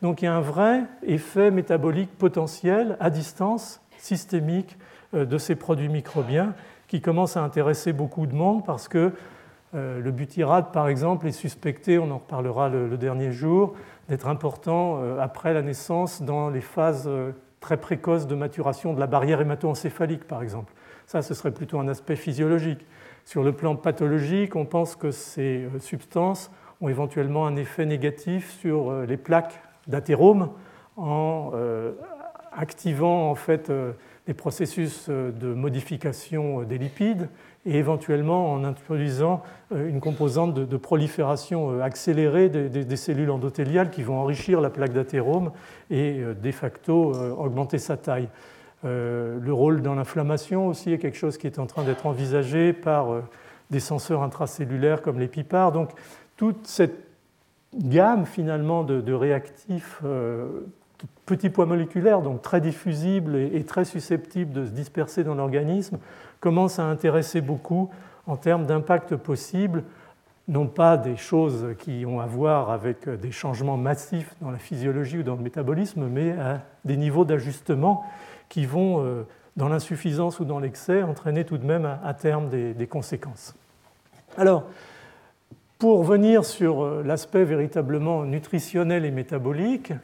Donc 0.03 0.23
il 0.23 0.25
y 0.25 0.29
a 0.29 0.35
un 0.35 0.41
vrai 0.41 0.85
effet 1.03 1.51
métabolique 1.51 2.17
potentiel 2.17 2.97
à 3.01 3.11
distance, 3.11 3.83
systémique, 3.99 4.79
euh, 5.15 5.25
de 5.25 5.39
ces 5.39 5.57
produits 5.57 5.89
microbiens 5.89 6.55
qui 6.89 7.01
commence 7.01 7.37
à 7.37 7.43
intéresser 7.43 7.93
beaucoup 7.93 8.27
de 8.27 8.35
monde 8.35 8.65
parce 8.65 8.89
que 8.89 9.13
euh, 9.75 10.01
le 10.01 10.11
butyrate, 10.11 10.73
par 10.73 10.89
exemple, 10.89 11.27
est 11.27 11.33
suspecté, 11.33 11.99
on 11.99 12.11
en 12.11 12.19
reparlera 12.19 12.69
le, 12.69 12.97
dernier 12.97 13.31
jour, 13.31 13.75
d'être 14.09 14.27
important 14.27 14.99
euh, 15.01 15.21
après 15.21 15.53
la 15.53 15.63
naissance 15.63 16.23
dans 16.23 16.49
les 16.49 16.61
phases 16.61 17.09
très 17.61 17.77
précoces 17.77 18.27
de 18.27 18.35
maturation 18.35 18.95
de 18.95 19.01
la 19.01 19.07
barrière 19.07 19.41
hémato-encéphalique, 19.41 20.25
par 20.25 20.43
exemple. 20.43 20.73
Ça, 21.07 21.23
ce 21.23 21.35
serait 21.35 21.53
plutôt 21.53 21.79
un 21.79 21.89
aspect 21.89 22.17
physiologique. 22.17 22.87
Sur 23.25 23.43
le 23.43 23.53
plan 23.53 23.77
pathologique, 23.77 24.57
on 24.57 24.65
pense 24.65 24.97
que 24.97 25.11
ces 25.11 25.69
substances 25.81 26.51
ont 26.81 26.89
éventuellement 26.89 27.47
un 27.47 27.57
effet 27.57 27.85
négatif 27.85 28.51
sur 28.61 29.03
les 29.03 29.17
plaques 29.19 29.61
d'athérome 29.91 30.51
en 30.97 31.51
euh, 31.55 31.93
activant 32.53 33.31
en 33.31 33.35
fait 33.35 33.71
euh, 33.71 33.93
des 34.27 34.35
processus 34.35 35.07
euh, 35.09 35.31
de 35.31 35.55
modification 35.55 36.63
des 36.63 36.79
lipides 36.79 37.29
et 37.65 37.77
éventuellement 37.77 38.53
en 38.53 38.65
introduisant 38.65 39.43
une 39.71 40.01
composante 40.01 40.55
de, 40.55 40.77
prolifération 40.79 41.83
accélérée 41.83 42.49
des, 42.49 42.97
cellules 42.97 43.31
endothéliales 43.31 43.91
qui 43.91 44.03
vont 44.03 44.19
enrichir 44.19 44.63
la 44.63 44.71
plaque 44.71 44.95
d'athérome 44.95 45.53
et 45.91 46.23
de 46.43 46.51
facto 46.53 47.13
augmenter 47.37 47.77
sa 47.77 47.99
taille. 47.99 48.31
le 48.83 49.51
rôle 49.51 49.83
dans 49.83 49.95
l'inflammation 49.95 50.69
aussi 50.69 50.91
est 50.91 50.97
quelque 50.97 51.19
chose 51.19 51.37
qui 51.37 51.47
est 51.47 51.59
en 51.59 51.67
train 51.67 51.85
d'être 51.85 52.07
envisagé 52.07 52.73
par 52.73 53.09
des 53.71 53.81
senseurs 53.81 54.23
intracellulaires 54.23 55.03
comme 55.03 55.21
les 55.21 55.29
pipards. 55.29 55.73
Donc 55.73 55.91
toute 56.39 56.67
cette 56.67 57.10
gamme 57.75 58.27
finalement 58.27 58.83
de, 58.83 59.13
réactifs 59.13 60.03
petits 61.27 61.51
poids 61.51 61.67
moléculaires, 61.67 62.23
donc 62.23 62.43
très 62.43 62.61
diffusibles 62.61 63.37
et, 63.37 63.65
très 63.65 63.85
susceptibles 63.85 64.53
de 64.53 64.67
se 64.67 64.71
disperser 64.71 65.25
dans 65.25 65.35
l'organisme, 65.35 65.99
commence 66.41 66.79
à 66.79 66.85
intéresser 66.85 67.41
beaucoup 67.41 67.91
en 68.27 68.37
termes 68.37 68.67
d'impact 68.67 69.17
possible, 69.17 69.85
non 70.49 70.67
pas 70.67 70.97
des 70.97 71.17
choses 71.17 71.75
qui 71.79 72.05
ont 72.07 72.21
à 72.21 72.27
voir 72.27 72.71
avec 72.71 73.09
des 73.09 73.31
changements 73.31 73.77
massifs 73.77 74.35
dans 74.41 74.51
la 74.51 74.59
physiologie 74.59 75.19
ou 75.19 75.23
dans 75.23 75.37
le 75.37 75.43
métabolisme, 75.43 76.09
mais 76.09 76.33
à 76.33 76.63
des 76.85 76.97
niveaux 76.97 77.25
d'ajustement 77.25 78.05
qui 78.49 78.67
vont, 78.67 79.05
euh, 79.05 79.23
dans 79.57 79.69
l'insuffisance 79.69 80.41
ou 80.41 80.45
dans 80.45 80.59
l'excès, 80.59 81.03
entraîner 81.03 81.45
tout 81.45 81.59
de 81.59 81.65
même 81.65 81.89
à 82.05 82.15
terme 82.15 82.49
des, 82.49 82.87
conséquences. 82.89 83.55
Alors, 84.37 84.65
pour 85.81 86.05
venir 86.05 86.45
sur 86.45 86.85
euh, 86.85 87.03
l'aspect 87.05 87.45
véritablement 87.45 88.25
nutritionnel 88.25 89.07
et 89.07 89.11
métabolique, 89.11 89.95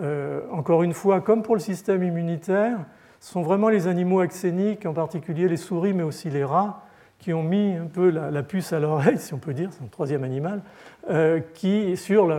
euh, 0.00 0.40
encore 0.50 0.82
une 0.82 0.94
fois, 0.94 1.20
comme 1.20 1.42
pour 1.42 1.54
le 1.54 1.60
système 1.60 2.02
immunitaire, 2.02 2.78
ce 3.20 3.32
sont 3.32 3.42
vraiment 3.42 3.68
les 3.68 3.88
animaux 3.88 4.20
axéniques, 4.20 4.86
en 4.86 4.94
particulier 4.94 5.46
les 5.46 5.58
souris, 5.58 5.92
mais 5.92 6.02
aussi 6.02 6.30
les 6.30 6.44
rats, 6.44 6.82
qui 7.18 7.34
ont 7.34 7.42
mis 7.42 7.74
un 7.74 7.86
peu 7.86 8.08
la, 8.08 8.42
puce 8.42 8.72
à 8.72 8.80
l'oreille, 8.80 9.18
si 9.18 9.34
on 9.34 9.38
peut 9.38 9.52
dire, 9.52 9.68
c'est 9.72 9.84
un 9.84 9.88
troisième 9.88 10.24
animal, 10.24 10.62
euh, 11.10 11.40
qui 11.52 11.94
sur 11.98 12.34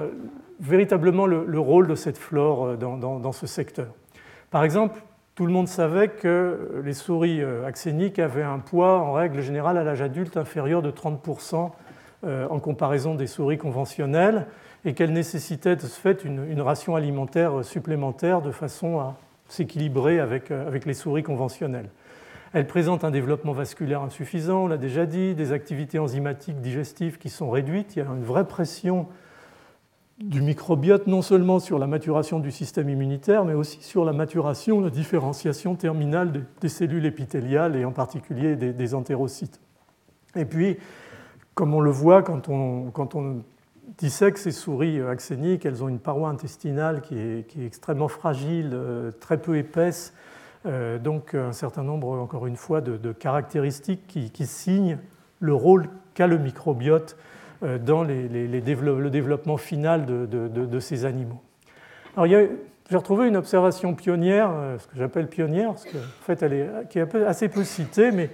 véritablement 0.59 1.27
le, 1.27 1.59
rôle 1.59 1.87
de 1.87 1.95
cette 1.95 2.17
flore 2.17 2.65
euh, 2.65 2.75
dans, 2.75 3.31
ce 3.31 3.45
secteur. 3.45 3.87
Par 4.49 4.63
exemple, 4.63 4.99
tout 5.35 5.45
le 5.45 5.53
monde 5.53 5.67
savait 5.67 6.07
que 6.07 6.81
les 6.83 6.93
souris 6.93 7.41
axéniques 7.65 8.17
avaient 8.19 8.43
un 8.43 8.59
poids, 8.59 8.99
en 8.99 9.13
règle 9.13 9.41
générale, 9.41 9.77
à 9.77 9.83
l'âge 9.83 10.01
adulte 10.01 10.37
inférieur 10.37 10.81
de 10.81 10.91
30% 10.91 11.71
en 12.23 12.59
comparaison 12.59 13.15
des 13.15 13.27
souris 13.27 13.57
conventionnelles 13.57 14.45
et 14.85 14.93
qu'elle 14.93 15.13
nécessitait 15.13 15.75
de 15.75 15.81
ce 15.81 15.99
fait 15.99 16.23
une, 16.23 16.61
ration 16.61 16.95
alimentaire 16.95 17.63
supplémentaire 17.63 18.41
de 18.41 18.51
façon 18.51 18.99
à 18.99 19.17
s'équilibrer 19.47 20.19
avec, 20.19 20.51
euh, 20.51 20.67
avec 20.67 20.85
les 20.85 20.93
souris 20.93 21.23
conventionnelles. 21.23 21.89
Elle 22.53 22.65
présente 22.65 23.03
un 23.03 23.11
développement 23.11 23.51
vasculaire 23.51 24.01
insuffisant, 24.01 24.63
on 24.63 24.67
l'a 24.67 24.77
déjà 24.77 25.05
dit, 25.05 25.35
des 25.35 25.51
activités 25.51 25.99
enzymatiques 25.99 26.61
digestives 26.61 27.17
qui 27.17 27.29
sont 27.29 27.49
réduites. 27.49 27.95
Il 27.95 27.99
y 27.99 28.01
a 28.01 28.05
une 28.05 28.23
vraie 28.23 28.47
pression 28.47 29.07
du 30.19 30.41
microbiote, 30.41 31.07
non 31.07 31.21
seulement 31.21 31.59
sur 31.59 31.77
la 31.79 31.87
maturation 31.87 32.39
du 32.39 32.51
système 32.51 32.89
immunitaire, 32.89 33.45
mais 33.45 33.53
aussi 33.53 33.81
sur 33.83 34.03
la 34.03 34.13
maturation, 34.13 34.81
la 34.81 34.89
différenciation 34.89 35.75
terminale 35.75 36.45
des 36.59 36.69
cellules 36.69 37.05
épithéliales 37.05 37.75
et 37.75 37.85
en 37.85 37.91
particulier 37.91 38.55
des 38.55 38.95
entérocytes. 38.95 39.61
Et 40.35 40.45
puis, 40.45 40.77
comme 41.55 41.73
on 41.73 41.81
le 41.81 41.91
voit 41.91 42.23
quand 42.23 42.49
on, 42.49 43.43
dissèque 43.97 44.37
ces 44.37 44.51
souris 44.51 45.01
axéniques, 45.01 45.65
elles 45.65 45.83
ont 45.83 45.89
une 45.89 45.99
paroi 45.99 46.29
intestinale 46.29 47.01
qui 47.01 47.17
est, 47.17 47.45
extrêmement 47.65 48.07
fragile, 48.07 48.71
euh, 48.73 49.11
très 49.11 49.37
peu 49.37 49.57
épaisse, 49.57 50.13
euh, 50.65 50.97
donc 50.99 51.33
un 51.33 51.51
certain 51.51 51.83
nombre, 51.83 52.17
encore 52.19 52.47
une 52.47 52.55
fois, 52.55 52.81
de, 52.81 53.11
caractéristiques 53.11 54.07
qui, 54.07 54.45
signent 54.45 54.97
le 55.39 55.53
rôle 55.53 55.89
qu'a 56.13 56.27
le 56.27 56.37
microbiote 56.37 57.17
euh, 57.63 57.77
dans 57.77 58.03
le 58.03 59.09
développement 59.09 59.57
final 59.57 60.05
de, 60.05 60.79
ces 60.79 61.05
animaux. 61.05 61.41
Alors, 62.15 62.27
j'ai 62.27 62.97
retrouvé 62.97 63.27
une 63.27 63.37
observation 63.37 63.93
pionnière, 63.95 64.51
ce 64.79 64.87
que 64.87 64.97
j'appelle 64.97 65.27
pionnière, 65.27 65.69
parce 65.69 65.85
qu'en 65.85 66.23
fait, 66.23 66.41
elle 66.41 66.53
est, 66.53 66.69
qui 66.89 66.99
est 66.99 67.15
assez 67.15 67.49
peu 67.49 67.63
citée, 67.63 68.11
mais 68.11 68.29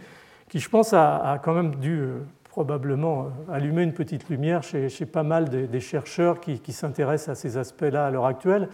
qui, 0.50 0.60
je 0.60 0.70
pense, 0.70 0.94
a 0.94 1.40
quand 1.44 1.54
même 1.54 1.76
dû 1.76 2.08
probablement 2.56 3.26
euh, 3.50 3.54
allumer 3.54 3.84
une 3.84 3.92
petite 3.92 4.30
lumière 4.30 4.64
chez, 4.64 5.06
pas 5.06 5.24
mal 5.24 5.50
des, 5.50 5.80
chercheurs 5.82 6.40
qui, 6.40 6.72
s'intéressent 6.72 7.28
à 7.28 7.36
ces 7.36 7.58
aspects-là 7.58 8.06
à 8.06 8.12
l'heure 8.12 8.26
actuelle. 8.26 8.70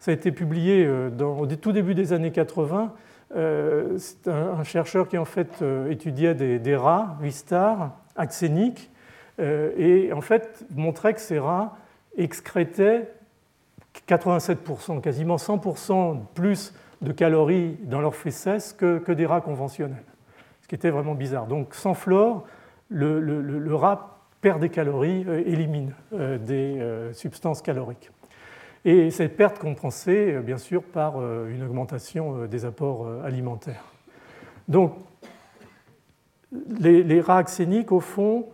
Ça 0.00 0.10
a 0.10 0.14
été 0.14 0.32
publié 0.32 0.84
euh, 0.84 1.10
au 1.20 1.46
tout 1.46 1.70
début 1.70 1.94
des 1.94 2.12
années 2.12 2.32
80. 2.32 2.92
Euh, 3.36 3.96
c'est 3.98 4.26
un, 4.26 4.64
chercheur 4.64 5.06
qui 5.06 5.16
en 5.16 5.24
fait 5.24 5.62
étudiait 5.88 6.34
des, 6.34 6.74
rats, 6.74 7.18
stars, 7.30 7.92
axéniques, 8.16 8.90
et 9.38 10.12
en 10.12 10.20
fait 10.20 10.64
montrait 10.74 11.14
que 11.14 11.20
ces 11.20 11.38
rats 11.38 11.76
excrétaient 12.16 13.12
87%, 14.08 15.00
quasiment 15.00 15.36
100% 15.36 16.18
plus 16.34 16.74
de 17.00 17.12
calories 17.12 17.78
dans 17.84 18.00
leurs 18.00 18.16
fesses 18.16 18.74
que, 18.76 19.12
des 19.12 19.24
rats 19.24 19.40
conventionnels, 19.40 20.02
ce 20.62 20.66
qui 20.66 20.74
était 20.74 20.90
vraiment 20.90 21.14
bizarre. 21.14 21.46
Donc 21.46 21.76
sans 21.76 21.94
flore, 21.94 22.44
le, 22.90 23.74
rat 23.74 24.20
perd 24.40 24.60
des 24.60 24.68
calories, 24.68 25.24
euh, 25.26 25.42
élimine 25.46 25.92
euh, 26.12 26.38
des 26.38 26.78
euh, 26.78 27.12
substances 27.12 27.62
caloriques. 27.62 28.10
Et 28.84 29.10
cette 29.10 29.36
perte 29.36 29.58
compensée, 29.58 30.38
bien 30.40 30.56
sûr, 30.56 30.82
par 30.82 31.16
une 31.20 31.62
augmentation 31.62 32.46
des 32.46 32.64
apports 32.64 33.06
alimentaires. 33.22 33.84
Donc, 34.68 34.94
les, 36.80 37.20
rats 37.20 37.36
axéniques, 37.36 37.92
au 37.92 38.00
fond, 38.00 38.48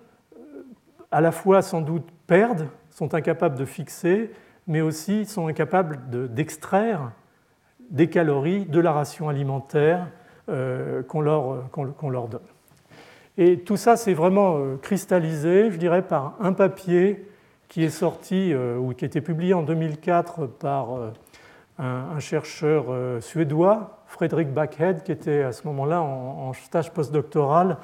à 1.13 1.21
la 1.21 1.31
fois 1.31 1.63
sans 1.63 1.81
doute 1.81 2.09
perdent, 2.27 2.67
sont 2.91 3.15
incapables 3.15 3.57
de 3.57 3.65
fixer, 3.65 4.33
mais 4.67 4.81
aussi 4.81 5.27
sont 5.27 5.47
incapables 5.47 6.01
d'extraire 6.35 7.13
des 7.89 8.11
calories 8.11 8.67
de 8.67 8.81
la 8.81 8.91
ration 8.91 9.29
alimentaire 9.29 10.09
qu'on 10.49 11.21
leur 11.21 12.27
donne. 12.29 12.41
Et 13.39 13.59
tout 13.59 13.77
ça 13.77 13.97
s'est 13.97 14.15
vraiment 14.15 14.57
euh, 14.57 14.77
cristallisé, 14.77 15.71
je 15.71 15.77
dirais, 15.77 16.03
par 16.03 16.35
un 16.41 16.53
papier 16.53 17.29
qui 17.69 17.85
est 17.85 17.91
sorti 17.91 18.53
euh, 18.53 18.79
ou 18.79 18.95
qui 18.95 19.05
a 19.05 19.09
été 19.09 19.21
publié 19.21 19.53
en 19.53 19.63
2004 19.63 20.47
par 20.47 20.97
euh, 20.97 21.11
un, 21.79 22.19
chercheur 22.19 22.87
suédois, 23.21 24.03
Frederick 24.07 24.55
Backhead, 24.55 25.03
qui 25.03 25.13
était 25.13 25.43
à 25.43 25.53
ce 25.53 25.67
moment-là 25.67 26.01
en, 26.01 26.55
stage 26.55 26.91
postdoctoral 26.91 27.77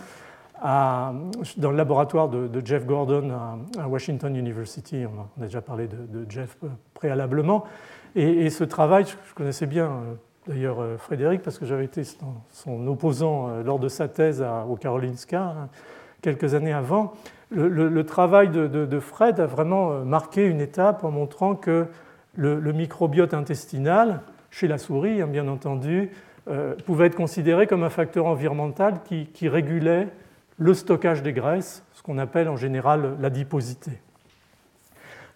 dans 0.63 1.71
le 1.71 1.77
laboratoire 1.77 2.31
de, 2.31 2.63
Jeff 2.65 2.87
Gordon 2.87 3.33
à, 3.79 3.87
Washington 3.87 4.35
University. 4.35 5.05
On 5.05 5.43
a, 5.43 5.45
déjà 5.45 5.61
parlé 5.61 5.89
de, 5.89 6.25
Jeff 6.31 6.57
préalablement. 6.95 7.65
Et, 8.15 8.49
ce 8.49 8.65
travail, 8.65 9.05
je 9.05 9.35
connaissais 9.35 9.67
bien 9.67 9.91
d'ailleurs 10.47 10.81
euh, 10.81 10.97
Frédéric, 10.99 11.43
parce 11.43 11.59
que 11.59 11.67
j'avais 11.67 11.85
été 11.85 12.03
son 12.05 12.87
opposant 12.87 13.49
euh, 13.49 13.63
lors 13.63 13.79
de 13.79 13.89
sa 13.89 14.09
thèse 14.09 14.45
au 14.69 14.77
Karolinska 14.77 15.43
hein, 15.43 15.69
quelques 16.21 16.55
années 16.55 16.73
avant. 16.73 17.15
Le, 17.51 18.03
travail 18.05 18.49
de, 18.49 19.01
Fred 19.01 19.39
a 19.39 19.47
vraiment 19.47 19.93
euh, 19.93 20.05
marqué 20.05 20.47
une 20.47 20.61
étape 20.61 21.05
en 21.05 21.11
montrant 21.11 21.55
que 21.55 21.87
le, 22.35 22.73
microbiote 22.73 23.35
intestinal, 23.35 24.23
chez 24.51 24.69
la 24.69 24.79
souris 24.79 25.21
hein, 25.21 25.27
bien 25.27 25.49
entendu, 25.49 26.11
pouvait 26.87 27.07
être 27.07 27.15
considéré 27.15 27.69
comme 27.69 27.85
un 27.85 27.91
facteur 27.91 28.27
environnemental 28.27 29.03
qui, 29.05 29.27
qui 29.27 29.49
régulait 29.49 30.09
le 30.59 30.75
stockage 30.75 31.23
des 31.23 31.33
graisses, 31.33 31.85
ce 31.93 32.03
qu'on 32.03 32.19
appelle 32.19 32.49
en 32.49 32.57
général 32.57 33.15
l'adiposité. 33.21 33.93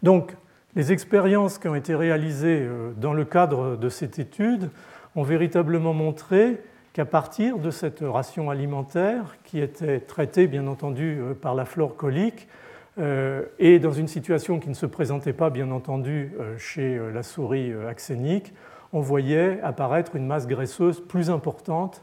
Donc, 0.03 0.35
les 0.75 0.91
expériences 0.91 1.59
qui 1.59 1.69
ont 1.69 1.77
été 1.77 1.95
réalisées 1.95 2.69
dans 2.97 3.13
le 3.13 3.25
cadre 3.25 3.77
de 3.77 3.89
cette 3.89 4.19
étude 4.19 4.71
ont 5.17 5.23
véritablement 5.23 5.95
montré 5.95 6.61
qu'à 6.93 7.05
partir 7.05 7.59
de 7.59 7.71
cette 7.71 8.01
ration 8.01 8.51
alimentaire, 8.51 9.37
qui 9.45 9.61
était 9.61 10.01
traitée 10.01 10.47
bien 10.47 10.67
entendu 10.67 11.19
euh, 11.19 11.35
par 11.35 11.55
la 11.55 11.65
flore 11.65 11.97
colique, 11.97 12.49
euh, 12.99 13.43
et 13.59 13.79
dans 13.79 13.93
une 13.93 14.09
situation 14.09 14.59
qui 14.61 14.69
ne 14.69 14.75
se 14.75 14.87
présentait 14.87 15.35
pas 15.35 15.51
bien 15.51 15.71
entendu 15.71 16.33
euh, 16.41 16.57
chez 16.57 16.99
la 17.13 17.23
souris 17.23 17.73
axénique, 17.89 18.55
on 18.93 19.01
voyait 19.01 19.61
apparaître 19.63 20.17
une 20.17 20.27
masse 20.27 20.47
graisseuse 20.47 21.01
plus 21.01 21.29
importante 21.29 22.03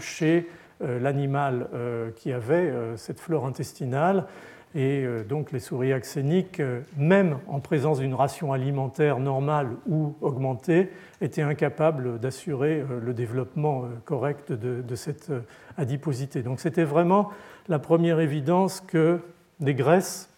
chez 0.00 0.48
l'animal 0.80 1.68
qui 2.16 2.32
avait 2.32 2.70
cette 2.96 3.18
flore 3.18 3.46
intestinale 3.46 4.26
et 4.74 5.04
euh, 5.04 5.22
donc 5.22 5.52
les 5.52 5.60
souris 5.60 5.92
axéniques, 5.92 6.60
euh, 6.60 6.80
même 6.96 7.38
en 7.46 7.60
présence 7.60 7.98
d'une 7.98 8.14
ration 8.14 8.52
alimentaire 8.52 9.18
normale 9.18 9.68
ou 9.86 10.14
augmentée, 10.22 10.90
étaient 11.20 11.42
incapables 11.42 12.18
d'assurer 12.18 12.80
euh, 12.80 13.00
le 13.00 13.12
développement 13.12 13.84
correct 14.06 14.50
de, 14.52 14.94
cette 14.94 15.32
adiposité. 15.76 16.42
Donc 16.42 16.60
c'était 16.60 16.84
vraiment 16.84 17.30
la 17.68 17.78
première 17.78 18.20
évidence 18.20 18.80
que 18.80 19.20
des 19.60 19.74
graisses 19.74 20.28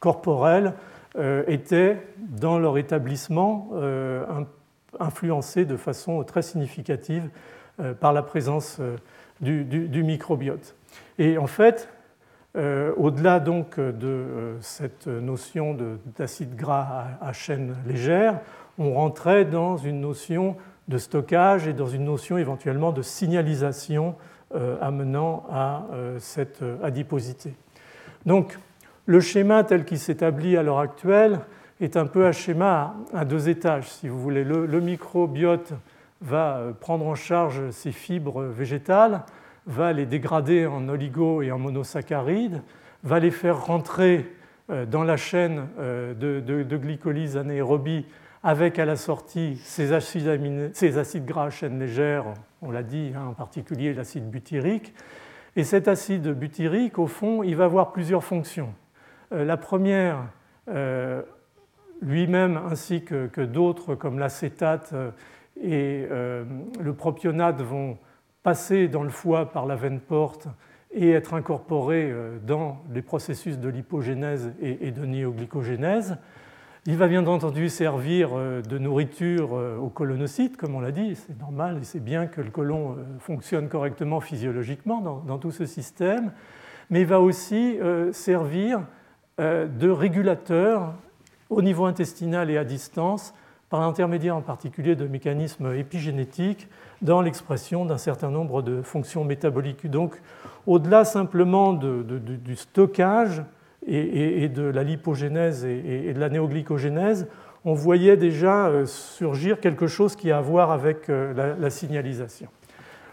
corporelles 0.00 0.72
étaient 1.46 1.98
dans 2.18 2.58
leur 2.58 2.78
établissement 2.78 3.70
influencées 4.98 5.64
de 5.64 5.76
façon 5.76 6.22
très 6.24 6.42
significative 6.42 7.28
par 8.00 8.12
la 8.12 8.22
présence 8.22 8.80
du, 9.40 9.64
du 9.64 10.02
microbiote. 10.02 10.74
Et 11.18 11.38
en 11.38 11.46
fait, 11.46 11.88
euh, 12.56 12.92
au-delà 12.96 13.40
donc 13.40 13.78
de 13.78 14.06
euh, 14.06 14.60
cette 14.60 15.06
notion 15.06 15.76
d'acide 16.16 16.56
gras 16.56 17.06
à, 17.20 17.32
chaîne 17.32 17.76
légère, 17.86 18.40
on 18.78 18.94
rentrait 18.94 19.44
dans 19.44 19.76
une 19.76 20.00
notion 20.00 20.56
de 20.88 20.98
stockage 20.98 21.68
et 21.68 21.72
dans 21.72 21.86
une 21.86 22.04
notion 22.04 22.38
éventuellement 22.38 22.92
de 22.92 23.02
signalisation 23.02 24.14
amenant 24.80 25.44
à 25.50 25.82
cette 26.20 26.64
adiposité. 26.82 27.52
Donc, 28.24 28.58
le 29.04 29.20
schéma 29.20 29.62
tel 29.62 29.84
qu'il 29.84 29.98
s'établit 29.98 30.56
à 30.56 30.62
l'heure 30.62 30.78
actuelle 30.78 31.40
est 31.80 31.96
un 31.96 32.06
peu 32.06 32.26
un 32.26 32.32
schéma 32.32 32.94
à 33.12 33.24
deux 33.24 33.48
étages, 33.48 33.88
si 33.88 34.08
vous 34.08 34.18
voulez. 34.20 34.44
Le, 34.44 34.80
microbiote 34.80 35.72
va 36.20 36.62
prendre 36.80 37.06
en 37.06 37.14
charge 37.14 37.70
ces 37.70 37.92
fibres 37.92 38.42
végétales, 38.42 39.22
va 39.68 39.92
les 39.92 40.06
dégrader 40.06 40.66
en 40.66 40.88
oligo 40.88 41.42
et 41.42 41.52
en 41.52 41.58
monosaccharides, 41.58 42.62
va 43.04 43.20
les 43.20 43.30
faire 43.30 43.64
rentrer 43.64 44.26
euh, 44.70 44.86
dans 44.86 45.04
la 45.04 45.16
chaîne 45.16 45.68
euh, 45.78 46.14
de, 46.14 46.76
glycolyse 46.76 47.36
anaérobie 47.36 48.06
avec 48.42 48.78
à 48.78 48.84
la 48.84 48.96
sortie 48.96 49.60
ces 49.62 49.92
acides, 49.92 51.26
gras 51.26 51.44
à 51.44 51.50
chaîne 51.50 51.78
légère, 51.78 52.24
on 52.62 52.70
l'a 52.70 52.82
dit, 52.82 53.12
hein, 53.14 53.26
en 53.28 53.34
particulier 53.34 53.92
l'acide 53.92 54.28
butyrique. 54.30 54.94
Et 55.54 55.64
cet 55.64 55.86
acide 55.86 56.28
butyrique, 56.28 56.98
au 56.98 57.06
fond, 57.06 57.42
il 57.42 57.56
va 57.56 57.64
avoir 57.64 57.92
plusieurs 57.92 58.24
fonctions. 58.24 58.72
Euh, 59.32 59.44
la 59.44 59.56
première, 59.56 60.24
lui-même 62.02 62.60
ainsi 62.70 63.02
que, 63.04 63.40
d'autres 63.40 63.94
comme 63.94 64.18
l'acétate 64.18 64.94
et 65.58 66.06
le 66.06 66.92
propionate 66.92 67.62
vont 67.62 67.96
passer 68.42 68.88
dans 68.88 69.02
le 69.02 69.10
foie 69.10 69.52
par 69.52 69.66
la 69.66 69.76
veine 69.76 70.00
porte 70.00 70.48
et 70.92 71.10
être 71.10 71.34
incorporé 71.34 72.10
euh, 72.10 72.38
dans 72.44 72.78
les 72.92 73.02
processus 73.02 73.58
de 73.58 73.68
lipogénèse 73.68 74.52
et 74.60 74.90
de 74.90 75.04
néoglycogénèse. 75.04 76.16
Il 76.86 76.96
va 76.96 77.08
bien 77.08 77.26
entendu 77.26 77.68
servir 77.68 78.30
euh, 78.32 78.62
de 78.62 78.78
nourriture 78.78 79.54
euh, 79.54 79.76
aux 79.76 79.90
colonocytes, 79.90 80.56
comme 80.56 80.74
on 80.74 80.80
l'a 80.80 80.92
dit, 80.92 81.14
c'est 81.16 81.38
normal 81.38 81.78
et 81.78 81.84
c'est 81.84 82.02
bien 82.02 82.26
que 82.26 82.40
le 82.40 82.50
colon 82.50 82.96
fonctionne 83.18 83.68
correctement 83.68 84.20
physiologiquement 84.20 85.22
dans, 85.26 85.38
tout 85.38 85.50
ce 85.50 85.66
système, 85.66 86.32
mais 86.88 87.02
il 87.02 87.06
va 87.06 87.20
aussi 87.20 87.78
servir 88.12 88.80
de 89.38 89.90
régulateur 89.90 90.94
au 91.50 91.60
niveau 91.60 91.84
intestinal 91.84 92.50
et 92.50 92.56
à 92.56 92.64
distance 92.64 93.34
par 93.68 93.80
l'intermédiaire 93.80 94.36
en 94.36 94.40
particulier 94.40 94.96
de 94.96 95.06
mécanismes 95.06 95.74
épigénétiques 95.74 96.68
dans 97.02 97.20
l'expression 97.20 97.84
d'un 97.84 97.98
certain 97.98 98.30
nombre 98.30 98.62
de 98.62 98.82
fonctions 98.82 99.24
métaboliques. 99.24 99.88
Donc, 99.88 100.20
au-delà 100.66 101.04
simplement 101.04 101.72
du 101.72 102.56
stockage 102.56 103.42
et, 103.86 104.48
de 104.48 104.62
la 104.62 104.82
lipogénèse 104.82 105.64
et, 105.64 106.12
de 106.12 106.20
la 106.20 106.28
néoglycogénèse, 106.28 107.28
on 107.64 107.74
voyait 107.74 108.16
déjà 108.16 108.68
euh, 108.68 108.86
surgir 108.86 109.60
quelque 109.60 109.88
chose 109.88 110.14
qui 110.14 110.30
a 110.30 110.38
à 110.38 110.40
voir 110.40 110.70
avec 110.70 111.10
euh, 111.10 111.56
la, 111.58 111.70
signalisation. 111.70 112.48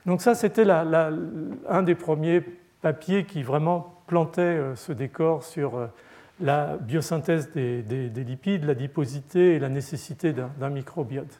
Donc 0.05 0.21
ça, 0.21 0.35
c'était 0.35 0.69
un 0.69 1.83
des 1.83 1.95
premiers 1.95 2.43
papiers 2.81 3.25
qui 3.25 3.41
vraiment 3.41 3.95
plantait 4.05 4.41
euh, 4.41 4.75
ce 4.75 4.91
décor 4.91 5.43
sur 5.43 5.89
la 6.39 6.77
biosynthèse 6.77 7.51
des, 7.53 7.81
des 7.81 8.23
lipides, 8.23 8.65
la 8.65 8.75
diposité 8.75 9.55
et 9.55 9.59
la 9.59 9.69
nécessité 9.69 10.33
d'un 10.33 10.69
microbiote. 10.69 11.39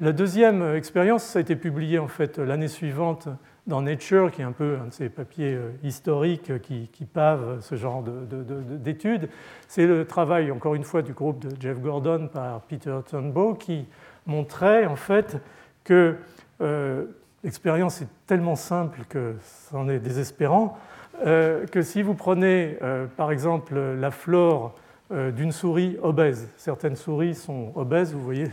La 0.00 0.10
deuxième 0.10 0.74
expérience, 0.74 1.22
ça 1.22 1.38
a 1.38 1.42
été 1.42 1.54
publié 1.54 2.00
en 2.00 2.08
fait 2.08 2.38
l'année 2.38 2.66
suivante 2.66 3.28
dans 3.68 3.80
Nature, 3.80 4.32
qui 4.32 4.40
est 4.40 4.44
un 4.44 4.50
peu 4.50 4.76
un 4.82 4.88
de 4.88 4.92
ces 4.92 5.08
papiers 5.08 5.54
euh, 5.54 5.70
historiques 5.84 6.60
qui, 6.62 6.88
qui 6.92 7.04
pavent 7.04 7.60
ce 7.60 7.76
genre 7.76 8.02
d'études. 8.02 9.28
C'est 9.68 9.86
le 9.86 10.04
travail, 10.04 10.50
encore 10.50 10.74
une 10.74 10.82
fois, 10.82 11.02
du 11.02 11.12
groupe 11.12 11.38
de 11.46 11.50
Jeff 11.60 11.80
Gordon 11.80 12.28
par 12.32 12.62
Peter 12.62 12.98
Turnbow, 13.06 13.54
qui 13.54 13.86
montrait 14.26 14.86
en 14.86 14.96
fait 14.96 15.36
que 15.84 16.16
euh, 16.60 17.04
l'expérience 17.44 18.02
est 18.02 18.08
tellement 18.26 18.56
simple 18.56 19.02
que 19.08 19.36
c'en 19.70 19.88
est 19.88 20.00
désespérant, 20.00 20.76
euh, 21.24 21.66
que 21.66 21.82
si 21.82 22.02
vous 22.02 22.14
prenez 22.14 22.78
par 23.16 23.30
exemple 23.30 23.78
la 23.78 24.10
flore 24.10 24.74
d'une 25.10 25.52
souris 25.52 25.96
obèse, 26.02 26.48
certaines 26.56 26.96
souris 26.96 27.36
sont 27.36 27.70
obèses, 27.76 28.12
vous 28.12 28.24
voyez 28.24 28.48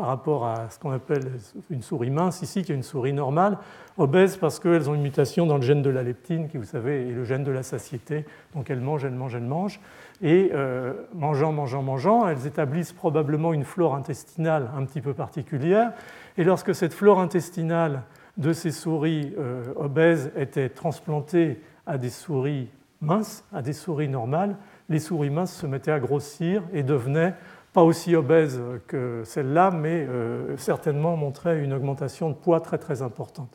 par 0.00 0.08
rapport 0.08 0.46
à 0.46 0.70
ce 0.70 0.78
qu'on 0.78 0.92
appelle 0.92 1.30
une 1.68 1.82
souris 1.82 2.08
mince 2.08 2.40
ici, 2.40 2.62
qui 2.62 2.72
est 2.72 2.74
une 2.74 2.82
souris 2.82 3.12
normale, 3.12 3.58
obèse 3.98 4.38
parce 4.38 4.58
qu'elles 4.58 4.88
ont 4.88 4.94
une 4.94 5.02
mutation 5.02 5.44
dans 5.44 5.56
le 5.56 5.62
gène 5.62 5.82
de 5.82 5.90
la 5.90 6.02
leptine, 6.02 6.48
qui, 6.48 6.56
vous 6.56 6.64
savez, 6.64 7.10
est 7.10 7.12
le 7.12 7.22
gène 7.24 7.44
de 7.44 7.50
la 7.50 7.62
satiété. 7.62 8.24
Donc 8.54 8.70
elles 8.70 8.80
mangent, 8.80 9.04
elles 9.04 9.12
mangent, 9.12 9.34
elles 9.34 9.42
mangent. 9.42 9.78
Et 10.22 10.52
euh, 10.54 10.94
mangeant, 11.12 11.52
mangeant, 11.52 11.82
mangeant, 11.82 12.26
elles 12.26 12.46
établissent 12.46 12.94
probablement 12.94 13.52
une 13.52 13.64
flore 13.64 13.94
intestinale 13.94 14.70
un 14.74 14.86
petit 14.86 15.02
peu 15.02 15.12
particulière. 15.12 15.92
Et 16.38 16.44
lorsque 16.44 16.74
cette 16.74 16.94
flore 16.94 17.20
intestinale 17.20 18.00
de 18.38 18.54
ces 18.54 18.70
souris 18.70 19.34
euh, 19.38 19.64
obèses 19.76 20.32
était 20.34 20.70
transplantée 20.70 21.60
à 21.86 21.98
des 21.98 22.08
souris 22.08 22.70
minces, 23.02 23.44
à 23.52 23.60
des 23.60 23.74
souris 23.74 24.08
normales, 24.08 24.56
les 24.88 24.98
souris 24.98 25.28
minces 25.28 25.54
se 25.54 25.66
mettaient 25.66 25.92
à 25.92 26.00
grossir 26.00 26.62
et 26.72 26.82
devenaient 26.82 27.34
pas 27.72 27.82
aussi 27.82 28.16
obèse 28.16 28.60
que 28.88 29.22
celle-là, 29.24 29.70
mais 29.70 30.06
euh, 30.08 30.56
certainement 30.56 31.16
montrait 31.16 31.62
une 31.62 31.72
augmentation 31.72 32.28
de 32.30 32.34
poids 32.34 32.60
très 32.60 32.78
très 32.78 33.02
importante. 33.02 33.50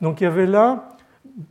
Donc 0.00 0.20
il 0.20 0.24
y 0.24 0.26
avait 0.26 0.46
là, 0.46 0.88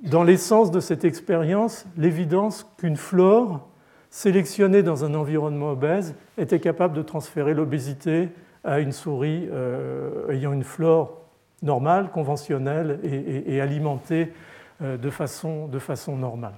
dans 0.04 0.24
l'essence 0.24 0.70
de 0.72 0.80
cette 0.80 1.06
expérience, 1.06 1.86
l'évidence 1.98 2.70
qu'une 2.78 2.98
flore 2.98 3.68
sélectionnée 4.10 4.84
dans 4.84 5.06
un 5.06 5.14
environnement 5.16 5.72
obèse 5.72 6.14
était 6.38 6.60
capable 6.60 6.94
de 6.94 7.02
transférer 7.02 7.54
l'obésité 7.54 8.30
à 8.64 8.80
une 8.80 8.92
souris 8.92 9.48
euh, 9.52 10.30
ayant 10.30 10.54
une 10.54 10.64
flore 10.64 11.22
normale, 11.62 12.12
conventionnelle 12.12 13.00
et, 13.04 13.62
alimentée 13.62 14.34
euh, 14.82 14.98
de, 14.98 15.10
façon, 15.10 15.68
de 15.68 15.80
façon 15.80 16.18
normale. 16.18 16.54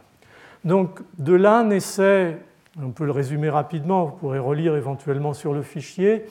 Donc 0.63 0.99
de 1.19 1.33
là 1.33 1.63
naissait 1.63 2.37
on 2.81 2.91
peut 2.91 3.05
le 3.05 3.11
résumer 3.11 3.49
rapidement, 3.49 4.05
vous 4.05 4.15
pourrez 4.15 4.39
relire 4.39 4.75
éventuellement 4.75 5.33
sur 5.33 5.53
le 5.53 5.61
fichier, 5.61 6.25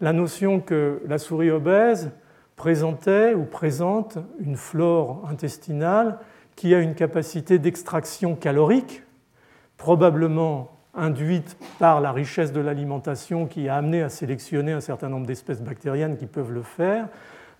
la 0.00 0.12
notion 0.12 0.60
que 0.60 1.02
la 1.06 1.18
souris 1.18 1.50
obèse 1.50 2.12
présentait 2.56 3.34
ou 3.34 3.44
présente 3.44 4.18
une 4.40 4.56
flore 4.56 5.26
intestinale 5.28 6.18
qui 6.56 6.74
a 6.74 6.80
une 6.80 6.94
capacité 6.94 7.58
d'extraction 7.58 8.34
calorique, 8.34 9.02
probablement 9.76 10.70
induite 10.94 11.56
par 11.78 12.00
la 12.00 12.12
richesse 12.12 12.52
de 12.52 12.60
l'alimentation 12.60 13.46
qui 13.46 13.68
a 13.68 13.76
amené 13.76 14.02
à 14.02 14.08
sélectionner 14.08 14.72
un 14.72 14.80
certain 14.80 15.08
nombre 15.08 15.26
d'espèces 15.26 15.62
bactériennes 15.62 16.16
qui 16.16 16.26
peuvent 16.26 16.52
le 16.52 16.62
faire. 16.62 17.08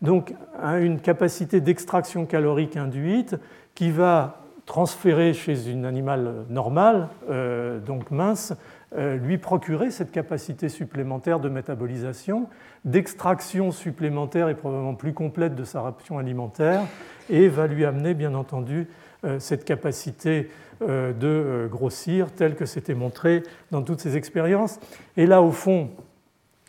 Donc 0.02 0.35
une 0.81 1.01
capacité 1.01 1.60
d'extraction 1.60 2.27
calorique 2.27 2.77
induite 2.77 3.36
qui 3.74 3.90
va 3.90 4.48
transférer 4.69 5.32
chez 5.32 5.73
un 5.73 5.85
animal 5.85 6.45
normal, 6.51 7.09
euh, 7.31 7.81
donc 7.81 8.11
mince, 8.11 8.53
euh, 8.95 9.16
lui 9.16 9.39
procurer 9.39 9.90
cette 9.90 10.12
capacité 10.12 10.69
supplémentaire 10.69 11.40
de 11.40 11.49
métabolisation, 11.49 12.49
d'extraction 12.85 13.73
supplémentaire 13.73 14.51
et 14.51 14.55
probablement 14.55 14.95
plus 14.95 15.15
complète 15.15 15.55
de 15.55 15.65
sa 15.65 15.81
ration 15.81 16.19
alimentaire, 16.19 16.82
et 17.31 17.49
va 17.49 17.66
lui 17.66 17.86
amener 17.86 18.12
bien 18.12 18.35
entendu 18.35 18.89
euh, 19.24 19.40
cette 19.40 19.65
capacité 19.65 20.51
de 20.81 21.66
grossir 21.69 22.31
telle 22.31 22.55
que 22.55 22.65
c'était 22.65 22.95
montré 22.95 23.43
dans 23.73 23.82
toutes 23.82 23.99
ces 23.99 24.16
expériences. 24.16 24.78
Et 25.16 25.27
là, 25.27 25.43
au 25.43 25.51
fond, 25.51 25.90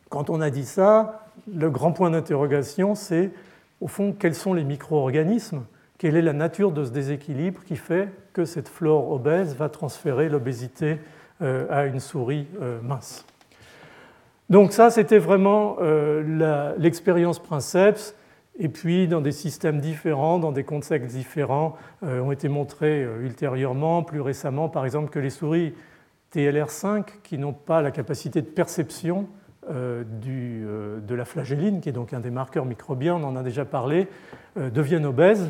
quand 0.10 0.32
on 0.32 0.42
a 0.42 0.50
dit 0.50 0.66
ça, 0.66 1.28
le 1.54 1.70
grand 1.70 1.92
point 1.92 2.10
d'interrogation, 2.10 2.96
c'est 2.96 3.30
au 3.82 3.88
fond 3.88 4.16
quels 4.18 4.34
sont 4.34 4.56
les 4.56 4.64
micro-organismes 4.64 5.62
quelle 6.00 6.16
est 6.16 6.22
la 6.22 6.34
nature 6.34 6.72
de 6.72 6.86
ce 6.86 6.92
déséquilibre 6.92 7.62
qui 7.66 7.76
fait 7.76 8.08
que 8.32 8.46
cette 8.46 8.70
flore 8.70 9.12
obèse 9.12 9.56
va 9.56 9.68
transférer 9.68 10.30
l'obésité 10.30 10.98
euh, 11.42 11.68
à 11.70 11.86
une 11.86 12.00
souris 12.00 12.48
euh, 12.62 12.80
mince? 12.82 13.26
Donc 14.50 14.72
ça, 14.72 14.92
c'était 14.92 15.18
vraiment 15.18 15.76
euh, 15.82 16.74
l'expérience 16.78 17.38
Princeps. 17.40 18.16
Et 18.58 18.70
puis, 18.70 19.10
dans 19.10 19.20
des 19.20 19.34
systèmes 19.34 19.82
différents, 19.82 20.40
dans 20.40 20.54
des 20.54 20.64
contextes 20.64 21.16
différents, 21.16 21.78
ont 22.02 22.32
été 22.34 22.50
montrés 22.50 23.04
ultérieurement, 23.22 24.04
plus 24.04 24.20
récemment, 24.20 24.68
par 24.68 24.84
exemple, 24.84 25.10
que 25.12 25.20
les 25.20 25.30
souris 25.30 25.74
TLR5, 26.36 27.06
qui 27.24 27.38
n'ont 27.38 27.54
pas 27.54 27.82
la 27.82 27.92
capacité 27.92 28.42
de 28.42 28.48
perception 28.48 29.30
de 29.70 31.16
la 31.16 31.24
flagelline, 31.24 31.80
qui 31.80 31.88
est 31.88 31.94
donc 31.94 32.12
un 32.12 32.20
des 32.20 32.32
marqueurs 32.32 32.66
microbiens, 32.66 33.16
on 33.16 33.24
en 33.24 33.38
a 33.38 33.44
déjà 33.44 33.64
parlé, 33.64 34.10
deviennent 34.58 35.06
obèses 35.06 35.50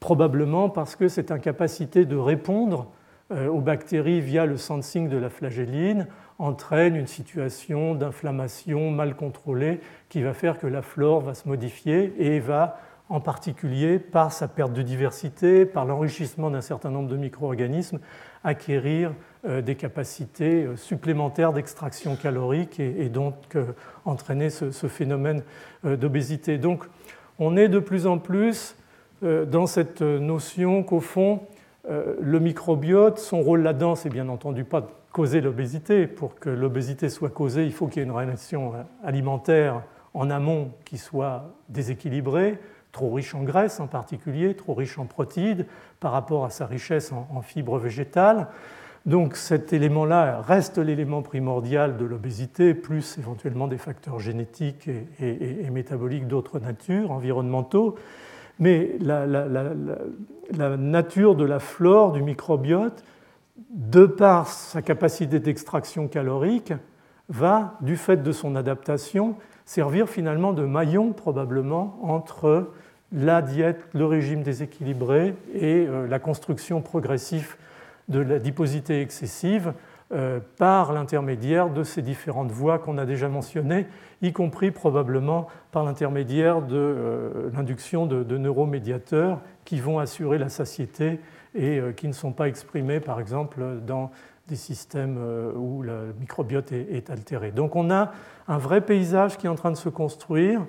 probablement 0.00 0.68
parce 0.68 0.96
que 0.96 1.08
cette 1.08 1.30
incapacité 1.30 2.04
de 2.04 2.16
répondre 2.16 2.90
euh, 3.30 3.48
aux 3.48 3.60
bactéries 3.60 4.22
via 4.22 4.46
le 4.46 4.56
sensing 4.56 5.10
de 5.10 5.18
la 5.18 5.28
flagelline 5.28 6.06
entraîne 6.38 6.96
une 6.96 7.06
situation 7.06 7.94
d'inflammation 7.94 8.90
mal 8.90 9.16
contrôlée 9.16 9.80
qui 10.08 10.22
va 10.22 10.32
faire 10.32 10.58
que 10.58 10.66
la 10.66 10.80
flore 10.80 11.20
va 11.20 11.34
se 11.34 11.46
modifier 11.46 12.14
et 12.18 12.40
va 12.40 12.80
en 13.10 13.20
particulier 13.20 13.98
par 13.98 14.32
sa 14.32 14.48
perte 14.48 14.72
de 14.72 14.80
diversité, 14.80 15.66
par 15.66 15.84
l'enrichissement 15.84 16.50
d'un 16.50 16.60
certain 16.62 16.90
nombre 16.90 17.08
de 17.08 17.16
micro-organismes, 17.16 18.00
acquérir 18.44 19.12
euh, 19.46 19.60
des 19.60 19.74
capacités 19.74 20.64
euh, 20.64 20.76
supplémentaires 20.76 21.52
d'extraction 21.52 22.16
calorique 22.16 22.80
et, 22.80 23.10
donc 23.10 23.58
entraîner 24.06 24.48
ce, 24.48 24.70
ce 24.70 24.86
phénomène 24.86 25.42
d'obésité. 25.84 26.56
Donc 26.56 26.84
on 27.38 27.58
est 27.58 27.68
de 27.68 27.78
plus 27.78 28.06
en 28.06 28.18
plus 28.18 28.74
dans 29.22 29.66
cette 29.66 30.02
notion 30.02 30.82
qu'au 30.82 31.00
fond, 31.00 31.40
le 31.88 32.38
microbiote, 32.38 33.18
son 33.18 33.40
rôle 33.40 33.62
là-dedans, 33.62 33.94
c'est 33.94 34.10
bien 34.10 34.28
entendu 34.28 34.64
pas 34.64 34.82
de 34.82 34.86
causer 35.12 35.40
l'obésité. 35.40 36.06
Pour 36.06 36.34
que 36.36 36.50
l'obésité 36.50 37.08
soit 37.08 37.30
causée, 37.30 37.64
il 37.64 37.72
faut 37.72 37.86
qu'il 37.86 37.98
y 37.98 38.00
ait 38.00 38.08
une 38.08 38.14
relation 38.14 38.72
alimentaire 39.02 39.82
en 40.14 40.30
amont 40.30 40.72
qui 40.84 40.98
soit 40.98 41.54
déséquilibrée, 41.68 42.58
trop 42.92 43.12
riche 43.12 43.34
en 43.34 43.42
graisse 43.42 43.80
en 43.80 43.86
particulier, 43.86 44.54
trop 44.54 44.74
riche 44.74 44.98
en 44.98 45.06
protéines 45.06 45.66
par 46.00 46.12
rapport 46.12 46.44
à 46.44 46.50
sa 46.50 46.66
richesse 46.66 47.12
en, 47.12 47.40
fibres 47.42 47.78
végétales. 47.78 48.48
Donc 49.06 49.36
cet 49.36 49.72
élément-là 49.72 50.40
reste 50.40 50.78
l'élément 50.78 51.22
primordial 51.22 51.96
de 51.96 52.04
l'obésité, 52.04 52.74
plus 52.74 53.16
éventuellement 53.18 53.68
des 53.68 53.78
facteurs 53.78 54.18
génétiques 54.18 54.88
et, 55.20 55.70
métaboliques 55.70 56.26
d'autres 56.26 56.58
natures, 56.58 57.10
environnementaux. 57.10 57.96
Mais 58.58 58.96
la, 59.00 59.26
nature 60.76 61.34
de 61.34 61.44
la 61.44 61.60
flore 61.60 62.12
du 62.12 62.22
microbiote, 62.22 63.04
de 63.70 64.06
par 64.06 64.48
sa 64.48 64.82
capacité 64.82 65.40
d'extraction 65.40 66.08
calorique, 66.08 66.72
va, 67.28 67.74
du 67.80 67.96
fait 67.96 68.22
de 68.22 68.32
son 68.32 68.56
adaptation, 68.56 69.36
servir 69.66 70.08
finalement 70.08 70.52
de 70.52 70.64
maillon 70.64 71.12
probablement 71.12 71.98
entre 72.02 72.70
la 73.12 73.42
diète, 73.42 73.80
le 73.94 74.06
régime 74.06 74.42
déséquilibré 74.42 75.34
et 75.54 75.86
euh, 75.86 76.06
la 76.06 76.18
construction 76.18 76.80
progressive 76.80 77.56
de 78.08 78.20
la 78.20 78.38
diposité 78.38 79.00
excessive 79.00 79.72
euh, 80.12 80.40
par 80.56 80.92
l'intermédiaire 80.92 81.70
de 81.70 81.82
ces 81.82 82.02
différentes 82.02 82.50
voies 82.50 82.78
qu'on 82.78 82.98
a 82.98 83.06
déjà 83.06 83.28
mentionnées, 83.28 83.86
y 84.22 84.32
compris 84.32 84.70
probablement 84.70 85.48
par 85.70 85.84
l'intermédiaire 85.84 86.62
de 86.62 86.76
euh, 86.76 87.50
l'induction 87.54 88.06
de, 88.06 88.38
neuromédiateurs 88.38 89.40
qui 89.64 89.80
vont 89.80 89.98
assurer 89.98 90.38
la 90.38 90.48
satiété 90.48 91.20
et 91.54 91.80
qui 91.96 92.08
ne 92.08 92.12
sont 92.12 92.32
pas 92.32 92.46
exprimés 92.46 93.00
par 93.00 93.20
exemple 93.20 93.62
dans 93.86 94.10
des 94.46 94.56
systèmes 94.56 95.18
où 95.56 95.82
le 95.82 96.14
microbiote 96.20 96.72
est 96.72 97.10
altéré. 97.10 97.50
Donc 97.50 97.74
on 97.74 97.90
a 97.90 98.12
un 98.48 98.58
vrai 98.58 98.80
paysage 98.82 99.38
qui 99.38 99.46
est 99.46 99.50
en 99.50 99.54
train 99.54 99.70
de 99.70 99.76
se 99.76 99.88
construire 99.88 100.62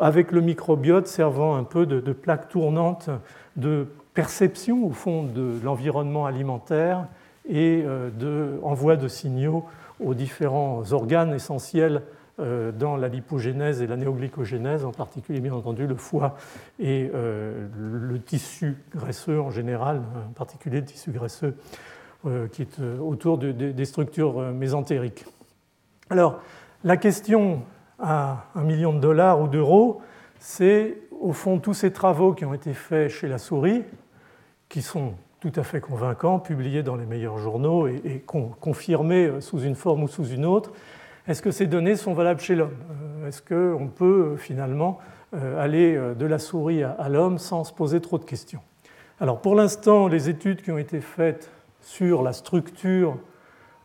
avec 0.00 0.32
le 0.32 0.40
microbiote 0.40 1.06
servant 1.06 1.56
un 1.56 1.64
peu 1.64 1.86
de, 1.86 2.12
plaque 2.12 2.48
tournante 2.48 3.10
de 3.56 3.88
perception 4.14 4.86
au 4.86 4.90
fond 4.90 5.24
de 5.24 5.58
l'environnement 5.62 6.26
alimentaire 6.26 7.06
et 7.48 7.82
euh, 7.84 8.10
d'envoi 8.10 8.96
de 8.96 9.08
signaux 9.08 9.64
aux 10.04 10.14
différents 10.14 10.92
organes 10.92 11.34
essentiels 11.34 12.02
euh, 12.38 12.70
dans 12.72 12.96
la 12.96 13.08
lipogénèse 13.08 13.80
et 13.82 13.86
la 13.86 13.96
néoglycogénèse, 13.96 14.84
en 14.84 14.92
particulier 14.92 15.40
bien 15.40 15.54
entendu 15.54 15.86
le 15.86 15.94
foie 15.94 16.36
et 16.78 17.10
euh, 17.14 17.66
le 17.78 18.20
tissu 18.20 18.76
graisseux 18.94 19.40
en 19.40 19.50
général, 19.50 20.02
en 20.28 20.32
particulier 20.32 20.80
le 20.80 20.86
tissu 20.86 21.10
graisseux 21.10 21.54
qui 22.50 22.62
est 22.62 22.80
autour 22.80 23.38
des 23.38 23.84
structures 23.84 24.40
mésentériques. 24.50 25.24
Alors, 26.10 26.40
la 26.82 26.96
question 26.96 27.62
à 28.00 28.46
un 28.56 28.64
million 28.64 28.92
de 28.92 28.98
dollars 28.98 29.40
ou 29.40 29.46
d'euros, 29.46 30.00
c'est 30.40 30.98
au 31.20 31.32
fond 31.32 31.60
tous 31.60 31.74
ces 31.74 31.92
travaux 31.92 32.32
qui 32.32 32.44
ont 32.44 32.54
été 32.54 32.74
faits 32.74 33.10
chez 33.10 33.28
la 33.28 33.38
souris, 33.38 33.84
qui 34.68 34.82
sont 34.82 35.14
tout 35.40 35.52
à 35.56 35.62
fait 35.62 35.80
convaincants, 35.80 36.38
publiés 36.38 36.82
dans 36.82 36.96
les 36.96 37.06
meilleurs 37.06 37.38
journaux 37.38 37.86
et, 37.86 38.24
confirmés 38.60 39.40
sous 39.40 39.60
une 39.60 39.74
forme 39.74 40.04
ou 40.04 40.08
sous 40.08 40.26
une 40.26 40.44
autre. 40.44 40.72
Est-ce 41.28 41.42
que 41.42 41.50
ces 41.50 41.66
données 41.66 41.96
sont 41.96 42.14
valables 42.14 42.40
chez 42.40 42.54
l'homme? 42.54 42.76
Euh, 42.90 43.28
Est-ce 43.28 43.42
qu'on 43.42 43.88
peut 43.88 44.32
euh, 44.34 44.36
finalement 44.36 44.98
euh, 45.34 45.62
aller 45.62 46.00
de 46.16 46.26
la 46.26 46.38
souris 46.38 46.82
à 46.82 47.08
l'homme 47.08 47.38
sans 47.38 47.64
se 47.64 47.72
poser 47.72 48.00
trop 48.00 48.18
de 48.18 48.24
questions? 48.24 48.60
Alors 49.20 49.40
pour 49.40 49.54
l'instant, 49.54 50.08
les 50.08 50.28
études 50.28 50.62
qui 50.62 50.70
ont 50.70 50.78
été 50.78 51.00
faites 51.00 51.50
sur 51.80 52.22
la 52.22 52.32
structure 52.32 53.16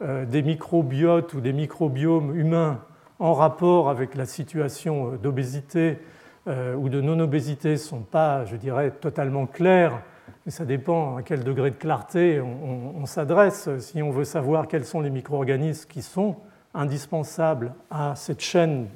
des 0.02 0.41
microbiotes 0.41 1.36
ou 1.36 1.41
des 1.41 1.53
microbiomes 1.53 2.36
humains 2.36 2.80
en 3.19 3.36
rapport 3.36 3.88
avec 3.88 4.15
la 4.15 4.26
situation 4.26 5.11
d'obésité 5.22 5.99
euh, 6.48 6.73
ou 6.73 6.90
de 6.90 7.02
non-obésité 7.02 7.73
ne 7.73 7.76
sont 7.76 8.02
pas, 8.02 8.45
je 8.45 8.56
dirais, 8.56 8.90
totalement 8.90 9.45
claires, 9.45 10.02
ça 10.48 10.65
dépend 10.65 11.18
à 11.18 11.22
quel 11.22 11.43
degré 11.43 11.72
de 11.72 11.76
clarté 11.76 12.41
on, 12.41 13.06
s'adresse. 13.06 13.69
Si 13.80 14.02
on 14.02 14.11
veut 14.11 14.23
savoir 14.23 14.68
quels 14.68 14.85
sont 14.85 15.02
les 15.02 15.10
micro-organismes 15.10 15.88
qui 15.88 16.02
sont 16.02 16.38
indispensables 16.73 17.73
à 17.89 18.15
cette 18.15 18.41
chaîne 18.41 18.88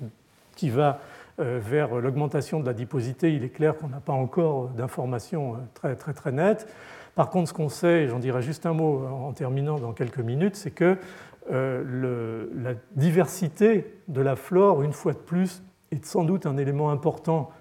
qui 0.56 0.70
va 0.70 1.00
euh, 1.40 1.60
vers 1.62 1.96
l'augmentation 1.96 2.60
de 2.60 2.66
la 2.66 2.74
diposité, 2.74 3.34
il 3.34 3.44
est 3.44 3.50
clair 3.50 3.76
qu'on 3.76 3.90
n'a 3.90 4.00
pas 4.00 4.14
encore 4.14 4.70
d'informations 4.70 5.56
euh, 5.56 5.58
très, 5.74 5.96
très, 5.96 6.14
très 6.14 6.32
nettes. 6.32 6.68
Par 7.14 7.30
contre, 7.30 7.50
ce 7.50 7.54
qu'on 7.54 7.70
sait, 7.70 8.04
et 8.04 8.08
j'en 8.08 8.20
dirai 8.20 8.42
juste 8.42 8.66
un 8.66 8.74
mot 8.74 9.06
en 9.06 9.34
terminant 9.34 9.78
dans 9.78 9.94
quelques 9.94 10.20
minutes, 10.20 10.56
c'est 10.56 10.72
que 10.72 10.98
euh, 11.52 12.48
la 12.56 12.74
diversité 12.96 14.00
de 14.08 14.22
la 14.22 14.36
flore, 14.36 14.82
une 14.82 14.94
fois 14.94 15.14
de 15.14 15.20
plus, 15.20 15.62
est 15.92 16.06
sans 16.06 16.24
doute 16.24 16.46
un 16.46 16.58
élément 16.58 16.90
important 16.90 17.52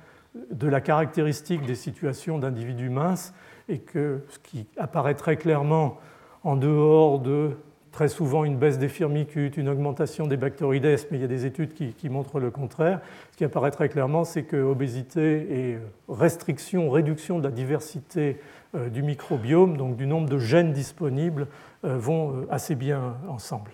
de 0.51 0.69
la 0.69 0.81
caractéristique 0.81 1.65
des 1.67 1.75
situations 1.75 2.39
d'individus 2.39 2.89
minces 2.89 3.35
et 3.69 3.79
que 3.79 4.21
ce 4.29 4.39
qui 4.39 4.67
apparaît 4.77 5.15
très 5.15 5.37
clairement 5.37 5.99
en 6.43 6.57
dehors 6.57 7.19
de 7.19 7.57
très 7.95 8.09
souvent 8.09 8.45
une 8.45 8.57
baisse 8.57 8.79
des 8.79 8.89
firmicutes, 8.89 9.57
une 9.57 9.69
augmentation 9.69 10.27
des 10.27 10.37
bactéroïdes, 10.37 10.85
mais 11.11 11.19
il 11.19 11.21
y 11.21 11.25
a 11.25 11.29
des 11.29 11.47
études 11.47 11.75
qui, 11.75 12.09
montrent 12.09 12.41
le 12.41 12.51
contraire. 12.51 13.01
Ce 13.31 13.37
qui 13.37 13.45
apparaît 13.45 13.71
très 13.71 13.89
clairement, 13.89 14.25
c'est 14.25 14.43
que 14.43 14.57
obésité 14.57 15.47
et 15.49 15.79
restriction, 16.09 16.91
réduction 16.91 17.39
de 17.39 17.45
la 17.45 17.53
diversité 17.53 18.41
euh, 18.75 18.89
du 18.89 19.05
microbiome, 19.05 19.77
donc 19.77 19.97
du 19.97 20.09
nombre 20.09 20.29
de 20.29 20.39
gènes 20.39 20.73
disponibles, 20.73 21.47
euh, 21.85 21.97
vont 21.97 22.33
euh, 22.33 22.47
assez 22.51 22.75
bien 22.75 23.15
ensemble. 23.29 23.71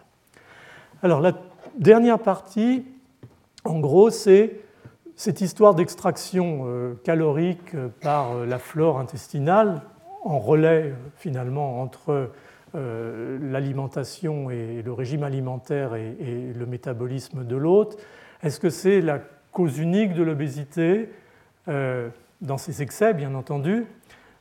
Alors 1.02 1.22
la 1.22 1.32
dernière 1.78 2.18
partie, 2.18 2.84
en 3.64 3.80
gros, 3.80 4.10
c'est 4.10 4.60
cette 5.20 5.42
histoire 5.42 5.74
d'extraction 5.74 6.62
euh, 6.64 6.94
calorique 7.04 7.76
par 8.00 8.46
la 8.46 8.58
flore 8.58 8.98
intestinale 8.98 9.82
en 10.24 10.38
relais 10.38 10.94
finalement 11.16 11.82
entre 11.82 12.30
l'alimentation 12.72 14.48
et 14.48 14.80
le 14.80 14.92
régime 14.92 15.24
alimentaire 15.24 15.96
et 15.96 16.52
le 16.54 16.66
métabolisme 16.66 17.44
de 17.44 17.56
l'hôte. 17.56 17.98
Est-ce 18.44 18.60
que 18.60 18.70
c'est 18.70 19.00
la 19.00 19.20
cause 19.50 19.78
unique 19.78 20.14
de 20.14 20.22
l'obésité 20.22 21.08
dans 21.66 22.58
ses 22.58 22.80
excès, 22.82 23.12
bien 23.12 23.34
entendu, 23.34 23.86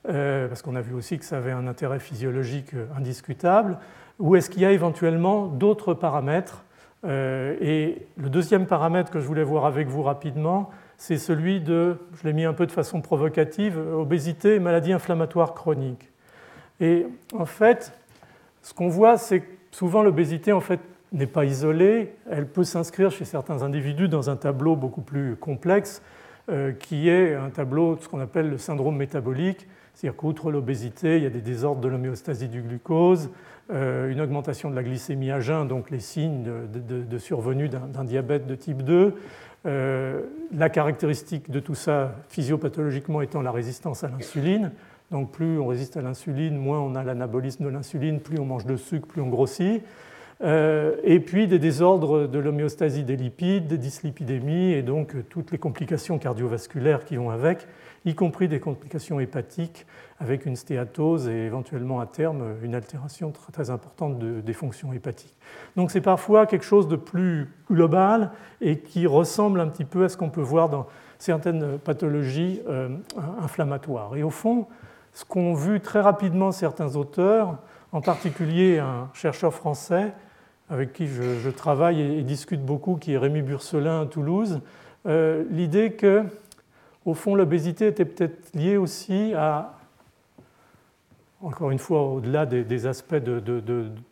euh, 0.07 0.47
parce 0.47 0.61
qu'on 0.61 0.76
a 0.76 0.81
vu 0.81 0.93
aussi 0.93 1.19
que 1.19 1.26
ça 1.26 1.38
avait 1.38 1.51
un 1.51 1.68
intérêt 1.68 1.99
physiologique 1.99 2.73
euh, 2.73 2.88
indiscutable, 2.95 3.77
ou 4.18 4.35
est-ce 4.35 4.49
qu'il 4.49 4.61
y 4.61 4.65
a 4.65 4.72
éventuellement 4.72 5.47
d'autres 5.47 5.93
paramètres 5.93 6.64
euh, 6.64 6.69
Et 7.05 8.05
le 8.17 8.30
deuxième 8.30 8.65
paramètre 8.65 9.11
que 9.11 9.19
je 9.19 9.26
voulais 9.26 9.43
voir 9.43 9.65
avec 9.65 9.88
vous 9.88 10.01
rapidement, 10.03 10.69
c'est 10.97 11.17
celui 11.17 11.61
de, 11.61 11.97
je 12.13 12.27
l'ai 12.27 12.34
mis 12.34 12.43
un 12.43 12.53
peu 12.53 12.65
de 12.65 12.71
façon 12.71 13.01
provocative, 13.01 13.77
obésité 13.77 14.55
et 14.55 14.59
maladie 14.59 14.91
inflammatoire 14.91 15.53
chronique. 15.53 16.09
Et 16.81 17.05
en 17.34 17.45
fait, 17.45 17.93
ce 18.61 18.73
qu'on 18.73 18.89
voit, 18.89 19.17
c'est 19.17 19.41
que 19.41 19.47
souvent 19.71 20.03
l'obésité 20.03 20.51
en 20.51 20.59
fait 20.59 20.81
n'est 21.13 21.27
pas 21.27 21.45
isolée, 21.45 22.13
elle 22.30 22.47
peut 22.47 22.65
s'inscrire 22.65 23.11
chez 23.11 23.26
certains 23.26 23.63
individus 23.63 24.09
dans 24.09 24.30
un 24.30 24.35
tableau 24.35 24.76
beaucoup 24.76 25.01
plus 25.01 25.35
complexe, 25.35 26.01
qui 26.80 27.09
est 27.09 27.35
un 27.35 27.49
tableau 27.51 27.95
de 27.95 28.01
ce 28.01 28.09
qu'on 28.09 28.19
appelle 28.19 28.49
le 28.49 28.57
syndrome 28.57 28.97
métabolique, 28.97 29.67
c'est-à-dire 29.93 30.17
qu'outre 30.17 30.49
l'obésité, 30.49 31.17
il 31.17 31.23
y 31.23 31.26
a 31.27 31.30
des 31.30 31.41
désordres 31.41 31.81
de 31.81 31.89
l'homéostasie 31.89 32.47
du 32.47 32.61
glucose, 32.61 33.26
euh, 33.26 33.30
une 33.70 34.20
augmentation 34.20 34.70
de 34.70 34.76
la 34.76 34.84
glycémie 34.84 35.32
à 35.32 35.40
jeun, 35.40 35.68
donc 35.68 35.91
les 35.91 36.00
signes 36.00 36.44
de, 36.44 37.18
survenue 37.18 37.70
d'un 37.70 38.04
diabète 38.04 38.48
de 38.48 38.56
type 38.56 38.84
2. 38.84 39.14
Euh, 39.66 40.22
la 40.54 40.70
caractéristique 40.70 41.52
de 41.52 41.60
tout 41.60 41.76
ça, 41.76 42.16
physiopathologiquement, 42.30 43.22
étant 43.22 43.41
la 43.41 43.52
résistance 43.52 44.04
à 44.04 44.08
l'insuline. 44.08 44.72
Donc 45.12 45.32
plus 45.32 45.60
on 45.60 45.68
résiste 45.68 45.98
à 45.98 46.02
l'insuline, 46.02 46.56
moins 46.56 46.80
on 46.80 46.96
a 46.96 47.04
l'anabolisme 47.04 47.66
de 47.66 47.70
l'insuline, 47.70 48.22
plus 48.22 48.40
on 48.40 48.46
mange 48.46 48.66
de 48.66 48.78
sucre, 48.78 49.08
plus 49.08 49.22
on 49.22 49.28
grossit. 49.28 49.84
Euh, 50.41 50.96
et 51.04 51.20
puis 51.20 51.48
des 51.48 51.60
désordres 51.60 52.26
de 52.26 52.40
l'homéostasie 52.40 53.04
des 53.04 53.18
lipides, 53.18 53.68
des 53.68 53.78
dyslipidémies 53.78 54.72
et 54.72 54.82
donc 54.82 55.14
toutes 55.28 55.52
les 55.52 55.58
complications 55.58 56.18
cardiovasculaires 56.18 57.04
qui 57.04 57.18
vont 57.18 57.30
avec 57.30 57.68
y 58.05 58.15
compris 58.15 58.47
des 58.47 58.59
complications 58.59 59.19
hépatiques 59.19 59.85
avec 60.19 60.45
une 60.45 60.55
stéatose 60.55 61.27
et 61.27 61.45
éventuellement 61.45 61.99
à 61.99 62.05
terme 62.05 62.55
une 62.61 62.76
altération 62.76 63.31
très, 63.51 63.69
importante 63.69 64.19
des 64.19 64.53
fonctions 64.53 64.93
hépatiques. 64.93 65.35
Donc 65.76 65.91
c'est 65.91 66.01
parfois 66.01 66.45
quelque 66.45 66.65
chose 66.65 66.88
de 66.88 66.95
plus 66.95 67.49
global 67.69 68.31
et 68.61 68.80
qui 68.80 69.07
ressemble 69.07 69.59
un 69.59 69.67
petit 69.67 69.85
peu 69.85 70.03
à 70.05 70.09
ce 70.09 70.17
qu'on 70.17 70.30
peut 70.30 70.41
voir 70.41 70.69
dans 70.69 70.88
certaines 71.17 71.77
pathologies 71.77 72.61
euh, 72.67 72.89
inflammatoires. 73.41 74.15
Et 74.15 74.23
au 74.23 74.30
fond, 74.30 74.67
ce 75.13 75.26
qu'ont 75.26 75.53
vu 75.53 75.80
très 75.81 76.01
rapidement 76.01 76.51
certains 76.51 76.95
auteurs, 76.95 77.57
en 77.91 78.01
particulier 78.01 78.80
un 78.80 79.09
chercheur 79.13 79.53
français 79.53 80.13
avec 80.69 80.93
qui 80.93 81.07
je, 81.07 81.49
travaille 81.49 81.99
et, 81.99 82.21
discute 82.21 82.63
beaucoup, 82.63 82.95
qui 82.95 83.13
est 83.13 83.17
Rémi 83.17 83.41
Burcelin 83.41 84.03
à 84.03 84.05
Toulouse, 84.05 84.61
euh, 85.07 85.43
l'idée 85.49 85.93
que 85.93 86.23
au 87.10 87.14
fond, 87.14 87.36
l'obésité 87.36 87.88
était 87.88 88.06
peut-être 88.06 88.53
liée 88.53 88.77
aussi 88.77 89.34
à, 89.36 89.73
encore 91.41 91.72
une 91.72 91.80
fois, 91.80 92.03
au-delà 92.03 92.45
des, 92.45 92.86
aspects 92.86 93.15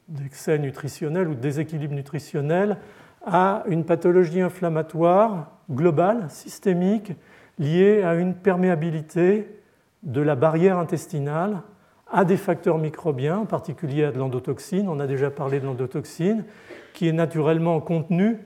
d'excès 0.07 0.57
nutritionnel 0.60 1.28
ou 1.28 1.36
de 1.36 1.40
déséquilibre 1.40 1.94
nutritionnel, 1.94 2.78
à 3.26 3.64
une 3.68 3.84
pathologie 3.84 4.41
inflammatoire 4.41 5.52
globale, 5.69 6.26
systémique, 6.30 7.14
liée 7.60 8.03
à 8.03 8.15
une 8.15 8.34
perméabilité 8.34 9.49
de 10.03 10.22
la 10.22 10.36
barrière 10.36 10.78
intestinale 10.78 11.61
à 12.10 12.24
des 12.24 12.38
facteurs 12.38 12.78
microbiens, 12.78 13.40
en 13.40 13.45
particulier 13.45 14.06
à 14.06 14.11
de 14.11 14.18
l'endotoxine. 14.18 14.88
On 14.88 14.99
a 14.99 15.07
déjà 15.07 15.30
parlé 15.30 15.60
de 15.60 15.65
l'endotoxine, 15.65 16.45
qui 16.94 17.07
est 17.10 17.14
naturellement 17.14 17.82
contenue 17.82 18.40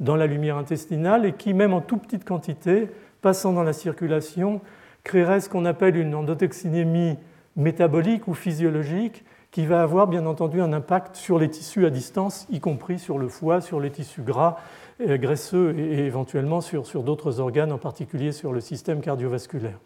dans 0.00 0.16
la 0.16 0.26
lumière 0.26 0.58
intestinale 0.58 1.24
et 1.24 1.32
qui, 1.32 1.54
même 1.54 1.72
en 1.72 1.80
toute 1.80 2.02
petite 2.02 2.24
quantité, 2.24 2.90
passant 3.26 3.52
dans 3.52 3.64
la 3.64 3.72
circulation, 3.72 4.60
créerait 5.02 5.40
ce 5.40 5.48
qu'on 5.48 5.64
appelle 5.64 5.96
une 5.96 6.14
endotoxinémie 6.14 7.16
métabolique 7.56 8.28
ou 8.28 8.34
physiologique 8.34 9.24
qui 9.50 9.66
va 9.66 9.82
avoir 9.82 10.06
bien 10.06 10.26
entendu 10.26 10.60
un 10.60 10.72
impact 10.72 11.16
sur 11.16 11.36
les 11.40 11.50
tissus 11.50 11.86
à 11.86 11.90
distance, 11.90 12.46
y 12.52 12.60
compris 12.60 13.00
sur 13.00 13.18
le 13.18 13.26
foie, 13.26 13.60
sur 13.60 13.80
les 13.80 13.90
tissus 13.90 14.22
gras, 14.22 14.58
euh, 15.00 15.18
graisseux 15.18 15.74
et 15.76 16.06
éventuellement 16.06 16.60
sur, 16.60 16.86
sur 16.86 17.02
d'autres 17.02 17.40
organes, 17.40 17.72
en 17.72 17.78
particulier 17.78 18.30
sur 18.30 18.52
le 18.52 18.60
système 18.60 19.00
cardiovasculaire. 19.00 19.80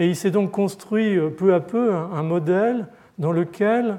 Et 0.00 0.08
il 0.08 0.16
s'est 0.16 0.32
donc 0.32 0.50
construit 0.50 1.16
euh, 1.16 1.30
peu 1.30 1.54
à 1.54 1.60
peu 1.60 1.94
un, 1.94 2.24
modèle 2.24 2.88
dans 3.16 3.30
lequel 3.30 3.98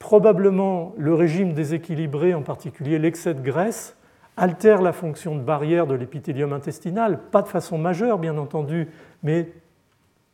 probablement 0.00 0.92
le 0.98 1.14
régime 1.14 1.52
déséquilibré, 1.52 2.34
en 2.34 2.42
particulier 2.42 2.98
l'excès 2.98 3.32
de 3.32 3.42
graisse, 3.42 3.94
altère 4.36 4.82
la 4.82 4.92
fonction 4.92 5.36
de 5.36 5.40
barrière 5.40 5.86
de 5.86 5.94
l'épithélium 5.94 6.52
intestinal, 6.52 7.20
pas 7.30 7.42
de 7.42 7.48
façon 7.48 7.78
majeure 7.78 8.18
bien 8.18 8.36
entendu, 8.36 8.88
mais 9.22 9.52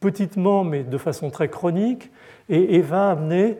petitement, 0.00 0.64
mais 0.64 0.82
de 0.82 0.98
façon 0.98 1.30
très 1.30 1.48
chronique, 1.48 2.10
et 2.48 2.80
va 2.80 3.10
amener 3.10 3.58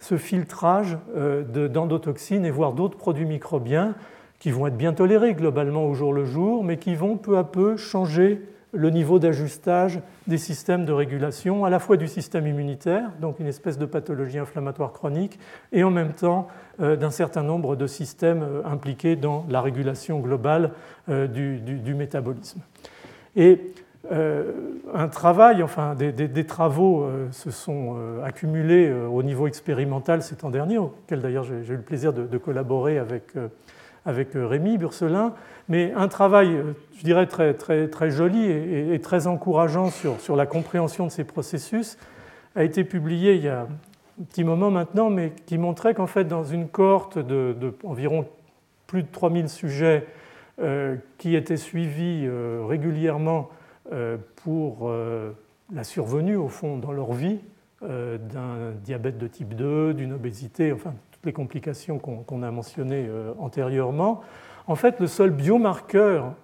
ce 0.00 0.16
filtrage 0.16 0.98
euh, 1.14 1.68
d'endotoxines 1.68 2.44
et 2.44 2.50
voire 2.50 2.72
d'autres 2.72 2.96
produits 2.96 3.26
microbiens 3.26 3.94
qui 4.38 4.50
vont 4.50 4.66
être 4.66 4.76
bien 4.76 4.94
tolérés 4.94 5.34
globalement 5.34 5.84
au 5.84 5.94
jour 5.94 6.12
le 6.12 6.24
jour, 6.24 6.64
mais 6.64 6.78
qui 6.78 6.94
vont 6.94 7.18
peu 7.18 7.36
à 7.36 7.44
peu 7.44 7.76
changer 7.76 8.42
le 8.72 8.90
niveau 8.90 9.18
d'ajustage 9.18 10.00
des 10.26 10.38
systèmes 10.38 10.84
de 10.84 10.92
régulation, 10.92 11.64
à 11.64 11.70
la 11.70 11.78
fois 11.78 11.96
du 11.96 12.06
système 12.06 12.46
immunitaire, 12.46 13.10
donc 13.20 13.40
une 13.40 13.46
espèce 13.46 13.78
de 13.78 13.86
pathologie 13.86 14.38
inflammatoire 14.38 14.92
chronique, 14.92 15.38
et 15.72 15.82
en 15.82 15.90
même 15.90 16.12
temps 16.12 16.48
euh, 16.80 16.96
d'un 16.96 17.10
certain 17.10 17.42
nombre 17.42 17.76
de 17.76 17.86
systèmes 17.86 18.42
euh, 18.42 18.62
impliqués 18.64 19.16
dans 19.16 19.44
la 19.48 19.60
régulation 19.60 20.20
globale 20.20 20.72
du, 21.08 21.58
du 21.58 21.94
métabolisme. 21.94 22.60
Et 23.34 23.72
euh, 24.10 24.52
un 24.94 25.08
travail, 25.08 25.62
enfin 25.62 25.94
des, 25.94 26.46
travaux 26.46 27.02
euh, 27.02 27.28
se 27.32 27.50
sont 27.50 27.96
euh, 27.96 28.24
accumulés 28.24 28.90
au 28.92 29.22
niveau 29.22 29.46
expérimental 29.46 30.22
ces 30.22 30.36
temps 30.36 30.50
derniers, 30.50 30.78
auquel 30.78 31.20
d'ailleurs 31.20 31.44
j'ai 31.44 31.74
eu 31.74 31.76
le 31.76 31.82
plaisir 31.82 32.12
de, 32.12 32.38
collaborer 32.38 32.98
avec, 32.98 33.34
avec 34.06 34.30
Rémi 34.34 34.78
Burselin, 34.78 35.34
mais 35.68 35.92
un 35.94 36.08
travail, 36.08 36.56
je 36.98 37.04
dirais, 37.04 37.26
très, 37.26 37.54
très, 37.54 37.88
très 37.88 38.10
joli 38.10 38.44
et, 38.44 38.98
très 39.00 39.26
encourageant 39.26 39.90
sur, 39.90 40.18
sur, 40.20 40.36
la 40.36 40.46
compréhension 40.46 41.06
de 41.06 41.10
ces 41.10 41.24
processus 41.24 41.98
a 42.56 42.64
été 42.64 42.82
publié 42.82 43.34
il 43.34 43.44
y 43.44 43.48
a 43.48 43.62
un 43.62 44.24
petit 44.24 44.42
moment 44.42 44.70
maintenant, 44.70 45.10
mais 45.10 45.32
qui 45.46 45.58
montrait 45.58 45.94
qu'en 45.94 46.06
fait, 46.06 46.24
dans 46.24 46.44
une 46.44 46.68
cohorte 46.68 47.18
de, 47.18 47.54
plus 48.86 49.02
de 49.02 49.08
3000 49.12 49.48
sujets 49.48 50.06
qui 51.18 51.36
étaient 51.36 51.56
suivis 51.56 52.28
régulièrement 52.66 53.50
euh, 53.92 54.18
pour 54.44 54.88
euh, 54.88 55.32
la 55.72 55.82
survenue, 55.82 56.36
au 56.36 56.48
fond, 56.48 56.76
dans 56.76 56.92
leur 56.92 57.12
vie, 57.12 57.40
euh, 57.82 58.18
d'un 58.18 58.72
diabète 58.82 59.18
de 59.18 59.26
type 59.26 59.54
2, 59.54 59.94
d'une 59.94 60.12
obésité, 60.12 60.72
enfin, 60.72 60.94
toutes 61.12 61.26
les 61.26 61.32
complications 61.32 61.98
qu'on 61.98 62.42
a 62.42 62.50
mentionnées 62.50 63.08
antérieurement. 63.38 64.22
En 64.66 64.74
fait, 64.74 65.00
le 65.00 65.06
seul 65.06 65.30
biomarqueur 65.30 66.34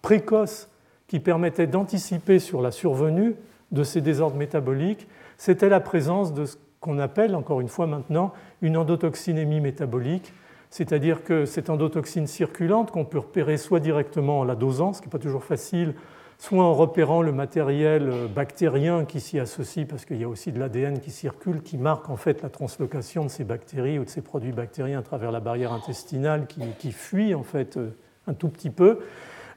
précoce 0.00 0.68
qui 1.08 1.20
permettait 1.20 1.66
d'anticiper 1.66 2.38
sur 2.38 2.62
la 2.62 2.70
survenue 2.70 3.34
de 3.70 3.84
ces 3.84 4.00
désordres 4.00 4.36
métaboliques, 4.36 5.08
c'était 5.36 5.68
la 5.68 5.80
présence 5.80 6.32
de 6.34 6.44
ce 6.44 6.56
qu'on 6.80 6.98
appelle, 6.98 7.34
encore 7.34 7.60
une 7.60 7.68
fois 7.68 7.86
maintenant, 7.86 8.32
une 8.60 8.76
endotoxinémie 8.76 9.60
métabolique, 9.60 10.32
c'est-à-dire 10.68 11.22
que 11.22 11.44
cette 11.44 11.70
endotoxine 11.70 12.26
circulante 12.26 12.90
qu'on 12.90 13.04
peut 13.04 13.18
repérer 13.18 13.56
soit 13.56 13.80
directement 13.80 14.40
en 14.40 14.44
la 14.44 14.54
dosant, 14.54 14.92
ce 14.92 15.00
qui 15.00 15.08
n'est 15.08 15.12
pas 15.12 15.18
toujours 15.18 15.44
facile, 15.44 15.94
soit 16.42 16.64
en 16.64 16.74
repérant 16.74 17.22
le 17.22 17.30
matériel 17.30 18.08
euh, 18.10 18.26
bactérien 18.26 19.04
qui 19.04 19.20
s'y 19.20 19.38
associe, 19.38 19.86
parce 19.86 20.04
qu'il 20.04 20.16
y 20.16 20.24
a 20.24 20.28
aussi 20.28 20.50
de 20.50 20.58
l'ADN 20.58 20.98
qui 20.98 21.12
circule, 21.12 21.62
qui 21.62 21.78
marque 21.78 22.10
en 22.10 22.16
fait 22.16 22.42
la 22.42 22.48
translocation 22.48 23.22
de 23.22 23.28
ces 23.28 23.44
bactéries 23.44 24.00
ou 24.00 24.04
de 24.04 24.10
ces 24.10 24.22
produits 24.22 24.50
bactériens 24.50 24.98
à 24.98 25.02
travers 25.02 25.30
la 25.30 25.38
barrière 25.38 25.72
intestinale 25.72 26.48
qui, 26.48 26.90
fuit 26.90 27.32
en 27.36 27.44
fait 27.44 27.76
euh, 27.76 27.90
un 28.26 28.34
tout 28.34 28.48
petit 28.48 28.70
peu. 28.70 28.98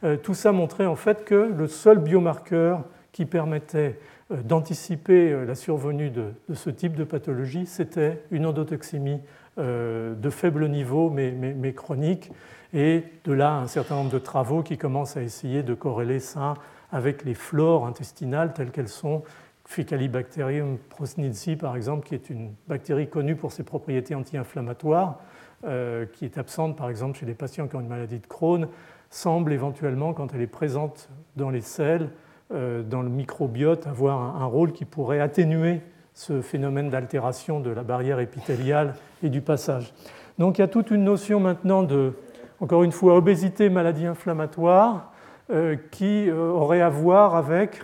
Euh, 0.03 0.15
tout 0.15 0.35
ça 0.35 0.51
montrait 0.51 0.85
en 0.85 0.95
fait 0.95 1.25
que 1.25 1.51
le 1.57 1.67
seul 1.67 1.97
biomarqueur 1.97 2.83
qui 3.11 3.25
permettait 3.25 3.97
d'anticiper 4.29 5.43
la 5.43 5.55
survenue 5.55 6.11
de, 6.11 6.33
ce 6.53 6.69
type 6.69 6.93
de 6.93 7.03
pathologie, 7.03 7.65
c'était 7.65 8.21
une 8.29 8.45
endotoxémie 8.45 9.21
de 9.57 10.29
faible 10.29 10.67
niveau 10.67 11.09
mais, 11.09 11.31
mais, 11.31 11.73
chronique. 11.73 12.31
Et 12.73 13.03
de 13.23 13.31
là, 13.31 13.53
un 13.53 13.67
certain 13.67 13.95
nombre 13.95 14.11
de 14.11 14.19
travaux 14.19 14.63
qui 14.63 14.77
commencent 14.77 15.15
à 15.15 15.21
essayer 15.21 15.63
de 15.63 15.73
corréler 15.73 16.19
ça 16.19 16.55
avec 16.91 17.23
les 17.23 17.33
flores 17.33 17.85
intestinales 17.85 18.53
telles 18.53 18.71
qu'elles 18.71 18.87
sont. 18.87 19.23
Faecalibacterium 19.65 20.77
prosnitzi, 20.77 21.55
par 21.55 21.75
exemple, 21.75 22.07
qui 22.07 22.13
est 22.13 22.29
une 22.29 22.53
bactérie 22.67 23.09
connue 23.09 23.35
pour 23.35 23.51
ses 23.51 23.63
propriétés 23.63 24.13
anti-inflammatoires, 24.13 25.19
euh, 25.65 26.05
qui 26.05 26.25
est 26.25 26.37
absente, 26.37 26.77
par 26.77 26.89
exemple, 26.89 27.17
chez 27.17 27.25
les 27.25 27.33
patients 27.33 27.67
qui 27.67 27.75
ont 27.75 27.81
une 27.81 27.87
maladie 27.87 28.19
de 28.19 28.27
Crohn, 28.27 28.67
semble 29.09 29.53
éventuellement, 29.53 30.13
quand 30.13 30.33
elle 30.33 30.41
est 30.41 30.47
présente 30.47 31.09
dans 31.35 31.49
les 31.49 31.61
selles, 31.61 32.09
euh, 32.53 32.83
dans 32.83 33.01
le 33.01 33.09
microbiote, 33.09 33.87
avoir 33.87 34.19
un, 34.39 34.45
rôle 34.45 34.71
qui 34.71 34.85
pourrait 34.85 35.19
atténuer 35.19 35.81
ce 36.13 36.41
phénomène 36.41 36.91
d'altération 36.91 37.59
de 37.59 37.71
la 37.71 37.81
barrière 37.81 38.19
épithéliale 38.19 38.93
et 39.23 39.29
du 39.29 39.41
passage. 39.41 39.93
Donc 40.37 40.57
il 40.57 40.61
y 40.61 40.63
a 40.63 40.67
toute 40.67 40.91
une 40.91 41.03
notion 41.03 41.39
maintenant 41.39 41.81
de, 41.81 42.13
encore 42.59 42.83
une 42.83 42.91
fois, 42.91 43.15
obésité, 43.15 43.69
maladie 43.69 44.05
inflammatoire, 44.05 45.11
qui 45.91 46.29
euh, 46.29 46.49
aurait 46.49 46.81
à 46.81 46.89
voir 46.89 47.35
avec, 47.35 47.83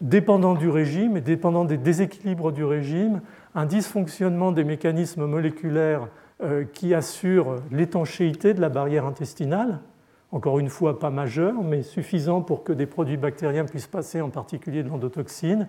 dépendant 0.00 0.54
du 0.54 0.68
régime 0.68 1.16
et 1.16 1.20
dépendant 1.20 1.64
des 1.64 1.76
déséquilibres 1.76 2.52
du 2.52 2.64
régime, 2.64 3.20
un 3.54 3.66
dysfonctionnement 3.66 4.52
des 4.52 4.62
mécanismes 4.62 5.26
moléculaires 5.26 6.08
euh, 6.42 6.64
qui 6.72 6.94
assurent 6.94 7.56
l'étanchéité 7.72 8.54
de 8.54 8.60
la 8.60 8.68
barrière 8.68 9.06
intestinale, 9.06 9.80
encore 10.30 10.58
une 10.58 10.68
fois 10.68 11.00
pas 11.00 11.10
majeur, 11.10 11.54
mais 11.62 11.82
suffisant 11.82 12.42
pour 12.42 12.62
que 12.62 12.72
des 12.72 12.86
produits 12.86 13.16
bactériens 13.16 13.64
puissent 13.64 13.86
passer, 13.86 14.20
en 14.20 14.30
particulier 14.30 14.82
de 14.82 14.88
l'endotoxine, 14.88 15.66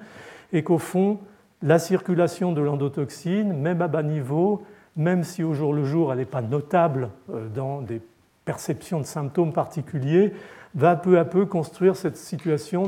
et 0.54 0.64
qu'au 0.64 0.78
fond, 0.78 1.20
la 1.64 1.80
circulation 1.80 2.52
de 2.52 2.62
l'endotoxine, 2.62 3.54
même 3.54 3.82
à 3.82 3.88
bas 3.88 4.04
niveau, 4.04 4.64
même 4.96 5.24
si 5.24 5.44
au 5.44 5.54
jour 5.54 5.74
le 5.74 5.86
jour 5.86 6.12
elle 6.12 6.20
n'est 6.20 6.26
pas 6.26 6.42
notable 6.42 7.10
dans 7.54 7.82
des 7.82 8.02
perceptions 8.46 9.00
de 9.00 9.06
symptômes 9.06 9.54
particuliers, 9.54 10.34
va 10.78 10.96
peu 10.96 11.20
à 11.20 11.26
peu 11.26 11.46
construire 11.46 11.98
cette 11.98 12.16
situation 12.16 12.88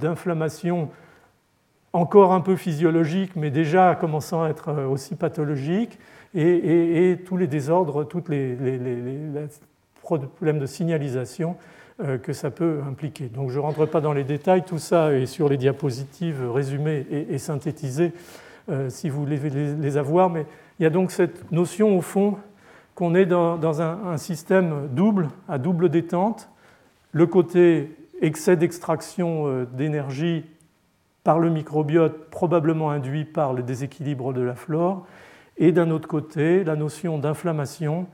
d'inflammation 0.00 0.88
encore 1.92 2.32
un 2.32 2.40
peu 2.40 2.56
physiologique, 2.56 3.36
mais 3.36 3.50
déjà 3.50 3.94
commençant 3.94 4.44
à 4.44 4.48
être 4.48 4.70
euh, 4.70 4.86
aussi 4.86 5.14
pathologique, 5.14 5.98
et, 6.34 7.18
tous 7.26 7.36
les 7.36 7.46
désordres, 7.46 8.04
tous 8.04 8.24
les, 8.28 8.56
problèmes 10.00 10.58
de 10.58 10.64
signalisation 10.64 11.56
euh, 12.02 12.16
que 12.16 12.32
ça 12.32 12.50
peut 12.50 12.80
impliquer. 12.88 13.26
Donc 13.26 13.50
je 13.50 13.58
ne 13.58 13.62
rentre 13.62 13.84
pas 13.84 14.00
dans 14.00 14.14
les 14.14 14.24
détails, 14.24 14.62
tout 14.62 14.78
ça 14.78 15.12
est 15.12 15.26
sur 15.26 15.50
les 15.50 15.58
diapositives 15.58 16.50
résumées 16.50 17.06
et, 17.10 17.36
synthétisées 17.36 18.12
euh, 18.70 18.88
si 18.88 19.10
vous 19.10 19.20
voulez 19.20 19.36
les, 19.36 19.96
avoir, 19.98 20.30
mais 20.30 20.46
il 20.78 20.84
y 20.84 20.86
a 20.86 20.90
donc 20.90 21.10
cette 21.10 21.52
notion 21.52 21.98
au 21.98 22.00
fond 22.00 22.38
qu'on 22.94 23.14
est 23.14 23.26
dans, 23.26 23.82
un, 23.82 24.16
système 24.16 24.88
double, 24.92 25.28
à 25.48 25.58
double 25.58 25.90
détente, 25.90 26.48
le 27.12 27.26
côté 27.26 27.94
excès 28.20 28.56
d'extraction 28.56 29.46
euh, 29.46 29.64
d'énergie 29.66 30.44
par 31.24 31.38
le 31.38 31.50
microbiote, 31.50 32.30
probablement 32.30 32.90
induit 32.90 33.24
par 33.24 33.52
le 33.52 33.62
déséquilibre 33.62 34.32
de 34.32 34.40
la 34.40 34.54
flore, 34.54 35.06
et 35.58 35.70
d'un 35.70 35.90
autre 35.90 36.08
côté, 36.08 36.64
la 36.64 36.76
notion 36.76 37.18
d'inflammation 37.18 38.06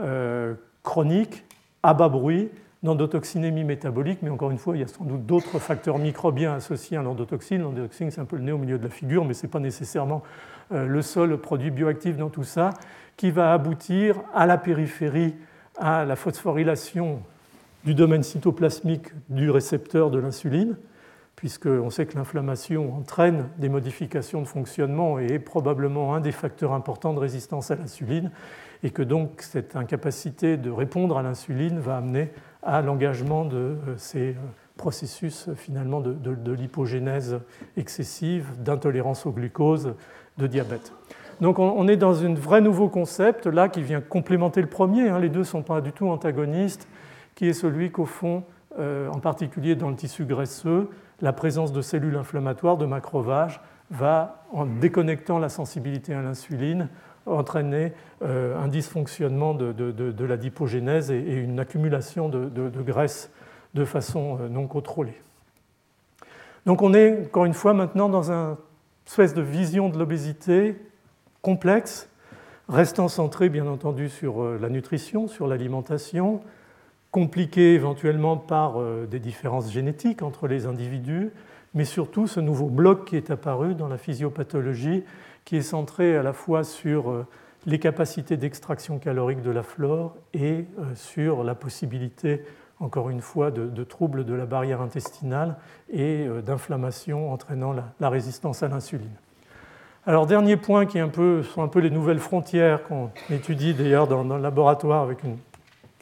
euh, 0.00 0.54
chronique 0.82 1.44
à 1.82 1.94
bas 1.94 2.08
bruit, 2.08 2.50
d'endotoxinémie 2.82 3.64
métabolique, 3.64 4.20
mais 4.22 4.30
encore 4.30 4.50
une 4.50 4.58
fois, 4.58 4.76
il 4.76 4.80
y 4.80 4.84
a 4.84 4.86
sans 4.86 5.04
doute 5.04 5.26
d'autres 5.26 5.58
facteurs 5.58 5.98
microbiens 5.98 6.54
associés 6.54 6.96
à 6.96 7.02
l'endotoxine. 7.02 7.62
L'endotoxine, 7.62 8.10
c'est 8.10 8.20
un 8.20 8.26
peu 8.26 8.36
le 8.36 8.42
nez 8.42 8.52
au 8.52 8.58
milieu 8.58 8.78
de 8.78 8.84
la 8.84 8.90
figure, 8.90 9.24
mais 9.24 9.34
ce 9.34 9.46
n'est 9.46 9.50
pas 9.50 9.60
nécessairement 9.60 10.22
euh, 10.72 10.86
le 10.86 11.02
seul 11.02 11.36
produit 11.38 11.70
bioactif 11.70 12.16
dans 12.16 12.30
tout 12.30 12.44
ça, 12.44 12.70
qui 13.16 13.30
va 13.30 13.52
aboutir 13.52 14.16
à 14.34 14.46
la 14.46 14.58
périphérie, 14.58 15.34
à 15.78 16.04
la 16.04 16.16
phosphorylation 16.16 17.22
du 17.86 17.94
domaine 17.94 18.24
cytoplasmique 18.24 19.10
du 19.28 19.48
récepteur 19.48 20.10
de 20.10 20.18
l'insuline, 20.18 20.76
puisqu'on 21.36 21.88
sait 21.88 22.04
que 22.04 22.16
l'inflammation 22.18 22.96
entraîne 22.96 23.44
des 23.58 23.68
modifications 23.68 24.42
de 24.42 24.48
fonctionnement 24.48 25.20
et 25.20 25.26
est 25.34 25.38
probablement 25.38 26.16
un 26.16 26.20
des 26.20 26.32
facteurs 26.32 26.72
importants 26.72 27.14
de 27.14 27.20
résistance 27.20 27.70
à 27.70 27.76
l'insuline, 27.76 28.32
et 28.82 28.90
que 28.90 29.02
donc 29.02 29.40
cette 29.40 29.76
incapacité 29.76 30.56
de 30.56 30.68
répondre 30.68 31.16
à 31.16 31.22
l'insuline 31.22 31.78
va 31.78 31.98
amener 31.98 32.32
à 32.64 32.82
l'engagement 32.82 33.44
de 33.44 33.56
euh, 33.56 33.76
ces 33.96 34.30
euh, 34.30 34.34
processus 34.76 35.48
finalement 35.54 36.00
de, 36.00 36.12
de 36.12 36.52
l'hypogénèse 36.52 37.38
excessive, 37.76 38.48
d'intolérance 38.58 39.26
au 39.26 39.30
glucose, 39.30 39.94
de 40.38 40.46
diabète. 40.48 40.92
Donc 41.40 41.58
on 41.58 41.86
est 41.86 41.96
dans 41.96 42.24
un 42.24 42.34
vrai 42.34 42.60
nouveau 42.60 42.88
concept 42.88 43.46
là 43.46 43.68
qui 43.68 43.82
vient 43.82 44.00
complémenter 44.00 44.60
le 44.60 44.68
premier, 44.68 45.08
hein. 45.08 45.18
les 45.18 45.28
deux 45.28 45.40
ne 45.40 45.44
sont 45.44 45.62
pas 45.62 45.80
du 45.80 45.92
tout 45.92 46.08
antagonistes, 46.08 46.88
qui 47.36 47.46
est 47.46 47.52
celui 47.52 47.92
qu'au 47.92 48.06
fond, 48.06 48.42
euh, 48.78 49.08
en 49.10 49.20
particulier 49.20 49.76
dans 49.76 49.90
le 49.90 49.94
tissu 49.94 50.24
graisseux, 50.24 50.90
la 51.20 51.32
présence 51.32 51.72
de 51.72 51.80
cellules 51.80 52.16
inflammatoires, 52.16 52.76
de 52.76 52.86
macrophages, 52.86 53.60
va, 53.90 54.42
en 54.52 54.66
déconnectant 54.66 55.38
la 55.38 55.48
sensibilité 55.48 56.12
à 56.12 56.22
l'insuline, 56.22 56.88
entraîner 57.26 57.92
euh, 58.22 58.58
un 58.58 58.68
dysfonctionnement 58.68 59.54
de, 59.54 60.24
la 60.24 60.36
dipogénèse 60.36 61.10
et, 61.10 61.20
une 61.20 61.60
accumulation 61.60 62.28
de, 62.28 62.82
graisse 62.82 63.30
de 63.74 63.84
façon 63.84 64.38
euh, 64.40 64.48
non 64.48 64.66
contrôlée. 64.66 65.20
Donc 66.64 66.82
on 66.82 66.94
est 66.94 67.26
encore 67.26 67.44
une 67.44 67.54
fois 67.54 67.74
maintenant 67.74 68.08
dans 68.08 68.32
une 68.32 68.56
espèce 69.06 69.34
de 69.34 69.42
vision 69.42 69.88
de 69.88 69.98
l'obésité 69.98 70.76
complexe, 71.42 72.08
restant 72.68 73.08
centré 73.08 73.48
bien 73.50 73.66
entendu 73.66 74.08
sur 74.08 74.42
la 74.42 74.68
nutrition, 74.68 75.28
sur 75.28 75.46
l'alimentation, 75.46 76.40
compliqué 77.16 77.72
éventuellement 77.72 78.36
par 78.36 78.78
euh, 78.78 79.06
des 79.06 79.20
différences 79.20 79.72
génétiques 79.72 80.20
entre 80.20 80.46
les 80.46 80.66
individus, 80.66 81.30
mais 81.72 81.86
surtout 81.86 82.26
ce 82.26 82.40
nouveau 82.40 82.66
bloc 82.66 83.06
qui 83.06 83.16
est 83.16 83.30
apparu 83.30 83.74
dans 83.74 83.88
la 83.88 83.96
physiopathologie, 83.96 85.02
qui 85.46 85.56
est 85.56 85.62
centré 85.62 86.14
à 86.14 86.22
la 86.22 86.34
fois 86.34 86.62
sur 86.62 87.10
euh, 87.10 87.26
les 87.64 87.78
capacités 87.78 88.36
d'extraction 88.36 88.98
calorique 88.98 89.40
de 89.40 89.50
la 89.50 89.62
flore 89.62 90.14
et 90.34 90.66
sur 90.94 91.42
la 91.42 91.54
possibilité, 91.54 92.42
encore 92.80 93.08
une 93.08 93.22
fois, 93.22 93.50
de, 93.50 93.84
troubles 93.84 94.26
de 94.26 94.34
la 94.34 94.44
barrière 94.44 94.82
intestinale 94.82 95.56
et 95.90 96.26
d'inflammation 96.44 97.32
entraînant 97.32 97.74
la 97.98 98.10
résistance 98.10 98.62
à 98.62 98.68
l'insuline. 98.68 99.16
Alors, 100.08 100.26
dernier 100.26 100.56
point 100.56 100.86
qui 100.86 100.98
est 100.98 101.00
un 101.00 101.08
peu, 101.08 101.42
sont 101.42 101.64
un 101.64 101.68
peu 101.68 101.80
les 101.80 101.90
nouvelles 101.90 102.20
frontières 102.20 102.84
qu'on 102.84 103.10
étudie 103.28 103.74
d'ailleurs 103.74 104.06
dans, 104.06 104.22
le 104.22 104.40
laboratoire 104.40 105.02
avec 105.02 105.24
une 105.24 105.36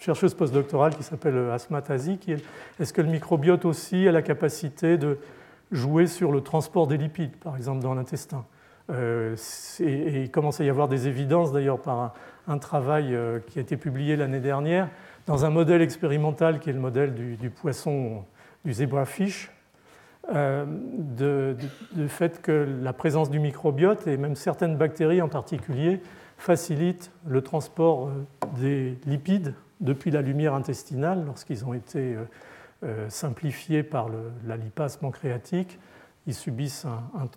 chercheuse 0.05 0.35
postdoctorale 0.35 0.95
qui 0.95 1.03
s'appelle 1.03 1.51
Asma 1.51 1.81
Tazi, 1.81 2.19
qui 2.19 2.33
est 2.33 2.45
est-ce 2.79 2.93
que 2.93 3.01
le 3.01 3.09
microbiote 3.09 3.65
aussi 3.65 4.07
a 4.07 4.13
la 4.13 4.23
capacité 4.23 4.99
de 4.99 5.19
jouer 5.73 6.07
sur 6.07 6.31
le 6.31 6.43
transport 6.43 6.87
des 6.87 6.99
lipides, 6.99 7.37
par 7.37 7.57
exemple 7.57 7.83
dans 7.83 7.95
l'intestin? 7.95 8.45
Euh, 8.91 9.35
et, 9.81 10.23
il 10.25 10.31
commence 10.31 10.61
à 10.61 10.65
y 10.65 10.69
avoir 10.69 10.89
des 10.89 11.09
évidences 11.09 11.53
d'ailleurs 11.53 11.81
par 11.81 12.15
un, 12.47 12.59
travail 12.59 13.15
euh, 13.15 13.39
qui 13.47 13.59
a 13.59 13.63
été 13.63 13.79
publié 13.79 14.15
l'année 14.17 14.41
dernière 14.41 14.91
dans 15.27 15.47
un 15.47 15.51
modèle 15.51 15.81
expérimental 15.81 16.61
qui 16.61 16.69
est 16.69 16.75
le 16.75 16.81
modèle 16.81 17.15
du, 17.15 17.49
poisson 17.49 18.25
du 18.67 18.75
zebrafish, 18.75 19.51
euh, 20.35 20.67
du 21.95 22.09
fait 22.09 22.43
que 22.43 22.69
la 22.83 22.93
présence 22.93 23.31
du 23.31 23.39
microbiote 23.39 24.07
et 24.07 24.19
même 24.19 24.37
certaines 24.37 24.77
bactéries 24.77 25.23
en 25.23 25.29
particulier 25.29 26.03
facilitent 26.37 27.11
le 27.27 27.41
transport 27.41 28.09
euh, 28.09 28.49
des 28.61 28.99
lipides 29.07 29.55
depuis 29.81 30.11
la 30.11 30.23
lumière 30.23 30.55
intestinale 30.55 31.25
lorsqu'ils 31.25 31.65
ont 31.65 31.75
été 31.75 32.17
euh, 32.83 33.09
simplifiés 33.09 33.83
par 33.83 34.09
la 34.47 34.57
lipase 34.57 34.97
pancréatique. 34.97 35.79
Ils 36.27 36.35
subissent 36.35 36.87
une 37.15 37.29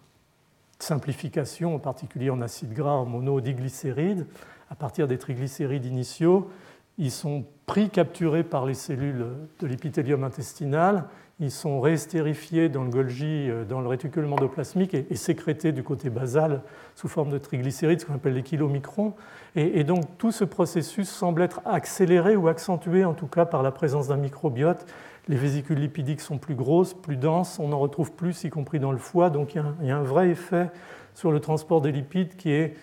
simplification, 0.79 1.75
en 1.75 1.79
particulier 1.79 2.29
en 2.29 2.41
acides 2.41 2.73
gras, 2.73 2.95
en 2.95 3.05
monodiglycérides, 3.05 4.25
à 4.69 4.75
partir 4.75 5.07
des 5.07 5.17
triglycérides 5.17 5.85
initiaux. 5.85 6.49
Ils 6.97 7.11
sont 7.11 7.45
pris, 7.65 7.89
capturés 7.89 8.43
par 8.43 8.65
les 8.65 8.73
cellules 8.73 9.25
de 9.59 9.67
l'épithélium 9.67 10.23
intestinal 10.23 11.05
ils 11.39 11.51
sont 11.51 11.79
réestérifiés 11.81 12.67
dans 12.67 12.83
le 12.83 12.89
Golgi, 12.89 13.49
euh, 13.49 13.63
dans 13.63 13.81
le 13.81 13.87
réticule 13.87 14.25
endoplasmique 14.25 14.95
et, 14.95 15.15
sécrétés 15.15 15.71
du 15.71 15.83
côté 15.83 16.09
basal 16.09 16.61
sous 16.95 17.07
forme 17.07 17.29
de 17.29 17.37
triglycérides, 17.37 18.01
ce 18.01 18.05
qu'on 18.05 18.15
appelle 18.15 18.33
les 18.33 18.43
kilomicrons. 18.43 19.13
Et, 19.55 19.83
donc 19.83 20.05
tout 20.17 20.31
ce 20.31 20.43
processus 20.43 21.09
semble 21.09 21.43
être 21.43 21.61
accéléré 21.65 22.35
ou 22.35 22.47
accentué 22.47 23.05
en 23.05 23.13
tout 23.13 23.27
cas 23.27 23.45
par 23.45 23.61
la 23.61 23.71
présence 23.71 24.07
d'un 24.07 24.17
microbiote. 24.17 24.85
Les 25.27 25.35
vésicules 25.35 25.79
lipidiques 25.79 26.21
sont 26.21 26.37
plus 26.37 26.55
grosses, 26.55 26.93
plus 26.93 27.17
denses, 27.17 27.59
on 27.59 27.71
en 27.71 27.79
retrouve 27.79 28.13
plus, 28.13 28.43
y 28.43 28.49
compris 28.49 28.79
dans 28.79 28.91
le 28.91 28.97
foie. 28.97 29.29
Donc 29.29 29.53
il 29.53 29.63
y 29.87 29.91
a 29.91 29.97
un, 29.97 30.03
vrai 30.03 30.29
effet 30.29 30.71
sur 31.13 31.31
le 31.31 31.39
transport 31.39 31.81
des 31.81 31.91
lipides 31.91 32.35
qui 32.35 32.51
est 32.51 32.75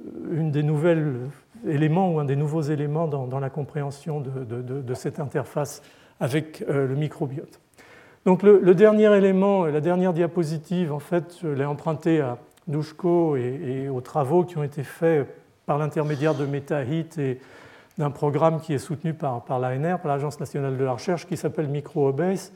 euh, 0.00 0.38
une 0.40 0.50
des 0.50 0.62
nouvelles 0.62 1.20
éléments 1.66 2.12
ou 2.12 2.20
un 2.20 2.26
des 2.26 2.36
nouveaux 2.36 2.62
éléments 2.62 3.06
dans, 3.08 3.40
la 3.40 3.48
compréhension 3.48 4.20
de, 4.20 4.94
cette 4.94 5.20
interface 5.20 5.80
avec 6.20 6.62
euh, 6.68 6.86
le 6.86 6.96
microbiote. 6.96 7.63
Donc 8.24 8.42
le, 8.42 8.74
dernier 8.74 9.14
élément, 9.14 9.66
la 9.66 9.82
dernière 9.82 10.14
diapositive, 10.14 10.94
en 10.94 10.98
fait, 10.98 11.36
je 11.42 11.48
l'ai 11.48 11.66
emprunté 11.66 12.22
à 12.22 12.38
Douchko 12.66 13.36
et, 13.36 13.90
aux 13.90 14.00
travaux 14.00 14.44
qui 14.44 14.56
ont 14.56 14.62
été 14.62 14.82
faits 14.82 15.28
par 15.66 15.76
l'intermédiaire 15.76 16.34
de 16.34 16.46
MetaHit 16.46 17.18
et 17.18 17.38
d'un 17.98 18.10
programme 18.10 18.60
qui 18.60 18.72
est 18.72 18.78
soutenu 18.78 19.12
par, 19.12 19.44
par 19.44 19.58
l'ANR, 19.58 19.98
par 19.98 20.10
l'Agence 20.10 20.40
nationale 20.40 20.78
de 20.78 20.84
la 20.84 20.92
recherche, 20.92 21.26
qui 21.26 21.36
s'appelle 21.36 21.68
MicroObase, 21.68 22.52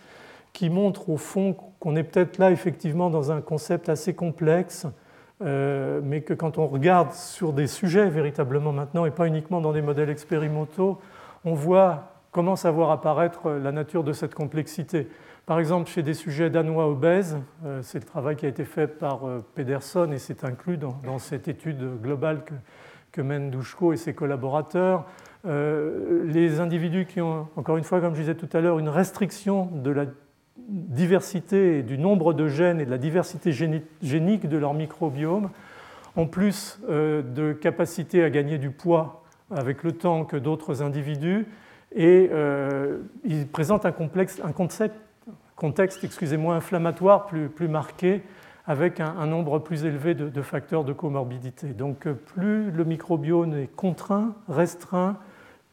qui 0.55 0.71
montre 0.71 1.11
au 1.11 1.19
fond 1.19 1.55
qu'on 1.81 1.97
est 1.97 2.03
peut-être 2.03 2.39
là 2.39 2.51
effectivement 2.51 3.11
dans 3.11 3.31
un 3.31 3.43
concept 3.43 3.91
assez 3.91 4.15
complexe, 4.15 4.87
euh, 5.45 6.01
mais 6.03 6.23
que 6.23 6.33
quand 6.33 6.57
on 6.57 6.67
regarde 6.67 7.13
sur 7.13 7.53
des 7.53 7.67
sujets 7.67 8.09
véritablement 8.09 8.73
maintenant, 8.73 9.05
et 9.05 9.11
pas 9.11 9.27
uniquement 9.27 9.61
dans 9.61 9.75
des 9.75 9.83
modèles 9.83 10.09
expérimentaux, 10.09 10.99
on 11.45 11.53
voit, 11.53 12.15
commence 12.33 12.65
à 12.65 12.71
voir 12.71 12.91
apparaître 12.91 13.51
la 13.51 13.71
nature 13.71 14.03
de 14.03 14.15
cette 14.15 14.35
complexité. 14.35 15.09
Par 15.49 15.59
exemple, 15.59 15.89
chez 15.89 16.03
des 16.03 16.13
sujets 16.13 16.51
danois 16.51 16.87
obèses, 16.87 17.39
euh, 17.65 17.81
c'est 17.83 17.99
le 17.99 18.05
travail 18.05 18.37
qui 18.37 18.45
a 18.45 18.51
été 18.51 18.67
fait 18.67 18.87
par 18.87 19.27
euh, 19.27 19.43
Pedersen 19.55 20.13
et 20.13 20.19
c'est 20.19 20.45
inclus 20.45 20.77
dans, 20.77 21.19
cette 21.19 21.49
étude 21.49 22.03
globale 22.03 22.43
que, 23.13 23.23
mènent 23.23 23.51
Douchko 23.51 23.95
et 23.95 23.97
ses 23.97 24.13
collaborateurs. 24.13 25.07
Euh, 25.47 26.23
les 26.27 26.61
individus 26.61 27.07
qui 27.07 27.23
ont, 27.23 27.49
encore 27.57 27.79
une 27.79 27.85
fois, 27.85 28.03
comme 28.03 28.15
je 28.15 28.21
disais 28.21 28.35
tout 28.35 28.51
à 28.53 28.61
l'heure, 28.61 28.79
une 28.79 28.91
restriction 28.91 29.71
de 29.73 29.91
la 29.91 30.05
diversité 30.69 31.79
et 31.79 31.83
du 31.83 31.97
nombre 31.97 32.35
de 32.35 32.47
gènes 32.47 32.83
et 32.83 32.85
de 32.85 32.91
la 32.91 32.99
diversité 32.99 33.51
génique 33.51 34.49
de 34.51 34.59
leur 34.59 34.75
microbiome 34.75 35.49
ont 36.17 36.27
plus 36.27 36.79
de 36.87 37.55
capacité 37.55 38.23
à 38.23 38.29
gagner 38.29 38.59
du 38.59 38.69
poids 38.71 39.25
avec 39.51 39.83
le 39.83 39.93
temps 39.93 40.27
que 40.27 40.37
d'autres 40.37 40.83
individus 40.83 41.47
et 41.97 42.31
ils 43.25 43.47
présentent 43.47 43.87
un, 43.87 43.93
complexe, 43.93 44.41
un 44.45 44.53
concept 44.53 44.95
contexte 45.59 46.05
excusez-moi, 46.05 46.55
inflammatoire 46.55 47.27
plus, 47.27 47.49
plus 47.49 47.69
marqué 47.69 48.23
avec 48.67 49.01
un, 49.01 49.27
nombre 49.27 49.59
plus 49.59 49.85
élevé 49.85 50.15
de, 50.15 50.43
facteurs 50.43 50.85
de 50.85 50.93
comorbidité. 50.93 51.69
Donc 51.69 52.07
euh, 52.07 52.15
plus 52.15 52.71
le 52.71 52.85
microbiome 52.85 53.57
est 53.57 53.67
contraint, 53.67 54.35
restreint, 54.49 55.17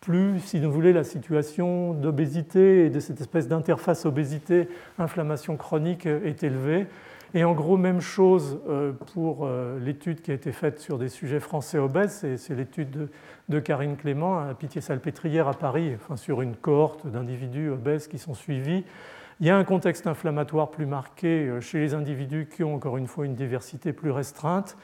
plus, 0.02 0.40
si 0.40 0.60
vous 0.60 0.72
voulez, 0.72 0.94
la 0.94 1.03
situation 1.03 1.94
d'obésité 1.94 2.86
et 2.86 2.90
de 2.90 2.99
cette 2.99 3.22
espèce 3.22 3.48
d'interface 3.48 4.06
obésité-inflammation 4.06 5.57
chronique 5.57 6.06
est 6.06 6.44
élevée. 6.44 6.88
Et 7.34 7.44
en 7.44 7.53
gros, 7.53 7.76
même 7.76 7.99
chose 7.99 8.60
euh, 8.70 8.94
pour 9.14 9.45
euh, 9.45 9.78
l'étude 9.80 10.22
qui 10.22 10.32
a 10.32 10.34
été 10.34 10.53
faite 10.53 10.80
sur 10.80 10.98
des 10.98 11.10
sujets 11.10 11.41
français 11.41 11.78
obèses, 11.78 12.26
c'est 12.38 12.56
l'étude 12.56 13.10
de, 13.49 13.60
Karine 13.60 13.98
Clément 13.98 14.40
à 14.40 14.53
Pitié-Salpêtrière 14.53 15.48
à 15.49 15.53
Paris, 15.53 15.91
enfin, 15.95 16.16
sur 16.16 16.41
une 16.41 16.56
cohorte 16.56 17.06
d'individus 17.07 17.70
obèses 17.70 18.07
qui 18.07 18.20
sont 18.20 18.36
suivis. 18.36 18.86
Il 19.41 19.48
y 19.48 19.49
a 19.49 19.57
un 19.57 19.66
contexte 19.66 20.07
inflammatoire 20.07 20.72
plus 20.72 20.86
marqué 20.86 21.48
euh, 21.48 21.60
chez 21.60 21.80
les 21.80 21.94
individus 21.94 22.48
qui 22.48 22.64
ont 22.64 22.76
encore 22.76 22.95
une 22.95 23.07
fois 23.07 23.26
une 23.26 23.36
diversité 23.36 23.91
plus 23.91 24.12
restreinte. 24.12 24.78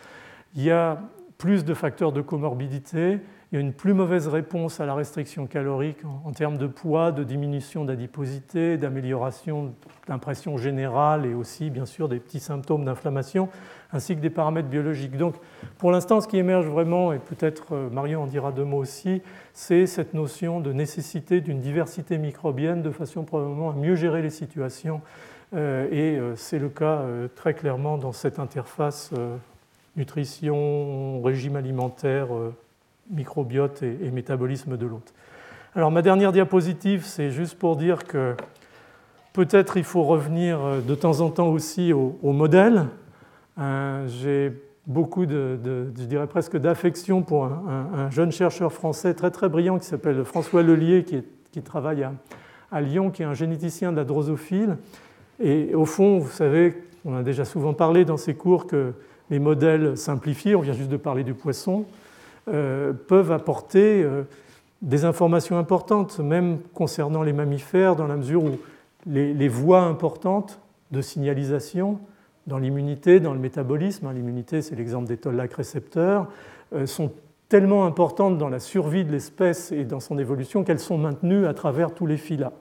Il 0.55 0.63
y 0.63 0.71
a 0.71 1.01
plus 1.37 1.63
de 1.63 1.73
facteurs 1.73 2.11
de 2.11 2.21
comorbidité. 2.21 3.19
Il 3.51 3.55
y 3.55 3.57
a 3.57 3.61
une 3.61 3.73
plus 3.73 3.93
mauvaise 3.93 4.27
réponse 4.27 4.79
à 4.79 4.85
la 4.85 4.93
restriction 4.93 5.47
calorique 5.47 5.99
en, 6.25 6.31
termes 6.31 6.57
de 6.57 6.67
poids, 6.67 7.11
de 7.11 7.23
diminution 7.23 7.85
d'adiposité, 7.85 8.77
d'amélioration 8.77 9.73
d'impression 10.07 10.57
générale 10.57 11.25
et 11.25 11.33
aussi 11.33 11.69
bien 11.69 11.85
sûr 11.85 12.09
des 12.09 12.19
petits 12.19 12.39
symptômes 12.39 12.85
d'inflammation 12.85 13.49
ainsi 13.93 14.15
que 14.15 14.21
des 14.21 14.29
paramètres 14.29 14.69
biologiques. 14.69 15.17
Donc 15.17 15.35
pour 15.77 15.91
l'instant 15.91 16.21
ce 16.21 16.27
qui 16.27 16.37
émerge 16.37 16.67
vraiment, 16.67 17.13
et 17.13 17.19
peut-être 17.19 17.73
euh, 17.73 17.89
Marion 17.89 18.23
en 18.23 18.27
dira 18.27 18.51
deux 18.51 18.63
mots 18.63 18.77
aussi, 18.77 19.21
c'est 19.53 19.85
cette 19.85 20.13
notion 20.13 20.59
de 20.59 20.71
nécessité 20.73 21.41
d'une 21.41 21.59
diversité 21.59 22.17
microbienne 22.17 22.81
de 22.81 22.91
façon 22.91 23.23
probablement 23.23 23.71
à 23.71 23.73
mieux 23.73 23.95
gérer 23.95 24.21
les 24.21 24.29
situations 24.29 25.01
euh, 25.53 25.87
et 25.91 26.17
euh, 26.17 26.35
c'est 26.35 26.59
le 26.59 26.69
cas 26.69 27.01
très 27.35 27.53
clairement 27.53 27.97
dans 27.97 28.11
cette 28.11 28.39
interface 28.39 29.11
nutrition, 29.97 31.21
régime 31.21 31.57
alimentaire, 31.57 32.27
microbiote 33.09 33.83
et, 33.83 34.09
métabolisme 34.11 34.77
de 34.77 34.85
l'hôte. 34.85 35.13
Alors 35.75 35.91
ma 35.91 36.01
dernière 36.01 36.31
diapositive, 36.31 37.05
c'est 37.05 37.31
juste 37.31 37.57
pour 37.57 37.75
dire 37.75 38.05
que 38.05 38.35
peut-être 39.33 39.75
il 39.75 39.83
faut 39.83 40.03
revenir 40.03 40.59
de 40.81 40.95
temps 40.95 41.19
en 41.19 41.29
temps 41.29 41.49
aussi 41.49 41.91
au, 41.91 42.17
modèle. 42.23 42.85
J'ai 44.07 44.53
beaucoup 44.87 45.23
je 45.27 46.03
dirais 46.05 46.27
presque 46.27 46.57
d'affection 46.57 47.21
pour 47.21 47.45
un, 47.45 48.09
jeune 48.09 48.31
chercheur 48.31 48.73
français 48.73 49.13
très 49.13 49.31
très 49.31 49.49
brillant 49.49 49.77
qui 49.77 49.85
s'appelle 49.85 50.23
François 50.25 50.63
Lelier, 50.63 51.03
qui, 51.03 51.23
qui 51.51 51.61
travaille 51.61 52.03
à, 52.03 52.13
à, 52.71 52.81
Lyon, 52.81 53.11
qui 53.11 53.21
est 53.21 53.25
un 53.25 53.33
généticien 53.33 53.91
de 53.91 53.97
la 53.97 54.03
drosophile. 54.03 54.77
Et 55.39 55.75
au 55.75 55.85
fond, 55.85 56.19
vous 56.19 56.29
savez, 56.29 56.83
on 57.05 57.15
a 57.15 57.23
déjà 57.23 57.45
souvent 57.45 57.73
parlé 57.73 58.05
dans 58.05 58.17
ces 58.17 58.33
cours 58.33 58.67
que 58.67 58.93
les 59.31 59.39
modèles 59.39 59.97
simplifiés, 59.97 60.55
on 60.55 60.61
vient 60.61 60.73
juste 60.73 60.89
de 60.89 60.97
parler 60.97 61.23
du 61.23 61.33
poisson, 61.33 61.85
euh, 62.49 62.91
peuvent 62.93 63.31
apporter 63.31 64.03
euh, 64.03 64.23
des 64.81 65.05
informations 65.05 65.57
importantes, 65.57 66.19
même 66.19 66.59
concernant 66.73 67.23
les 67.23 67.33
mammifères, 67.33 67.95
dans 67.95 68.07
la 68.07 68.17
mesure 68.17 68.43
où 68.43 68.51
les, 69.07 69.47
voies 69.47 69.81
importantes 69.81 70.59
de 70.91 71.01
signalisation 71.01 71.99
dans 72.51 72.57
l'immunité, 72.57 73.21
dans 73.21 73.33
le 73.33 73.39
métabolisme, 73.39 74.07
hein, 74.07 74.13
l'immunité 74.13 74.61
c'est 74.61 74.75
l'exemple 74.75 75.07
des 75.07 75.15
toll-like 75.15 75.53
récepteurs, 75.53 76.27
euh, 76.75 76.85
sont 76.85 77.13
tellement 77.47 77.85
importantes 77.85 78.37
dans 78.37 78.49
la 78.49 78.59
survie 78.59 79.05
de 79.05 79.11
l'espèce 79.11 79.71
et 79.71 79.85
dans 79.85 80.01
son 80.01 80.19
évolution 80.19 80.65
qu'elles 80.65 80.79
sont 80.79 80.97
maintenues 80.97 81.47
à 81.47 81.53
travers 81.53 81.93
tous 81.93 82.05
les 82.05 82.17
phyla. 82.17 82.51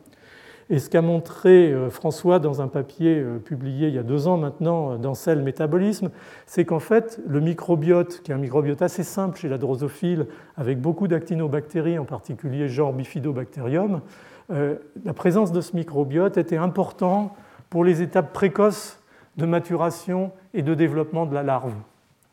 Et 0.68 0.78
ce 0.78 0.88
qu'a 0.88 1.02
montré 1.02 1.72
euh, 1.72 1.90
François 1.90 2.38
dans 2.38 2.62
un 2.62 2.68
papier 2.68 3.18
euh, 3.18 3.38
publié 3.38 3.88
il 3.88 3.94
y 3.94 3.98
a 3.98 4.04
deux 4.04 4.28
ans 4.28 4.36
maintenant 4.36 4.96
dans 4.96 5.14
Cell 5.14 5.42
Métabolisme, 5.42 6.10
c'est 6.46 6.64
qu'en 6.64 6.78
fait, 6.78 7.20
le 7.26 7.40
microbiote, 7.40 8.22
qui 8.22 8.30
est 8.30 8.34
un 8.34 8.38
microbiote 8.38 8.82
assez 8.82 9.02
simple 9.02 9.40
chez 9.40 9.48
la 9.48 9.58
drosophile, 9.58 10.28
avec 10.56 10.80
beaucoup 10.80 11.08
d'actinobactéries, 11.08 11.98
en 11.98 12.04
particulier 12.04 12.68
genre 12.68 12.92
Bifidobacterium, 12.92 14.02
la 14.48 15.12
présence 15.14 15.52
de 15.52 15.60
ce 15.60 15.76
microbiote 15.76 16.36
était 16.36 16.56
important 16.56 17.36
pour 17.70 17.84
les 17.84 18.02
étapes 18.02 18.32
précoces 18.32 18.99
de 19.40 19.46
maturation 19.46 20.32
et 20.54 20.62
de 20.62 20.74
développement 20.74 21.26
de 21.26 21.34
la 21.34 21.42
larve, 21.42 21.74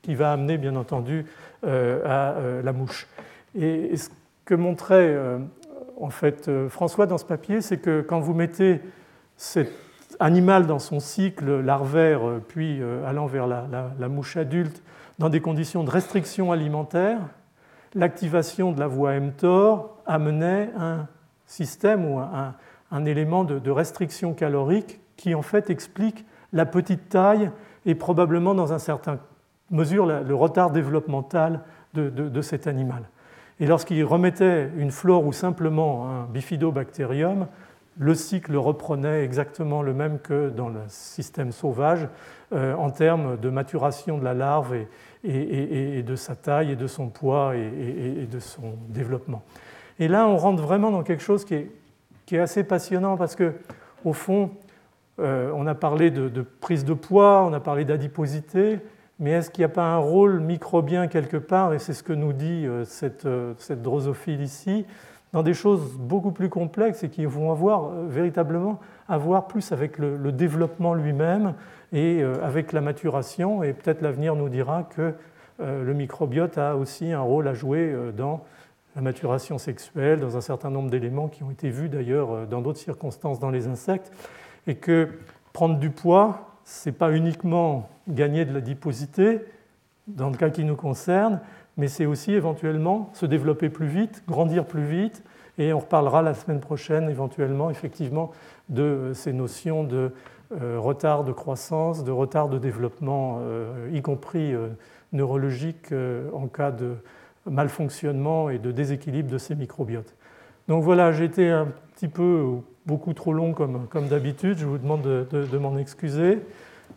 qui 0.01 0.15
va 0.15 0.31
amener 0.31 0.57
bien 0.57 0.75
entendu 0.75 1.25
à 1.63 2.35
la 2.63 2.73
mouche. 2.73 3.07
Et 3.55 3.97
ce 3.97 4.09
que 4.45 4.53
montrait 4.53 5.15
en 5.99 6.09
fait, 6.09 6.47
euh, 6.47 6.69
François, 6.69 7.05
dans 7.05 7.17
ce 7.17 7.25
papier, 7.25 7.61
c'est 7.61 7.77
que 7.77 8.01
quand 8.01 8.19
vous 8.19 8.33
mettez 8.33 8.81
cet 9.35 9.71
animal 10.19 10.67
dans 10.67 10.79
son 10.79 10.99
cycle 10.99 11.59
larvaire, 11.59 12.27
euh, 12.27 12.43
puis 12.45 12.81
euh, 12.81 13.07
allant 13.07 13.25
vers 13.25 13.47
la, 13.47 14.07
mouche 14.07 14.37
adulte, 14.37 14.81
dans 15.19 15.29
des 15.29 15.41
conditions 15.41 15.83
de 15.83 15.89
restriction 15.89 16.51
alimentaire, 16.51 17.19
l'activation 17.95 18.71
de 18.71 18.79
la 18.79 18.87
voie 18.87 19.19
mTOR 19.19 19.97
amenait 20.05 20.69
un 20.77 21.07
système 21.47 22.05
ou 22.05 22.19
un, 22.19 23.05
élément 23.05 23.43
de, 23.43 23.71
restriction 23.71 24.33
calorique 24.33 24.99
qui 25.15 25.33
en 25.33 25.41
fait 25.41 25.69
explique 25.69 26.25
la 26.53 26.65
petite 26.65 27.09
taille 27.09 27.51
et 27.85 27.95
probablement 27.95 28.55
dans 28.55 28.73
un 28.73 28.79
certain 28.79 29.19
mesure 29.69 30.05
le 30.05 30.35
retard 30.35 30.71
développemental 30.71 31.61
de 31.93 32.41
cet 32.41 32.67
animal. 32.67 33.03
Et 33.59 33.65
lorsqu'il 33.65 34.03
remettait 34.03 34.69
une 34.77 34.91
flore 34.91 35.25
ou 35.25 35.33
simplement 35.33 36.07
un 36.07 36.25
bifidobacterium, 36.25 37.47
le 37.99 38.13
cycle 38.13 38.55
reprenait 38.55 39.23
exactement 39.23 39.81
le 39.81 39.93
même 39.93 40.19
que 40.19 40.49
dans 40.49 40.69
le 40.69 40.81
système 40.87 41.51
sauvage 41.51 42.07
euh, 42.53 42.75
en 42.75 42.91
termes 42.91 43.37
de 43.37 43.49
maturation 43.49 44.19
de 44.19 44.23
la 44.23 44.35
larve 44.35 44.75
et, 45.23 46.03
de 46.03 46.15
sa 46.15 46.35
taille 46.35 46.71
et 46.71 46.75
de 46.75 46.87
son 46.87 47.09
poids 47.09 47.55
et, 47.55 48.27
de 48.31 48.39
son 48.39 48.75
développement. 48.89 49.43
Et 49.99 50.07
là, 50.07 50.27
on 50.27 50.37
rentre 50.37 50.61
vraiment 50.61 50.91
dans 50.91 51.01
quelque 51.01 51.23
chose 51.23 51.43
qui 51.43 51.55
est, 51.55 52.37
assez 52.37 52.63
passionnant 52.63 53.17
parce 53.17 53.35
que, 53.35 53.53
au 54.05 54.13
fond, 54.13 54.51
euh, 55.19 55.51
on 55.55 55.65
a 55.65 55.73
parlé 55.73 56.11
de, 56.11 56.41
prise 56.41 56.85
de 56.85 56.93
poids, 56.93 57.43
on 57.43 57.53
a 57.53 57.59
parlé 57.59 57.85
d'adiposité, 57.85 58.79
mais 59.19 59.31
est-ce 59.31 59.49
qu'il 59.49 59.61
n'y 59.61 59.65
a 59.65 59.73
pas 59.73 59.85
un 59.85 59.97
rôle 59.97 60.39
microbien 60.39 61.07
quelque 61.07 61.37
part, 61.37 61.73
et 61.73 61.79
c'est 61.79 61.93
ce 61.93 62.03
que 62.03 62.13
nous 62.13 62.33
dit 62.33 62.65
euh, 62.67 62.83
euh, 63.25 63.53
cette, 63.57 63.81
drosophile 63.81 64.41
ici, 64.41 64.85
dans 65.33 65.41
des 65.41 65.55
choses 65.55 65.93
beaucoup 65.97 66.31
plus 66.31 66.49
complexes 66.49 67.03
et 67.03 67.09
qui 67.09 67.25
vont 67.25 67.51
avoir 67.51 67.89
véritablement 68.07 68.79
à 69.09 69.17
voir 69.17 69.47
plus 69.47 69.71
avec 69.71 69.97
le, 69.97 70.31
développement 70.31 70.93
lui-même 70.93 71.53
et 71.91 72.23
avec 72.41 72.71
la 72.71 72.79
maturation. 72.79 73.61
Et 73.61 73.73
peut-être 73.73 74.01
l'avenir 74.01 74.35
nous 74.35 74.47
dira 74.47 74.83
que 74.83 75.13
le 75.59 75.93
microbiote 75.93 76.57
a 76.57 76.77
aussi 76.77 77.11
un 77.11 77.19
rôle 77.19 77.49
à 77.49 77.53
jouer 77.53 77.93
dans 78.15 78.45
la 78.95 79.01
maturation 79.01 79.57
sexuelle, 79.57 80.21
dans 80.21 80.37
un 80.37 80.41
certain 80.41 80.69
nombre 80.69 80.89
d'éléments 80.89 81.27
qui 81.27 81.43
ont 81.43 81.51
été 81.51 81.69
vus 81.69 81.89
d'ailleurs 81.89 82.47
dans 82.47 82.61
d'autres 82.61 82.79
circonstances 82.79 83.37
dans 83.37 83.51
les 83.51 83.67
insectes, 83.67 84.13
et 84.67 84.75
que 84.75 85.09
prendre 85.53 85.79
du 85.79 85.89
poids, 85.89 86.59
ce 86.65 86.89
n'est 86.89 86.95
pas 86.95 87.11
uniquement 87.11 87.89
gagner 88.07 88.45
de 88.45 88.53
la 88.53 88.61
diposité, 88.61 89.41
dans 90.07 90.29
le 90.29 90.37
cas 90.37 90.49
qui 90.49 90.63
nous 90.63 90.75
concerne, 90.75 91.41
mais 91.77 91.87
c'est 91.87 92.05
aussi 92.05 92.33
éventuellement 92.33 93.09
se 93.13 93.25
développer 93.25 93.69
plus 93.69 93.87
vite, 93.87 94.23
grandir 94.27 94.65
plus 94.65 94.85
vite, 94.85 95.23
et 95.57 95.73
on 95.73 95.79
reparlera 95.79 96.21
la 96.21 96.33
semaine 96.33 96.59
prochaine 96.59 97.09
éventuellement 97.09 97.69
effectivement 97.69 98.31
de 98.69 99.11
ces 99.13 99.33
notions 99.33 99.83
de 99.83 100.11
euh, 100.61 100.79
retard 100.79 101.23
de 101.25 101.33
croissance, 101.33 102.05
de 102.05 102.11
retard 102.11 102.47
de 102.47 102.57
développement, 102.57 103.39
euh, 103.41 103.89
y 103.91 104.01
compris 104.01 104.53
euh, 104.53 104.69
neurologique 105.11 105.93
en 106.33 106.47
cas 106.47 106.71
de 106.71 106.95
malfonctionnement 107.45 108.49
et 108.49 108.57
de 108.57 108.71
déséquilibre 108.71 109.29
de 109.29 109.37
ces 109.37 109.55
microbiotes. 109.55 110.15
Donc 110.67 110.83
voilà, 110.83 111.11
été 111.21 111.49
un 111.49 111.67
petit 111.95 112.07
peu 112.07 112.59
beaucoup 112.87 113.13
trop 113.13 113.33
long 113.33 113.53
comme, 113.53 113.87
comme 113.87 114.07
d'habitude, 114.07 114.57
je 114.57 114.65
vous 114.65 114.77
demande 114.77 115.03
de 115.03 115.57
m'en 115.57 115.77
excuser 115.77 116.39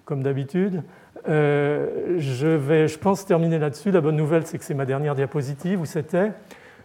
comme 0.05 0.23
d'habitude. 0.23 0.83
Euh, 1.29 2.17
je 2.19 2.47
vais, 2.47 2.89
je 2.89 2.99
pense, 2.99 3.27
terminer 3.27 3.59
là-dessus. 3.59 3.91
La 3.91 4.01
bonne 4.01 4.17
nouvelle, 4.17 4.47
c'est 4.47 4.59
que 4.59 4.65
c'est 4.65 4.75
ma 4.75 4.87
dernière 4.87 5.15
diapositive, 5.15 5.81
où 5.81 5.85
c'était. 5.85 6.33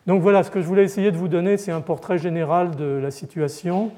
Donc 0.08 0.22
voilà, 0.22 0.44
ce 0.44 0.52
que 0.52 0.62
je 0.62 0.68
voulais 0.68 0.84
essayer 0.84 1.12
de 1.12 1.18
vous 1.18 1.28
donner, 1.28 1.58
c'est 1.58 1.72
un 1.72 1.82
portrait 1.82 2.18
général 2.18 2.76
de 2.76 3.00
la 3.02 3.12
situation, 3.12 3.92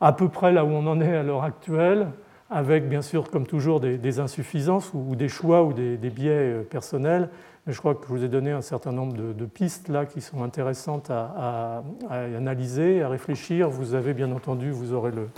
à 0.00 0.12
peu 0.12 0.28
près 0.28 0.52
là 0.52 0.64
où 0.64 0.68
on 0.68 0.86
en 0.86 1.00
est 1.00 1.14
à 1.14 1.22
l'heure 1.22 1.44
actuelle, 1.44 2.08
avec 2.50 2.88
bien 2.88 3.02
sûr, 3.02 3.30
comme 3.30 3.46
toujours, 3.46 3.80
des, 3.80 4.20
insuffisances 4.20 4.92
ou, 4.94 5.16
des 5.16 5.28
choix 5.28 5.62
ou 5.64 5.72
des, 5.72 5.96
biais 5.96 6.30
euh, 6.30 6.62
personnels. 6.62 7.28
Je 7.66 7.78
crois 7.78 7.94
que 7.94 8.04
je 8.04 8.08
vous 8.08 8.24
ai 8.24 8.28
donné 8.28 8.50
un 8.50 8.60
certain 8.60 8.90
nombre 8.90 9.16
de, 9.16 9.46
pistes 9.46 9.88
là 9.88 10.04
qui 10.04 10.20
sont 10.20 10.42
intéressantes 10.42 11.10
à, 11.10 11.84
analyser, 12.10 13.02
à 13.02 13.08
réfléchir. 13.08 13.70
Vous 13.70 13.94
avez 13.94 14.14
bien 14.14 14.32
entendu, 14.32 14.72
vous 14.72 14.92
aurez 14.92 15.12
le, 15.12 15.28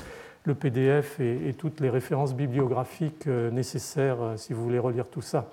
le 0.45 0.55
PDF 0.55 1.21
et, 1.21 1.55
toutes 1.59 1.81
les 1.81 1.91
références 1.91 2.35
bibliographiques 2.35 3.27
euh, 3.27 3.51
nécessaires 3.51 4.23
euh, 4.23 4.37
si 4.37 4.55
vous 4.55 4.63
voulez 4.63 4.79
relire 4.79 5.09
tout 5.09 5.23
ça. 5.23 5.51